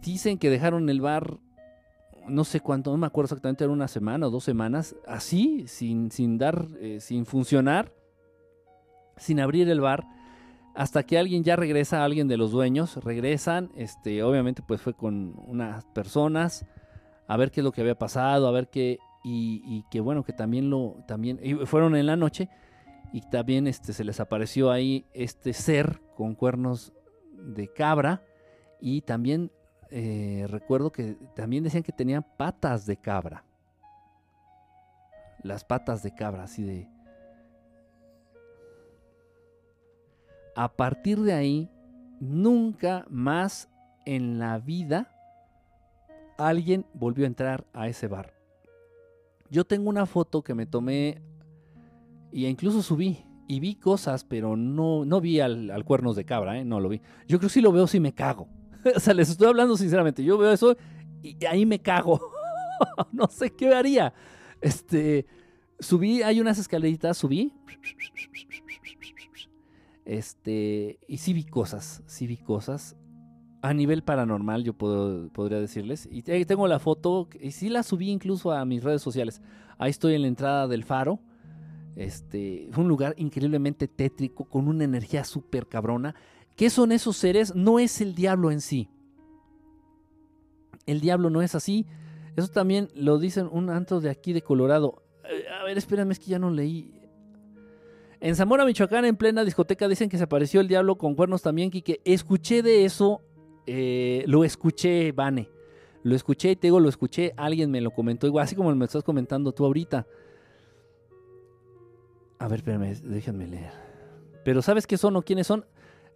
Dicen 0.00 0.38
que 0.38 0.48
dejaron 0.48 0.88
el 0.88 1.00
bar, 1.00 1.38
no 2.28 2.44
sé 2.44 2.60
cuánto, 2.60 2.90
no 2.90 2.98
me 2.98 3.06
acuerdo 3.06 3.26
exactamente, 3.26 3.64
era 3.64 3.72
una 3.72 3.88
semana 3.88 4.26
o 4.26 4.30
dos 4.30 4.44
semanas, 4.44 4.96
así, 5.06 5.66
sin, 5.66 6.10
sin 6.10 6.38
dar, 6.38 6.66
eh, 6.80 6.98
sin 7.00 7.26
funcionar 7.26 7.92
sin 9.16 9.40
abrir 9.40 9.68
el 9.68 9.80
bar 9.80 10.04
hasta 10.74 11.02
que 11.02 11.18
alguien 11.18 11.44
ya 11.44 11.56
regresa, 11.56 12.04
alguien 12.04 12.28
de 12.28 12.36
los 12.36 12.50
dueños, 12.50 12.96
regresan, 13.04 13.70
este, 13.76 14.22
obviamente 14.22 14.62
pues 14.66 14.80
fue 14.80 14.94
con 14.94 15.34
unas 15.46 15.84
personas 15.86 16.66
a 17.28 17.36
ver 17.36 17.50
qué 17.50 17.60
es 17.60 17.64
lo 17.64 17.72
que 17.72 17.82
había 17.82 17.98
pasado, 17.98 18.48
a 18.48 18.52
ver 18.52 18.68
qué, 18.68 18.98
y, 19.22 19.84
que 19.90 20.00
bueno, 20.00 20.24
que 20.24 20.32
también 20.32 20.70
lo, 20.70 20.96
también, 21.06 21.38
fueron 21.66 21.94
en 21.94 22.06
la 22.06 22.16
noche 22.16 22.48
y 23.12 23.20
también 23.20 23.66
este, 23.66 23.92
se 23.92 24.04
les 24.04 24.18
apareció 24.18 24.70
ahí 24.70 25.04
este 25.12 25.52
ser 25.52 26.00
con 26.16 26.34
cuernos 26.34 26.92
de 27.32 27.68
cabra 27.68 28.22
y 28.80 29.02
también 29.02 29.52
eh, 29.92 30.46
recuerdo 30.48 30.90
que 30.90 31.16
también 31.36 31.62
decían 31.62 31.82
que 31.82 31.92
tenían 31.92 32.24
patas 32.36 32.86
de 32.86 32.96
cabra, 32.96 33.44
las 35.42 35.64
patas 35.64 36.02
de 36.02 36.14
cabra, 36.14 36.44
así 36.44 36.62
de 36.62 36.88
a 40.54 40.72
partir 40.72 41.20
de 41.20 41.32
ahí, 41.32 41.70
nunca 42.20 43.06
más 43.08 43.68
en 44.04 44.38
la 44.38 44.58
vida 44.58 45.08
alguien 46.38 46.86
volvió 46.94 47.24
a 47.24 47.28
entrar 47.28 47.66
a 47.72 47.88
ese 47.88 48.08
bar. 48.08 48.34
Yo 49.50 49.64
tengo 49.64 49.88
una 49.88 50.06
foto 50.06 50.42
que 50.42 50.54
me 50.54 50.66
tomé 50.66 51.22
y 52.32 52.46
incluso 52.46 52.82
subí 52.82 53.24
y 53.48 53.60
vi 53.60 53.74
cosas, 53.74 54.24
pero 54.24 54.56
no, 54.56 55.04
no 55.04 55.20
vi 55.20 55.40
al, 55.40 55.84
cuernos 55.84 56.16
de 56.16 56.24
cabra, 56.24 56.58
¿eh? 56.58 56.64
no 56.64 56.80
lo 56.80 56.88
vi. 56.88 57.00
Yo 57.26 57.38
creo 57.38 57.48
que 57.48 57.54
si 57.54 57.60
lo 57.60 57.72
veo 57.72 57.86
si 57.86 58.00
me 58.00 58.12
cago. 58.12 58.48
o 58.96 59.00
sea, 59.00 59.14
les 59.14 59.30
estoy 59.30 59.48
hablando 59.48 59.76
sinceramente. 59.76 60.22
Yo 60.24 60.38
veo 60.38 60.52
eso 60.52 60.76
y 61.22 61.44
ahí 61.46 61.66
me 61.66 61.80
cago. 61.80 62.20
no 63.12 63.26
sé 63.28 63.50
qué 63.50 63.74
haría. 63.74 64.12
Este, 64.60 65.26
subí, 65.78 66.22
hay 66.22 66.40
unas 66.40 66.58
escaleritas, 66.58 67.16
subí 67.16 67.52
este, 70.04 70.98
y 71.06 71.18
sí 71.18 71.32
vi 71.32 71.44
cosas, 71.44 72.02
sí 72.06 72.26
vi 72.26 72.36
cosas. 72.36 72.96
A 73.62 73.72
nivel 73.74 74.02
paranormal, 74.02 74.64
yo 74.64 74.74
puedo, 74.74 75.28
podría 75.28 75.60
decirles. 75.60 76.08
Y 76.10 76.22
tengo 76.22 76.66
la 76.66 76.80
foto, 76.80 77.28
y 77.40 77.52
sí 77.52 77.68
la 77.68 77.84
subí 77.84 78.10
incluso 78.10 78.50
a 78.50 78.64
mis 78.64 78.82
redes 78.82 79.02
sociales. 79.02 79.40
Ahí 79.78 79.90
estoy 79.90 80.14
en 80.14 80.22
la 80.22 80.28
entrada 80.28 80.66
del 80.66 80.82
faro. 80.82 81.20
Este, 81.94 82.68
un 82.76 82.88
lugar 82.88 83.14
increíblemente 83.18 83.86
tétrico, 83.86 84.46
con 84.46 84.66
una 84.66 84.84
energía 84.84 85.22
súper 85.22 85.68
cabrona. 85.68 86.16
¿Qué 86.56 86.70
son 86.70 86.92
esos 86.92 87.16
seres? 87.16 87.54
No 87.54 87.78
es 87.78 88.00
el 88.00 88.14
diablo 88.14 88.50
en 88.50 88.60
sí. 88.60 88.88
El 90.86 91.00
diablo 91.00 91.30
no 91.30 91.42
es 91.42 91.54
así. 91.54 91.86
Eso 92.36 92.48
también 92.48 92.88
lo 92.94 93.18
dicen 93.18 93.48
un 93.50 93.70
antro 93.70 94.00
de 94.00 94.10
aquí 94.10 94.32
de 94.32 94.42
Colorado. 94.42 95.02
Eh, 95.24 95.44
a 95.48 95.64
ver, 95.64 95.78
espérame, 95.78 96.10
es 96.12 96.18
que 96.18 96.26
ya 96.26 96.38
no 96.38 96.50
leí. 96.50 96.92
En 98.20 98.36
Zamora, 98.36 98.64
Michoacán, 98.64 99.04
en 99.04 99.16
plena 99.16 99.44
discoteca, 99.44 99.88
dicen 99.88 100.08
que 100.08 100.16
se 100.16 100.24
apareció 100.24 100.60
el 100.60 100.68
diablo 100.68 100.96
con 100.96 101.14
cuernos 101.14 101.42
también, 101.42 101.70
que 101.70 102.00
Escuché 102.04 102.62
de 102.62 102.84
eso, 102.84 103.20
eh, 103.66 104.24
lo 104.26 104.44
escuché, 104.44 105.12
Vane. 105.12 105.48
Lo 106.04 106.16
escuché 106.16 106.56
te 106.56 106.66
digo, 106.66 106.80
lo 106.80 106.88
escuché, 106.88 107.32
alguien 107.36 107.70
me 107.70 107.80
lo 107.80 107.92
comentó, 107.92 108.26
igual 108.26 108.44
así 108.44 108.56
como 108.56 108.74
me 108.74 108.84
estás 108.84 109.04
comentando 109.04 109.52
tú 109.52 109.64
ahorita. 109.64 110.06
A 112.38 112.48
ver, 112.48 112.58
espérame, 112.58 112.94
déjenme 113.04 113.46
leer. 113.46 113.72
Pero 114.44 114.62
¿sabes 114.62 114.86
qué 114.86 114.96
son 114.96 115.14
o 115.16 115.22
quiénes 115.22 115.46
son? 115.46 115.64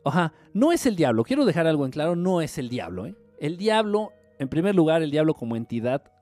Ajá, 0.06 0.32
no 0.54 0.70
es 0.70 0.86
el 0.86 0.94
diablo. 0.94 1.24
Quiero 1.24 1.44
dejar 1.44 1.66
algo 1.66 1.84
en 1.84 1.90
claro, 1.90 2.14
no 2.14 2.40
es 2.40 2.58
el 2.58 2.68
diablo. 2.68 3.06
¿eh? 3.06 3.16
El 3.40 3.56
diablo, 3.56 4.12
en 4.38 4.48
primer 4.48 4.74
lugar, 4.74 5.02
el 5.02 5.10
diablo 5.10 5.34
como 5.34 5.56
entidad 5.56 6.12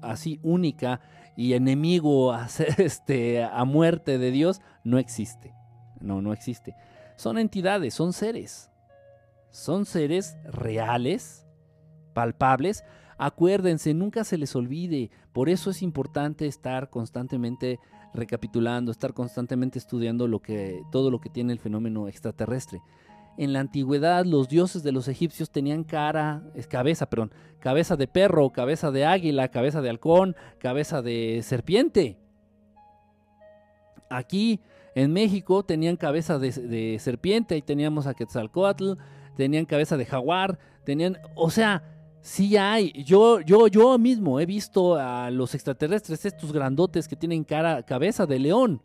así 0.00 0.40
única 0.42 1.00
y 1.36 1.52
enemigo 1.52 2.32
a, 2.32 2.48
este, 2.78 3.44
a 3.44 3.64
muerte 3.64 4.16
de 4.16 4.30
Dios, 4.30 4.62
no 4.84 4.98
existe. 4.98 5.54
No, 6.00 6.22
no 6.22 6.32
existe. 6.32 6.74
Son 7.16 7.36
entidades, 7.36 7.92
son 7.92 8.14
seres. 8.14 8.70
Son 9.50 9.84
seres 9.84 10.38
reales, 10.44 11.46
palpables. 12.14 12.84
Acuérdense, 13.18 13.92
nunca 13.92 14.24
se 14.24 14.38
les 14.38 14.56
olvide. 14.56 15.10
Por 15.32 15.50
eso 15.50 15.70
es 15.70 15.82
importante 15.82 16.46
estar 16.46 16.88
constantemente 16.88 17.78
recapitulando, 18.14 18.90
estar 18.90 19.12
constantemente 19.12 19.78
estudiando 19.78 20.26
lo 20.26 20.40
que, 20.40 20.82
todo 20.90 21.10
lo 21.10 21.20
que 21.20 21.28
tiene 21.28 21.52
el 21.52 21.58
fenómeno 21.58 22.08
extraterrestre. 22.08 22.80
En 23.38 23.52
la 23.52 23.60
antigüedad 23.60 24.24
los 24.24 24.48
dioses 24.48 24.82
de 24.82 24.92
los 24.92 25.08
egipcios 25.08 25.50
tenían 25.50 25.84
cara, 25.84 26.42
cabeza, 26.68 27.06
perdón, 27.06 27.32
cabeza 27.60 27.96
de 27.96 28.08
perro, 28.08 28.50
cabeza 28.50 28.90
de 28.90 29.04
águila, 29.04 29.48
cabeza 29.48 29.82
de 29.82 29.90
halcón, 29.90 30.36
cabeza 30.58 31.02
de 31.02 31.40
serpiente. 31.42 32.18
Aquí 34.08 34.60
en 34.94 35.12
México 35.12 35.64
tenían 35.64 35.96
cabeza 35.96 36.38
de, 36.38 36.96
serpiente, 36.98 37.54
ahí 37.54 37.62
teníamos 37.62 38.06
a 38.06 38.14
Quetzalcoatl, 38.14 38.92
tenían 39.36 39.66
cabeza 39.66 39.98
de 39.98 40.06
jaguar, 40.06 40.58
tenían, 40.84 41.18
o 41.34 41.50
sea, 41.50 41.82
sí 42.22 42.56
hay. 42.56 42.92
Yo, 43.04 43.40
yo, 43.40 43.68
yo 43.68 43.98
mismo 43.98 44.40
he 44.40 44.46
visto 44.46 44.94
a 44.94 45.30
los 45.30 45.54
extraterrestres, 45.54 46.24
estos 46.24 46.52
grandotes 46.52 47.08
que 47.08 47.16
tienen 47.16 47.44
cara, 47.44 47.82
cabeza 47.82 48.24
de 48.24 48.38
león 48.38 48.82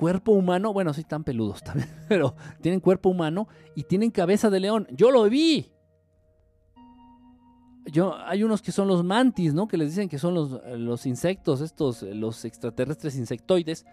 cuerpo 0.00 0.32
humano, 0.32 0.72
bueno, 0.72 0.94
sí 0.94 1.02
están 1.02 1.24
peludos 1.24 1.62
también, 1.62 1.90
pero 2.08 2.34
tienen 2.62 2.80
cuerpo 2.80 3.10
humano 3.10 3.48
y 3.74 3.82
tienen 3.82 4.10
cabeza 4.10 4.48
de 4.48 4.58
león. 4.58 4.88
Yo 4.92 5.10
lo 5.10 5.28
vi. 5.28 5.70
Yo, 7.84 8.16
hay 8.16 8.42
unos 8.42 8.62
que 8.62 8.72
son 8.72 8.88
los 8.88 9.04
mantis, 9.04 9.52
¿no? 9.52 9.68
Que 9.68 9.76
les 9.76 9.90
dicen 9.90 10.08
que 10.08 10.18
son 10.18 10.32
los, 10.32 10.58
los 10.78 11.04
insectos, 11.04 11.60
estos, 11.60 12.02
los 12.02 12.46
extraterrestres 12.46 13.14
insectoides, 13.16 13.84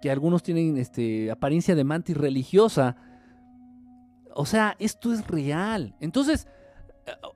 que 0.00 0.12
algunos 0.12 0.44
tienen 0.44 0.76
este, 0.76 1.32
apariencia 1.32 1.74
de 1.74 1.82
mantis 1.82 2.16
religiosa. 2.16 2.96
O 4.36 4.46
sea, 4.46 4.76
esto 4.78 5.12
es 5.12 5.26
real. 5.26 5.96
Entonces, 5.98 6.46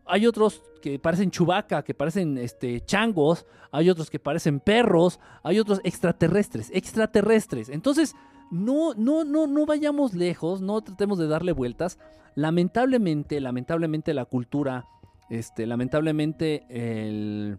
hay 0.04 0.26
otros 0.26 0.62
que 0.82 0.98
parecen 0.98 1.30
chubaca, 1.30 1.82
que 1.82 1.94
parecen 1.94 2.38
este, 2.38 2.80
changos, 2.84 3.46
hay 3.70 3.90
otros 3.90 4.10
que 4.10 4.18
parecen 4.18 4.60
perros, 4.60 5.18
hay 5.42 5.58
otros 5.58 5.80
extraterrestres, 5.84 6.70
extraterrestres. 6.72 7.68
Entonces, 7.68 8.14
no, 8.50 8.94
no, 8.94 9.24
no, 9.24 9.46
no 9.46 9.66
vayamos 9.66 10.14
lejos, 10.14 10.60
no 10.60 10.82
tratemos 10.82 11.18
de 11.18 11.26
darle 11.26 11.52
vueltas. 11.52 11.98
Lamentablemente, 12.34 13.40
lamentablemente 13.40 14.14
la 14.14 14.24
cultura, 14.26 14.86
este, 15.30 15.66
lamentablemente 15.66 16.66
el, 16.68 17.58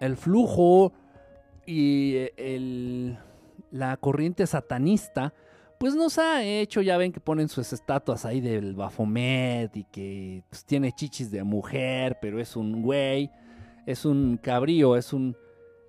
el 0.00 0.16
flujo 0.16 0.92
y 1.66 2.16
el, 2.36 3.18
la 3.70 3.96
corriente 3.96 4.46
satanista 4.46 5.34
pues 5.78 5.94
nos 5.94 6.18
ha 6.18 6.42
hecho, 6.42 6.80
ya 6.80 6.96
ven 6.96 7.12
que 7.12 7.20
ponen 7.20 7.48
sus 7.48 7.72
estatuas 7.72 8.24
ahí 8.24 8.40
del 8.40 8.74
Bafomet 8.74 9.76
y 9.76 9.84
que 9.84 10.42
pues, 10.48 10.64
tiene 10.64 10.92
chichis 10.92 11.30
de 11.30 11.42
mujer, 11.44 12.18
pero 12.20 12.40
es 12.40 12.56
un 12.56 12.82
güey, 12.82 13.30
es 13.86 14.04
un 14.04 14.36
cabrío, 14.36 14.96
es 14.96 15.12
un 15.12 15.36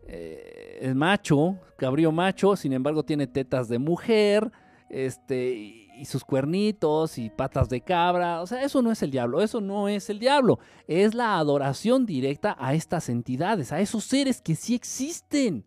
eh, 0.07 0.93
macho, 0.95 1.59
cabrío 1.77 2.11
macho, 2.11 2.55
sin 2.55 2.73
embargo 2.73 3.03
tiene 3.03 3.27
tetas 3.27 3.67
de 3.69 3.79
mujer, 3.79 4.51
este, 4.89 5.55
y, 5.55 5.85
y 5.97 6.05
sus 6.05 6.23
cuernitos 6.23 7.17
y 7.17 7.29
patas 7.29 7.69
de 7.69 7.81
cabra, 7.81 8.41
o 8.41 8.47
sea, 8.47 8.63
eso 8.63 8.81
no 8.81 8.91
es 8.91 9.01
el 9.01 9.11
diablo, 9.11 9.41
eso 9.41 9.61
no 9.61 9.87
es 9.87 10.09
el 10.09 10.19
diablo, 10.19 10.59
es 10.87 11.13
la 11.13 11.37
adoración 11.37 12.05
directa 12.05 12.55
a 12.59 12.73
estas 12.73 13.09
entidades, 13.09 13.71
a 13.71 13.79
esos 13.79 14.03
seres 14.03 14.41
que 14.41 14.55
sí 14.55 14.75
existen. 14.75 15.65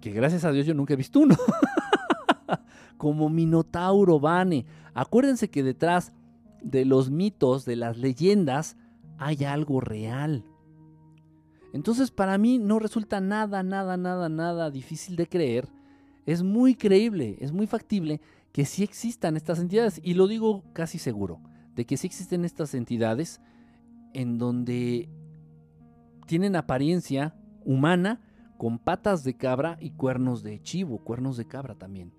Que 0.00 0.12
gracias 0.12 0.44
a 0.44 0.52
Dios 0.52 0.66
yo 0.66 0.74
nunca 0.74 0.94
he 0.94 0.96
visto 0.96 1.20
uno. 1.20 1.36
como 2.98 3.30
Minotauro 3.30 4.20
Bane. 4.20 4.66
Acuérdense 4.92 5.48
que 5.48 5.62
detrás 5.62 6.12
de 6.62 6.84
los 6.84 7.10
mitos, 7.10 7.64
de 7.64 7.76
las 7.76 7.96
leyendas, 7.96 8.76
hay 9.16 9.44
algo 9.44 9.80
real. 9.80 10.44
Entonces 11.72 12.10
para 12.10 12.38
mí 12.38 12.58
no 12.58 12.78
resulta 12.78 13.20
nada, 13.20 13.62
nada, 13.62 13.96
nada, 13.96 14.28
nada 14.28 14.70
difícil 14.70 15.16
de 15.16 15.26
creer. 15.26 15.68
Es 16.26 16.42
muy 16.42 16.74
creíble, 16.74 17.36
es 17.40 17.52
muy 17.52 17.66
factible 17.66 18.20
que 18.52 18.64
sí 18.64 18.82
existan 18.82 19.36
estas 19.36 19.58
entidades. 19.58 20.00
Y 20.02 20.14
lo 20.14 20.26
digo 20.26 20.64
casi 20.72 20.98
seguro, 20.98 21.40
de 21.74 21.86
que 21.86 21.96
sí 21.96 22.06
existen 22.06 22.44
estas 22.44 22.74
entidades 22.74 23.40
en 24.12 24.38
donde 24.38 25.08
tienen 26.26 26.56
apariencia 26.56 27.34
humana 27.64 28.20
con 28.56 28.78
patas 28.78 29.24
de 29.24 29.36
cabra 29.36 29.78
y 29.80 29.90
cuernos 29.90 30.42
de 30.42 30.60
chivo, 30.60 30.98
cuernos 30.98 31.36
de 31.36 31.46
cabra 31.46 31.74
también. 31.74 32.12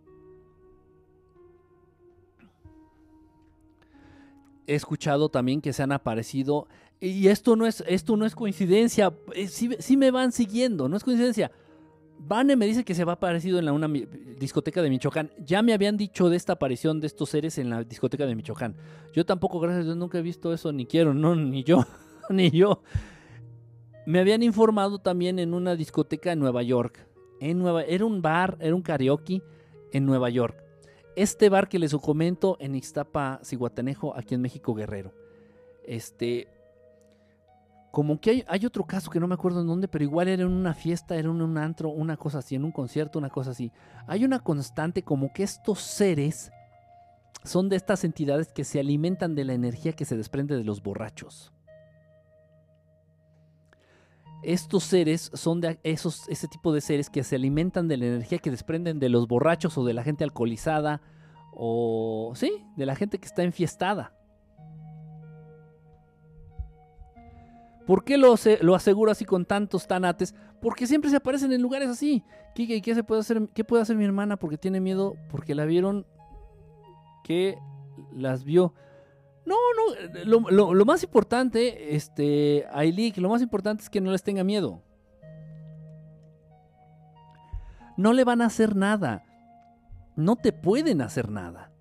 He 4.69 4.75
escuchado 4.75 5.29
también 5.29 5.61
que 5.61 5.73
se 5.73 5.81
han 5.81 5.91
aparecido, 5.91 6.67
y 7.01 7.27
esto 7.27 7.55
no 7.55 7.65
es, 7.65 7.83
esto 7.87 8.15
no 8.17 8.25
es 8.25 8.35
coincidencia, 8.35 9.13
eh, 9.33 9.47
sí, 9.47 9.97
me 9.97 10.11
van 10.11 10.31
siguiendo, 10.31 10.87
no 10.87 10.95
es 10.95 11.03
coincidencia. 11.03 11.51
Vane 12.19 12.55
me 12.55 12.65
dice 12.65 12.83
que 12.83 12.93
se 12.93 13.05
va 13.05 13.13
aparecido 13.13 13.59
en 13.59 13.65
la, 13.65 13.71
una 13.71 13.87
discoteca 14.37 14.81
de 14.81 14.89
Michoacán. 14.89 15.31
Ya 15.43 15.61
me 15.61 15.73
habían 15.73 15.95
dicho 15.95 16.29
de 16.29 16.35
esta 16.35 16.53
aparición 16.53 16.99
de 16.99 17.07
estos 17.07 17.29
seres 17.29 17.57
en 17.57 17.69
la 17.69 17.83
discoteca 17.83 18.25
de 18.25 18.35
Michoacán. 18.35 18.75
Yo 19.13 19.25
tampoco, 19.25 19.59
gracias 19.59 19.81
a 19.81 19.85
Dios, 19.85 19.97
nunca 19.97 20.19
he 20.19 20.21
visto 20.21 20.53
eso, 20.53 20.71
ni 20.73 20.85
quiero, 20.85 21.13
no, 21.13 21.35
ni 21.35 21.63
yo, 21.63 21.85
ni 22.29 22.51
yo. 22.51 22.83
Me 24.05 24.19
habían 24.19 24.43
informado 24.43 24.99
también 24.99 25.39
en 25.39 25.53
una 25.53 25.75
discoteca 25.75 26.33
en 26.33 26.39
Nueva 26.39 26.61
York. 26.61 27.07
En 27.39 27.57
Nueva, 27.57 27.83
era 27.83 28.05
un 28.05 28.21
bar, 28.21 28.57
era 28.59 28.75
un 28.75 28.81
karaoke 28.81 29.41
en 29.93 30.05
Nueva 30.05 30.29
York 30.29 30.68
este 31.21 31.49
bar 31.49 31.67
que 31.67 31.79
les 31.79 31.93
comento 31.95 32.55
en 32.61 32.75
Ixtapa, 32.75 33.41
Cihuatanejo, 33.43 34.15
aquí 34.15 34.35
en 34.35 34.41
México 34.41 34.73
Guerrero. 34.73 35.13
Este, 35.83 36.47
como 37.91 38.21
que 38.21 38.45
hay, 38.47 38.65
otro 38.65 38.85
caso 38.85 39.11
que 39.11 39.19
no 39.19 39.27
me 39.27 39.33
acuerdo 39.33 39.59
en 39.59 39.67
dónde, 39.67 39.89
pero 39.89 40.05
igual 40.05 40.29
era 40.29 40.43
en 40.43 40.49
una 40.49 40.73
fiesta, 40.73 41.15
era 41.15 41.29
en 41.29 41.41
un 41.41 41.57
antro, 41.57 41.89
una 41.89 42.15
cosa 42.15 42.37
así, 42.37 42.55
en 42.55 42.63
un 42.63 42.71
concierto, 42.71 43.19
una 43.19 43.29
cosa 43.29 43.51
así. 43.51 43.73
Hay 44.07 44.23
una 44.23 44.39
constante 44.39 45.03
como 45.03 45.33
que 45.33 45.43
estos 45.43 45.81
seres 45.81 46.51
son 47.43 47.67
de 47.67 47.75
estas 47.75 48.05
entidades 48.05 48.53
que 48.53 48.63
se 48.63 48.79
alimentan 48.79 49.35
de 49.35 49.43
la 49.43 49.53
energía 49.53 49.91
que 49.91 50.05
se 50.05 50.15
desprende 50.15 50.55
de 50.55 50.63
los 50.63 50.81
borrachos. 50.81 51.51
Estos 54.41 54.85
seres 54.85 55.31
son 55.33 55.59
de 55.59 55.79
esos, 55.83 56.27
ese 56.29 56.47
tipo 56.47 56.73
de 56.73 56.81
seres 56.81 57.09
que 57.09 57.23
se 57.23 57.35
alimentan 57.35 57.87
de 57.87 57.97
la 57.97 58.05
energía 58.05 58.37
que 58.39 58.51
desprenden 58.51 58.99
de 58.99 59.09
los 59.09 59.27
borrachos 59.27 59.77
o 59.77 59.83
de 59.83 59.93
la 59.93 60.03
gente 60.03 60.23
alcoholizada 60.23 61.01
o, 61.51 62.31
sí, 62.35 62.65
de 62.77 62.85
la 62.85 62.95
gente 62.95 63.19
que 63.19 63.25
está 63.25 63.43
enfiestada. 63.43 64.13
¿Por 67.85 68.03
qué 68.03 68.17
lo, 68.17 68.35
lo, 68.61 68.75
aseguro 68.75 69.11
así 69.11 69.25
con 69.25 69.45
tantos 69.45 69.87
tanates? 69.87 70.35
Porque 70.61 70.85
siempre 70.85 71.09
se 71.09 71.15
aparecen 71.15 71.51
en 71.51 71.61
lugares 71.61 71.89
así. 71.89 72.23
¿Qué, 72.53 72.81
qué, 72.81 72.95
se 72.95 73.03
puede 73.03 73.21
hacer, 73.21 73.49
¿Qué 73.53 73.63
puede 73.63 73.81
hacer 73.81 73.95
mi 73.95 74.05
hermana? 74.05 74.37
Porque 74.37 74.59
tiene 74.59 74.79
miedo, 74.79 75.15
porque 75.31 75.55
la 75.55 75.65
vieron 75.65 76.05
que 77.23 77.57
las 78.13 78.43
vio. 78.43 78.73
No, 79.45 79.55
no, 80.25 80.73
lo, 80.73 80.85
más 80.85 81.03
importante, 81.03 81.95
este, 81.95 82.65
Ailik, 82.71 83.17
lo 83.17 83.29
más 83.29 83.41
importante 83.41 83.83
es 83.83 83.89
que 83.89 84.01
no 84.01 84.11
les 84.11 84.23
tenga 84.23 84.43
miedo. 84.43 84.83
No 87.97 88.13
le 88.13 88.23
van 88.23 88.41
a 88.41 88.45
hacer 88.45 88.75
nada. 88.75 89.23
No 90.15 90.35
te 90.35 90.53
pueden 90.53 91.01
hacer 91.01 91.29
nada. 91.29 91.71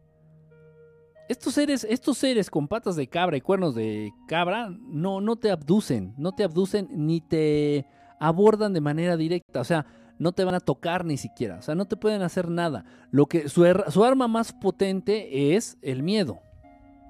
Estos 1.28 1.54
seres, 1.54 1.86
estos 1.88 2.16
seres 2.16 2.48
con 2.48 2.68
patas 2.68 2.96
de 2.96 3.06
cabra 3.06 3.36
y 3.36 3.42
cuernos 3.42 3.74
de 3.74 4.10
cabra, 4.26 4.70
no, 4.70 5.20
no 5.20 5.36
te 5.36 5.50
abducen, 5.50 6.14
no 6.16 6.32
te 6.32 6.44
abducen 6.44 6.88
ni 6.90 7.20
te 7.20 7.86
abordan 8.18 8.72
de 8.72 8.80
manera 8.80 9.16
directa. 9.16 9.60
O 9.60 9.64
sea, 9.64 9.84
no 10.18 10.32
te 10.32 10.44
van 10.44 10.54
a 10.54 10.60
tocar 10.60 11.04
ni 11.04 11.16
siquiera. 11.16 11.58
O 11.58 11.62
sea, 11.62 11.74
no 11.74 11.86
te 11.86 11.96
pueden 11.96 12.22
hacer 12.22 12.50
nada. 12.50 12.84
Lo 13.10 13.26
que 13.26 13.48
su, 13.48 13.64
su 13.90 14.04
arma 14.04 14.26
más 14.26 14.52
potente 14.52 15.54
es 15.54 15.76
el 15.82 16.02
miedo. 16.02 16.40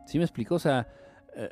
¿Sí 0.09 0.16
me 0.16 0.24
explico? 0.24 0.55
O 0.55 0.59
sea, 0.59 0.89
eh, 1.36 1.51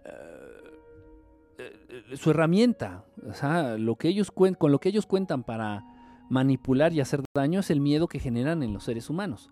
eh, 1.58 1.72
eh, 2.10 2.16
su 2.16 2.30
herramienta, 2.30 3.04
o 3.28 3.34
sea, 3.34 3.76
lo 3.76 3.96
que 3.96 4.08
ellos 4.08 4.30
con 4.30 4.72
lo 4.72 4.78
que 4.78 4.88
ellos 4.88 5.04
cuentan 5.04 5.44
para 5.44 5.84
manipular 6.30 6.90
y 6.94 7.00
hacer 7.00 7.22
daño 7.34 7.60
es 7.60 7.70
el 7.70 7.80
miedo 7.80 8.08
que 8.08 8.18
generan 8.18 8.62
en 8.62 8.72
los 8.72 8.84
seres 8.84 9.10
humanos. 9.10 9.50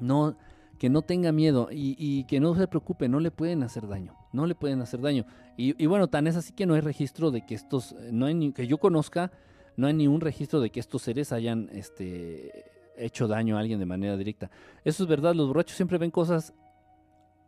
No, 0.00 0.38
que 0.78 0.88
no 0.88 1.02
tenga 1.02 1.32
miedo 1.32 1.68
y, 1.70 2.24
que 2.24 2.40
no 2.40 2.54
se 2.54 2.66
preocupe, 2.66 3.10
no 3.10 3.20
le 3.20 3.30
pueden 3.30 3.62
hacer 3.62 3.88
daño, 3.88 4.16
no 4.32 4.46
le 4.46 4.54
pueden 4.54 4.80
hacer 4.80 5.02
daño. 5.02 5.26
Y, 5.58 5.84
bueno, 5.84 6.08
tan 6.08 6.26
es 6.26 6.36
así 6.36 6.54
que 6.54 6.64
no 6.64 6.72
hay 6.72 6.80
registro 6.80 7.30
de 7.30 7.44
que 7.44 7.54
estos, 7.54 7.94
no 8.10 8.24
hay 8.24 8.52
que 8.52 8.66
yo 8.66 8.78
conozca, 8.78 9.32
no 9.76 9.86
hay 9.86 9.92
ni 9.92 10.08
un 10.08 10.22
registro 10.22 10.60
de 10.60 10.70
que 10.70 10.80
estos 10.80 11.02
seres 11.02 11.30
hayan 11.30 11.68
este, 11.72 12.64
hecho 12.96 13.28
daño 13.28 13.58
a 13.58 13.60
alguien 13.60 13.78
de 13.78 13.86
manera 13.86 14.16
directa. 14.16 14.50
Eso 14.82 15.02
es 15.02 15.08
verdad, 15.10 15.34
los 15.34 15.48
borrachos 15.48 15.76
siempre 15.76 15.98
ven 15.98 16.10
cosas 16.10 16.54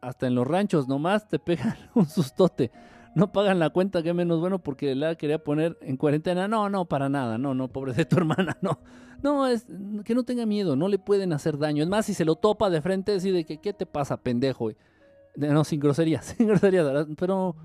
hasta 0.06 0.26
en 0.26 0.34
los 0.34 0.46
ranchos 0.46 0.88
nomás 0.88 1.28
te 1.28 1.38
pegan 1.38 1.76
un 1.94 2.06
sustote. 2.06 2.70
No 3.14 3.32
pagan 3.32 3.60
la 3.60 3.70
cuenta, 3.70 4.02
que 4.02 4.12
menos 4.12 4.40
bueno, 4.40 4.58
porque 4.58 4.94
la 4.96 5.14
quería 5.14 5.38
poner 5.38 5.78
en 5.82 5.96
cuarentena. 5.96 6.48
No, 6.48 6.68
no, 6.68 6.86
para 6.86 7.08
nada. 7.08 7.38
No, 7.38 7.54
no, 7.54 7.68
pobre 7.68 7.92
de 7.92 8.04
tu 8.04 8.16
hermana, 8.18 8.56
no. 8.60 8.80
No, 9.22 9.46
es 9.46 9.66
que 10.04 10.14
no 10.14 10.24
tenga 10.24 10.44
miedo, 10.44 10.76
no 10.76 10.88
le 10.88 10.98
pueden 10.98 11.32
hacer 11.32 11.56
daño. 11.56 11.82
Es 11.82 11.88
más, 11.88 12.06
si 12.06 12.14
se 12.14 12.24
lo 12.24 12.34
topa 12.34 12.70
de 12.70 12.82
frente, 12.82 13.12
decide 13.12 13.44
que, 13.44 13.58
¿qué 13.58 13.72
te 13.72 13.86
pasa, 13.86 14.16
pendejo? 14.16 14.70
No, 15.36 15.64
sin 15.64 15.80
groserías, 15.80 16.24
sin 16.36 16.48
groserías, 16.48 17.06
pero 17.16 17.56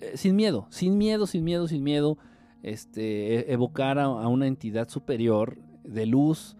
eh, 0.00 0.16
sin 0.16 0.36
miedo, 0.36 0.66
sin 0.70 0.96
miedo, 0.96 1.26
sin 1.26 1.44
miedo, 1.44 1.68
sin 1.68 1.82
miedo. 1.82 2.16
Este, 2.62 3.50
e, 3.50 3.52
evocar 3.52 3.98
a 3.98 4.08
una 4.08 4.46
entidad 4.46 4.88
superior 4.88 5.58
de 5.84 6.06
luz, 6.06 6.56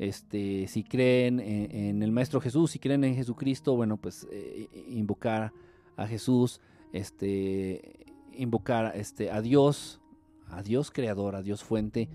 este, 0.00 0.66
si 0.66 0.82
creen 0.82 1.40
en, 1.40 2.02
el 2.02 2.10
Maestro 2.10 2.40
Jesús, 2.40 2.70
si 2.70 2.78
creen 2.78 3.04
en 3.04 3.14
Jesucristo, 3.14 3.76
bueno, 3.76 3.98
pues 3.98 4.26
eh, 4.32 4.66
invocar 4.88 5.52
a 5.94 6.06
Jesús, 6.06 6.62
este, 6.94 8.06
invocar 8.32 8.92
este, 8.96 9.30
a 9.30 9.42
Dios, 9.42 10.00
a 10.48 10.62
Dios 10.62 10.90
creador, 10.90 11.36
a 11.36 11.42
Dios 11.42 11.62
fuente, 11.62 12.08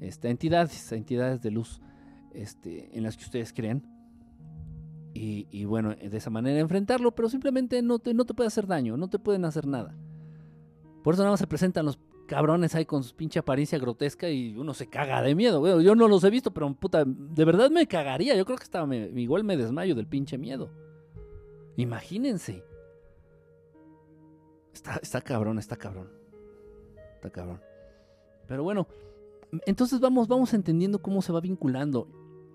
este, 0.00 0.28
entidades, 0.28 0.90
entidades 0.90 1.40
de 1.40 1.52
luz 1.52 1.80
este, 2.34 2.98
en 2.98 3.04
las 3.04 3.16
que 3.16 3.22
ustedes 3.22 3.52
creen. 3.52 3.86
Y, 5.14 5.64
bueno, 5.66 5.90
de 5.90 6.16
esa 6.16 6.30
manera 6.30 6.58
enfrentarlo, 6.58 7.14
pero 7.14 7.28
simplemente 7.28 7.80
no 7.82 8.00
te, 8.00 8.12
no 8.12 8.24
te 8.24 8.34
puede 8.34 8.48
hacer 8.48 8.66
daño, 8.66 8.96
no 8.96 9.08
te 9.08 9.20
pueden 9.20 9.44
hacer 9.44 9.66
nada. 9.68 9.94
Por 11.04 11.14
eso 11.14 11.22
nada 11.22 11.32
más 11.32 11.40
se 11.40 11.46
presentan 11.46 11.84
los 11.84 11.98
cabrones 12.30 12.76
ahí 12.76 12.86
con 12.86 13.02
su 13.02 13.16
pinche 13.16 13.40
apariencia 13.40 13.76
grotesca 13.76 14.30
y 14.30 14.56
uno 14.56 14.72
se 14.72 14.86
caga 14.86 15.20
de 15.20 15.34
miedo. 15.34 15.58
Bueno, 15.58 15.80
yo 15.80 15.96
no 15.96 16.06
los 16.06 16.22
he 16.22 16.30
visto, 16.30 16.52
pero 16.52 16.72
puta, 16.74 17.02
de 17.04 17.44
verdad 17.44 17.70
me 17.70 17.88
cagaría. 17.88 18.36
Yo 18.36 18.44
creo 18.44 18.56
que 18.56 18.62
estaba, 18.62 18.86
me, 18.86 19.08
igual 19.20 19.42
me 19.42 19.56
desmayo 19.56 19.96
del 19.96 20.06
pinche 20.06 20.38
miedo. 20.38 20.70
Imagínense. 21.76 22.62
Está, 24.72 25.00
está 25.02 25.20
cabrón, 25.20 25.58
está 25.58 25.74
cabrón. 25.74 26.08
Está 27.16 27.30
cabrón. 27.30 27.60
Pero 28.46 28.62
bueno, 28.62 28.86
entonces 29.66 29.98
vamos, 29.98 30.28
vamos 30.28 30.54
entendiendo 30.54 31.02
cómo 31.02 31.22
se 31.22 31.32
va 31.32 31.40
vinculando. 31.40 32.06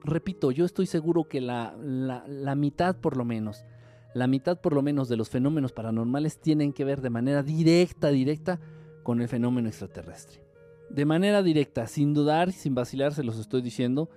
Repito, 0.05 0.51
yo 0.51 0.63
estoy 0.63 0.85
seguro 0.85 1.25
que 1.25 1.41
la, 1.41 1.75
la 1.77 2.55
mitad 2.55 2.95
por 2.95 3.17
lo 3.17 3.25
menos, 3.25 3.65
la 4.13 4.27
mitad 4.27 4.57
por 4.61 4.71
lo 4.71 4.81
menos 4.81 5.09
de 5.09 5.17
los 5.17 5.29
fenómenos 5.29 5.73
paranormales 5.73 6.39
tienen 6.39 6.71
que 6.71 6.85
ver 6.85 7.01
de 7.01 7.09
manera 7.09 7.43
directa, 7.43 8.07
directa 8.07 8.61
con 9.05 9.21
el 9.21 9.27
fenómeno 9.27 9.69
extraterrestre. 9.69 10.41
De 10.89 11.05
manera 11.05 11.43
directa, 11.43 11.85
sin 11.85 12.15
dudar, 12.15 12.51
sin 12.51 12.73
vacilar, 12.73 13.13
se 13.13 13.23
los 13.23 13.37
estoy 13.37 13.61
diciendo, 13.61 14.09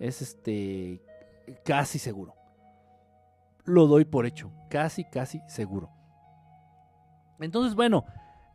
es 0.00 0.20
este 0.20 1.00
casi 1.64 2.00
seguro. 2.00 2.34
Lo 3.64 3.86
doy 3.86 4.04
por 4.04 4.26
hecho, 4.26 4.50
casi, 4.68 5.04
casi 5.04 5.40
seguro. 5.46 5.90
Entonces, 7.38 7.76
bueno, 7.76 8.04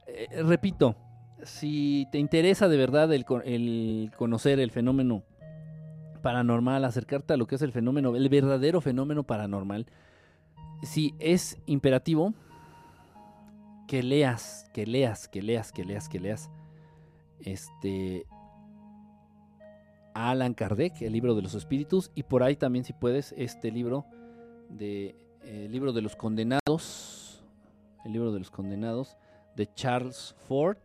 eh, 0.07 0.43
repito, 0.43 0.97
si 1.43 2.05
te 2.11 2.19
interesa 2.19 2.67
de 2.67 2.75
verdad 2.75 3.09
el, 3.13 4.11
conocer 4.17 4.59
el 4.59 4.71
fenómeno 4.71 5.23
paranormal, 6.21 6.83
acercarte 6.83 7.31
a 7.31 7.37
lo 7.37 7.47
que 7.47 7.55
es 7.55 7.61
el 7.61 7.71
fenómeno, 7.71 8.13
el 8.13 8.27
verdadero 8.27 8.81
fenómeno 8.81 9.23
paranormal, 9.23 9.85
si 10.83 11.15
es 11.19 11.57
imperativo 11.65 12.33
que 13.87 14.03
leas, 14.03 14.69
que 14.73 14.85
leas, 14.85 15.27
que 15.27 15.41
leas, 15.41 15.71
que 15.71 15.83
leas, 15.85 16.09
que 16.09 16.19
leas, 16.19 16.49
este, 17.39 18.25
Alan 20.13 20.53
Kardec, 20.53 21.01
el 21.01 21.13
libro 21.13 21.35
de 21.35 21.41
los 21.41 21.53
espíritus, 21.55 22.11
y 22.13 22.23
por 22.23 22.43
ahí 22.43 22.55
también 22.55 22.83
si 22.83 22.93
puedes 22.93 23.33
este 23.37 23.71
libro 23.71 24.05
de 24.69 25.15
el 25.43 25.71
libro 25.71 25.93
de 25.93 26.01
los 26.01 26.15
condenados, 26.15 27.41
el 28.03 28.11
libro 28.11 28.33
de 28.33 28.39
los 28.39 28.51
condenados 28.51 29.15
de 29.55 29.73
Charles 29.73 30.35
Ford, 30.47 30.77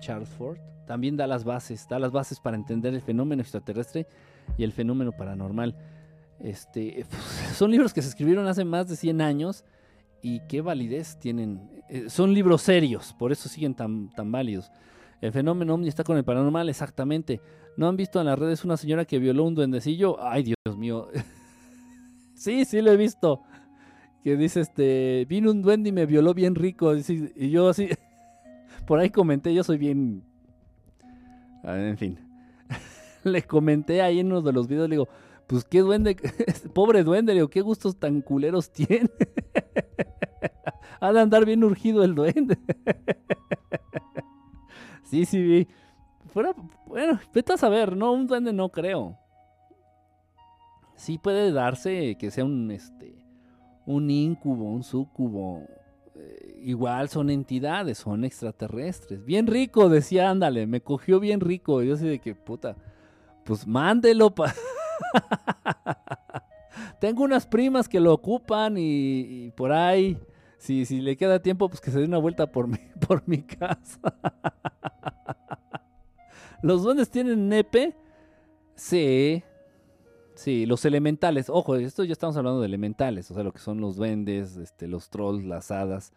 Charles 0.00 0.28
Ford, 0.28 0.58
también 0.86 1.16
da 1.16 1.26
las 1.26 1.44
bases, 1.44 1.86
da 1.88 1.98
las 1.98 2.12
bases 2.12 2.40
para 2.40 2.56
entender 2.56 2.94
el 2.94 3.00
fenómeno 3.00 3.40
extraterrestre 3.40 4.06
y 4.58 4.64
el 4.64 4.72
fenómeno 4.72 5.12
paranormal. 5.12 5.76
Este, 6.38 7.06
son 7.54 7.70
libros 7.70 7.94
que 7.94 8.02
se 8.02 8.08
escribieron 8.08 8.46
hace 8.46 8.64
más 8.64 8.88
de 8.88 8.96
100 8.96 9.20
años 9.20 9.64
y 10.22 10.40
qué 10.48 10.60
validez 10.60 11.18
tienen. 11.18 11.60
Eh, 11.88 12.08
son 12.08 12.32
libros 12.34 12.62
serios, 12.62 13.14
por 13.18 13.32
eso 13.32 13.48
siguen 13.48 13.74
tan, 13.74 14.10
tan 14.10 14.30
válidos. 14.30 14.70
El 15.20 15.32
fenómeno 15.32 15.74
ovni 15.74 15.88
está 15.88 16.02
con 16.02 16.16
el 16.16 16.24
paranormal, 16.24 16.68
exactamente. 16.68 17.40
¿No 17.76 17.88
han 17.88 17.96
visto 17.96 18.20
en 18.20 18.26
las 18.26 18.38
redes 18.38 18.64
una 18.64 18.76
señora 18.76 19.04
que 19.04 19.18
violó 19.18 19.44
un 19.44 19.54
duendecillo? 19.54 20.22
Ay, 20.22 20.42
Dios 20.42 20.76
mío. 20.76 21.08
sí, 22.34 22.64
sí 22.64 22.80
lo 22.80 22.90
he 22.90 22.96
visto. 22.96 23.42
Que 24.24 24.36
dice, 24.36 24.60
este, 24.60 25.26
vino 25.28 25.50
un 25.50 25.62
duende 25.62 25.90
y 25.90 25.92
me 25.92 26.06
violó 26.06 26.34
bien 26.34 26.54
rico. 26.54 26.94
Y 26.96 27.50
yo 27.50 27.68
así, 27.68 27.88
por 28.86 28.98
ahí 28.98 29.10
comenté, 29.10 29.52
yo 29.54 29.62
soy 29.62 29.78
bien... 29.78 30.22
Ah, 31.62 31.76
en 31.78 31.98
fin. 31.98 32.18
le 33.24 33.42
comenté 33.42 34.00
ahí 34.00 34.20
en 34.20 34.28
uno 34.28 34.40
de 34.40 34.52
los 34.52 34.66
videos, 34.66 34.88
le 34.88 34.96
digo, 34.96 35.08
pues 35.50 35.64
qué 35.64 35.80
duende, 35.80 36.14
pobre 36.74 37.02
duende, 37.02 37.34
digo, 37.34 37.48
qué 37.48 37.60
gustos 37.60 37.96
tan 37.96 38.20
culeros 38.20 38.70
tiene. 38.70 39.10
ha 41.00 41.12
de 41.12 41.20
andar 41.20 41.44
bien 41.44 41.64
urgido 41.64 42.04
el 42.04 42.14
duende. 42.14 42.56
sí, 45.02 45.24
sí, 45.24 45.66
Fuera, 46.32 46.54
bueno, 46.86 47.18
vete 47.34 47.54
a 47.54 47.56
saber, 47.56 47.96
no, 47.96 48.12
un 48.12 48.28
duende 48.28 48.52
no 48.52 48.68
creo. 48.68 49.18
Sí 50.94 51.18
puede 51.18 51.50
darse 51.50 52.16
que 52.16 52.30
sea 52.30 52.44
un, 52.44 52.70
este, 52.70 53.26
un 53.86 54.08
incubo, 54.08 54.70
un 54.70 54.84
sucubo. 54.84 55.64
Eh, 56.14 56.60
igual 56.62 57.08
son 57.08 57.28
entidades, 57.28 57.98
son 57.98 58.24
extraterrestres. 58.24 59.24
Bien 59.24 59.48
rico, 59.48 59.88
decía, 59.88 60.30
ándale, 60.30 60.68
me 60.68 60.80
cogió 60.80 61.18
bien 61.18 61.40
rico. 61.40 61.82
Yo 61.82 61.96
sé 61.96 62.06
de 62.06 62.18
que, 62.20 62.36
puta, 62.36 62.76
pues 63.44 63.66
mándelo 63.66 64.32
pa... 64.32 64.54
Tengo 67.00 67.24
unas 67.24 67.46
primas 67.46 67.88
que 67.88 68.00
lo 68.00 68.12
ocupan 68.12 68.74
y 68.76 69.50
por 69.56 69.72
ahí 69.72 70.18
si, 70.60 70.84
si 70.84 71.00
le 71.00 71.16
queda 71.16 71.40
tiempo, 71.40 71.70
pues 71.70 71.80
que 71.80 71.90
se 71.90 72.00
dé 72.00 72.04
una 72.04 72.18
vuelta 72.18 72.52
por 72.52 72.68
mi, 72.68 72.76
por 73.08 73.26
mi 73.26 73.42
casa. 73.42 73.98
¿Los 76.62 76.82
duendes 76.82 77.10
tienen 77.10 77.48
nepe? 77.48 77.96
Sí. 78.76 79.42
Sí, 80.34 80.66
los 80.66 80.84
elementales. 80.84 81.48
Ojo, 81.48 81.76
esto 81.76 82.04
ya 82.04 82.12
estamos 82.12 82.36
hablando 82.36 82.60
de 82.60 82.66
elementales. 82.66 83.30
O 83.30 83.34
sea, 83.34 83.42
lo 83.42 83.52
que 83.52 83.58
son 83.58 83.80
los 83.80 83.96
duendes, 83.96 84.58
este, 84.58 84.86
los 84.86 85.08
trolls, 85.08 85.44
las 85.44 85.70
hadas. 85.70 86.12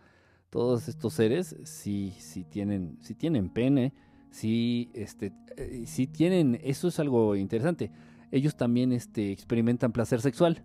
Todos 0.50 0.90
estos 0.90 1.14
seres 1.14 1.56
sí, 1.64 2.14
sí 2.20 2.44
tienen, 2.44 2.98
sí 3.02 3.16
tienen 3.16 3.50
pene. 3.50 3.94
Sí, 4.30 4.92
este, 4.94 5.32
eh, 5.56 5.86
sí 5.88 6.06
tienen. 6.06 6.60
Eso 6.62 6.90
es 6.90 7.00
algo 7.00 7.38
interesante. 7.38 7.92
Ellos 8.34 8.56
también 8.56 8.92
este, 8.92 9.32
experimentan 9.32 9.92
placer 9.92 10.20
sexual. 10.20 10.64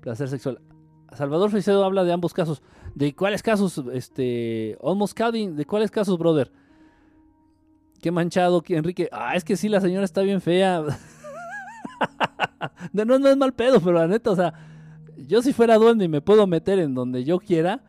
Placer 0.00 0.30
sexual. 0.30 0.62
Salvador 1.12 1.50
Freicedo 1.50 1.84
habla 1.84 2.04
de 2.04 2.12
ambos 2.14 2.32
casos. 2.32 2.62
¿De 2.94 3.14
cuáles 3.14 3.42
casos, 3.42 3.82
este, 3.92 4.78
Almost 4.82 5.12
Calvin? 5.12 5.56
¿De 5.56 5.66
cuáles 5.66 5.90
casos, 5.90 6.18
brother? 6.18 6.50
Qué 8.00 8.10
manchado, 8.10 8.62
que 8.62 8.78
Enrique. 8.78 9.10
Ah, 9.12 9.36
es 9.36 9.44
que 9.44 9.58
sí, 9.58 9.68
la 9.68 9.82
señora 9.82 10.06
está 10.06 10.22
bien 10.22 10.40
fea. 10.40 10.82
no, 12.94 13.04
no 13.04 13.28
es 13.28 13.36
mal 13.36 13.52
pedo, 13.52 13.78
pero 13.80 13.98
la 13.98 14.08
neta, 14.08 14.30
o 14.30 14.36
sea, 14.36 14.54
yo 15.28 15.42
si 15.42 15.52
fuera 15.52 15.76
duende 15.76 16.06
y 16.06 16.08
me 16.08 16.22
puedo 16.22 16.46
meter 16.46 16.78
en 16.78 16.94
donde 16.94 17.24
yo 17.24 17.40
quiera, 17.40 17.82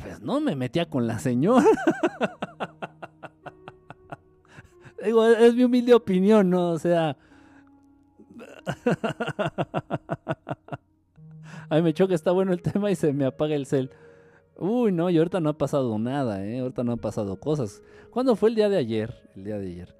pues 0.00 0.20
no 0.20 0.38
me 0.38 0.54
metía 0.54 0.88
con 0.88 1.08
la 1.08 1.18
señora. 1.18 1.66
Digo, 5.04 5.26
es 5.26 5.56
mi 5.56 5.64
humilde 5.64 5.92
opinión, 5.92 6.50
¿no? 6.50 6.70
O 6.70 6.78
sea... 6.78 7.16
Ay, 11.70 11.82
me 11.82 11.92
choca, 11.92 12.14
está 12.14 12.32
bueno 12.32 12.52
el 12.52 12.62
tema 12.62 12.90
y 12.90 12.94
se 12.94 13.12
me 13.12 13.26
apaga 13.26 13.54
el 13.54 13.66
cel. 13.66 13.90
Uy, 14.56 14.90
no, 14.90 15.10
y 15.10 15.18
ahorita 15.18 15.40
no 15.40 15.50
ha 15.50 15.58
pasado 15.58 15.98
nada, 15.98 16.44
¿eh? 16.44 16.60
Ahorita 16.60 16.82
no 16.82 16.92
han 16.92 16.98
pasado 16.98 17.38
cosas. 17.38 17.82
¿Cuándo 18.10 18.36
fue 18.36 18.48
el 18.48 18.56
día 18.56 18.68
de 18.68 18.76
ayer? 18.76 19.14
El 19.36 19.44
día 19.44 19.58
de 19.58 19.66
ayer. 19.66 19.94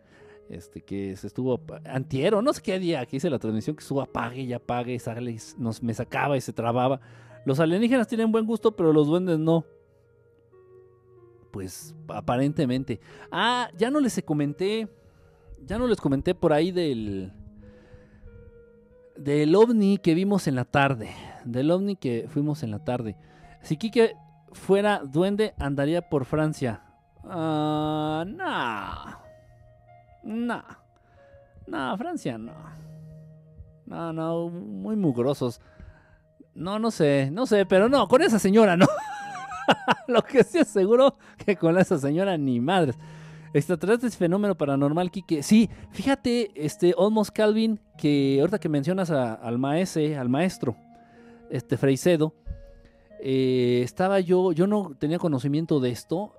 Este, 0.48 0.80
que 0.80 1.14
se 1.16 1.26
estuvo 1.26 1.60
antiero, 1.84 2.40
no 2.40 2.54
sé 2.54 2.62
qué 2.62 2.78
día, 2.78 3.04
que 3.04 3.18
hice 3.18 3.28
la 3.28 3.38
transmisión 3.38 3.76
que 3.76 3.82
estuvo 3.82 4.00
apague 4.00 4.40
y 4.40 4.52
apague 4.54 4.94
y 4.94 4.98
sale, 4.98 5.36
nos, 5.58 5.82
me 5.82 5.92
sacaba 5.92 6.36
y 6.36 6.40
se 6.40 6.52
trababa. 6.52 7.00
Los 7.44 7.60
alienígenas 7.60 8.08
tienen 8.08 8.32
buen 8.32 8.46
gusto, 8.46 8.74
pero 8.74 8.92
los 8.92 9.06
duendes 9.06 9.38
no. 9.38 9.64
Pues 11.50 11.94
aparentemente. 12.08 13.00
Ah, 13.30 13.70
ya 13.76 13.90
no 13.90 14.00
les 14.00 14.20
comenté. 14.24 14.88
Ya 15.64 15.78
no 15.78 15.86
les 15.86 16.00
comenté 16.00 16.34
por 16.34 16.52
ahí 16.52 16.72
del. 16.72 17.32
Del 19.18 19.54
ovni 19.54 19.98
que 19.98 20.14
vimos 20.14 20.46
en 20.46 20.54
la 20.54 20.64
tarde 20.64 21.10
del 21.48 21.70
ovni 21.70 21.96
que 21.96 22.26
fuimos 22.28 22.62
en 22.62 22.70
la 22.70 22.78
tarde. 22.78 23.16
Si 23.62 23.76
Kike 23.76 24.16
fuera 24.52 25.00
duende, 25.04 25.54
andaría 25.58 26.02
por 26.02 26.24
Francia. 26.24 26.82
Ah, 27.24 28.24
no. 28.26 29.18
No. 30.22 30.62
No, 31.66 31.96
Francia 31.96 32.38
no. 32.38 32.52
No, 33.86 34.12
no, 34.12 34.48
muy 34.50 34.96
mugrosos. 34.96 35.60
No, 36.54 36.78
no 36.78 36.90
sé, 36.90 37.30
no 37.32 37.46
sé, 37.46 37.64
pero 37.66 37.88
no, 37.88 38.08
con 38.08 38.20
esa 38.22 38.38
señora 38.38 38.76
no. 38.76 38.86
Lo 40.08 40.22
que 40.22 40.44
sí 40.44 40.58
es 40.58 40.68
seguro 40.68 41.16
que 41.44 41.56
con 41.56 41.78
esa 41.78 41.98
señora 41.98 42.36
ni 42.36 42.60
madres. 42.60 42.98
Extraterrestres 43.52 44.16
fenómeno 44.16 44.56
paranormal, 44.56 45.10
Kike. 45.10 45.42
Sí, 45.42 45.68
fíjate, 45.90 46.50
este 46.54 46.94
Almost 46.98 47.30
Calvin, 47.30 47.80
que 47.96 48.38
ahorita 48.40 48.58
que 48.58 48.68
mencionas 48.68 49.10
al 49.10 49.58
maese, 49.58 50.16
al 50.16 50.28
maestro, 50.28 50.76
este 51.50 51.76
Freicedo, 51.76 52.34
eh, 53.20 53.80
estaba 53.82 54.20
yo, 54.20 54.52
yo 54.52 54.66
no 54.66 54.94
tenía 54.98 55.18
conocimiento 55.18 55.80
de 55.80 55.90
esto, 55.90 56.34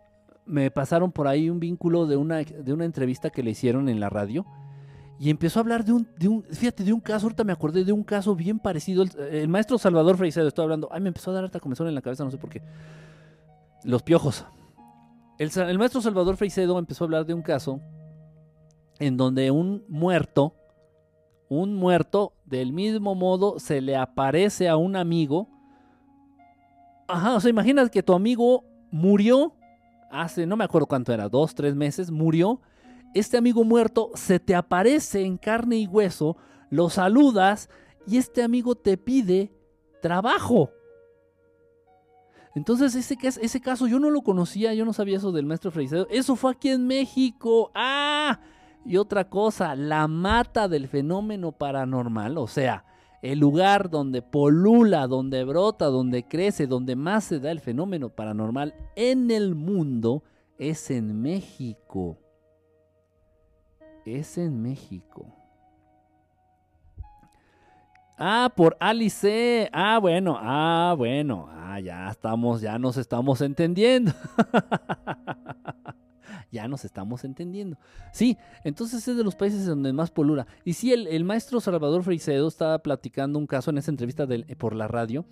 me 0.46 0.72
pasaron 0.72 1.12
por 1.12 1.28
ahí 1.28 1.50
un 1.50 1.60
vínculo 1.60 2.06
de 2.08 2.16
una, 2.16 2.38
de 2.38 2.74
una 2.74 2.86
entrevista 2.86 3.30
que 3.30 3.44
le 3.44 3.52
hicieron 3.52 3.90
en 3.90 4.00
la 4.00 4.10
radio 4.10 4.46
y 5.20 5.30
empezó 5.30 5.60
a 5.60 5.62
hablar 5.62 5.84
de 5.84 5.92
un, 5.92 6.46
fíjate, 6.50 6.86
de 6.86 6.94
un 6.94 7.02
caso, 7.02 7.26
ahorita 7.26 7.44
me 7.44 7.52
acordé 7.52 7.84
de 7.84 7.92
un 7.92 8.04
caso 8.04 8.36
bien 8.36 8.58
parecido, 8.58 9.04
el, 9.04 9.50
maestro 9.50 9.78
Salvador 9.78 10.16
Freicedo, 10.16 10.48
estoy 10.48 10.64
hablando, 10.64 10.88
ay, 10.92 11.02
me 11.02 11.10
empezó 11.10 11.32
a 11.32 11.34
dar 11.34 11.44
harta 11.44 11.60
comezón 11.60 11.90
en 11.90 11.96
la 11.96 12.02
cabeza, 12.02 12.24
no 12.24 12.32
sé 12.32 12.38
por 12.38 12.50
qué, 12.50 12.62
los 13.84 14.02
piojos. 14.02 14.46
El, 15.40 15.78
maestro 15.80 16.02
Salvador 16.02 16.36
Freicedo 16.36 16.78
empezó 16.78 17.04
a 17.04 17.08
hablar 17.08 17.26
de 17.26 17.34
un 17.34 17.42
caso 17.42 17.80
en 19.00 19.16
donde 19.16 19.52
un 19.52 19.86
muerto, 19.88 20.54
un 21.48 21.76
muerto, 21.76 22.34
del 22.44 22.74
mismo 22.74 23.16
modo 23.16 23.58
se 23.58 23.80
le 23.80 23.96
aparece 23.96 24.68
a 24.68 24.76
un 24.76 24.98
amigo. 24.98 25.48
Ajá, 27.08 27.36
o 27.36 27.40
sea, 27.40 27.50
imaginas 27.50 27.90
que 27.90 28.04
tu 28.04 28.14
amigo 28.14 28.66
murió 28.92 29.54
hace, 30.12 30.46
no 30.46 30.58
me 30.58 30.66
acuerdo 30.66 30.88
cuánto 30.88 31.14
era, 31.14 31.30
dos, 31.30 31.56
tres 31.56 31.74
meses, 31.74 32.12
murió. 32.12 32.60
Este 33.14 33.38
amigo 33.38 33.64
muerto 33.64 34.12
se 34.16 34.42
te 34.42 34.56
aparece 34.56 35.24
en 35.24 35.38
carne 35.38 35.78
y 35.78 35.88
hueso, 35.88 36.36
lo 36.70 36.90
saludas 36.90 37.70
y 38.06 38.18
este 38.18 38.44
amigo 38.44 38.76
te 38.76 38.98
pide 38.98 39.54
trabajo. 40.02 40.72
Entonces 42.56 42.96
ese, 42.96 43.18
ese 43.22 43.62
caso 43.62 43.88
yo 43.88 44.00
no 44.00 44.10
lo 44.10 44.22
conocía, 44.22 44.74
yo 44.74 44.86
no 44.86 44.94
sabía 44.94 45.18
eso 45.18 45.32
del 45.32 45.46
maestro 45.46 45.72
Freicedo. 45.72 46.08
Eso 46.10 46.36
fue 46.36 46.52
aquí 46.52 46.70
en 46.70 46.88
México. 46.88 47.72
Ah, 47.76 48.40
y 48.86 48.98
otra 48.98 49.30
cosa, 49.30 49.76
la 49.76 50.08
mata 50.08 50.68
del 50.68 50.88
fenómeno 50.88 51.52
paranormal, 51.52 52.38
o 52.38 52.48
sea, 52.48 52.86
el 53.22 53.40
lugar 53.40 53.90
donde 53.90 54.22
polula, 54.22 55.08
donde 55.08 55.44
brota, 55.44 55.86
donde 55.88 56.24
crece, 56.24 56.68
donde 56.68 56.96
más 56.96 57.26
se 57.26 57.40
da 57.40 57.52
el 57.52 57.60
fenómeno 57.60 58.10
paranormal 58.10 58.74
en 58.96 59.30
el 59.32 59.56
mundo, 59.56 60.24
es 60.58 60.90
en 60.90 61.22
México. 61.22 62.18
Es 64.06 64.38
en 64.38 64.62
México. 64.62 65.39
Ah, 68.22 68.52
por 68.54 68.76
Alice. 68.82 69.70
Ah, 69.72 69.98
bueno, 69.98 70.38
ah, 70.38 70.94
bueno. 70.98 71.48
Ah, 71.52 71.80
ya 71.80 72.10
estamos, 72.10 72.60
ya 72.60 72.78
nos 72.78 72.98
estamos 72.98 73.40
entendiendo. 73.40 74.12
ya 76.52 76.68
nos 76.68 76.84
estamos 76.84 77.24
entendiendo. 77.24 77.78
Sí, 78.12 78.38
entonces 78.66 79.08
es 79.08 79.16
de 79.16 79.24
los 79.24 79.38
países 79.38 79.66
donde 79.66 79.94
más 79.94 80.12
polura. 80.12 80.48
Y 80.66 80.74
sí, 80.74 80.92
el, 80.92 81.24
maestro 81.24 81.62
Salvador 81.62 82.04
Freicedo 82.04 82.50
estaba 82.50 82.80
platicando 82.80 83.40
un 83.40 83.48
caso 83.48 83.70
en 83.70 83.78
esa 83.78 83.90
entrevista 83.90 84.28
por 84.58 84.76
la 84.76 84.90
radio. 84.90 85.26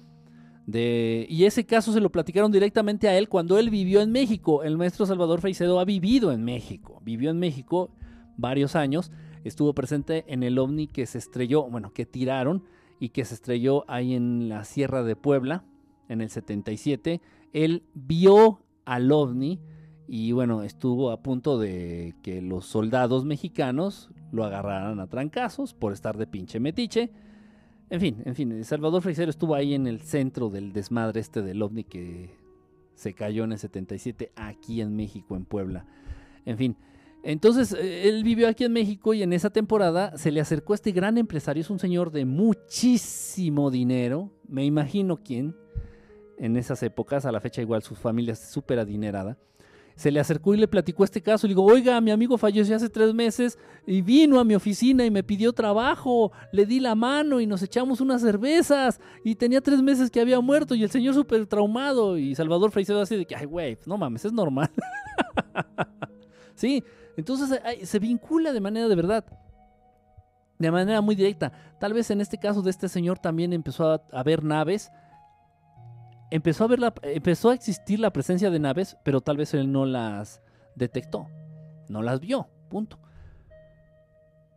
De, 0.66 1.28
y 1.30 1.44
ese 1.44 1.66
caso 1.66 1.92
se 1.92 2.00
lo 2.00 2.10
platicaron 2.10 2.54
directamente 2.54 3.10
a 3.10 3.18
él 3.18 3.28
cuando 3.28 3.60
él 3.60 3.70
vivió 3.70 4.00
en 4.00 4.14
México. 4.14 4.64
El 4.64 4.78
maestro 4.78 5.06
Salvador 5.06 5.42
Freicedo 5.42 5.82
ha 5.82 5.86
vivido 5.86 6.32
en 6.32 6.46
México. 6.46 7.02
Vivió 7.04 7.32
en 7.32 7.40
México 7.40 7.92
varios 8.38 8.78
años. 8.78 9.12
Estuvo 9.44 9.74
presente 9.74 10.24
en 10.30 10.44
el 10.44 10.58
ovni 10.58 10.88
que 10.88 11.06
se 11.06 11.18
estrelló, 11.18 11.70
bueno, 11.70 11.92
que 11.92 12.06
tiraron 12.06 12.64
y 12.99 13.10
que 13.10 13.26
se 13.26 13.36
estrelló 13.36 13.86
ahí 13.88 14.14
en 14.15 14.49
la 14.49 14.64
Sierra 14.64 15.03
de 15.03 15.15
Puebla 15.15 15.64
en 16.10 16.22
el 16.22 16.30
77. 16.30 17.22
Él 17.53 17.84
vio 17.94 18.61
al 18.86 19.11
ovni 19.11 19.60
y 20.07 20.32
bueno, 20.32 20.64
estuvo 20.64 21.11
a 21.11 21.22
punto 21.22 21.60
de 21.60 22.15
que 22.24 22.41
los 22.41 22.65
soldados 22.65 23.26
mexicanos 23.26 24.10
lo 24.32 24.45
agarraran 24.45 24.99
a 24.99 25.07
trancazos 25.07 25.74
por 25.74 25.94
estar 25.94 26.18
de 26.18 26.28
pinche 26.28 26.60
metiche. 26.60 27.11
En 27.90 27.99
fin, 28.02 28.22
en 28.26 28.36
fin, 28.36 28.64
Salvador 28.64 29.02
Freisero 29.02 29.30
estuvo 29.30 29.56
ahí 29.56 29.74
en 29.74 29.88
el 29.88 30.02
centro 30.02 30.49
del 30.49 30.74
desmadre 30.74 31.19
este 31.19 31.41
del 31.41 31.61
ovni 31.61 31.84
que 31.84 32.36
se 32.95 33.14
cayó 33.14 33.44
en 33.44 33.52
el 33.52 33.60
77 33.60 34.32
aquí 34.36 34.82
en 34.82 34.95
México, 34.95 35.36
en 35.36 35.45
Puebla. 35.45 35.86
En 36.45 36.57
fin, 36.57 36.78
entonces 37.23 37.73
eh, 37.73 38.07
él 38.07 38.23
vivió 38.23 38.48
aquí 38.48 38.64
en 38.64 38.73
México 38.73 39.14
y 39.14 39.23
en 39.23 39.34
esa 39.34 39.49
temporada 39.49 40.18
se 40.18 40.31
le 40.31 40.41
acercó 40.41 40.73
este 40.73 40.91
gran 40.91 41.18
empresario, 41.18 41.61
es 41.61 41.69
un 41.69 41.80
señor 41.80 42.11
de 42.11 42.26
muchísimo 42.26 43.72
dinero, 43.72 44.31
me 44.48 44.65
imagino 44.65 45.18
quién, 45.18 45.56
en 46.38 46.56
esas 46.57 46.84
épocas, 46.84 47.26
a 47.26 47.31
la 47.31 47.41
fecha 47.41 47.61
igual 47.61 47.81
su 47.81 47.95
familia 47.95 48.34
es 48.34 48.39
súper 48.39 48.80
adinerada 48.80 49.38
se 49.98 50.11
le 50.11 50.19
acercó 50.19 50.53
y 50.53 50.57
le 50.57 50.68
platicó 50.68 51.03
este 51.03 51.22
caso. 51.22 51.48
Le 51.48 51.52
digo, 51.52 51.65
oiga, 51.65 51.99
mi 51.99 52.11
amigo 52.11 52.38
falleció 52.38 52.76
hace 52.76 52.88
tres 52.88 53.14
meses 53.14 53.57
y 53.85 54.02
vino 54.02 54.39
a 54.39 54.44
mi 54.44 54.53
oficina 54.53 55.03
y 55.03 55.11
me 55.11 55.23
pidió 55.23 55.52
trabajo. 55.53 56.31
Le 56.53 56.68
di 56.68 56.80
la 56.80 56.94
mano 56.94 57.41
y 57.41 57.48
nos 57.48 57.64
echamos 57.64 57.99
unas 57.99 58.22
cervezas 58.22 59.02
y 59.23 59.35
tenía 59.35 59.60
tres 59.60 59.81
meses 59.81 60.11
que 60.11 60.22
había 60.22 60.39
muerto 60.39 60.76
y 60.76 60.84
el 60.84 60.91
señor 60.91 61.15
súper 61.15 61.48
traumado. 61.48 62.18
Y 62.18 62.35
Salvador 62.35 62.72
Freixedo 62.72 63.02
así 63.02 63.15
de 63.15 63.26
que, 63.26 63.35
ay, 63.35 63.45
güey, 63.45 63.77
no 63.88 63.98
mames, 63.98 64.23
es 64.23 64.31
normal. 64.31 64.69
sí, 66.58 66.84
entonces 67.16 67.62
se 67.84 68.00
vincula 68.00 68.52
de 68.52 68.60
manera 68.60 68.88
de 68.88 68.96
verdad. 68.96 69.26
De 70.60 70.72
manera 70.72 71.02
muy 71.02 71.16
directa. 71.16 71.52
Tal 71.80 71.94
vez 71.94 72.10
en 72.12 72.20
este 72.20 72.38
caso 72.38 72.62
de 72.62 72.72
este 72.72 72.90
señor 72.90 73.20
también 73.20 73.54
empezó 73.54 73.92
a, 73.92 74.02
a 74.12 74.24
ver 74.24 74.44
naves 74.44 74.92
empezó 76.30 76.64
a, 76.64 76.68
ver 76.68 76.80
la, 76.80 76.94
empezó 77.04 77.50
a 77.50 77.54
existir 77.54 78.00
la 78.00 78.12
presencia 78.12 78.50
de 78.50 78.60
naves, 78.60 78.98
pero 79.04 79.22
tal 79.22 79.38
vez 79.38 79.54
él 79.54 79.72
no 79.72 79.86
las 79.86 80.42
detectó, 80.76 81.28
no 81.90 82.02
las 82.02 82.20
vio, 82.20 82.48
punto. 82.70 83.00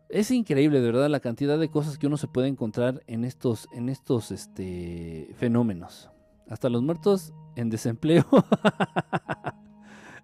Es 0.09 0.31
increíble, 0.33 0.81
de 0.81 0.87
verdad, 0.87 1.09
la 1.09 1.21
cantidad 1.21 1.59
de 1.59 1.71
cosas 1.71 1.97
que 1.97 2.09
uno 2.09 2.17
se 2.17 2.27
puede 2.27 2.49
encontrar 2.49 3.03
en 3.07 3.25
estos, 3.25 3.69
en 3.73 3.89
estos 3.89 4.33
este, 4.33 5.31
fenómenos. 5.37 6.11
Hasta 6.49 6.69
los 6.69 6.83
muertos 6.83 7.33
en 7.55 7.71
desempleo. 7.71 8.27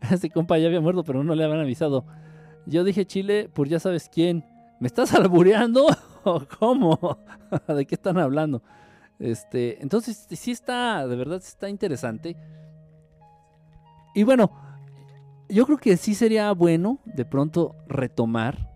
Este 0.10 0.30
compa 0.30 0.58
ya 0.58 0.66
había 0.66 0.80
muerto, 0.80 1.04
pero 1.04 1.24
no 1.24 1.34
le 1.34 1.44
habían 1.44 1.60
avisado. 1.60 2.04
Yo 2.66 2.84
dije 2.84 3.06
Chile, 3.06 3.50
pues 3.52 3.70
ya 3.70 3.78
sabes 3.78 4.08
quién. 4.08 4.44
¿Me 4.80 4.86
estás 4.86 5.14
albureando? 5.14 5.86
¿O 6.24 6.42
cómo? 6.58 7.18
¿De 7.68 7.86
qué 7.86 7.94
están 7.94 8.18
hablando? 8.18 8.62
Este, 9.18 9.82
entonces 9.82 10.26
sí 10.30 10.50
está, 10.50 11.06
de 11.06 11.16
verdad 11.16 11.38
está 11.38 11.68
interesante. 11.68 12.36
Y 14.14 14.24
bueno, 14.24 14.50
yo 15.48 15.64
creo 15.66 15.78
que 15.78 15.96
sí 15.96 16.14
sería 16.14 16.52
bueno 16.52 16.98
de 17.04 17.24
pronto 17.24 17.76
retomar, 17.86 18.70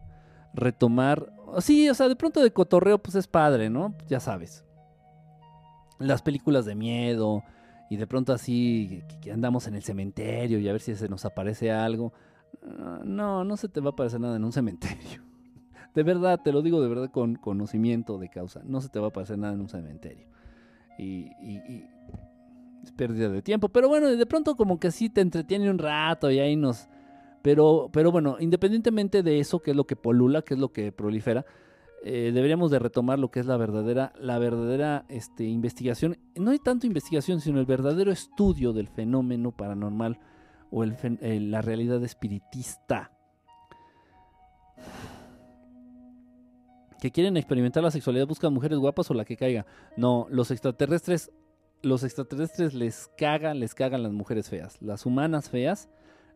retomar, 0.54 1.32
sí, 1.58 1.88
o 1.88 1.94
sea, 1.94 2.08
de 2.08 2.16
pronto 2.16 2.42
de 2.42 2.52
cotorreo 2.52 2.98
pues 2.98 3.16
es 3.16 3.26
padre, 3.26 3.70
¿no? 3.70 3.94
Ya 4.06 4.20
sabes. 4.20 4.64
Las 5.98 6.22
películas 6.22 6.64
de 6.64 6.74
miedo 6.74 7.42
y 7.90 7.96
de 7.96 8.06
pronto 8.06 8.32
así 8.32 9.02
que 9.20 9.32
andamos 9.32 9.66
en 9.66 9.74
el 9.74 9.82
cementerio 9.82 10.58
y 10.58 10.68
a 10.68 10.72
ver 10.72 10.80
si 10.80 10.94
se 10.94 11.08
nos 11.08 11.26
aparece 11.26 11.72
algo. 11.72 12.14
Ah, 12.62 13.02
no, 13.04 13.44
no 13.44 13.56
se 13.58 13.68
te 13.68 13.80
va 13.80 13.88
a 13.88 13.92
aparecer 13.92 14.20
nada 14.20 14.36
en 14.36 14.44
un 14.44 14.52
cementerio. 14.52 15.22
De 15.94 16.04
verdad, 16.04 16.40
te 16.42 16.52
lo 16.52 16.62
digo 16.62 16.80
de 16.80 16.88
verdad 16.88 17.10
con 17.10 17.34
conocimiento 17.34 18.16
de 18.16 18.28
causa. 18.28 18.62
No 18.64 18.80
se 18.80 18.88
te 18.88 19.00
va 19.00 19.06
a 19.06 19.08
aparecer 19.08 19.38
nada 19.38 19.54
en 19.54 19.60
un 19.60 19.68
cementerio 19.68 20.28
y, 21.00 21.84
es 22.84 22.92
pérdida 22.92 23.28
de 23.28 23.42
tiempo. 23.42 23.68
Pero 23.68 23.88
bueno, 23.88 24.08
de 24.08 24.26
pronto 24.26 24.56
como 24.56 24.78
que 24.78 24.90
sí 24.90 25.10
te 25.10 25.20
entretiene 25.20 25.70
un 25.70 25.78
rato 25.78 26.30
y 26.30 26.38
ahí 26.38 26.56
nos... 26.56 26.88
Pero, 27.42 27.88
pero 27.92 28.12
bueno, 28.12 28.36
independientemente 28.38 29.22
de 29.22 29.40
eso, 29.40 29.60
que 29.60 29.70
es 29.70 29.76
lo 29.76 29.86
que 29.86 29.96
polula, 29.96 30.42
que 30.42 30.54
es 30.54 30.60
lo 30.60 30.72
que 30.72 30.92
prolifera, 30.92 31.44
eh, 32.02 32.30
deberíamos 32.32 32.70
de 32.70 32.78
retomar 32.78 33.18
lo 33.18 33.30
que 33.30 33.40
es 33.40 33.46
la 33.46 33.58
verdadera, 33.58 34.12
la 34.18 34.38
verdadera 34.38 35.04
este, 35.08 35.44
investigación. 35.44 36.16
No 36.34 36.50
hay 36.50 36.58
tanto 36.58 36.86
investigación, 36.86 37.40
sino 37.40 37.60
el 37.60 37.66
verdadero 37.66 38.10
estudio 38.10 38.72
del 38.72 38.88
fenómeno 38.88 39.52
paranormal 39.52 40.18
o 40.70 40.82
el, 40.82 41.50
la 41.50 41.62
realidad 41.62 42.02
espiritista. 42.02 43.12
que 47.00 47.10
quieren 47.10 47.38
experimentar 47.38 47.82
la 47.82 47.90
sexualidad 47.90 48.26
buscan 48.26 48.52
mujeres 48.52 48.78
guapas 48.78 49.10
o 49.10 49.14
la 49.14 49.24
que 49.24 49.36
caiga. 49.36 49.64
No, 49.96 50.26
los 50.28 50.50
extraterrestres, 50.50 51.32
los 51.80 52.04
extraterrestres 52.04 52.74
les 52.74 53.10
cagan, 53.16 53.58
les 53.58 53.74
cagan 53.74 54.02
las 54.02 54.12
mujeres 54.12 54.50
feas. 54.50 54.76
Las 54.82 55.06
humanas 55.06 55.48
feas, 55.48 55.88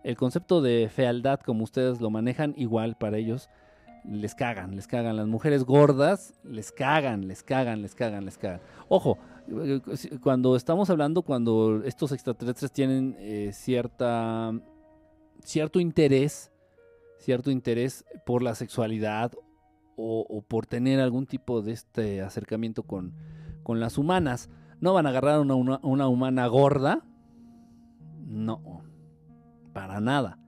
el 0.04 0.16
concepto 0.16 0.62
de 0.62 0.88
fealdad 0.88 1.40
como 1.40 1.64
ustedes 1.64 2.00
lo 2.00 2.08
manejan, 2.08 2.54
igual 2.56 2.96
para 2.96 3.18
ellos, 3.18 3.50
les 4.04 4.34
cagan, 4.34 4.76
les 4.76 4.86
cagan. 4.86 5.16
Las 5.16 5.26
mujeres 5.26 5.64
gordas, 5.64 6.34
les 6.44 6.72
cagan, 6.72 7.26
les 7.26 7.42
cagan, 7.42 7.82
les 7.82 7.94
cagan, 7.94 8.24
les 8.24 8.38
cagan. 8.38 8.60
Ojo, 8.88 9.18
cuando 10.22 10.56
estamos 10.56 10.90
hablando, 10.90 11.22
cuando 11.22 11.82
estos 11.84 12.12
extraterrestres 12.12 12.72
tienen 12.72 13.16
eh, 13.18 13.50
cierta, 13.52 14.52
cierto 15.40 15.80
interés, 15.80 16.52
cierto 17.18 17.50
interés 17.50 18.04
por 18.26 18.42
la 18.42 18.54
sexualidad 18.54 19.32
o, 19.96 20.44
por 20.48 20.66
tener 20.66 21.00
algún 21.00 21.26
tipo 21.26 21.62
de 21.62 21.72
este 21.72 22.20
acercamiento 22.20 22.82
con, 22.82 23.14
con 23.62 23.80
las 23.80 23.96
humanas. 23.96 24.50
¿No 24.80 24.92
van 24.92 25.06
a 25.06 25.10
agarrar 25.10 25.36
a 25.36 25.40
una, 25.40 25.78
una, 25.82 26.08
humana 26.08 26.46
gorda? 26.46 27.04
No, 28.26 28.82
para 29.72 30.00
nada. 30.00 30.38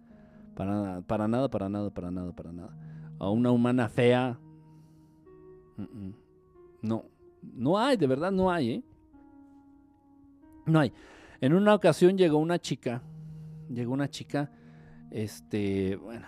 Para, 0.55 1.03
para 1.03 1.29
nada, 1.29 1.49
para 1.49 1.69
nada, 1.69 1.91
para 1.91 2.11
nada, 2.11 2.33
para 2.33 2.53
nada. 2.53 2.86
A 3.19 3.31
una 3.31 3.51
humana 3.51 3.89
fea. 3.89 4.39
No, 6.83 7.05
no 7.43 7.79
hay, 7.79 7.97
de 7.97 8.07
verdad 8.07 8.33
no 8.33 8.51
hay, 8.51 8.71
¿eh? 8.71 8.85
No 10.67 10.81
hay. 10.81 10.93
En 11.41 11.53
una 11.53 11.75
ocasión 11.75 12.17
llegó 12.17 12.39
una 12.39 12.59
chica, 12.59 13.03
llegó 13.69 13.93
una 13.93 14.09
chica, 14.09 14.51
este, 15.11 15.97
bueno, 15.97 16.27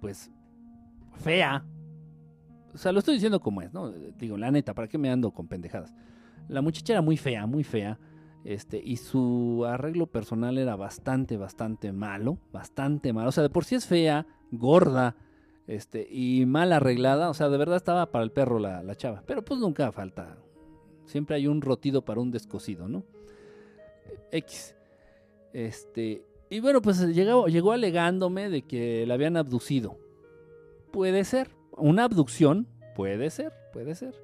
pues 0.00 0.30
fea, 1.18 1.64
o 2.74 2.78
sea, 2.78 2.92
lo 2.92 3.00
estoy 3.00 3.14
diciendo 3.14 3.40
como 3.40 3.62
es, 3.62 3.72
¿no? 3.72 3.90
Digo, 3.90 4.36
la 4.36 4.50
neta, 4.50 4.74
¿para 4.74 4.88
qué 4.88 4.98
me 4.98 5.10
ando 5.10 5.32
con 5.32 5.48
pendejadas? 5.48 5.94
La 6.48 6.62
muchacha 6.62 6.92
era 6.92 7.02
muy 7.02 7.16
fea, 7.16 7.46
muy 7.46 7.64
fea. 7.64 7.98
Este, 8.44 8.80
y 8.82 8.96
su 8.96 9.64
arreglo 9.66 10.06
personal 10.06 10.56
era 10.56 10.76
bastante, 10.76 11.36
bastante 11.36 11.92
malo. 11.92 12.38
Bastante 12.52 13.12
malo. 13.12 13.28
O 13.28 13.32
sea, 13.32 13.42
de 13.42 13.50
por 13.50 13.64
sí 13.64 13.74
es 13.74 13.86
fea, 13.86 14.26
gorda, 14.50 15.16
este, 15.70 16.04
y 16.10 16.46
mal 16.46 16.72
arreglada. 16.72 17.30
O 17.30 17.34
sea, 17.34 17.48
de 17.48 17.56
verdad 17.56 17.76
estaba 17.76 18.10
para 18.10 18.24
el 18.24 18.32
perro 18.32 18.58
la, 18.58 18.82
la 18.82 18.96
chava. 18.96 19.22
Pero 19.24 19.44
pues 19.44 19.60
nunca 19.60 19.92
falta. 19.92 20.36
Siempre 21.06 21.36
hay 21.36 21.46
un 21.46 21.62
rotido 21.62 22.04
para 22.04 22.20
un 22.20 22.32
descosido, 22.32 22.88
¿no? 22.88 23.04
X. 24.32 24.74
Este. 25.52 26.24
Y 26.50 26.58
bueno, 26.58 26.82
pues 26.82 27.00
llegó, 27.14 27.72
alegándome 27.72 28.50
de 28.50 28.62
que 28.62 29.06
la 29.06 29.14
habían 29.14 29.36
abducido. 29.36 29.96
Puede 30.90 31.24
ser. 31.24 31.50
Una 31.76 32.04
abducción, 32.04 32.66
puede 32.96 33.30
ser, 33.30 33.52
puede 33.72 33.94
ser. 33.94 34.14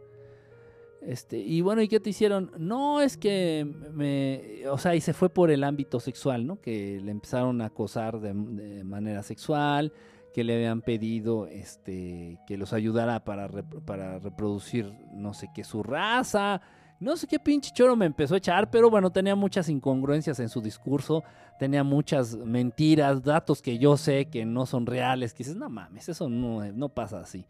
Este, 1.00 1.38
y 1.38 1.60
bueno, 1.60 1.80
¿y 1.80 1.86
qué 1.86 2.00
te 2.00 2.10
hicieron? 2.10 2.50
No, 2.58 3.00
es 3.00 3.16
que 3.16 3.72
me. 3.92 4.68
O 4.68 4.78
sea, 4.78 4.96
y 4.96 5.00
se 5.00 5.12
fue 5.12 5.28
por 5.28 5.52
el 5.52 5.62
ámbito 5.62 6.00
sexual, 6.00 6.44
¿no? 6.44 6.60
Que 6.60 7.00
le 7.00 7.12
empezaron 7.12 7.60
a 7.60 7.66
acosar 7.66 8.18
de 8.18 8.34
manera 8.82 9.22
sexual, 9.22 9.92
que 10.36 10.44
le 10.44 10.54
habían 10.54 10.82
pedido 10.82 11.46
este, 11.46 12.38
que 12.46 12.58
los 12.58 12.74
ayudara 12.74 13.24
para, 13.24 13.48
para 13.86 14.18
reproducir 14.18 14.92
no 15.10 15.32
sé 15.32 15.48
qué 15.54 15.64
su 15.64 15.82
raza. 15.82 16.60
No 17.00 17.16
sé 17.16 17.26
qué 17.26 17.38
pinche 17.38 17.70
choro 17.72 17.96
me 17.96 18.04
empezó 18.04 18.34
a 18.34 18.36
echar, 18.36 18.70
pero 18.70 18.90
bueno, 18.90 19.10
tenía 19.10 19.34
muchas 19.34 19.70
incongruencias 19.70 20.38
en 20.40 20.50
su 20.50 20.60
discurso, 20.60 21.24
tenía 21.58 21.82
muchas 21.84 22.36
mentiras, 22.36 23.22
datos 23.22 23.62
que 23.62 23.78
yo 23.78 23.96
sé 23.96 24.26
que 24.26 24.44
no 24.44 24.66
son 24.66 24.84
reales, 24.84 25.32
que 25.32 25.38
dices, 25.38 25.56
no 25.56 25.70
mames, 25.70 26.10
eso 26.10 26.28
no, 26.28 26.70
no 26.70 26.90
pasa 26.90 27.20
así. 27.20 27.46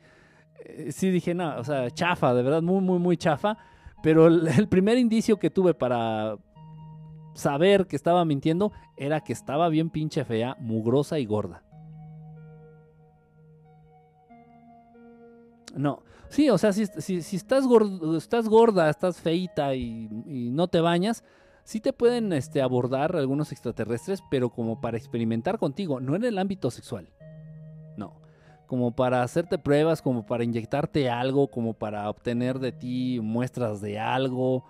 Eh, 0.65 0.93
sí 0.93 1.11
dije, 1.11 1.35
no, 1.35 1.59
o 1.59 1.65
sea, 1.65 1.91
chafa, 1.91 2.35
de 2.35 2.45
verdad, 2.45 2.63
muy, 2.63 2.81
muy, 2.83 3.01
muy 3.01 3.17
chafa, 3.17 3.59
pero 4.01 4.29
el, 4.29 4.47
el 4.57 4.69
primer 4.69 4.97
indicio 4.97 5.41
que 5.41 5.51
tuve 5.51 5.75
para 5.75 6.37
saber 7.35 7.89
que 7.89 7.97
estaba 7.97 8.25
mintiendo 8.25 8.71
era 8.97 9.23
que 9.23 9.33
estaba 9.33 9.69
bien 9.71 9.91
pinche 9.91 10.25
fea, 10.25 10.57
mugrosa 10.61 11.19
y 11.19 11.27
gorda. 11.27 11.66
No, 15.77 16.03
sí, 16.31 16.49
o 16.49 16.57
sea, 16.57 16.73
si, 16.73 16.87
si, 16.87 17.21
si 17.21 17.37
estás, 17.37 17.67
gordo, 17.67 18.17
estás 18.17 18.49
gorda, 18.49 18.89
estás 18.89 19.21
feita 19.21 19.75
y, 19.75 20.09
no 20.51 20.69
te 20.69 20.81
bañas, 20.81 21.23
sí 21.65 21.81
te 21.81 21.93
pueden 21.93 22.33
este, 22.33 22.63
abordar 22.63 23.15
algunos 23.15 23.53
extraterrestres, 23.53 24.23
pero 24.31 24.49
como 24.49 24.81
para 24.81 24.97
experimentar 24.97 25.59
contigo, 25.59 26.01
no 26.01 26.17
en 26.17 26.25
el 26.25 26.39
ámbito 26.39 26.71
sexual. 26.71 27.11
No, 27.99 28.15
como 28.67 28.97
para 28.97 29.23
hacerte 29.23 29.59
pruebas, 29.59 30.01
como 30.01 30.25
para 30.25 30.45
inyectarte 30.45 31.11
algo, 31.11 31.49
como 31.49 31.75
para 31.75 32.09
obtener 32.09 32.59
de 32.59 32.73
ti 32.73 33.21
muestras 33.23 33.83
de 33.83 33.99
algo, 33.99 34.65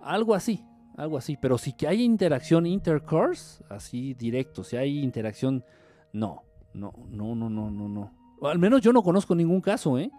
algo 0.00 0.32
así, 0.32 0.64
algo 0.96 1.18
así. 1.18 1.36
Pero 1.42 1.58
sí 1.58 1.72
que 1.72 1.88
hay 1.88 2.04
interacción 2.04 2.66
intercourse, 2.66 3.64
así 3.68 4.14
directo, 4.14 4.62
si 4.62 4.76
hay 4.76 5.02
interacción, 5.02 5.64
no, 6.12 6.44
no, 6.72 6.92
no, 7.10 7.34
no, 7.34 7.50
no, 7.50 7.68
no, 7.68 7.88
no. 7.88 8.12
Al 8.42 8.60
menos 8.60 8.80
yo 8.80 8.92
no 8.92 9.02
conozco 9.02 9.34
ningún 9.34 9.60
caso, 9.60 9.98
¿eh? 9.98 10.10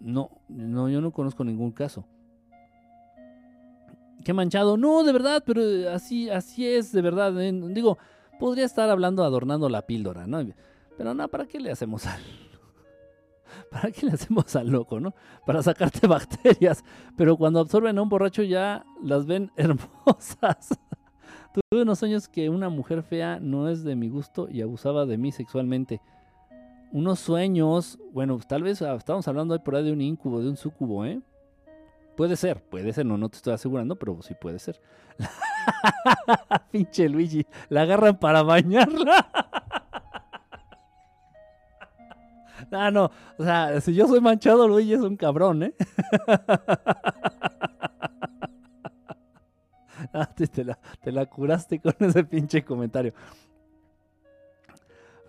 No, 0.00 0.30
no, 0.48 0.88
yo 0.88 1.00
no 1.00 1.12
conozco 1.12 1.44
ningún 1.44 1.72
caso. 1.72 2.06
Qué 4.24 4.32
manchado. 4.32 4.76
No, 4.76 5.02
de 5.02 5.12
verdad, 5.12 5.42
pero 5.46 5.62
así, 5.90 6.28
así 6.28 6.66
es, 6.66 6.92
de 6.92 7.02
verdad. 7.02 7.40
¿eh? 7.40 7.52
Digo, 7.52 7.98
podría 8.38 8.64
estar 8.64 8.90
hablando, 8.90 9.24
adornando 9.24 9.68
la 9.68 9.86
píldora, 9.86 10.26
¿no? 10.26 10.44
Pero 10.96 11.14
no, 11.14 11.28
¿para 11.28 11.46
qué 11.46 11.60
le 11.60 11.70
hacemos 11.70 12.06
al... 12.06 12.20
¿Para 13.70 13.90
qué 13.90 14.06
le 14.06 14.12
hacemos 14.12 14.54
al 14.56 14.68
loco, 14.68 15.00
no? 15.00 15.14
Para 15.46 15.62
sacarte 15.62 16.06
bacterias. 16.08 16.84
Pero 17.16 17.36
cuando 17.36 17.60
absorben 17.60 17.98
a 17.98 18.02
un 18.02 18.08
borracho 18.08 18.42
ya 18.42 18.84
las 19.02 19.26
ven 19.26 19.50
hermosas. 19.56 20.78
Tuve 21.52 21.82
unos 21.82 22.02
años 22.02 22.28
que 22.28 22.48
una 22.48 22.68
mujer 22.68 23.02
fea 23.02 23.38
no 23.40 23.68
es 23.68 23.82
de 23.82 23.96
mi 23.96 24.08
gusto 24.08 24.48
y 24.48 24.62
abusaba 24.62 25.06
de 25.06 25.18
mí 25.18 25.32
sexualmente. 25.32 26.00
Unos 26.92 27.20
sueños, 27.20 27.98
bueno, 28.12 28.38
tal 28.46 28.64
vez 28.64 28.82
ah, 28.82 28.94
estamos 28.94 29.26
hablando 29.28 29.54
ahí 29.54 29.60
por 29.60 29.76
ahí 29.76 29.84
de 29.84 29.92
un 29.92 30.00
incubo, 30.00 30.40
de 30.40 30.48
un 30.48 30.56
sucubo, 30.56 31.04
¿eh? 31.04 31.20
Puede 32.16 32.36
ser, 32.36 32.62
puede 32.62 32.92
ser, 32.92 33.06
no, 33.06 33.16
no 33.16 33.28
te 33.28 33.36
estoy 33.36 33.54
asegurando, 33.54 33.96
pero 33.96 34.20
sí 34.22 34.34
puede 34.34 34.58
ser. 34.58 34.80
Pinche 36.72 37.08
Luigi, 37.08 37.46
la 37.68 37.82
agarran 37.82 38.18
para 38.18 38.42
bañarla. 38.42 39.26
Ah, 42.72 42.90
no, 42.90 43.10
o 43.36 43.42
sea, 43.42 43.80
si 43.80 43.94
yo 43.94 44.06
soy 44.06 44.20
manchado, 44.20 44.68
Luigi 44.68 44.92
es 44.92 45.00
un 45.00 45.16
cabrón, 45.16 45.62
¿eh? 45.64 45.74
Ah, 50.12 50.28
te, 50.34 51.12
la 51.12 51.26
curaste 51.26 51.78
con 51.78 51.94
ese 52.00 52.24
pinche 52.24 52.64
comentario. 52.64 53.12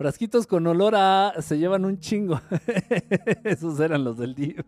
Frasquitos 0.01 0.47
con 0.47 0.65
olor 0.65 0.95
a 0.95 1.31
se 1.43 1.59
llevan 1.59 1.85
un 1.85 1.99
chingo. 1.99 2.41
Esos 3.43 3.79
eran 3.79 4.03
los 4.03 4.17
del 4.17 4.33
DIV. 4.33 4.65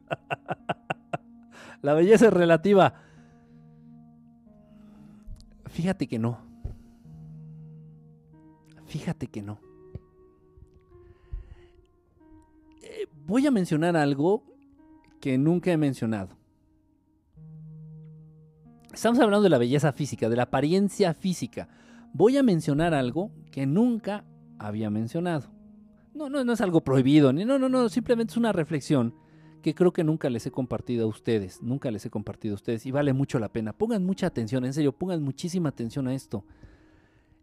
La 1.81 1.95
belleza 1.95 2.27
es 2.27 2.33
relativa. 2.33 2.93
Fíjate 5.65 6.05
que 6.05 6.19
no. 6.19 6.37
Fíjate 8.85 9.25
que 9.25 9.41
no. 9.41 9.59
Eh, 12.83 13.07
voy 13.25 13.47
a 13.47 13.51
mencionar 13.51 13.97
algo 13.97 14.43
que 15.19 15.39
nunca 15.39 15.71
he 15.71 15.77
mencionado. 15.77 16.37
Estamos 18.93 19.17
hablando 19.17 19.41
de 19.41 19.49
la 19.49 19.57
belleza 19.57 19.93
física, 19.93 20.29
de 20.29 20.35
la 20.35 20.43
apariencia 20.43 21.15
física. 21.15 21.69
Voy 22.13 22.37
a 22.37 22.43
mencionar 22.43 22.93
algo 22.93 23.31
que 23.49 23.65
nunca 23.65 24.25
había 24.59 24.89
mencionado. 24.89 25.49
No, 26.13 26.29
no, 26.29 26.43
no 26.43 26.53
es 26.53 26.61
algo 26.61 26.81
prohibido, 26.81 27.33
ni 27.33 27.43
no, 27.43 27.57
no, 27.57 27.69
no, 27.69 27.89
simplemente 27.89 28.31
es 28.31 28.37
una 28.37 28.51
reflexión 28.51 29.15
que 29.61 29.73
creo 29.73 29.93
que 29.93 30.03
nunca 30.03 30.29
les 30.29 30.45
he 30.45 30.51
compartido 30.51 31.05
a 31.05 31.07
ustedes, 31.07 31.61
nunca 31.61 31.89
les 31.89 32.05
he 32.05 32.09
compartido 32.09 32.53
a 32.53 32.55
ustedes 32.55 32.85
y 32.85 32.91
vale 32.91 33.13
mucho 33.13 33.39
la 33.39 33.51
pena. 33.51 33.73
Pongan 33.73 34.05
mucha 34.05 34.27
atención, 34.27 34.65
en 34.65 34.73
serio, 34.73 34.91
pongan 34.91 35.23
muchísima 35.23 35.69
atención 35.69 36.07
a 36.07 36.13
esto. 36.13 36.45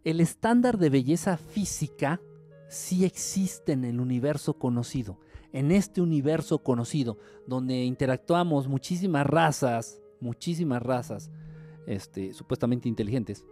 El 0.05 0.21
estándar 0.21 0.79
de 0.79 0.91
belleza 0.91 1.37
física 1.37 2.21
sí 2.69 3.05
existe 3.05 3.73
en 3.73 3.85
el 3.85 4.01
universo 4.01 4.55
conocido, 4.55 5.19
en 5.53 5.73
este 5.73 6.01
universo 6.01 6.63
conocido, 6.63 7.19
donde 7.47 7.85
interactuamos 7.85 8.69
muchísimas 8.69 9.27
razas, 9.27 10.01
muchísimas 10.21 10.83
razas, 10.83 11.31
este, 11.87 12.35
supuestamente 12.35 12.89
inteligentes 12.89 13.45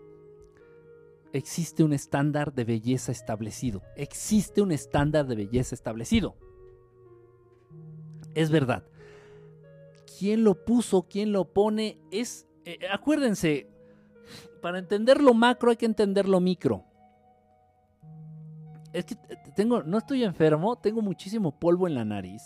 existe 1.33 1.85
un 1.85 1.93
estándar 1.93 2.53
de 2.53 2.65
belleza 2.65 3.13
establecido. 3.13 3.83
Existe 3.97 4.63
un 4.63 4.73
estándar 4.73 5.27
de 5.27 5.37
belleza 5.37 5.75
establecido. 5.75 6.37
Es 8.35 8.51
verdad. 8.51 8.85
¿Quién 10.19 10.45
lo 10.45 10.65
puso? 10.65 11.03
¿Quién 11.03 11.33
lo 11.33 11.45
pone? 11.53 11.99
Es. 12.11 12.47
eh, 12.65 12.79
acuérdense, 12.91 13.69
para 14.61 14.79
entender 14.79 15.21
lo 15.23 15.35
macro 15.35 15.71
hay 15.71 15.77
que 15.77 15.87
entender 15.87 16.29
lo 16.29 16.41
micro. 16.41 16.85
Es 18.93 19.05
que 19.05 19.17
tengo, 19.55 19.83
no 19.83 19.99
estoy 19.99 20.25
enfermo, 20.25 20.77
tengo 20.77 21.03
muchísimo 21.03 21.59
polvo 21.59 21.87
en 21.87 21.95
la 21.95 22.05
nariz. 22.05 22.43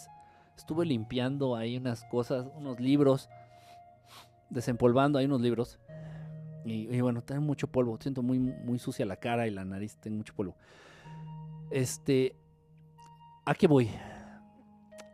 Estuve 0.56 0.84
limpiando 0.84 1.56
ahí 1.56 1.76
unas 1.76 2.04
cosas, 2.04 2.46
unos 2.56 2.80
libros, 2.80 3.28
desempolvando 4.50 5.18
ahí 5.18 5.26
unos 5.26 5.40
libros. 5.40 5.78
Y, 6.64 7.00
bueno, 7.00 7.22
tengo 7.22 7.40
mucho 7.40 7.66
polvo. 7.66 7.98
Siento 8.00 8.22
muy, 8.22 8.38
muy 8.38 8.78
sucia 8.78 9.04
la 9.04 9.16
cara 9.16 9.46
y 9.46 9.50
la 9.50 9.64
nariz. 9.64 9.96
Tengo 9.96 10.16
mucho 10.16 10.34
polvo. 10.34 10.56
Este. 11.70 12.34
¿A 13.44 13.54
qué 13.54 13.66
voy? 13.66 13.90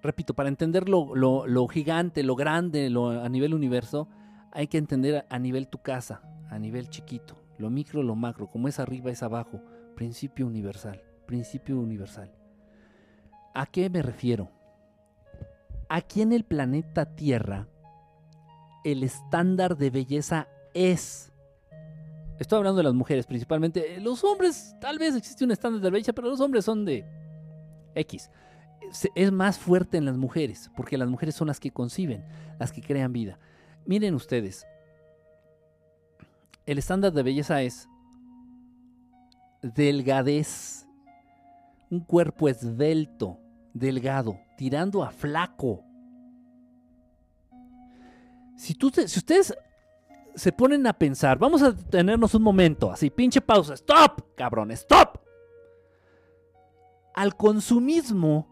Repito, 0.03 0.35
para 0.35 0.49
entender 0.49 0.89
lo, 0.89 1.15
lo, 1.15 1.47
lo 1.47 1.67
gigante, 1.67 2.23
lo 2.23 2.37
grande, 2.37 2.91
lo, 2.91 3.11
a 3.11 3.29
nivel 3.29 3.55
universo, 3.55 4.09
hay 4.53 4.67
que 4.67 4.79
entender 4.79 5.17
a, 5.17 5.35
a, 5.35 5.39
nivel 5.39 5.69
tu 5.69 5.79
casa, 5.79 6.21
a 6.51 6.59
nivel 6.59 6.89
chiquito. 6.89 7.37
Lo 7.59 7.71
micro, 7.71 8.03
lo 8.03 8.15
macro. 8.15 8.49
Como 8.49 8.69
es 8.69 8.79
arriba, 8.79 9.11
es 9.11 9.23
abajo. 9.23 9.61
Principio 9.97 10.47
universal. 10.47 11.03
Principio 11.27 11.79
universal. 11.79 12.31
¿A 13.55 13.67
qué 13.67 13.91
me 13.91 14.03
refiero? 14.03 14.51
Aquí 15.89 16.21
en 16.21 16.33
el 16.33 16.45
planeta 16.45 17.17
Tierra, 17.17 17.67
el 18.85 19.03
estándar 19.03 19.77
de 19.77 19.91
belleza 19.91 20.47
es 20.75 21.28
Estoy 22.39 22.59
hablando 22.59 22.79
de 22.79 22.85
las 22.85 22.95
mujeres 22.95 23.27
principalmente. 23.27 24.01
Los 24.01 24.23
hombres, 24.23 24.77
tal 24.81 24.99
vez 24.99 25.17
existe 25.17 25.45
un 25.45 25.51
estándar 25.51 25.83
de 25.83 25.91
belleza, 25.91 26.13
pero 26.13 26.29
los 26.29 26.41
hombres 26.41 26.65
son 26.65 26.85
de 26.85 27.05
X. 27.95 28.31
Es 29.15 29.33
más 29.33 29.59
fuerte 29.59 29.97
en 29.97 30.05
las 30.05 30.17
mujeres, 30.17 30.71
porque 30.77 30.97
las 30.97 31.09
mujeres 31.09 31.35
son 31.35 31.49
las 31.49 31.59
que 31.59 31.73
conciben, 31.73 32.25
las 32.59 32.71
que 32.71 32.81
crean 32.81 33.13
vida. 33.13 33.39
Miren 33.87 34.15
ustedes, 34.15 34.67
el 36.65 36.79
estándar 36.79 37.13
de 37.13 37.23
belleza 37.23 37.63
es 37.63 37.89
delgadez, 39.63 40.87
un 41.91 42.01
cuerpo 42.01 42.49
esbelto, 42.49 43.41
delgado, 43.75 44.39
tirando 44.57 45.03
a 45.03 45.11
flaco. 45.11 45.83
Si, 48.57 48.75
tú 48.75 48.91
si 48.91 49.19
ustedes 49.19 49.55
se 50.39 50.53
ponen 50.53 50.87
a 50.87 50.93
pensar, 50.93 51.39
vamos 51.39 51.63
a 51.63 51.75
tenernos 51.75 52.35
un 52.35 52.43
momento, 52.43 52.91
así, 52.91 53.11
pinche 53.11 53.41
pausa, 53.41 53.75
stop, 53.75 54.35
cabrón, 54.37 54.71
stop. 54.71 55.19
Al 57.15 57.37
consumismo, 57.37 58.49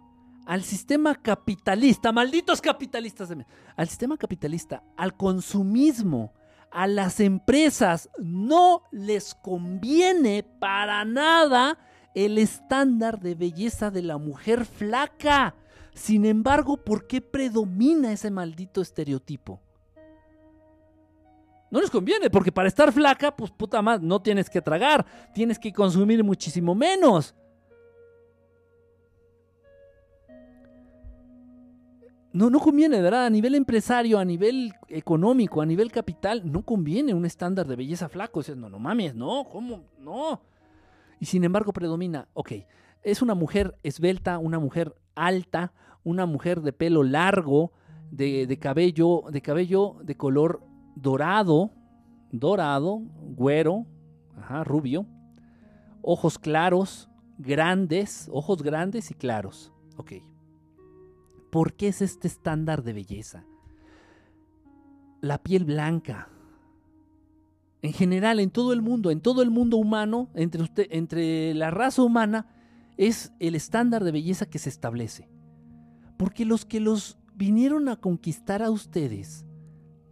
al 0.47 0.63
sistema 0.63 1.15
capitalista, 1.15 2.13
malditos 2.13 2.61
capitalistas, 2.61 3.29
de... 3.29 3.47
al 3.77 3.89
sistema 3.89 4.17
capitalista, 4.17 4.83
al 4.97 5.17
consumismo, 5.17 6.35
A 6.71 6.87
las 6.87 7.21
empresas 7.21 8.11
no 8.19 8.83
les 8.91 9.35
conviene 9.35 10.43
para 10.43 11.05
nada 11.05 11.79
el 12.15 12.39
estándar 12.39 13.21
de 13.21 13.35
belleza 13.35 13.91
de 13.91 14.03
la 14.03 14.19
mujer 14.19 14.67
flaca. 14.67 15.55
Sin 15.95 16.27
embargo, 16.27 16.77
¿por 16.77 17.07
qué 17.07 17.21
predomina 17.21 18.13
ese 18.13 18.31
maldito 18.31 18.83
estereotipo? 18.83 19.63
No 21.71 21.81
les 21.81 21.91
conviene, 21.91 22.31
porque 22.31 22.53
para 22.53 22.69
estar 22.69 22.93
flaca, 22.93 23.35
pues 23.35 23.51
puta 23.51 23.83
madre, 23.83 24.07
no 24.07 24.23
tienes 24.23 24.49
que 24.49 24.63
tragar, 24.63 25.05
tienes 25.35 25.59
que 25.59 25.73
consumir 25.73 26.23
muchísimo 26.23 26.75
menos. 26.75 27.35
No, 32.33 32.51
no 32.51 32.61
conviene, 32.61 33.01
¿verdad? 33.01 33.27
A 33.27 33.31
nivel 33.31 33.55
empresario, 33.55 34.19
a 34.19 34.25
nivel 34.25 34.75
económico, 34.89 35.63
a 35.63 35.67
nivel 35.67 35.91
capital, 35.91 36.43
no 36.45 36.63
conviene 36.63 37.15
un 37.15 37.25
estándar 37.25 37.67
de 37.67 37.77
belleza 37.77 38.11
flaco. 38.11 38.41
Dices, 38.41 38.59
no, 38.59 38.69
no 38.69 38.79
mames, 38.79 39.15
no, 39.15 39.47
¿cómo? 39.51 39.85
No. 39.99 40.43
Y 41.19 41.25
sin 41.25 41.45
embargo 41.45 41.73
predomina, 41.73 42.29
ok, 42.35 42.53
es 43.03 43.23
una 43.23 43.35
mujer 43.35 43.79
esbelta, 43.83 44.39
una 44.39 44.59
mujer 44.59 44.95
alta, 45.15 45.73
una 46.05 46.27
mujer 46.27 46.61
de 46.61 46.75
pelo 46.75 47.03
largo, 47.03 47.73
de 48.11 48.59
cabello, 48.61 49.25
de 49.31 49.41
cabello 49.41 49.97
de 50.03 50.17
color 50.17 50.61
dorado, 50.97 51.71
dorado, 52.33 53.03
güero, 53.37 53.87
rubio, 54.65 55.07
ojos 56.03 56.39
claros, 56.39 57.09
grandes, 57.39 58.29
ojos 58.33 58.63
grandes 58.63 59.11
y 59.13 59.15
claros. 59.15 59.73
Ok. 59.97 60.15
¿Por 61.51 61.75
qué 61.75 61.89
es 61.89 62.03
este 62.03 62.27
estándar 62.27 62.83
de 62.83 62.93
belleza? 62.93 63.45
La 65.21 65.39
piel 65.39 65.65
blanca. 65.65 66.29
En 67.83 67.93
general, 67.93 68.41
en 68.41 68.51
todo 68.51 68.73
el 68.73 68.83
mundo, 68.83 69.11
en 69.11 69.21
todo 69.21 69.43
el 69.43 69.51
mundo 69.51 69.77
humano, 69.77 70.29
entre, 70.35 70.67
entre 70.91 71.55
la 71.55 71.71
raza 71.71 72.03
humana, 72.03 72.47
es 72.97 73.33
el 73.39 73.55
estándar 73.55 74.03
de 74.03 74.13
belleza 74.13 74.47
que 74.47 74.59
se 74.59 74.71
establece. 74.71 75.29
Porque 76.17 76.45
los 76.45 76.65
que 76.65 76.81
los 76.81 77.19
vinieron 77.35 77.89
a 77.89 77.97
conquistar 77.97 78.63
a 78.63 78.71
ustedes 78.71 79.47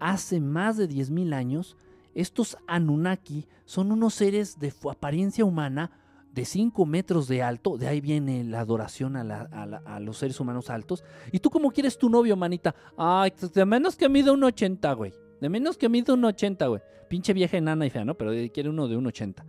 hace 0.04 0.38
más 0.38 0.76
de 0.76 0.86
10.000 0.86 1.32
años, 1.32 1.78
estos 2.14 2.58
Anunnaki 2.66 3.46
son 3.64 3.90
unos 3.90 4.12
seres 4.12 4.58
de 4.58 4.70
apariencia 4.90 5.46
humana 5.46 5.90
de 6.30 6.44
5 6.44 6.84
metros 6.84 7.26
de 7.26 7.42
alto, 7.42 7.78
de 7.78 7.86
ahí 7.86 8.02
viene 8.02 8.44
la 8.44 8.60
adoración 8.60 9.16
a, 9.16 10.00
los 10.00 10.18
seres 10.18 10.38
humanos 10.40 10.68
altos. 10.68 11.04
¿Y 11.32 11.38
tú 11.38 11.48
cómo 11.48 11.70
quieres 11.70 11.96
tu 11.96 12.10
novio, 12.10 12.36
manita? 12.36 12.74
Ay, 12.98 13.32
de 13.54 13.64
menos 13.64 13.96
que 13.96 14.08
mide 14.10 14.30
un 14.30 14.44
80, 14.44 14.92
güey. 14.92 15.14
De 15.40 15.48
menos 15.48 15.78
que 15.78 15.88
mide 15.88 16.12
un 16.12 16.24
80, 16.24 16.66
güey. 16.66 16.82
Pinche 17.08 17.32
vieja 17.32 17.56
enana 17.56 17.86
y 17.86 17.90
fea, 17.90 18.04
¿no? 18.04 18.14
Pero 18.14 18.32
quiere 18.52 18.68
uno 18.68 18.88
de 18.88 18.96
un 18.96 19.06
80. 19.06 19.46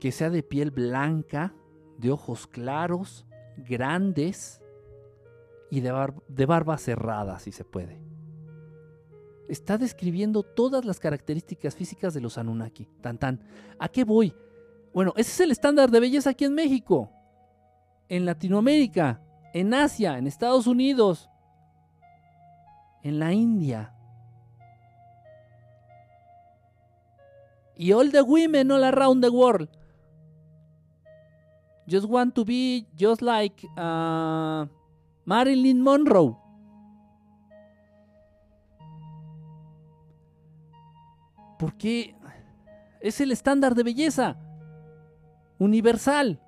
Que 0.00 0.10
sea 0.10 0.30
de 0.30 0.42
piel 0.42 0.72
blanca, 0.72 1.54
de 1.98 2.10
ojos 2.10 2.48
claros, 2.48 3.26
grandes 3.58 4.60
y 5.70 5.80
de 5.80 6.46
barba 6.46 6.78
cerrada, 6.78 7.38
si 7.38 7.52
se 7.52 7.64
puede. 7.64 8.07
Está 9.48 9.78
describiendo 9.78 10.42
todas 10.42 10.84
las 10.84 11.00
características 11.00 11.74
físicas 11.74 12.12
de 12.14 12.20
los 12.20 12.36
Anunnaki. 12.38 12.86
Tan 13.00 13.18
tan. 13.18 13.40
¿A 13.78 13.88
qué 13.88 14.04
voy? 14.04 14.34
Bueno, 14.92 15.12
ese 15.16 15.30
es 15.30 15.40
el 15.40 15.50
estándar 15.50 15.90
de 15.90 16.00
belleza 16.00 16.30
aquí 16.30 16.44
en 16.44 16.54
México, 16.54 17.10
en 18.08 18.24
Latinoamérica, 18.24 19.22
en 19.54 19.72
Asia, 19.72 20.18
en 20.18 20.26
Estados 20.26 20.66
Unidos, 20.66 21.28
en 23.02 23.18
la 23.18 23.32
India. 23.32 23.94
Y 27.76 27.92
all 27.92 28.10
the 28.10 28.22
women 28.22 28.70
all 28.70 28.84
around 28.84 29.22
the 29.22 29.30
world 29.30 29.68
just 31.88 32.06
want 32.06 32.34
to 32.34 32.44
be 32.44 32.86
just 32.94 33.22
like 33.22 33.64
uh, 33.76 34.66
Marilyn 35.24 35.80
Monroe. 35.80 36.36
Porque 41.58 42.14
es 43.00 43.20
el 43.20 43.32
estándar 43.32 43.74
de 43.74 43.82
belleza 43.82 44.36
universal. 45.58 46.40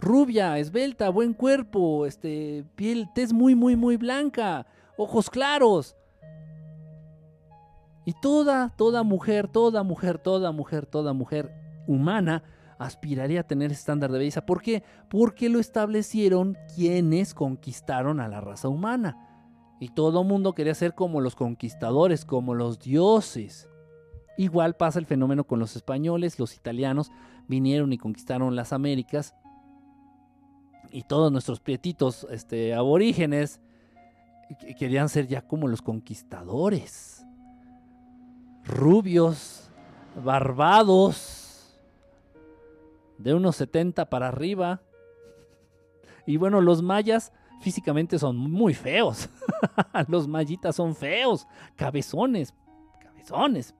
Rubia, 0.00 0.58
esbelta, 0.58 1.10
buen 1.10 1.32
cuerpo, 1.32 2.06
este, 2.06 2.64
piel, 2.74 3.08
tez 3.14 3.32
muy, 3.32 3.54
muy, 3.54 3.76
muy 3.76 3.96
blanca, 3.96 4.66
ojos 4.96 5.30
claros. 5.30 5.96
Y 8.04 8.14
toda, 8.14 8.70
toda 8.70 9.04
mujer, 9.04 9.46
toda 9.46 9.84
mujer, 9.84 10.18
toda 10.18 10.50
mujer, 10.50 10.86
toda 10.86 11.12
mujer 11.12 11.52
humana 11.86 12.42
aspiraría 12.78 13.40
a 13.40 13.46
tener 13.46 13.70
estándar 13.70 14.10
de 14.10 14.18
belleza. 14.18 14.44
¿Por 14.44 14.60
qué? 14.60 14.82
Porque 15.08 15.48
lo 15.48 15.60
establecieron 15.60 16.58
quienes 16.74 17.32
conquistaron 17.32 18.18
a 18.18 18.26
la 18.26 18.40
raza 18.40 18.68
humana. 18.68 19.31
Y 19.82 19.88
todo 19.88 20.22
mundo 20.22 20.54
quería 20.54 20.76
ser 20.76 20.94
como 20.94 21.20
los 21.20 21.34
conquistadores, 21.34 22.24
como 22.24 22.54
los 22.54 22.78
dioses. 22.78 23.68
Igual 24.38 24.76
pasa 24.76 25.00
el 25.00 25.06
fenómeno 25.06 25.42
con 25.42 25.58
los 25.58 25.74
españoles, 25.74 26.38
los 26.38 26.54
italianos 26.54 27.10
vinieron 27.48 27.92
y 27.92 27.98
conquistaron 27.98 28.54
las 28.54 28.72
Américas. 28.72 29.34
Y 30.92 31.02
todos 31.02 31.32
nuestros 31.32 31.58
prietitos 31.58 32.28
este, 32.30 32.74
aborígenes 32.74 33.60
querían 34.78 35.08
ser 35.08 35.26
ya 35.26 35.42
como 35.42 35.66
los 35.66 35.82
conquistadores. 35.82 37.26
Rubios, 38.62 39.68
barbados, 40.24 41.76
de 43.18 43.34
unos 43.34 43.56
70 43.56 44.08
para 44.08 44.28
arriba. 44.28 44.80
Y 46.24 46.36
bueno, 46.36 46.60
los 46.60 46.82
mayas 46.82 47.32
físicamente 47.62 48.18
son 48.18 48.36
muy 48.36 48.74
feos. 48.74 49.30
Los 50.08 50.28
mallitas 50.28 50.76
son 50.76 50.94
feos, 50.94 51.46
cabezones, 51.76 52.52
cabezones, 53.00 53.74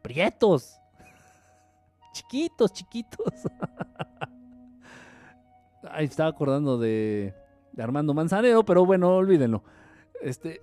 prietos, 0.00 0.78
chiquitos, 2.12 2.72
chiquitos. 2.72 3.34
Ahí 5.90 6.04
estaba 6.04 6.30
acordando 6.30 6.78
de, 6.78 7.34
Armando 7.76 8.14
Manzanero, 8.14 8.64
pero 8.64 8.86
bueno, 8.86 9.16
olvídenlo. 9.16 9.64
Este 10.22 10.60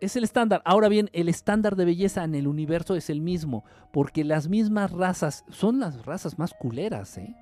es 0.00 0.16
el 0.16 0.24
estándar. 0.24 0.62
Ahora 0.64 0.88
bien, 0.88 1.10
el 1.12 1.28
estándar 1.28 1.76
de 1.76 1.84
belleza 1.84 2.24
en 2.24 2.34
el 2.34 2.48
universo 2.48 2.96
es 2.96 3.08
el 3.08 3.20
mismo, 3.20 3.64
porque 3.92 4.24
las 4.24 4.48
mismas 4.48 4.90
razas 4.90 5.44
son 5.48 5.78
las 5.78 6.04
razas 6.04 6.38
más 6.38 6.54
culeras, 6.54 7.18
¿eh? 7.18 7.36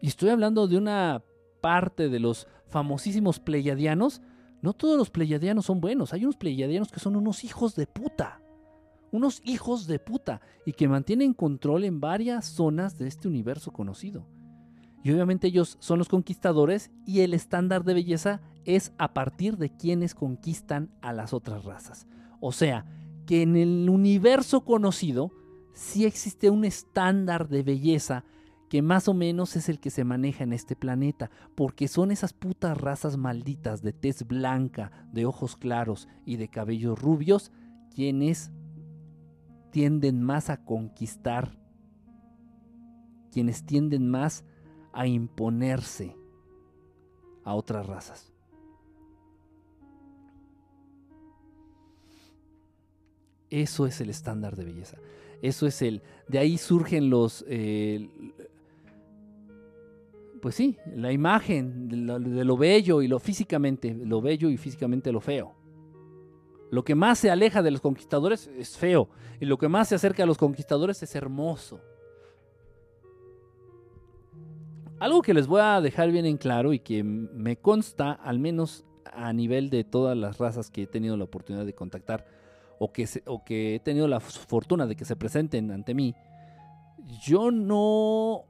Y 0.00 0.06
estoy 0.06 0.30
hablando 0.30 0.66
de 0.66 0.78
una 0.78 1.22
parte 1.60 2.08
de 2.08 2.20
los 2.20 2.46
famosísimos 2.66 3.40
pleiadianos, 3.40 4.22
no 4.62 4.72
todos 4.72 4.98
los 4.98 5.10
pleiadianos 5.10 5.66
son 5.66 5.80
buenos. 5.80 6.12
Hay 6.12 6.24
unos 6.24 6.36
pleiadianos 6.36 6.90
que 6.90 7.00
son 7.00 7.16
unos 7.16 7.44
hijos 7.44 7.74
de 7.74 7.86
puta. 7.86 8.40
Unos 9.10 9.40
hijos 9.44 9.86
de 9.86 9.98
puta. 9.98 10.40
Y 10.66 10.72
que 10.72 10.88
mantienen 10.88 11.32
control 11.32 11.84
en 11.84 12.00
varias 12.00 12.46
zonas 12.46 12.98
de 12.98 13.08
este 13.08 13.28
universo 13.28 13.72
conocido. 13.72 14.26
Y 15.02 15.12
obviamente 15.12 15.46
ellos 15.46 15.78
son 15.80 15.98
los 15.98 16.08
conquistadores 16.08 16.90
y 17.06 17.20
el 17.20 17.32
estándar 17.32 17.84
de 17.84 17.94
belleza 17.94 18.42
es 18.66 18.92
a 18.98 19.14
partir 19.14 19.56
de 19.56 19.70
quienes 19.74 20.14
conquistan 20.14 20.90
a 21.00 21.12
las 21.14 21.32
otras 21.32 21.64
razas. 21.64 22.06
O 22.40 22.52
sea, 22.52 22.84
que 23.26 23.42
en 23.42 23.56
el 23.56 23.88
universo 23.88 24.62
conocido 24.62 25.30
sí 25.72 26.04
existe 26.04 26.50
un 26.50 26.64
estándar 26.64 27.48
de 27.48 27.62
belleza 27.62 28.24
que 28.70 28.82
más 28.82 29.08
o 29.08 29.14
menos 29.14 29.56
es 29.56 29.68
el 29.68 29.80
que 29.80 29.90
se 29.90 30.04
maneja 30.04 30.44
en 30.44 30.52
este 30.52 30.76
planeta, 30.76 31.28
porque 31.56 31.88
son 31.88 32.12
esas 32.12 32.32
putas 32.32 32.78
razas 32.78 33.16
malditas 33.16 33.82
de 33.82 33.92
tez 33.92 34.24
blanca, 34.24 35.08
de 35.12 35.26
ojos 35.26 35.56
claros 35.56 36.08
y 36.24 36.36
de 36.36 36.48
cabellos 36.48 36.96
rubios, 36.96 37.50
quienes 37.92 38.52
tienden 39.72 40.22
más 40.22 40.50
a 40.50 40.64
conquistar, 40.64 41.58
quienes 43.32 43.66
tienden 43.66 44.08
más 44.08 44.44
a 44.92 45.08
imponerse 45.08 46.16
a 47.42 47.56
otras 47.56 47.84
razas. 47.88 48.32
Eso 53.50 53.84
es 53.86 54.00
el 54.00 54.10
estándar 54.10 54.54
de 54.54 54.64
belleza. 54.64 54.96
Eso 55.42 55.66
es 55.66 55.82
el. 55.82 56.02
De 56.28 56.38
ahí 56.38 56.58
surgen 56.58 57.10
los. 57.10 57.44
Eh, 57.48 58.08
pues 60.40 60.54
sí, 60.54 60.78
la 60.94 61.12
imagen 61.12 61.88
de 61.88 62.44
lo, 62.44 62.56
bello 62.56 63.02
y 63.02 63.08
lo 63.08 63.18
físicamente, 63.18 63.94
lo 63.94 64.20
bello 64.20 64.48
y 64.48 64.56
físicamente 64.56 65.12
lo 65.12 65.20
feo. 65.20 65.54
Lo 66.70 66.84
que 66.84 66.94
más 66.94 67.18
se 67.18 67.30
aleja 67.30 67.62
de 67.62 67.70
los 67.70 67.80
conquistadores 67.80 68.48
es 68.56 68.76
feo 68.76 69.08
y 69.40 69.46
lo 69.46 69.58
que 69.58 69.68
más 69.68 69.88
se 69.88 69.96
acerca 69.96 70.22
a 70.22 70.26
los 70.26 70.38
conquistadores 70.38 71.02
es 71.02 71.14
hermoso. 71.14 71.80
Algo 74.98 75.22
que 75.22 75.34
les 75.34 75.46
voy 75.46 75.62
a 75.62 75.80
dejar 75.80 76.10
bien 76.10 76.26
en 76.26 76.36
claro 76.36 76.72
y 76.72 76.78
que 76.78 77.02
me 77.02 77.56
consta, 77.56 78.12
al 78.12 78.38
menos 78.38 78.84
a 79.12 79.32
nivel 79.32 79.70
de 79.70 79.82
todas 79.82 80.16
las 80.16 80.38
razas 80.38 80.70
que 80.70 80.82
he 80.82 80.86
tenido 80.86 81.16
la 81.16 81.24
oportunidad 81.24 81.64
de 81.64 81.74
contactar 81.74 82.26
o 82.78 82.92
que, 82.92 83.08
o 83.26 83.44
que 83.44 83.74
he 83.74 83.80
tenido 83.80 84.08
la 84.08 84.20
fortuna 84.20 84.86
de 84.86 84.96
que 84.96 85.04
se 85.04 85.16
presenten 85.16 85.70
ante 85.70 85.94
mí, 85.94 86.14
yo 87.22 87.50
no... 87.50 88.44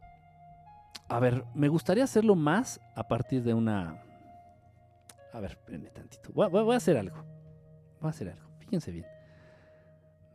A 1.10 1.18
ver, 1.18 1.44
me 1.54 1.66
gustaría 1.66 2.04
hacerlo 2.04 2.36
más 2.36 2.80
a 2.94 3.08
partir 3.08 3.42
de 3.42 3.52
una... 3.52 4.00
A 5.32 5.40
ver, 5.40 5.50
espérenme 5.50 5.90
tantito. 5.90 6.30
Voy, 6.32 6.72
a 6.72 6.76
hacer 6.76 6.96
algo. 6.96 7.16
Voy 8.00 8.06
a 8.06 8.10
hacer 8.10 8.28
algo. 8.28 8.48
Fíjense 8.60 8.92
bien. 8.92 9.06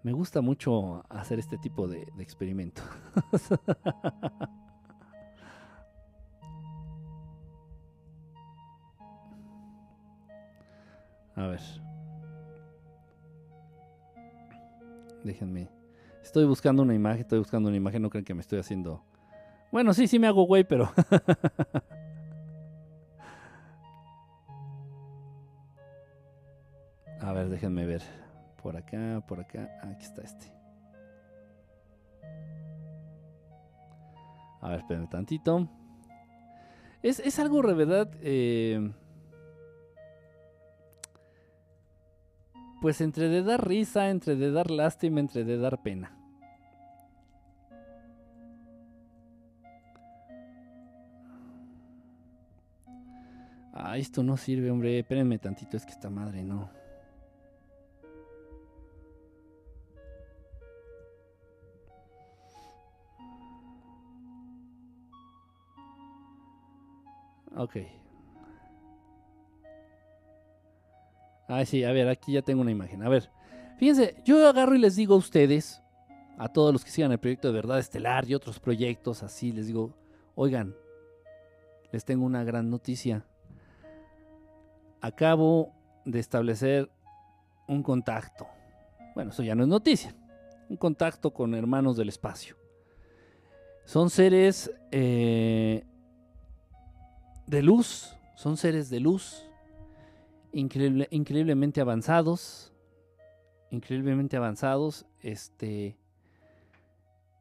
Me 0.04 0.12
gusta 0.12 0.42
mucho 0.42 1.06
hacer 1.10 1.40
este 1.40 1.58
tipo 1.58 1.88
de, 1.88 2.06
de 2.18 2.24
experimento. 2.24 2.82
A 11.38 11.48
ver. 11.48 11.62
Déjenme. 15.24 15.70
Estoy 16.22 16.44
buscando 16.44 16.84
una 16.84 16.94
imagen, 16.94 17.22
estoy 17.22 17.40
buscando 17.40 17.70
una 17.70 17.78
imagen, 17.78 18.02
no 18.02 18.10
creen 18.10 18.26
que 18.26 18.34
me 18.34 18.42
estoy 18.42 18.60
haciendo... 18.60 19.06
Bueno, 19.76 19.94
sí, 19.94 20.08
sí 20.08 20.20
me 20.20 20.28
hago 20.28 20.44
güey, 20.44 20.64
pero... 20.64 20.90
A 27.20 27.34
ver, 27.34 27.50
déjenme 27.50 27.86
ver. 27.86 28.02
Por 28.64 28.78
acá, 28.78 29.22
por 29.28 29.42
acá. 29.42 29.70
Aquí 29.82 30.06
está 30.06 30.22
este. 30.22 30.46
A 34.62 34.70
ver, 34.70 34.80
espérenme 34.80 35.08
tantito. 35.08 35.68
Es, 37.04 37.20
es 37.20 37.38
algo, 37.40 37.62
de 37.62 37.74
verdad, 37.74 38.10
eh, 38.22 38.94
pues 42.80 43.02
entre 43.02 43.28
de 43.28 43.44
dar 43.44 43.68
risa, 43.68 44.10
entre 44.10 44.38
de 44.38 44.52
dar 44.52 44.72
lástima, 44.72 45.20
entre 45.20 45.44
de 45.44 45.58
dar 45.58 45.84
pena. 45.84 46.25
Ah, 53.88 54.00
esto 54.00 54.24
no 54.24 54.36
sirve, 54.36 54.72
hombre. 54.72 54.98
Espérenme 55.00 55.38
tantito, 55.38 55.78
es 55.78 55.86
que 55.86 55.92
esta 55.92 56.10
madre 56.10 56.42
no. 56.44 56.70
Ok, 67.56 67.78
Ah, 71.48 71.64
sí, 71.64 71.84
a 71.84 71.92
ver, 71.92 72.10
aquí 72.10 72.34
ya 72.34 72.42
tengo 72.42 72.62
una 72.62 72.72
imagen. 72.72 73.04
A 73.04 73.10
ver, 73.10 73.30
fíjense, 73.78 74.16
yo 74.26 74.48
agarro 74.48 74.74
y 74.74 74.80
les 74.80 74.96
digo 74.96 75.14
a 75.14 75.18
ustedes, 75.18 75.84
a 76.40 76.48
todos 76.50 76.74
los 76.74 76.84
que 76.84 76.90
sigan 76.90 77.12
el 77.12 77.20
proyecto 77.20 77.50
de 77.50 77.54
Verdad 77.54 77.78
Estelar 77.78 78.28
y 78.28 78.34
otros 78.34 78.60
proyectos 78.60 79.22
así, 79.22 79.52
les 79.52 79.68
digo, 79.68 79.94
oigan, 80.34 80.76
les 81.92 82.04
tengo 82.04 82.26
una 82.26 82.44
gran 82.44 82.72
noticia. 82.72 83.26
Acabo 85.06 85.72
de 86.04 86.18
establecer 86.18 86.90
un 87.68 87.84
contacto. 87.84 88.48
Bueno, 89.14 89.30
eso 89.30 89.44
ya 89.44 89.54
no 89.54 89.62
es 89.62 89.70
noticia. 89.70 90.16
Un 90.68 90.78
contacto 90.78 91.32
con 91.32 91.54
hermanos 91.54 91.96
del 91.96 92.10
espacio. 92.10 92.56
Son 93.84 94.10
seres 94.10 94.72
eh, 94.92 95.86
de 97.46 97.62
luz, 97.62 98.18
son 98.36 98.58
seres 98.58 98.90
de 98.90 99.00
luz 99.00 99.48
increíblemente 100.52 101.82
avanzados. 101.82 102.74
Increíblemente 103.70 104.38
avanzados. 104.38 105.06
Este. 105.22 106.00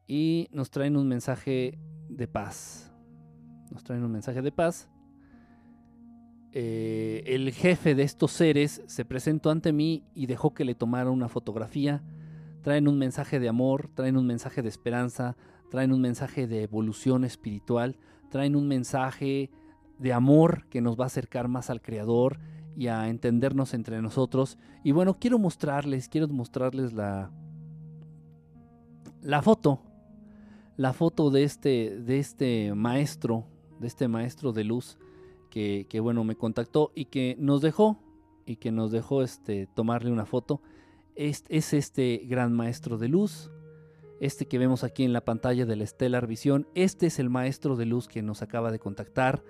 Y 0.05 0.49
nos 0.51 0.69
traen 0.69 0.97
un 0.97 1.07
mensaje 1.07 1.79
de 2.09 2.27
paz. 2.27 2.93
Nos 3.71 3.83
traen 3.83 4.03
un 4.03 4.11
mensaje 4.11 4.43
de 4.43 4.51
paz. 4.51 4.87
Eh, 6.57 7.21
el 7.25 7.51
jefe 7.51 7.95
de 7.95 8.03
estos 8.03 8.31
seres 8.31 8.81
se 8.85 9.03
presentó 9.03 9.49
ante 9.49 9.73
mí 9.73 10.05
y 10.15 10.25
dejó 10.25 10.53
que 10.53 10.63
le 10.63 10.73
tomara 10.73 11.09
una 11.09 11.27
fotografía. 11.27 12.01
Traen 12.61 12.87
un 12.87 12.97
mensaje 12.97 13.41
de 13.41 13.49
amor, 13.49 13.89
traen 13.93 14.15
un 14.15 14.25
mensaje 14.25 14.61
de 14.61 14.69
esperanza, 14.69 15.35
traen 15.69 15.91
un 15.91 15.99
mensaje 15.99 16.47
de 16.47 16.63
evolución 16.63 17.25
espiritual, 17.25 17.97
traen 18.29 18.55
un 18.55 18.69
mensaje 18.69 19.51
de 19.99 20.13
amor 20.13 20.65
que 20.69 20.79
nos 20.79 20.97
va 20.97 21.03
a 21.03 21.07
acercar 21.07 21.49
más 21.49 21.69
al 21.69 21.81
Creador 21.81 22.39
y 22.77 22.87
a 22.87 23.09
entendernos 23.09 23.73
entre 23.73 24.01
nosotros. 24.01 24.57
Y 24.81 24.93
bueno, 24.93 25.19
quiero 25.19 25.37
mostrarles, 25.37 26.07
quiero 26.07 26.29
mostrarles 26.29 26.93
la, 26.93 27.31
la 29.21 29.41
foto, 29.41 29.81
la 30.77 30.93
foto 30.93 31.31
de 31.31 31.43
este, 31.43 31.99
de 31.99 32.17
este 32.17 32.73
maestro, 32.75 33.43
de 33.81 33.87
este 33.87 34.07
maestro 34.07 34.53
de 34.53 34.63
luz 34.63 34.97
que, 35.55 35.99
bueno, 36.01 36.25
me 36.25 36.35
contactó 36.35 36.91
y 36.95 37.05
que 37.05 37.37
nos 37.39 37.61
dejó, 37.61 37.97
y 38.45 38.57
que 38.57 38.71
nos 38.71 38.91
dejó 38.91 39.23
este, 39.23 39.67
tomarle 39.67 40.11
una 40.11 40.25
foto. 40.25 40.61
Es, 41.15 41.45
es 41.47 41.73
este 41.73 42.17
gran 42.25 42.51
maestro 42.51 42.97
de 42.97 43.07
luz, 43.07 43.51
este 44.19 44.47
que 44.47 44.57
vemos 44.57 44.83
aquí 44.83 45.03
en 45.05 45.13
la 45.13 45.23
pantalla 45.23 45.65
de 45.65 45.77
la 45.77 45.87
Stellar 45.87 46.27
Visión. 46.27 46.67
Este 46.75 47.07
es 47.07 47.19
el 47.19 47.29
maestro 47.29 47.77
de 47.77 47.85
luz 47.85 48.09
que 48.09 48.21
nos 48.21 48.41
acaba 48.41 48.69
de 48.69 48.79
contactar. 48.79 49.43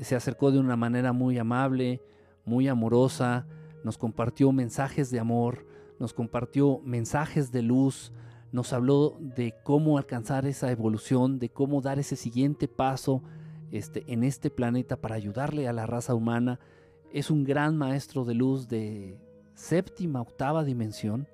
Se 0.00 0.14
acercó 0.14 0.52
de 0.52 0.60
una 0.60 0.76
manera 0.76 1.12
muy 1.12 1.36
amable, 1.38 2.00
muy 2.44 2.68
amorosa, 2.68 3.46
nos 3.82 3.98
compartió 3.98 4.52
mensajes 4.52 5.10
de 5.10 5.18
amor, 5.18 5.66
nos 5.98 6.14
compartió 6.14 6.78
mensajes 6.84 7.50
de 7.50 7.62
luz, 7.62 8.12
nos 8.52 8.72
habló 8.72 9.16
de 9.18 9.54
cómo 9.64 9.98
alcanzar 9.98 10.46
esa 10.46 10.70
evolución, 10.70 11.40
de 11.40 11.48
cómo 11.48 11.80
dar 11.80 11.98
ese 11.98 12.14
siguiente 12.14 12.68
paso 12.68 13.22
este, 13.70 14.04
en 14.12 14.24
este 14.24 14.50
planeta 14.50 14.96
para 14.96 15.14
ayudarle 15.14 15.68
a 15.68 15.72
la 15.72 15.86
raza 15.86 16.14
humana. 16.14 16.58
Es 17.12 17.30
un 17.30 17.44
gran 17.44 17.76
maestro 17.76 18.24
de 18.24 18.34
luz 18.34 18.68
de 18.68 19.18
séptima, 19.54 20.20
octava 20.20 20.64
dimensión. 20.64 21.28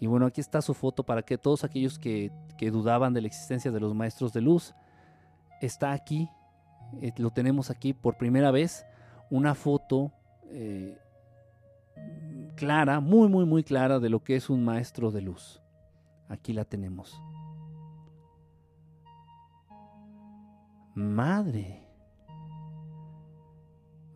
Y 0.00 0.06
bueno, 0.06 0.26
aquí 0.26 0.40
está 0.40 0.62
su 0.62 0.74
foto 0.74 1.04
para 1.04 1.22
que 1.22 1.38
todos 1.38 1.64
aquellos 1.64 1.98
que, 1.98 2.30
que 2.56 2.70
dudaban 2.70 3.14
de 3.14 3.20
la 3.20 3.26
existencia 3.26 3.70
de 3.70 3.80
los 3.80 3.94
maestros 3.94 4.32
de 4.32 4.40
luz, 4.40 4.74
está 5.60 5.92
aquí, 5.92 6.28
eh, 7.00 7.12
lo 7.16 7.30
tenemos 7.30 7.70
aquí 7.70 7.92
por 7.92 8.16
primera 8.16 8.50
vez, 8.50 8.86
una 9.30 9.54
foto 9.54 10.12
eh, 10.50 10.96
clara, 12.54 13.00
muy, 13.00 13.28
muy, 13.28 13.44
muy 13.44 13.64
clara 13.64 13.98
de 13.98 14.08
lo 14.08 14.22
que 14.22 14.36
es 14.36 14.50
un 14.50 14.64
maestro 14.64 15.10
de 15.10 15.22
luz. 15.22 15.60
Aquí 16.28 16.52
la 16.52 16.64
tenemos. 16.64 17.20
Madre, 20.98 21.80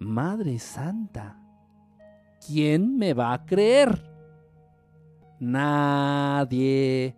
Madre 0.00 0.58
Santa, 0.58 1.38
¿quién 2.44 2.98
me 2.98 3.14
va 3.14 3.32
a 3.34 3.46
creer? 3.46 4.02
Nadie. 5.38 7.14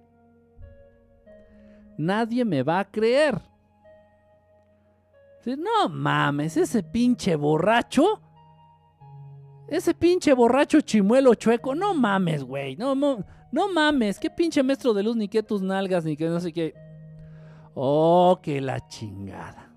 Nadie 1.97 2.45
me 2.45 2.63
va 2.63 2.81
a 2.81 2.85
creer. 2.85 3.41
No 5.47 5.89
mames, 5.89 6.59
ese 6.59 6.83
pinche 6.83 7.35
borracho 7.35 8.21
ese 9.67 9.95
pinche 9.95 10.35
borracho 10.35 10.83
chimuelo 10.83 11.35
chueco, 11.35 11.75
no 11.75 11.95
mames, 11.95 12.45
güey. 12.45 12.77
No, 12.77 12.95
no, 12.95 13.73
mames. 13.73 14.19
Qué 14.19 14.29
pinche 14.29 14.63
maestro 14.63 14.93
de 14.93 15.03
luz, 15.03 15.17
ni 15.17 15.27
que 15.27 15.43
tus 15.43 15.63
nalgas, 15.63 16.05
ni 16.05 16.19
que 16.19 16.29
no 16.29 16.39
sé 16.39 16.53
qué. 16.53 16.75
Oh, 17.75 18.39
que 18.43 18.61
la 18.61 18.87
chingada. 18.89 19.71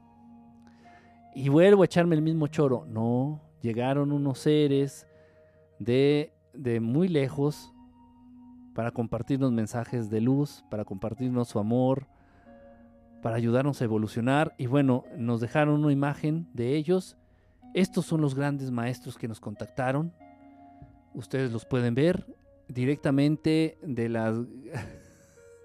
Y 1.36 1.49
vuelvo 1.49 1.82
a 1.82 1.86
echarme 1.86 2.15
el 2.15 2.22
mismo 2.22 2.48
choro. 2.48 2.86
No, 2.88 3.41
llegaron 3.61 4.11
unos 4.11 4.40
seres 4.40 5.07
de, 5.80 6.34
de 6.53 6.80
muy 6.80 7.07
lejos 7.07 7.74
para 8.74 8.91
compartirnos 8.91 9.52
mensajes 9.52 10.10
de 10.10 10.22
luz, 10.22 10.64
para 10.69 10.86
compartirnos 10.86 11.48
su 11.48 11.60
amor, 11.60 12.07
para 13.22 13.36
ayudarnos 13.36 13.82
a 13.82 13.86
evolucionar. 13.86 14.53
Y 14.57 14.68
bueno, 14.68 15.06
nos 15.18 15.41
dejaron 15.41 15.84
una 15.84 15.91
imagen 15.91 16.48
de 16.53 16.76
ellos 16.76 17.18
estos 17.78 18.06
son 18.06 18.22
los 18.22 18.34
grandes 18.34 18.72
maestros 18.72 19.18
que 19.18 19.28
nos 19.28 19.40
contactaron. 19.40 20.11
Ustedes 21.14 21.52
los 21.52 21.65
pueden 21.65 21.94
ver 21.94 22.26
directamente 22.68 23.78
de 23.84 24.10
las... 24.10 24.36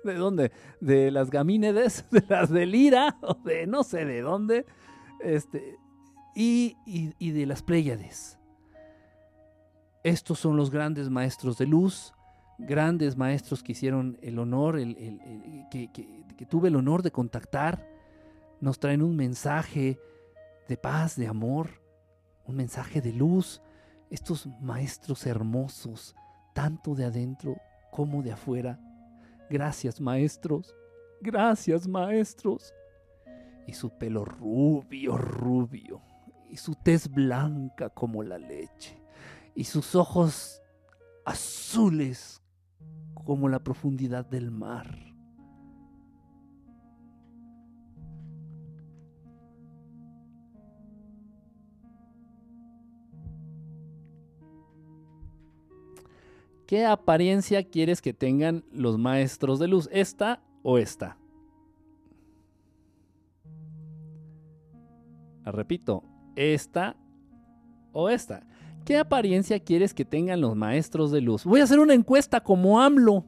¿De 0.04 0.14
dónde? 0.14 0.52
De 0.80 1.10
las 1.10 1.30
Gamínedes, 1.30 2.04
de 2.10 2.24
las 2.28 2.50
de 2.50 2.66
Lira, 2.66 3.18
o 3.22 3.34
de 3.34 3.66
no 3.66 3.82
sé 3.84 4.04
de 4.04 4.20
dónde. 4.20 4.66
Este, 5.20 5.76
y, 6.34 6.74
de 7.18 7.46
las 7.46 7.62
Pléyades. 7.62 8.38
Estos 10.02 10.38
son 10.38 10.56
los 10.56 10.70
grandes 10.70 11.10
maestros 11.10 11.58
de 11.58 11.66
luz, 11.66 12.12
grandes 12.58 13.16
maestros 13.16 13.62
que 13.62 13.72
hicieron 13.72 14.18
el 14.20 14.38
honor, 14.38 14.78
el, 14.78 14.96
que, 15.70 15.90
que 15.92 16.46
tuve 16.46 16.68
el 16.68 16.76
honor 16.76 17.02
de 17.02 17.12
contactar. 17.12 17.86
Nos 18.60 18.80
traen 18.80 19.02
un 19.02 19.14
mensaje 19.14 20.00
de 20.68 20.76
paz, 20.76 21.16
de 21.16 21.28
amor, 21.28 21.82
un 22.46 22.56
mensaje 22.56 23.00
de 23.00 23.12
luz, 23.12 23.62
estos 24.10 24.48
maestros 24.60 25.26
hermosos, 25.26 26.16
tanto 26.54 26.94
de 26.94 27.04
adentro 27.04 27.56
como 27.90 28.22
de 28.22 28.32
afuera. 28.32 28.78
Gracias, 29.52 30.00
maestros. 30.00 30.74
Gracias, 31.20 31.86
maestros. 31.86 32.72
Y 33.66 33.74
su 33.74 33.90
pelo 33.90 34.24
rubio, 34.24 35.18
rubio. 35.18 36.00
Y 36.48 36.56
su 36.56 36.74
tez 36.74 37.06
blanca 37.06 37.90
como 37.90 38.22
la 38.22 38.38
leche. 38.38 38.98
Y 39.54 39.64
sus 39.64 39.94
ojos 39.94 40.62
azules 41.26 42.42
como 43.26 43.46
la 43.50 43.62
profundidad 43.62 44.24
del 44.24 44.50
mar. 44.50 45.11
¿Qué 56.66 56.86
apariencia 56.86 57.62
quieres 57.64 58.01
que 58.01 58.12
tengan 58.12 58.64
los 58.72 58.98
maestros 58.98 59.59
de 59.59 59.68
luz? 59.68 59.89
¿Esta 59.93 60.43
o 60.62 60.78
esta? 60.78 61.18
Repito, 65.44 66.05
esta 66.36 66.97
o 67.93 68.09
esta. 68.09 68.47
¿Qué 68.84 68.97
apariencia 68.98 69.60
quieres 69.60 69.94
que 69.94 70.05
tengan 70.05 70.40
los 70.40 70.56
maestros 70.56 71.10
de 71.10 71.20
luz? 71.20 71.44
Voy 71.44 71.60
a 71.60 71.64
hacer 71.64 71.78
una 71.78 71.94
encuesta 71.94 72.40
como 72.43 72.80
AMLO. 72.80 73.24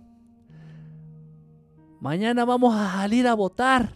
Mañana 2.01 2.45
vamos 2.45 2.75
a 2.75 2.93
salir 2.93 3.27
a 3.27 3.35
votar 3.35 3.95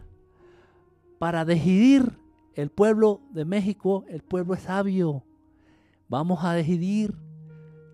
para 1.19 1.45
decidir 1.45 2.19
el 2.55 2.71
pueblo 2.71 3.21
de 3.31 3.45
México, 3.45 4.05
el 4.09 4.23
pueblo 4.23 4.55
es 4.55 4.63
sabio. 4.63 5.25
Vamos 6.09 6.45
a 6.45 6.55
decidir 6.55 7.15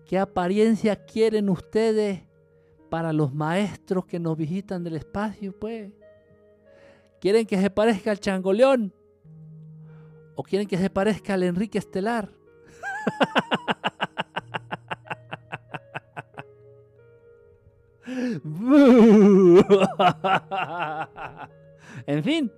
qué 0.05 0.19
apariencia 0.19 1.05
quieren 1.05 1.49
ustedes 1.49 2.21
para 2.89 3.11
los 3.11 3.33
maestros 3.33 4.05
que 4.05 4.19
nos 4.19 4.37
visitan 4.37 4.83
del 4.83 4.95
espacio, 4.95 5.53
pues. 5.57 5.91
¿Quieren 7.19 7.45
que 7.45 7.59
se 7.59 7.69
parezca 7.69 8.11
al 8.11 8.19
Changoleón? 8.19 8.93
¿O 10.35 10.43
quieren 10.43 10.67
que 10.67 10.77
se 10.77 10.89
parezca 10.89 11.33
al 11.33 11.43
Enrique 11.43 11.77
Estelar? 11.77 12.31
en 22.05 22.23
fin, 22.23 22.51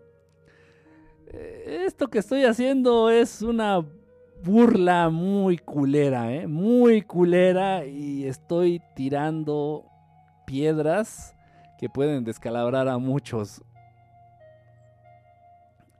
esto 1.66 2.10
que 2.10 2.20
estoy 2.20 2.46
haciendo 2.46 3.10
es 3.10 3.42
una 3.42 3.84
burla 4.48 5.10
muy 5.10 5.58
culera, 5.58 6.32
¿eh? 6.32 6.48
muy 6.48 7.02
culera 7.02 7.86
y 7.86 8.26
estoy 8.26 8.82
tirando 8.96 9.84
piedras 10.46 11.36
que 11.78 11.90
pueden 11.90 12.24
descalabrar 12.24 12.88
a 12.88 12.98
muchos. 12.98 13.62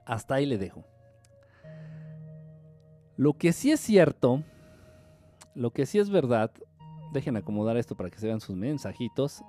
Hasta 0.06 0.36
ahí 0.36 0.46
le 0.46 0.56
dejo. 0.56 0.82
Lo 3.18 3.34
que 3.34 3.52
sí 3.52 3.70
es 3.70 3.80
cierto, 3.80 4.42
lo 5.54 5.70
que 5.70 5.84
sí 5.84 5.98
es 5.98 6.08
verdad, 6.08 6.50
dejen 7.12 7.36
acomodar 7.36 7.76
esto 7.76 7.96
para 7.96 8.08
que 8.08 8.18
se 8.18 8.28
vean 8.28 8.40
sus 8.40 8.56
mensajitos. 8.56 9.42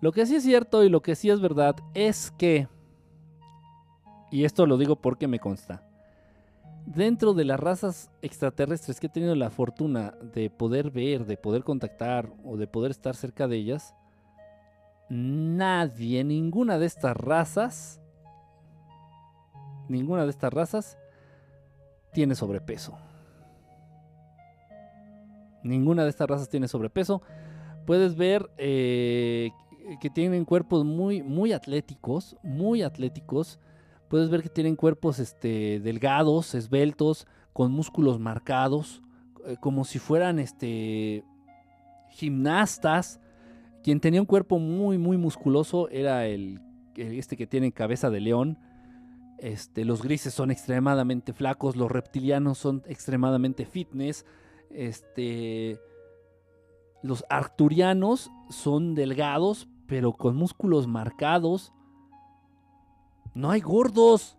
Lo 0.00 0.12
que 0.12 0.24
sí 0.24 0.36
es 0.36 0.42
cierto 0.42 0.84
y 0.84 0.88
lo 0.88 1.02
que 1.02 1.14
sí 1.14 1.28
es 1.28 1.42
verdad 1.42 1.76
es 1.92 2.30
que, 2.30 2.66
y 4.30 4.44
esto 4.44 4.64
lo 4.64 4.78
digo 4.78 4.96
porque 4.96 5.28
me 5.28 5.38
consta, 5.38 5.89
dentro 6.86 7.34
de 7.34 7.44
las 7.44 7.60
razas 7.60 8.10
extraterrestres 8.22 9.00
que 9.00 9.06
he 9.06 9.10
tenido 9.10 9.34
la 9.34 9.50
fortuna 9.50 10.14
de 10.34 10.50
poder 10.50 10.90
ver, 10.90 11.26
de 11.26 11.36
poder 11.36 11.64
contactar 11.64 12.32
o 12.44 12.56
de 12.56 12.66
poder 12.66 12.90
estar 12.90 13.14
cerca 13.14 13.48
de 13.48 13.56
ellas, 13.56 13.94
nadie, 15.08 16.24
ninguna 16.24 16.78
de 16.78 16.86
estas 16.86 17.16
razas, 17.16 18.00
ninguna 19.88 20.24
de 20.24 20.30
estas 20.30 20.52
razas 20.52 20.98
tiene 22.12 22.34
sobrepeso. 22.34 22.96
Ninguna 25.62 26.04
de 26.04 26.10
estas 26.10 26.28
razas 26.28 26.48
tiene 26.48 26.68
sobrepeso. 26.68 27.22
Puedes 27.86 28.16
ver 28.16 28.50
eh, 28.56 29.50
que 30.00 30.10
tienen 30.10 30.44
cuerpos 30.44 30.84
muy, 30.84 31.22
muy 31.22 31.52
atléticos, 31.52 32.36
muy 32.42 32.82
atléticos. 32.82 33.58
Puedes 34.10 34.28
ver 34.28 34.42
que 34.42 34.50
tienen 34.50 34.76
cuerpos 34.76 35.18
este, 35.18 35.80
delgados, 35.80 36.54
esbeltos, 36.54 37.26
con 37.54 37.72
músculos 37.72 38.18
marcados, 38.18 39.00
eh, 39.46 39.56
como 39.58 39.86
si 39.86 39.98
fueran 39.98 40.38
este, 40.38 41.24
gimnastas. 42.10 43.20
Quien 43.82 44.00
tenía 44.00 44.20
un 44.20 44.26
cuerpo 44.26 44.58
muy, 44.58 44.98
muy 44.98 45.16
musculoso 45.16 45.88
era 45.88 46.26
el, 46.26 46.60
este 46.96 47.38
que 47.38 47.46
tiene 47.46 47.72
cabeza 47.72 48.10
de 48.10 48.20
león 48.20 48.58
este, 49.40 49.86
los 49.86 50.02
grises 50.02 50.34
son 50.34 50.50
extremadamente 50.50 51.32
flacos, 51.32 51.74
los 51.74 51.90
reptilianos 51.90 52.58
son 52.58 52.82
extremadamente 52.86 53.64
fitness. 53.64 54.26
Este, 54.70 55.80
los 57.02 57.24
arcturianos 57.30 58.30
son 58.50 58.94
delgados, 58.94 59.66
pero 59.86 60.12
con 60.12 60.36
músculos 60.36 60.86
marcados. 60.86 61.72
No 63.34 63.50
hay 63.50 63.60
gordos. 63.60 64.36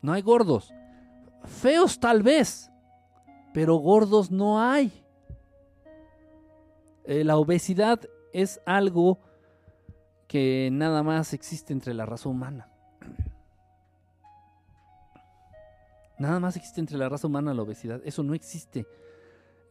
No 0.00 0.12
hay 0.12 0.22
gordos. 0.22 0.72
Feos 1.44 1.98
tal 1.98 2.22
vez, 2.22 2.70
pero 3.52 3.76
gordos 3.76 4.30
no 4.30 4.60
hay. 4.60 4.92
Eh, 7.04 7.24
la 7.24 7.36
obesidad 7.36 8.00
es 8.32 8.60
algo 8.64 9.18
que 10.28 10.70
nada 10.72 11.02
más 11.02 11.32
existe 11.32 11.72
entre 11.72 11.94
la 11.94 12.06
raza 12.06 12.28
humana. 12.28 12.68
Nada 16.18 16.38
más 16.38 16.56
existe 16.56 16.80
entre 16.80 16.96
la 16.96 17.08
raza 17.08 17.26
humana 17.26 17.52
la 17.52 17.62
obesidad. 17.62 18.00
Eso 18.04 18.22
no 18.22 18.34
existe 18.34 18.86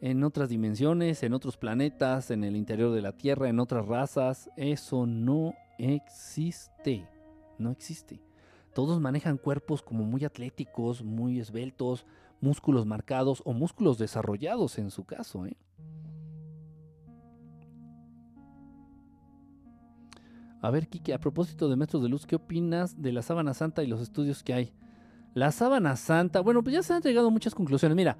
en 0.02 0.23
otras 0.23 0.49
dimensiones, 0.49 1.22
en 1.22 1.34
otros 1.34 1.57
planetas, 1.57 2.32
en 2.32 2.44
el 2.44 2.56
interior 2.56 2.91
de 2.91 3.03
la 3.03 3.11
Tierra, 3.11 3.49
en 3.49 3.60
otras 3.60 3.86
razas. 3.86 4.49
Eso 4.57 5.06
no 5.06 5.53
existe. 5.78 7.07
No 7.60 7.69
existe. 7.69 8.19
Todos 8.73 8.99
manejan 8.99 9.38
cuerpos 9.38 9.84
como 9.84 10.03
muy 10.03 10.26
atléticos, 10.26 11.03
muy 11.03 11.40
esbeltos, 11.40 12.07
músculos 12.40 12.88
marcados 12.88 13.44
o 13.45 13.53
músculos 13.53 13.99
desarrollados 13.99 14.80
en 14.80 14.90
su 14.90 15.06
caso. 15.06 15.45
¿eh? 15.45 15.56
A 20.61 20.72
ver, 20.72 20.88
Kike, 20.88 21.14
a 21.14 21.19
propósito 21.19 21.69
de 21.69 21.76
Maestros 21.76 22.02
de 22.02 22.10
Luz, 22.10 22.26
¿qué 22.26 22.38
opinas 22.38 22.99
de 22.99 23.11
la 23.11 23.22
sábana 23.22 23.53
santa 23.53 23.84
y 23.84 23.88
los 23.88 24.02
estudios 24.02 24.41
que 24.41 24.53
hay? 24.56 24.73
La 25.36 25.52
sábana 25.52 25.95
santa, 25.95 26.40
bueno, 26.40 26.64
pues 26.64 26.73
ya 26.73 26.82
se 26.82 26.94
han 26.94 27.02
llegado 27.03 27.30
muchas 27.30 27.53
conclusiones. 27.53 27.95
Mira, 27.95 28.18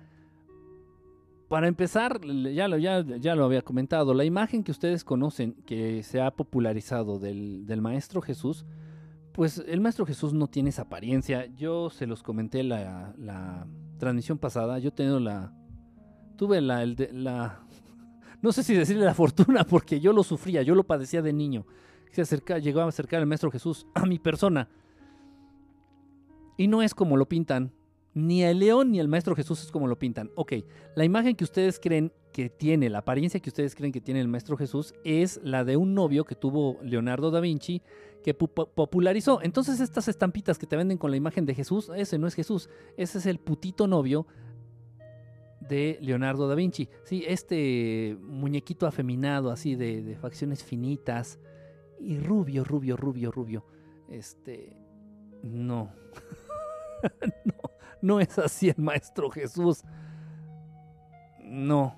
para 1.52 1.68
empezar, 1.68 2.22
ya 2.24 2.68
lo, 2.68 3.46
había 3.46 3.62
comentado, 3.62 4.14
la 4.14 4.24
imagen 4.24 4.64
que 4.64 4.72
ustedes 4.72 5.04
conocen, 5.04 5.54
que 5.66 6.02
se 6.02 6.22
ha 6.22 6.32
popularizado 6.32 7.20
del, 7.20 7.82
Maestro 7.82 8.22
Jesús, 8.22 8.66
pues 9.34 9.64
el 9.68 9.82
Maestro 9.82 10.06
Jesús 10.06 10.34
no 10.34 10.48
tiene 10.48 10.70
esa 10.70 10.84
apariencia. 10.84 11.46
Yo 11.58 11.90
se 11.90 12.08
los 12.08 12.24
comenté 12.24 12.64
la, 12.64 13.14
la 13.18 13.68
transmisión 13.98 14.38
pasada, 14.38 14.80
yo 14.80 14.90
he 14.90 14.94
tenido 14.94 15.20
la... 15.20 15.54
Tuve 16.38 16.62
la, 16.62 16.86
la... 16.86 17.60
No 18.42 18.52
sé 18.52 18.64
si 18.64 18.74
decirle 18.74 19.06
la 19.06 19.14
fortuna, 19.14 19.64
porque 19.66 20.00
yo 20.00 20.14
lo 20.14 20.24
sufría, 20.24 20.64
yo 20.64 20.74
lo 20.74 20.84
padecía 20.84 21.22
de 21.22 21.34
niño 21.34 21.66
se 22.12 22.22
acerca, 22.22 22.60
llegó 22.60 22.82
a 22.82 22.88
acercar 22.88 23.22
al 23.22 23.26
Maestro 23.26 23.52
Jesús 23.52 23.88
a 23.94 24.06
mi 24.06 24.20
persona. 24.20 24.68
Y 26.58 26.68
no 26.68 26.82
es 26.82 26.94
como 26.94 27.18
lo 27.18 27.28
pintan. 27.28 27.72
Ni 28.14 28.44
el 28.44 28.60
león 28.60 28.92
ni 28.92 29.00
el 29.00 29.08
Maestro 29.08 29.36
Jesús 29.36 29.64
es 29.64 29.72
como 29.72 29.88
lo 29.88 29.98
pintan. 29.98 30.32
Ok, 30.36 30.54
la 30.96 31.06
imagen 31.06 31.36
que 31.36 31.44
ustedes 31.44 31.80
creen 31.80 32.12
que 32.34 32.50
tiene, 32.50 32.90
la 32.90 33.00
apariencia 33.00 33.40
que 33.40 33.50
ustedes 33.50 33.76
creen 33.76 33.92
que 33.92 34.02
tiene 34.02 34.20
el 34.20 34.28
Maestro 34.28 34.58
Jesús 34.58 34.94
es 35.04 35.40
la 35.44 35.64
de 35.64 35.78
un 35.78 35.94
novio 35.94 36.26
que 36.26 36.36
tuvo 36.36 36.78
Leonardo 36.84 37.32
da 37.32 37.40
Vinci 37.40 37.82
que 38.24 38.34
popularizó. 38.34 39.42
Entonces 39.42 39.80
estas 39.80 40.08
estampitas 40.08 40.58
que 40.58 40.68
te 40.68 40.76
venden 40.76 40.98
con 40.98 41.12
la 41.12 41.18
imagen 41.18 41.46
de 41.46 41.56
Jesús, 41.56 41.90
ese 41.96 42.18
no 42.18 42.28
es 42.28 42.36
Jesús, 42.36 42.70
ese 42.98 43.18
es 43.18 43.26
el 43.26 43.40
putito 43.40 43.88
novio 43.88 44.28
de 45.62 45.98
Leonardo 46.02 46.48
da 46.48 46.56
Vinci. 46.56 46.90
Sí, 47.04 47.24
este 47.28 48.18
muñequito 48.22 48.88
afeminado 48.88 49.52
así 49.52 49.76
de, 49.76 50.04
de 50.04 50.16
facciones 50.18 50.64
finitas, 50.64 51.40
y 52.02 52.20
rubio, 52.20 52.64
rubio, 52.64 52.98
rubio, 52.98 53.32
rubio. 53.32 53.66
Este, 54.10 54.76
no. 55.44 55.94
no, 57.46 57.72
no 58.02 58.20
es 58.20 58.38
así 58.40 58.70
el 58.70 58.78
Maestro 58.78 59.30
Jesús. 59.30 59.84
No. 61.44 61.96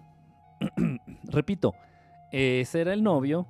Repito, 1.23 1.73
ese 2.31 2.81
era 2.81 2.93
el 2.93 3.03
novio 3.03 3.47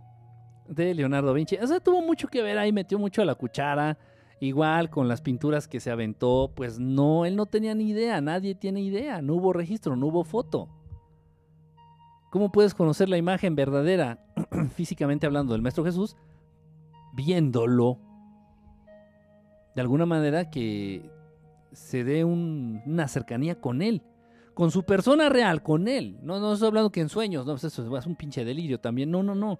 de 0.67 0.93
Leonardo 0.93 1.33
Vinci. 1.33 1.57
O 1.57 1.67
sea, 1.67 1.79
tuvo 1.79 2.01
mucho 2.01 2.27
que 2.27 2.41
ver 2.41 2.57
ahí, 2.57 2.71
metió 2.71 2.99
mucho 2.99 3.21
a 3.21 3.25
la 3.25 3.35
cuchara. 3.35 3.97
Igual 4.39 4.89
con 4.89 5.07
las 5.07 5.21
pinturas 5.21 5.69
que 5.69 5.79
se 5.79 5.89
aventó, 5.89 6.51
pues 6.53 6.77
no, 6.77 7.25
él 7.25 7.37
no 7.37 7.45
tenía 7.45 7.73
ni 7.75 7.89
idea, 7.89 8.19
nadie 8.19 8.55
tiene 8.55 8.81
idea, 8.81 9.21
no 9.21 9.35
hubo 9.35 9.53
registro, 9.53 9.95
no 9.95 10.07
hubo 10.07 10.25
foto. 10.25 10.67
¿Cómo 12.29 12.51
puedes 12.51 12.73
conocer 12.73 13.07
la 13.07 13.17
imagen 13.17 13.55
verdadera, 13.55 14.25
físicamente 14.75 15.25
hablando, 15.25 15.53
del 15.53 15.61
Maestro 15.61 15.85
Jesús? 15.85 16.17
Viéndolo. 17.13 17.99
De 19.75 19.81
alguna 19.81 20.05
manera 20.05 20.49
que 20.49 21.09
se 21.73 22.03
dé 22.03 22.23
una 22.23 23.07
cercanía 23.07 23.59
con 23.59 23.81
él, 23.81 24.01
con 24.53 24.71
su 24.71 24.83
persona 24.83 25.29
real, 25.29 25.63
con 25.63 25.87
él. 25.87 26.17
No, 26.21 26.39
no 26.39 26.53
estoy 26.53 26.67
hablando 26.67 26.91
que 26.91 27.01
en 27.01 27.09
sueños, 27.09 27.45
no, 27.45 27.53
pues 27.53 27.65
eso 27.65 27.97
es 27.97 28.05
un 28.05 28.15
pinche 28.15 28.45
delirio 28.45 28.79
también. 28.79 29.11
No, 29.11 29.23
no, 29.23 29.35
no. 29.35 29.59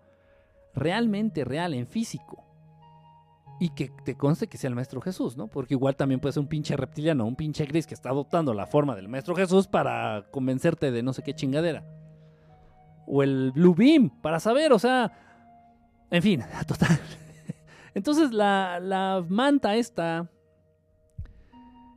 Realmente 0.74 1.44
real, 1.44 1.74
en 1.74 1.88
físico 1.88 2.44
y 3.60 3.70
que 3.70 3.92
te 4.04 4.16
conste 4.16 4.48
que 4.48 4.58
sea 4.58 4.68
el 4.68 4.76
Maestro 4.76 5.00
Jesús, 5.00 5.38
¿no? 5.38 5.48
Porque 5.48 5.74
igual 5.74 5.96
también 5.96 6.20
puede 6.20 6.34
ser 6.34 6.42
un 6.42 6.48
pinche 6.48 6.76
reptiliano, 6.76 7.26
un 7.26 7.36
pinche 7.36 7.66
gris 7.66 7.88
que 7.88 7.94
está 7.94 8.10
adoptando 8.10 8.54
la 8.54 8.66
forma 8.68 8.96
del 8.96 9.08
Maestro 9.08 9.36
Jesús 9.36 9.68
para 9.68 10.26
convencerte 10.32 10.92
de 10.92 11.04
no 11.04 11.14
sé 11.14 11.24
qué 11.24 11.34
chingadera. 11.34 11.86
O 13.06 13.24
el 13.24 13.52
Blue 13.52 13.76
Beam, 13.76 14.10
para 14.22 14.40
saber, 14.40 14.74
o 14.74 14.80
sea. 14.80 15.12
En 16.10 16.22
fin, 16.22 16.44
total. 16.68 17.00
Entonces 17.94 18.34
la, 18.34 18.80
la 18.82 19.24
manta 19.30 19.76
esta, 19.76 20.30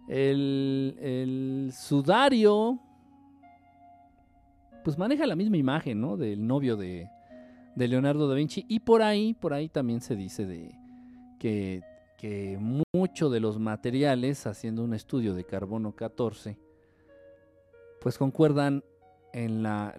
el, 0.09 0.97
el 1.01 1.73
sudario, 1.73 2.78
pues 4.85 4.99
maneja 4.99 5.27
la 5.27 5.37
misma 5.37 5.57
imagen, 5.57 6.01
¿no? 6.01 6.16
Del 6.16 6.47
novio 6.47 6.77
de, 6.77 7.11
de 7.74 7.89
Leonardo 7.89 8.28
da 8.28 8.35
Vinci. 8.35 8.65
Y 8.69 8.81
por 8.81 9.03
ahí, 9.03 9.35
por 9.35 9.53
ahí 9.53 9.69
también 9.69 10.01
se 10.01 10.16
dice 10.16 10.47
de 10.47 10.74
que, 11.39 11.83
que 12.19 12.59
de 12.59 13.41
los 13.41 13.59
materiales, 13.59 14.47
haciendo 14.47 14.83
un 14.83 14.95
estudio 14.95 15.35
de 15.35 15.45
carbono 15.45 15.95
14, 15.95 16.59
pues 18.01 18.19
concuerdan 18.19 18.83
en 19.33 19.62
la, 19.62 19.95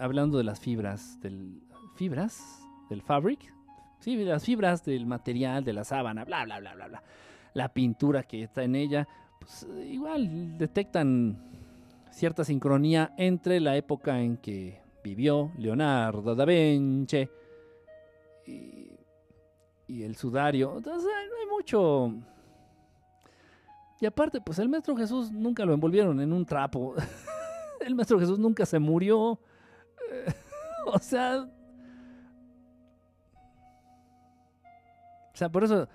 hablando 0.00 0.38
de 0.38 0.44
las 0.44 0.60
fibras 0.60 1.20
del 1.20 1.62
fibras 1.96 2.60
del 2.90 3.02
fabric, 3.02 3.52
sí, 4.00 4.16
las 4.16 4.44
fibras 4.44 4.84
del 4.84 5.06
material 5.06 5.64
de 5.64 5.72
la 5.72 5.84
sábana, 5.84 6.24
bla 6.24 6.44
bla 6.44 6.60
bla 6.60 6.74
bla 6.74 6.88
bla, 6.88 7.02
la 7.54 7.72
pintura 7.72 8.22
que 8.22 8.42
está 8.42 8.62
en 8.62 8.76
ella, 8.76 9.08
pues 9.38 9.66
igual 9.88 10.58
detectan 10.58 11.36
cierta 12.10 12.44
sincronía 12.44 13.14
entre 13.16 13.60
la 13.60 13.76
época 13.76 14.20
en 14.20 14.38
que 14.38 14.80
vivió 15.04 15.52
Leonardo 15.58 16.34
da 16.34 16.44
Vinci 16.44 17.28
y 19.88 20.02
el 20.02 20.16
sudario. 20.16 20.76
Entonces 20.76 21.08
hay 21.08 21.48
mucho. 21.48 22.12
Y 24.00 24.06
aparte, 24.06 24.40
pues 24.40 24.58
el 24.58 24.68
Maestro 24.68 24.96
Jesús 24.96 25.30
nunca 25.30 25.64
lo 25.64 25.72
envolvieron 25.72 26.20
en 26.20 26.32
un 26.32 26.44
trapo. 26.44 26.94
el 27.80 27.94
Maestro 27.94 28.18
Jesús 28.18 28.38
nunca 28.38 28.66
se 28.66 28.78
murió. 28.78 29.38
o 30.86 30.98
sea. 30.98 31.48
O 35.32 35.38
sea, 35.38 35.50
por 35.50 35.64
eso 35.64 35.86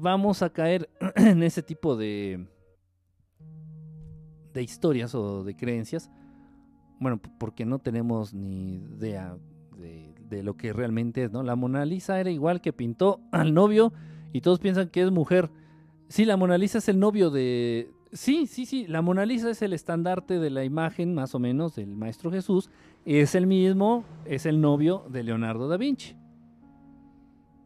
vamos 0.00 0.42
a 0.42 0.50
caer 0.50 0.88
en 1.16 1.42
ese 1.42 1.62
tipo 1.62 1.96
de. 1.96 2.46
de 4.52 4.62
historias 4.62 5.14
o 5.14 5.44
de 5.44 5.56
creencias. 5.56 6.10
Bueno, 7.00 7.20
porque 7.38 7.64
no 7.64 7.78
tenemos 7.78 8.32
ni 8.32 8.76
idea 8.76 9.36
de 9.76 10.14
de 10.28 10.42
lo 10.42 10.56
que 10.56 10.72
realmente 10.72 11.24
es, 11.24 11.32
¿no? 11.32 11.42
La 11.42 11.56
Mona 11.56 11.84
Lisa 11.84 12.20
era 12.20 12.30
igual 12.30 12.60
que 12.60 12.72
pintó 12.72 13.20
al 13.32 13.54
novio 13.54 13.92
y 14.32 14.40
todos 14.40 14.58
piensan 14.58 14.88
que 14.88 15.02
es 15.02 15.10
mujer. 15.10 15.50
Sí, 16.08 16.24
la 16.24 16.36
Mona 16.36 16.58
Lisa 16.58 16.78
es 16.78 16.88
el 16.88 16.98
novio 16.98 17.30
de... 17.30 17.90
Sí, 18.12 18.46
sí, 18.46 18.64
sí, 18.64 18.86
la 18.86 19.02
Mona 19.02 19.26
Lisa 19.26 19.50
es 19.50 19.60
el 19.62 19.72
estandarte 19.72 20.38
de 20.38 20.50
la 20.50 20.64
imagen 20.64 21.14
más 21.14 21.34
o 21.34 21.40
menos 21.40 21.74
del 21.74 21.96
Maestro 21.96 22.30
Jesús. 22.30 22.70
Es 23.04 23.34
el 23.34 23.46
mismo, 23.46 24.04
es 24.24 24.46
el 24.46 24.60
novio 24.60 25.04
de 25.10 25.24
Leonardo 25.24 25.68
da 25.68 25.76
Vinci. 25.76 26.14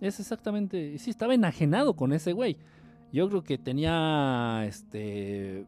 Es 0.01 0.20
exactamente, 0.20 0.97
sí, 0.99 1.11
estaba 1.11 1.35
enajenado 1.35 1.95
con 1.95 2.12
ese 2.12 2.33
güey. 2.33 2.57
Yo 3.12 3.29
creo 3.29 3.43
que 3.43 3.59
tenía 3.59 4.65
este 4.66 5.66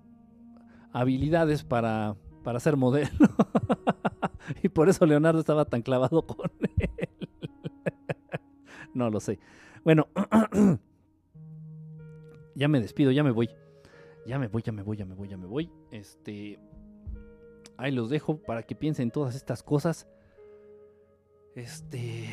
habilidades 0.93 1.65
para, 1.65 2.17
para 2.45 2.61
ser 2.61 2.77
modelo. 2.77 3.11
y 4.63 4.69
por 4.69 4.89
eso 4.89 5.07
Leonardo 5.07 5.41
estaba 5.41 5.65
tan 5.65 5.83
clavado 5.83 6.23
con 6.27 6.51
él. 6.79 7.09
no 8.95 9.11
lo 9.11 9.21
sé. 9.21 9.39
Bueno, 9.85 10.09
ya 12.55 12.69
me 12.69 12.81
despido, 12.81 13.11
ya 13.11 13.25
me 13.25 13.31
voy. 13.31 13.49
Ya 14.27 14.39
me 14.39 14.49
voy, 14.49 14.63
ya 14.63 14.73
me 14.73 14.83
voy, 14.83 14.97
ya 14.97 15.07
me 15.07 15.15
voy, 15.15 15.29
ya 15.29 15.37
me 15.37 15.47
voy. 15.47 15.71
Este. 15.91 16.59
Ahí 17.77 17.93
los 17.93 18.11
dejo 18.11 18.37
para 18.37 18.63
que 18.63 18.75
piensen 18.75 19.11
todas 19.11 19.35
estas 19.35 19.63
cosas. 19.63 20.07
Este. 21.55 22.29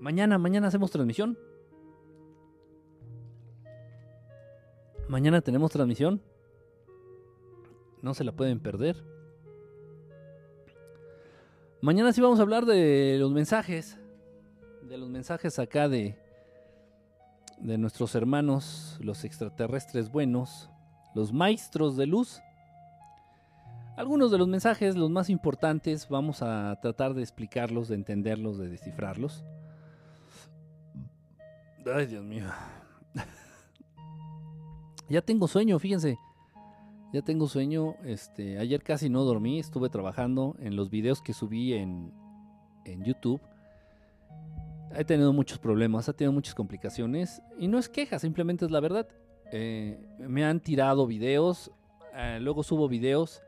Mañana, 0.00 0.38
mañana 0.38 0.68
hacemos 0.68 0.90
transmisión. 0.90 1.36
Mañana 5.08 5.40
tenemos 5.40 5.72
transmisión. 5.72 6.22
No 8.02 8.14
se 8.14 8.22
la 8.22 8.32
pueden 8.32 8.60
perder. 8.60 9.04
Mañana 11.80 12.12
sí 12.12 12.20
vamos 12.20 12.38
a 12.38 12.42
hablar 12.42 12.64
de 12.64 13.16
los 13.18 13.32
mensajes. 13.32 13.98
De 14.82 14.98
los 14.98 15.08
mensajes 15.08 15.58
acá 15.58 15.88
de, 15.88 16.16
de 17.58 17.76
nuestros 17.76 18.14
hermanos, 18.14 18.98
los 19.00 19.24
extraterrestres 19.24 20.12
buenos, 20.12 20.70
los 21.14 21.32
maestros 21.32 21.96
de 21.96 22.06
luz. 22.06 22.40
Algunos 23.96 24.30
de 24.30 24.38
los 24.38 24.46
mensajes, 24.46 24.96
los 24.96 25.10
más 25.10 25.28
importantes, 25.28 26.08
vamos 26.08 26.42
a 26.42 26.78
tratar 26.80 27.14
de 27.14 27.22
explicarlos, 27.22 27.88
de 27.88 27.96
entenderlos, 27.96 28.58
de 28.58 28.68
descifrarlos. 28.68 29.44
Ay, 31.86 32.06
Dios 32.06 32.24
mío. 32.24 32.44
ya 35.08 35.22
tengo 35.22 35.48
sueño, 35.48 35.78
fíjense. 35.78 36.18
Ya 37.12 37.22
tengo 37.22 37.48
sueño. 37.48 37.94
Este, 38.04 38.58
ayer 38.58 38.82
casi 38.82 39.08
no 39.08 39.24
dormí. 39.24 39.58
Estuve 39.58 39.88
trabajando 39.88 40.56
en 40.60 40.76
los 40.76 40.90
videos 40.90 41.22
que 41.22 41.32
subí 41.32 41.74
en, 41.74 42.12
en 42.84 43.04
YouTube. 43.04 43.40
He 44.94 45.04
tenido 45.04 45.32
muchos 45.32 45.58
problemas, 45.58 46.08
ha 46.08 46.12
tenido 46.12 46.32
muchas 46.32 46.54
complicaciones. 46.54 47.42
Y 47.58 47.68
no 47.68 47.78
es 47.78 47.88
queja, 47.88 48.18
simplemente 48.18 48.64
es 48.64 48.70
la 48.70 48.80
verdad. 48.80 49.08
Eh, 49.52 49.98
me 50.18 50.44
han 50.44 50.60
tirado 50.60 51.06
videos. 51.06 51.70
Eh, 52.14 52.38
luego 52.40 52.62
subo 52.62 52.88
videos 52.88 53.42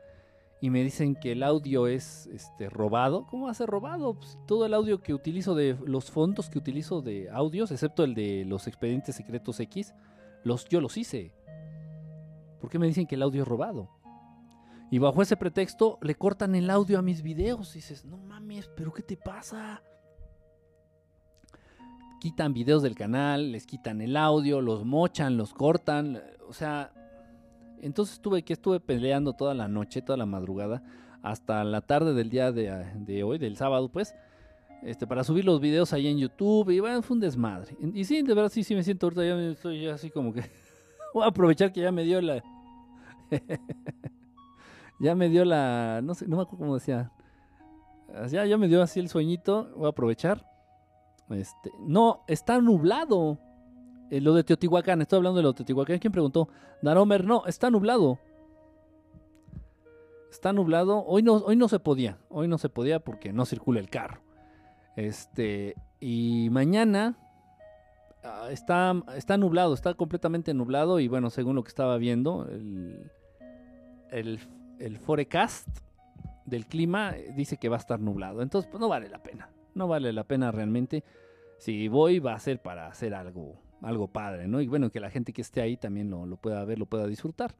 y 0.63 0.69
me 0.69 0.83
dicen 0.83 1.15
que 1.15 1.31
el 1.31 1.41
audio 1.41 1.87
es 1.87 2.27
este, 2.27 2.69
robado. 2.69 3.25
¿Cómo 3.25 3.45
va 3.45 3.51
a 3.51 3.55
ser 3.55 3.67
robado? 3.67 4.13
Pues, 4.13 4.37
todo 4.45 4.67
el 4.67 4.75
audio 4.75 5.01
que 5.01 5.15
utilizo 5.15 5.55
de 5.55 5.75
los 5.83 6.11
fondos 6.11 6.51
que 6.51 6.59
utilizo 6.59 7.01
de 7.01 7.31
audios, 7.31 7.71
excepto 7.71 8.03
el 8.03 8.13
de 8.13 8.45
los 8.45 8.67
expedientes 8.67 9.15
secretos 9.15 9.59
X, 9.59 9.95
los, 10.43 10.65
yo 10.65 10.79
los 10.79 10.97
hice. 10.97 11.33
¿Por 12.59 12.69
qué 12.69 12.77
me 12.77 12.85
dicen 12.85 13.07
que 13.07 13.15
el 13.15 13.23
audio 13.23 13.41
es 13.41 13.47
robado? 13.47 13.89
Y 14.91 14.99
bajo 14.99 15.23
ese 15.23 15.35
pretexto 15.35 15.97
le 16.03 16.13
cortan 16.13 16.53
el 16.53 16.69
audio 16.69 16.99
a 16.99 17.01
mis 17.01 17.23
videos. 17.23 17.73
Dices, 17.73 18.05
no 18.05 18.17
mames, 18.17 18.69
pero 18.77 18.93
¿qué 18.93 19.01
te 19.01 19.17
pasa? 19.17 19.81
Quitan 22.19 22.53
videos 22.53 22.83
del 22.83 22.93
canal, 22.93 23.51
les 23.51 23.65
quitan 23.65 23.99
el 23.99 24.15
audio, 24.15 24.61
los 24.61 24.85
mochan, 24.85 25.37
los 25.37 25.55
cortan. 25.55 26.21
O 26.47 26.53
sea, 26.53 26.93
entonces 27.81 28.19
tuve 28.19 28.43
que 28.43 28.53
estuve 28.53 28.79
peleando 28.79 29.33
toda 29.33 29.53
la 29.53 29.67
noche, 29.67 30.01
toda 30.01 30.17
la 30.17 30.25
madrugada, 30.25 30.83
hasta 31.21 31.63
la 31.63 31.81
tarde 31.81 32.13
del 32.13 32.29
día 32.29 32.51
de, 32.51 33.23
hoy, 33.23 33.37
del 33.37 33.57
sábado, 33.57 33.89
pues, 33.89 34.15
este, 34.83 35.05
para 35.05 35.23
subir 35.23 35.45
los 35.45 35.59
videos 35.59 35.93
ahí 35.93 36.07
en 36.07 36.17
YouTube. 36.17 36.69
Y 36.71 36.79
bueno, 36.79 37.01
fue 37.01 37.15
un 37.15 37.21
desmadre. 37.21 37.75
Y 37.93 38.03
sí, 38.05 38.21
de 38.21 38.33
verdad, 38.33 38.49
sí, 38.51 38.63
sí 38.63 38.73
me 38.73 38.83
siento 38.83 39.07
ahorita, 39.07 39.23
ya 39.25 39.35
estoy 39.51 39.87
así 39.87 40.09
como 40.09 40.33
que 40.33 40.43
Voy 41.13 41.23
a 41.23 41.27
aprovechar 41.27 41.71
que 41.71 41.81
ya 41.81 41.91
me 41.91 42.03
dio 42.03 42.21
la. 42.21 42.43
ya 44.99 45.15
me 45.15 45.29
dio 45.29 45.43
la. 45.45 46.01
No 46.03 46.13
sé, 46.15 46.27
no 46.27 46.37
me 46.37 46.43
acuerdo 46.43 46.59
cómo 46.59 46.75
decía. 46.75 47.11
Ya, 48.29 48.45
ya 48.45 48.57
me 48.57 48.67
dio 48.67 48.81
así 48.81 48.99
el 48.99 49.09
sueñito. 49.09 49.71
Voy 49.75 49.87
a 49.87 49.89
aprovechar. 49.89 50.45
Este, 51.29 51.71
no, 51.79 52.23
está 52.27 52.59
nublado. 52.59 53.39
Eh, 54.11 54.21
lo 54.21 54.35
de 54.35 54.43
Teotihuacán, 54.43 55.01
estoy 55.01 55.17
hablando 55.17 55.37
de 55.37 55.43
lo 55.43 55.53
de 55.53 55.57
Teotihuacán. 55.57 55.97
¿Quién 55.97 56.13
preguntó? 56.13 56.49
Daromer, 56.83 57.25
no, 57.25 57.47
está 57.47 57.71
nublado. 57.71 58.19
Está 60.29 60.53
nublado. 60.53 61.03
Hoy 61.05 61.23
no, 61.23 61.37
hoy 61.37 61.55
no 61.55 61.67
se 61.67 61.79
podía. 61.79 62.19
Hoy 62.29 62.47
no 62.47 62.59
se 62.59 62.69
podía 62.69 62.99
porque 62.99 63.33
no 63.33 63.45
circula 63.45 63.79
el 63.79 63.89
carro. 63.89 64.21
Este. 64.95 65.75
Y 65.99 66.49
mañana 66.51 67.17
Ah, 68.23 68.49
está, 68.51 68.93
está 69.15 69.37
nublado, 69.37 69.73
está 69.73 69.95
completamente 69.95 70.53
nublado 70.53 70.99
y 70.99 71.07
bueno, 71.07 71.31
según 71.31 71.55
lo 71.55 71.63
que 71.63 71.69
estaba 71.69 71.97
viendo, 71.97 72.47
el, 72.49 73.09
el, 74.79 74.97
forecast 74.99 75.67
del 76.45 76.67
clima 76.67 77.15
dice 77.35 77.57
que 77.57 77.67
va 77.67 77.77
a 77.77 77.79
estar 77.79 77.99
nublado. 77.99 78.43
Entonces, 78.43 78.69
pues 78.69 78.79
no 78.79 78.87
vale 78.87 79.09
la 79.09 79.23
pena. 79.23 79.49
No 79.73 79.87
vale 79.87 80.13
la 80.13 80.23
pena 80.23 80.51
realmente. 80.51 81.03
Si 81.57 81.87
voy, 81.87 82.19
va 82.19 82.33
a 82.35 82.39
ser 82.39 82.61
para 82.61 82.87
hacer 82.87 83.15
algo 83.15 83.55
algo 83.81 84.07
padre, 84.07 84.47
¿no? 84.47 84.61
Y 84.61 84.67
bueno, 84.67 84.91
que 84.91 84.99
la 84.99 85.09
gente 85.09 85.33
que 85.33 85.41
esté 85.41 85.61
ahí 85.61 85.77
también 85.77 86.09
lo, 86.09 86.25
lo 86.25 86.37
pueda 86.37 86.63
ver, 86.65 86.79
lo 86.79 86.85
pueda 86.85 87.07
disfrutar. 87.07 87.55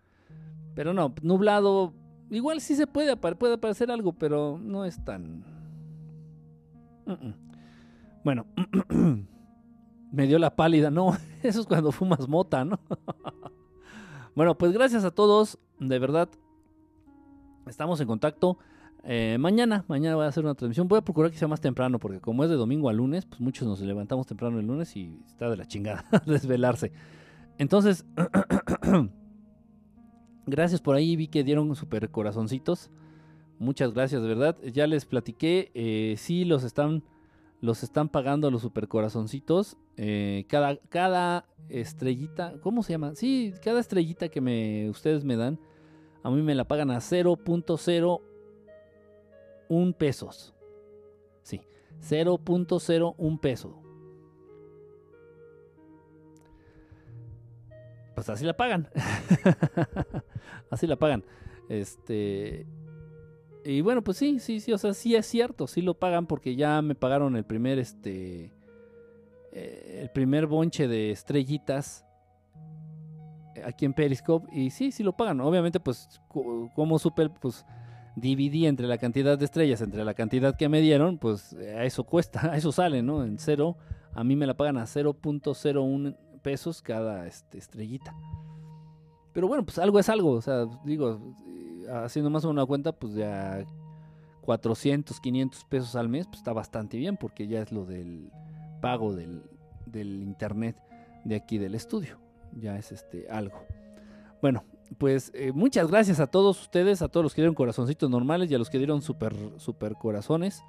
Pero 0.75 0.93
no, 0.93 1.13
nublado, 1.21 1.93
igual 2.29 2.61
sí 2.61 2.75
se 2.75 2.87
puede, 2.87 3.15
puede 3.17 3.55
aparecer 3.55 3.91
algo, 3.91 4.13
pero 4.13 4.59
no 4.61 4.85
es 4.85 5.03
tan... 5.03 5.43
Bueno, 8.23 8.45
me 10.11 10.27
dio 10.27 10.39
la 10.39 10.55
pálida, 10.55 10.91
no, 10.91 11.17
eso 11.43 11.61
es 11.61 11.65
cuando 11.65 11.91
fumas 11.91 12.27
mota, 12.27 12.63
¿no? 12.63 12.79
bueno, 14.35 14.57
pues 14.57 14.71
gracias 14.71 15.03
a 15.03 15.11
todos, 15.11 15.59
de 15.79 15.99
verdad, 15.99 16.29
estamos 17.67 17.99
en 17.99 18.07
contacto. 18.07 18.57
Eh, 19.03 19.37
mañana, 19.39 19.83
mañana 19.87 20.15
voy 20.15 20.25
a 20.25 20.27
hacer 20.27 20.43
una 20.43 20.53
transmisión. 20.53 20.87
Voy 20.87 20.99
a 20.99 21.01
procurar 21.01 21.31
que 21.31 21.37
sea 21.37 21.47
más 21.47 21.61
temprano, 21.61 21.99
porque 21.99 22.19
como 22.19 22.43
es 22.43 22.49
de 22.49 22.55
domingo 22.55 22.89
a 22.89 22.93
lunes, 22.93 23.25
pues 23.25 23.41
muchos 23.41 23.67
nos 23.67 23.79
levantamos 23.81 24.27
temprano 24.27 24.59
el 24.59 24.67
lunes 24.67 24.95
y 24.95 25.19
está 25.25 25.49
de 25.49 25.57
la 25.57 25.65
chingada 25.65 26.05
desvelarse. 26.25 26.91
Entonces, 27.57 28.05
gracias 30.45 30.81
por 30.81 30.95
ahí, 30.95 31.15
vi 31.15 31.27
que 31.27 31.43
dieron 31.43 31.75
super 31.75 32.09
corazoncitos. 32.09 32.91
Muchas 33.59 33.93
gracias, 33.93 34.21
de 34.21 34.27
verdad. 34.27 34.57
Ya 34.73 34.87
les 34.87 35.05
platiqué, 35.05 35.71
eh, 35.73 36.15
sí 36.17 36.45
los 36.45 36.63
están, 36.63 37.03
los 37.59 37.83
están 37.83 38.09
pagando 38.09 38.49
los 38.49 38.61
super 38.61 38.87
corazoncitos. 38.87 39.77
Eh, 39.97 40.45
cada, 40.47 40.77
cada 40.89 41.45
estrellita, 41.69 42.55
¿cómo 42.61 42.81
se 42.81 42.93
llama? 42.93 43.15
Sí, 43.15 43.53
cada 43.63 43.79
estrellita 43.79 44.29
que 44.29 44.41
me, 44.41 44.89
ustedes 44.89 45.23
me 45.23 45.35
dan, 45.35 45.59
a 46.23 46.31
mí 46.31 46.41
me 46.41 46.55
la 46.55 46.67
pagan 46.67 46.91
a 46.91 46.97
0.0 46.97 48.21
1 49.71 49.93
pesos. 49.93 50.53
Sí, 51.43 51.61
0.01 52.01 53.39
peso. 53.39 53.81
Pues 58.13 58.29
así 58.29 58.45
la 58.45 58.55
pagan. 58.57 58.89
así 60.69 60.87
la 60.87 60.97
pagan. 60.97 61.23
Este. 61.69 62.67
Y 63.63 63.81
bueno, 63.81 64.03
pues 64.03 64.17
sí, 64.17 64.39
sí, 64.39 64.59
sí, 64.59 64.73
o 64.73 64.77
sea, 64.77 64.93
sí 64.93 65.15
es 65.15 65.25
cierto, 65.25 65.67
sí 65.67 65.81
lo 65.81 65.93
pagan 65.93 66.25
porque 66.27 66.55
ya 66.55 66.81
me 66.81 66.95
pagaron 66.95 67.35
el 67.35 67.45
primer, 67.45 67.77
este, 67.77 68.51
eh, 69.51 69.99
el 70.01 70.09
primer 70.09 70.47
bonche 70.47 70.87
de 70.87 71.11
estrellitas 71.11 72.03
aquí 73.63 73.85
en 73.85 73.93
Periscope 73.93 74.49
y 74.51 74.71
sí, 74.71 74.91
sí 74.91 75.03
lo 75.03 75.15
pagan. 75.15 75.39
Obviamente, 75.41 75.79
pues, 75.79 76.19
como 76.27 76.99
super, 76.99 77.31
pues, 77.39 77.65
dividí 78.15 78.65
entre 78.65 78.87
la 78.87 78.97
cantidad 78.97 79.37
de 79.37 79.45
estrellas, 79.45 79.81
entre 79.81 80.03
la 80.03 80.13
cantidad 80.13 80.55
que 80.55 80.69
me 80.69 80.81
dieron, 80.81 81.17
pues 81.17 81.53
a 81.53 81.83
eso 81.83 82.03
cuesta, 82.03 82.41
a 82.51 82.57
eso 82.57 82.71
sale, 82.71 83.01
¿no? 83.01 83.23
En 83.23 83.37
cero, 83.37 83.77
a 84.13 84.23
mí 84.23 84.35
me 84.35 84.45
la 84.45 84.55
pagan 84.55 84.77
a 84.77 84.83
0.01 84.83 86.15
pesos 86.41 86.81
cada 86.81 87.27
este, 87.27 87.57
estrellita. 87.57 88.15
Pero 89.33 89.47
bueno, 89.47 89.63
pues 89.63 89.77
algo 89.79 89.99
es 89.99 90.09
algo, 90.09 90.31
o 90.31 90.41
sea, 90.41 90.65
digo, 90.83 91.35
eh, 91.47 91.85
haciendo 92.03 92.29
más 92.29 92.43
o 92.43 92.49
menos 92.49 92.63
una 92.63 92.67
cuenta, 92.67 92.91
pues 92.91 93.13
ya 93.13 93.63
400, 94.41 95.19
500 95.19 95.63
pesos 95.65 95.95
al 95.95 96.09
mes, 96.09 96.27
pues 96.27 96.39
está 96.39 96.51
bastante 96.51 96.97
bien, 96.97 97.15
porque 97.15 97.47
ya 97.47 97.61
es 97.61 97.71
lo 97.71 97.85
del 97.85 98.29
pago 98.81 99.13
del, 99.13 99.43
del 99.85 100.21
internet 100.21 100.75
de 101.23 101.35
aquí 101.35 101.57
del 101.57 101.75
estudio, 101.75 102.17
ya 102.59 102.77
es 102.77 102.91
este 102.91 103.29
algo. 103.29 103.63
Bueno, 104.41 104.63
pues 104.97 105.31
eh, 105.33 105.51
muchas 105.53 105.89
gracias 105.89 106.19
a 106.19 106.27
todos 106.27 106.61
ustedes, 106.61 107.01
a 107.01 107.07
todos 107.07 107.23
los 107.23 107.33
que 107.33 107.41
dieron 107.41 107.55
corazoncitos 107.55 108.09
normales 108.09 108.51
y 108.51 108.55
a 108.55 108.57
los 108.57 108.69
que 108.69 108.77
dieron 108.77 109.01
super, 109.01 109.33
super 109.57 109.93
corazones. 109.95 110.63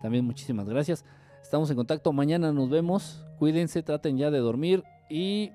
También 0.00 0.24
muchísimas 0.24 0.68
gracias. 0.68 1.04
Estamos 1.42 1.70
en 1.70 1.76
contacto. 1.76 2.12
Mañana 2.12 2.52
nos 2.52 2.70
vemos. 2.70 3.24
Cuídense, 3.38 3.82
traten 3.82 4.16
ya 4.18 4.30
de 4.30 4.38
dormir 4.38 4.84
y 5.08 5.52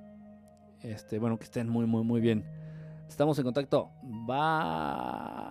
este, 0.81 1.19
bueno, 1.19 1.37
que 1.37 1.45
estén 1.45 1.69
muy, 1.69 1.85
muy, 1.85 2.03
muy 2.03 2.21
bien. 2.21 2.43
Estamos 3.07 3.37
en 3.39 3.45
contacto. 3.45 3.89
Bye. 4.01 5.43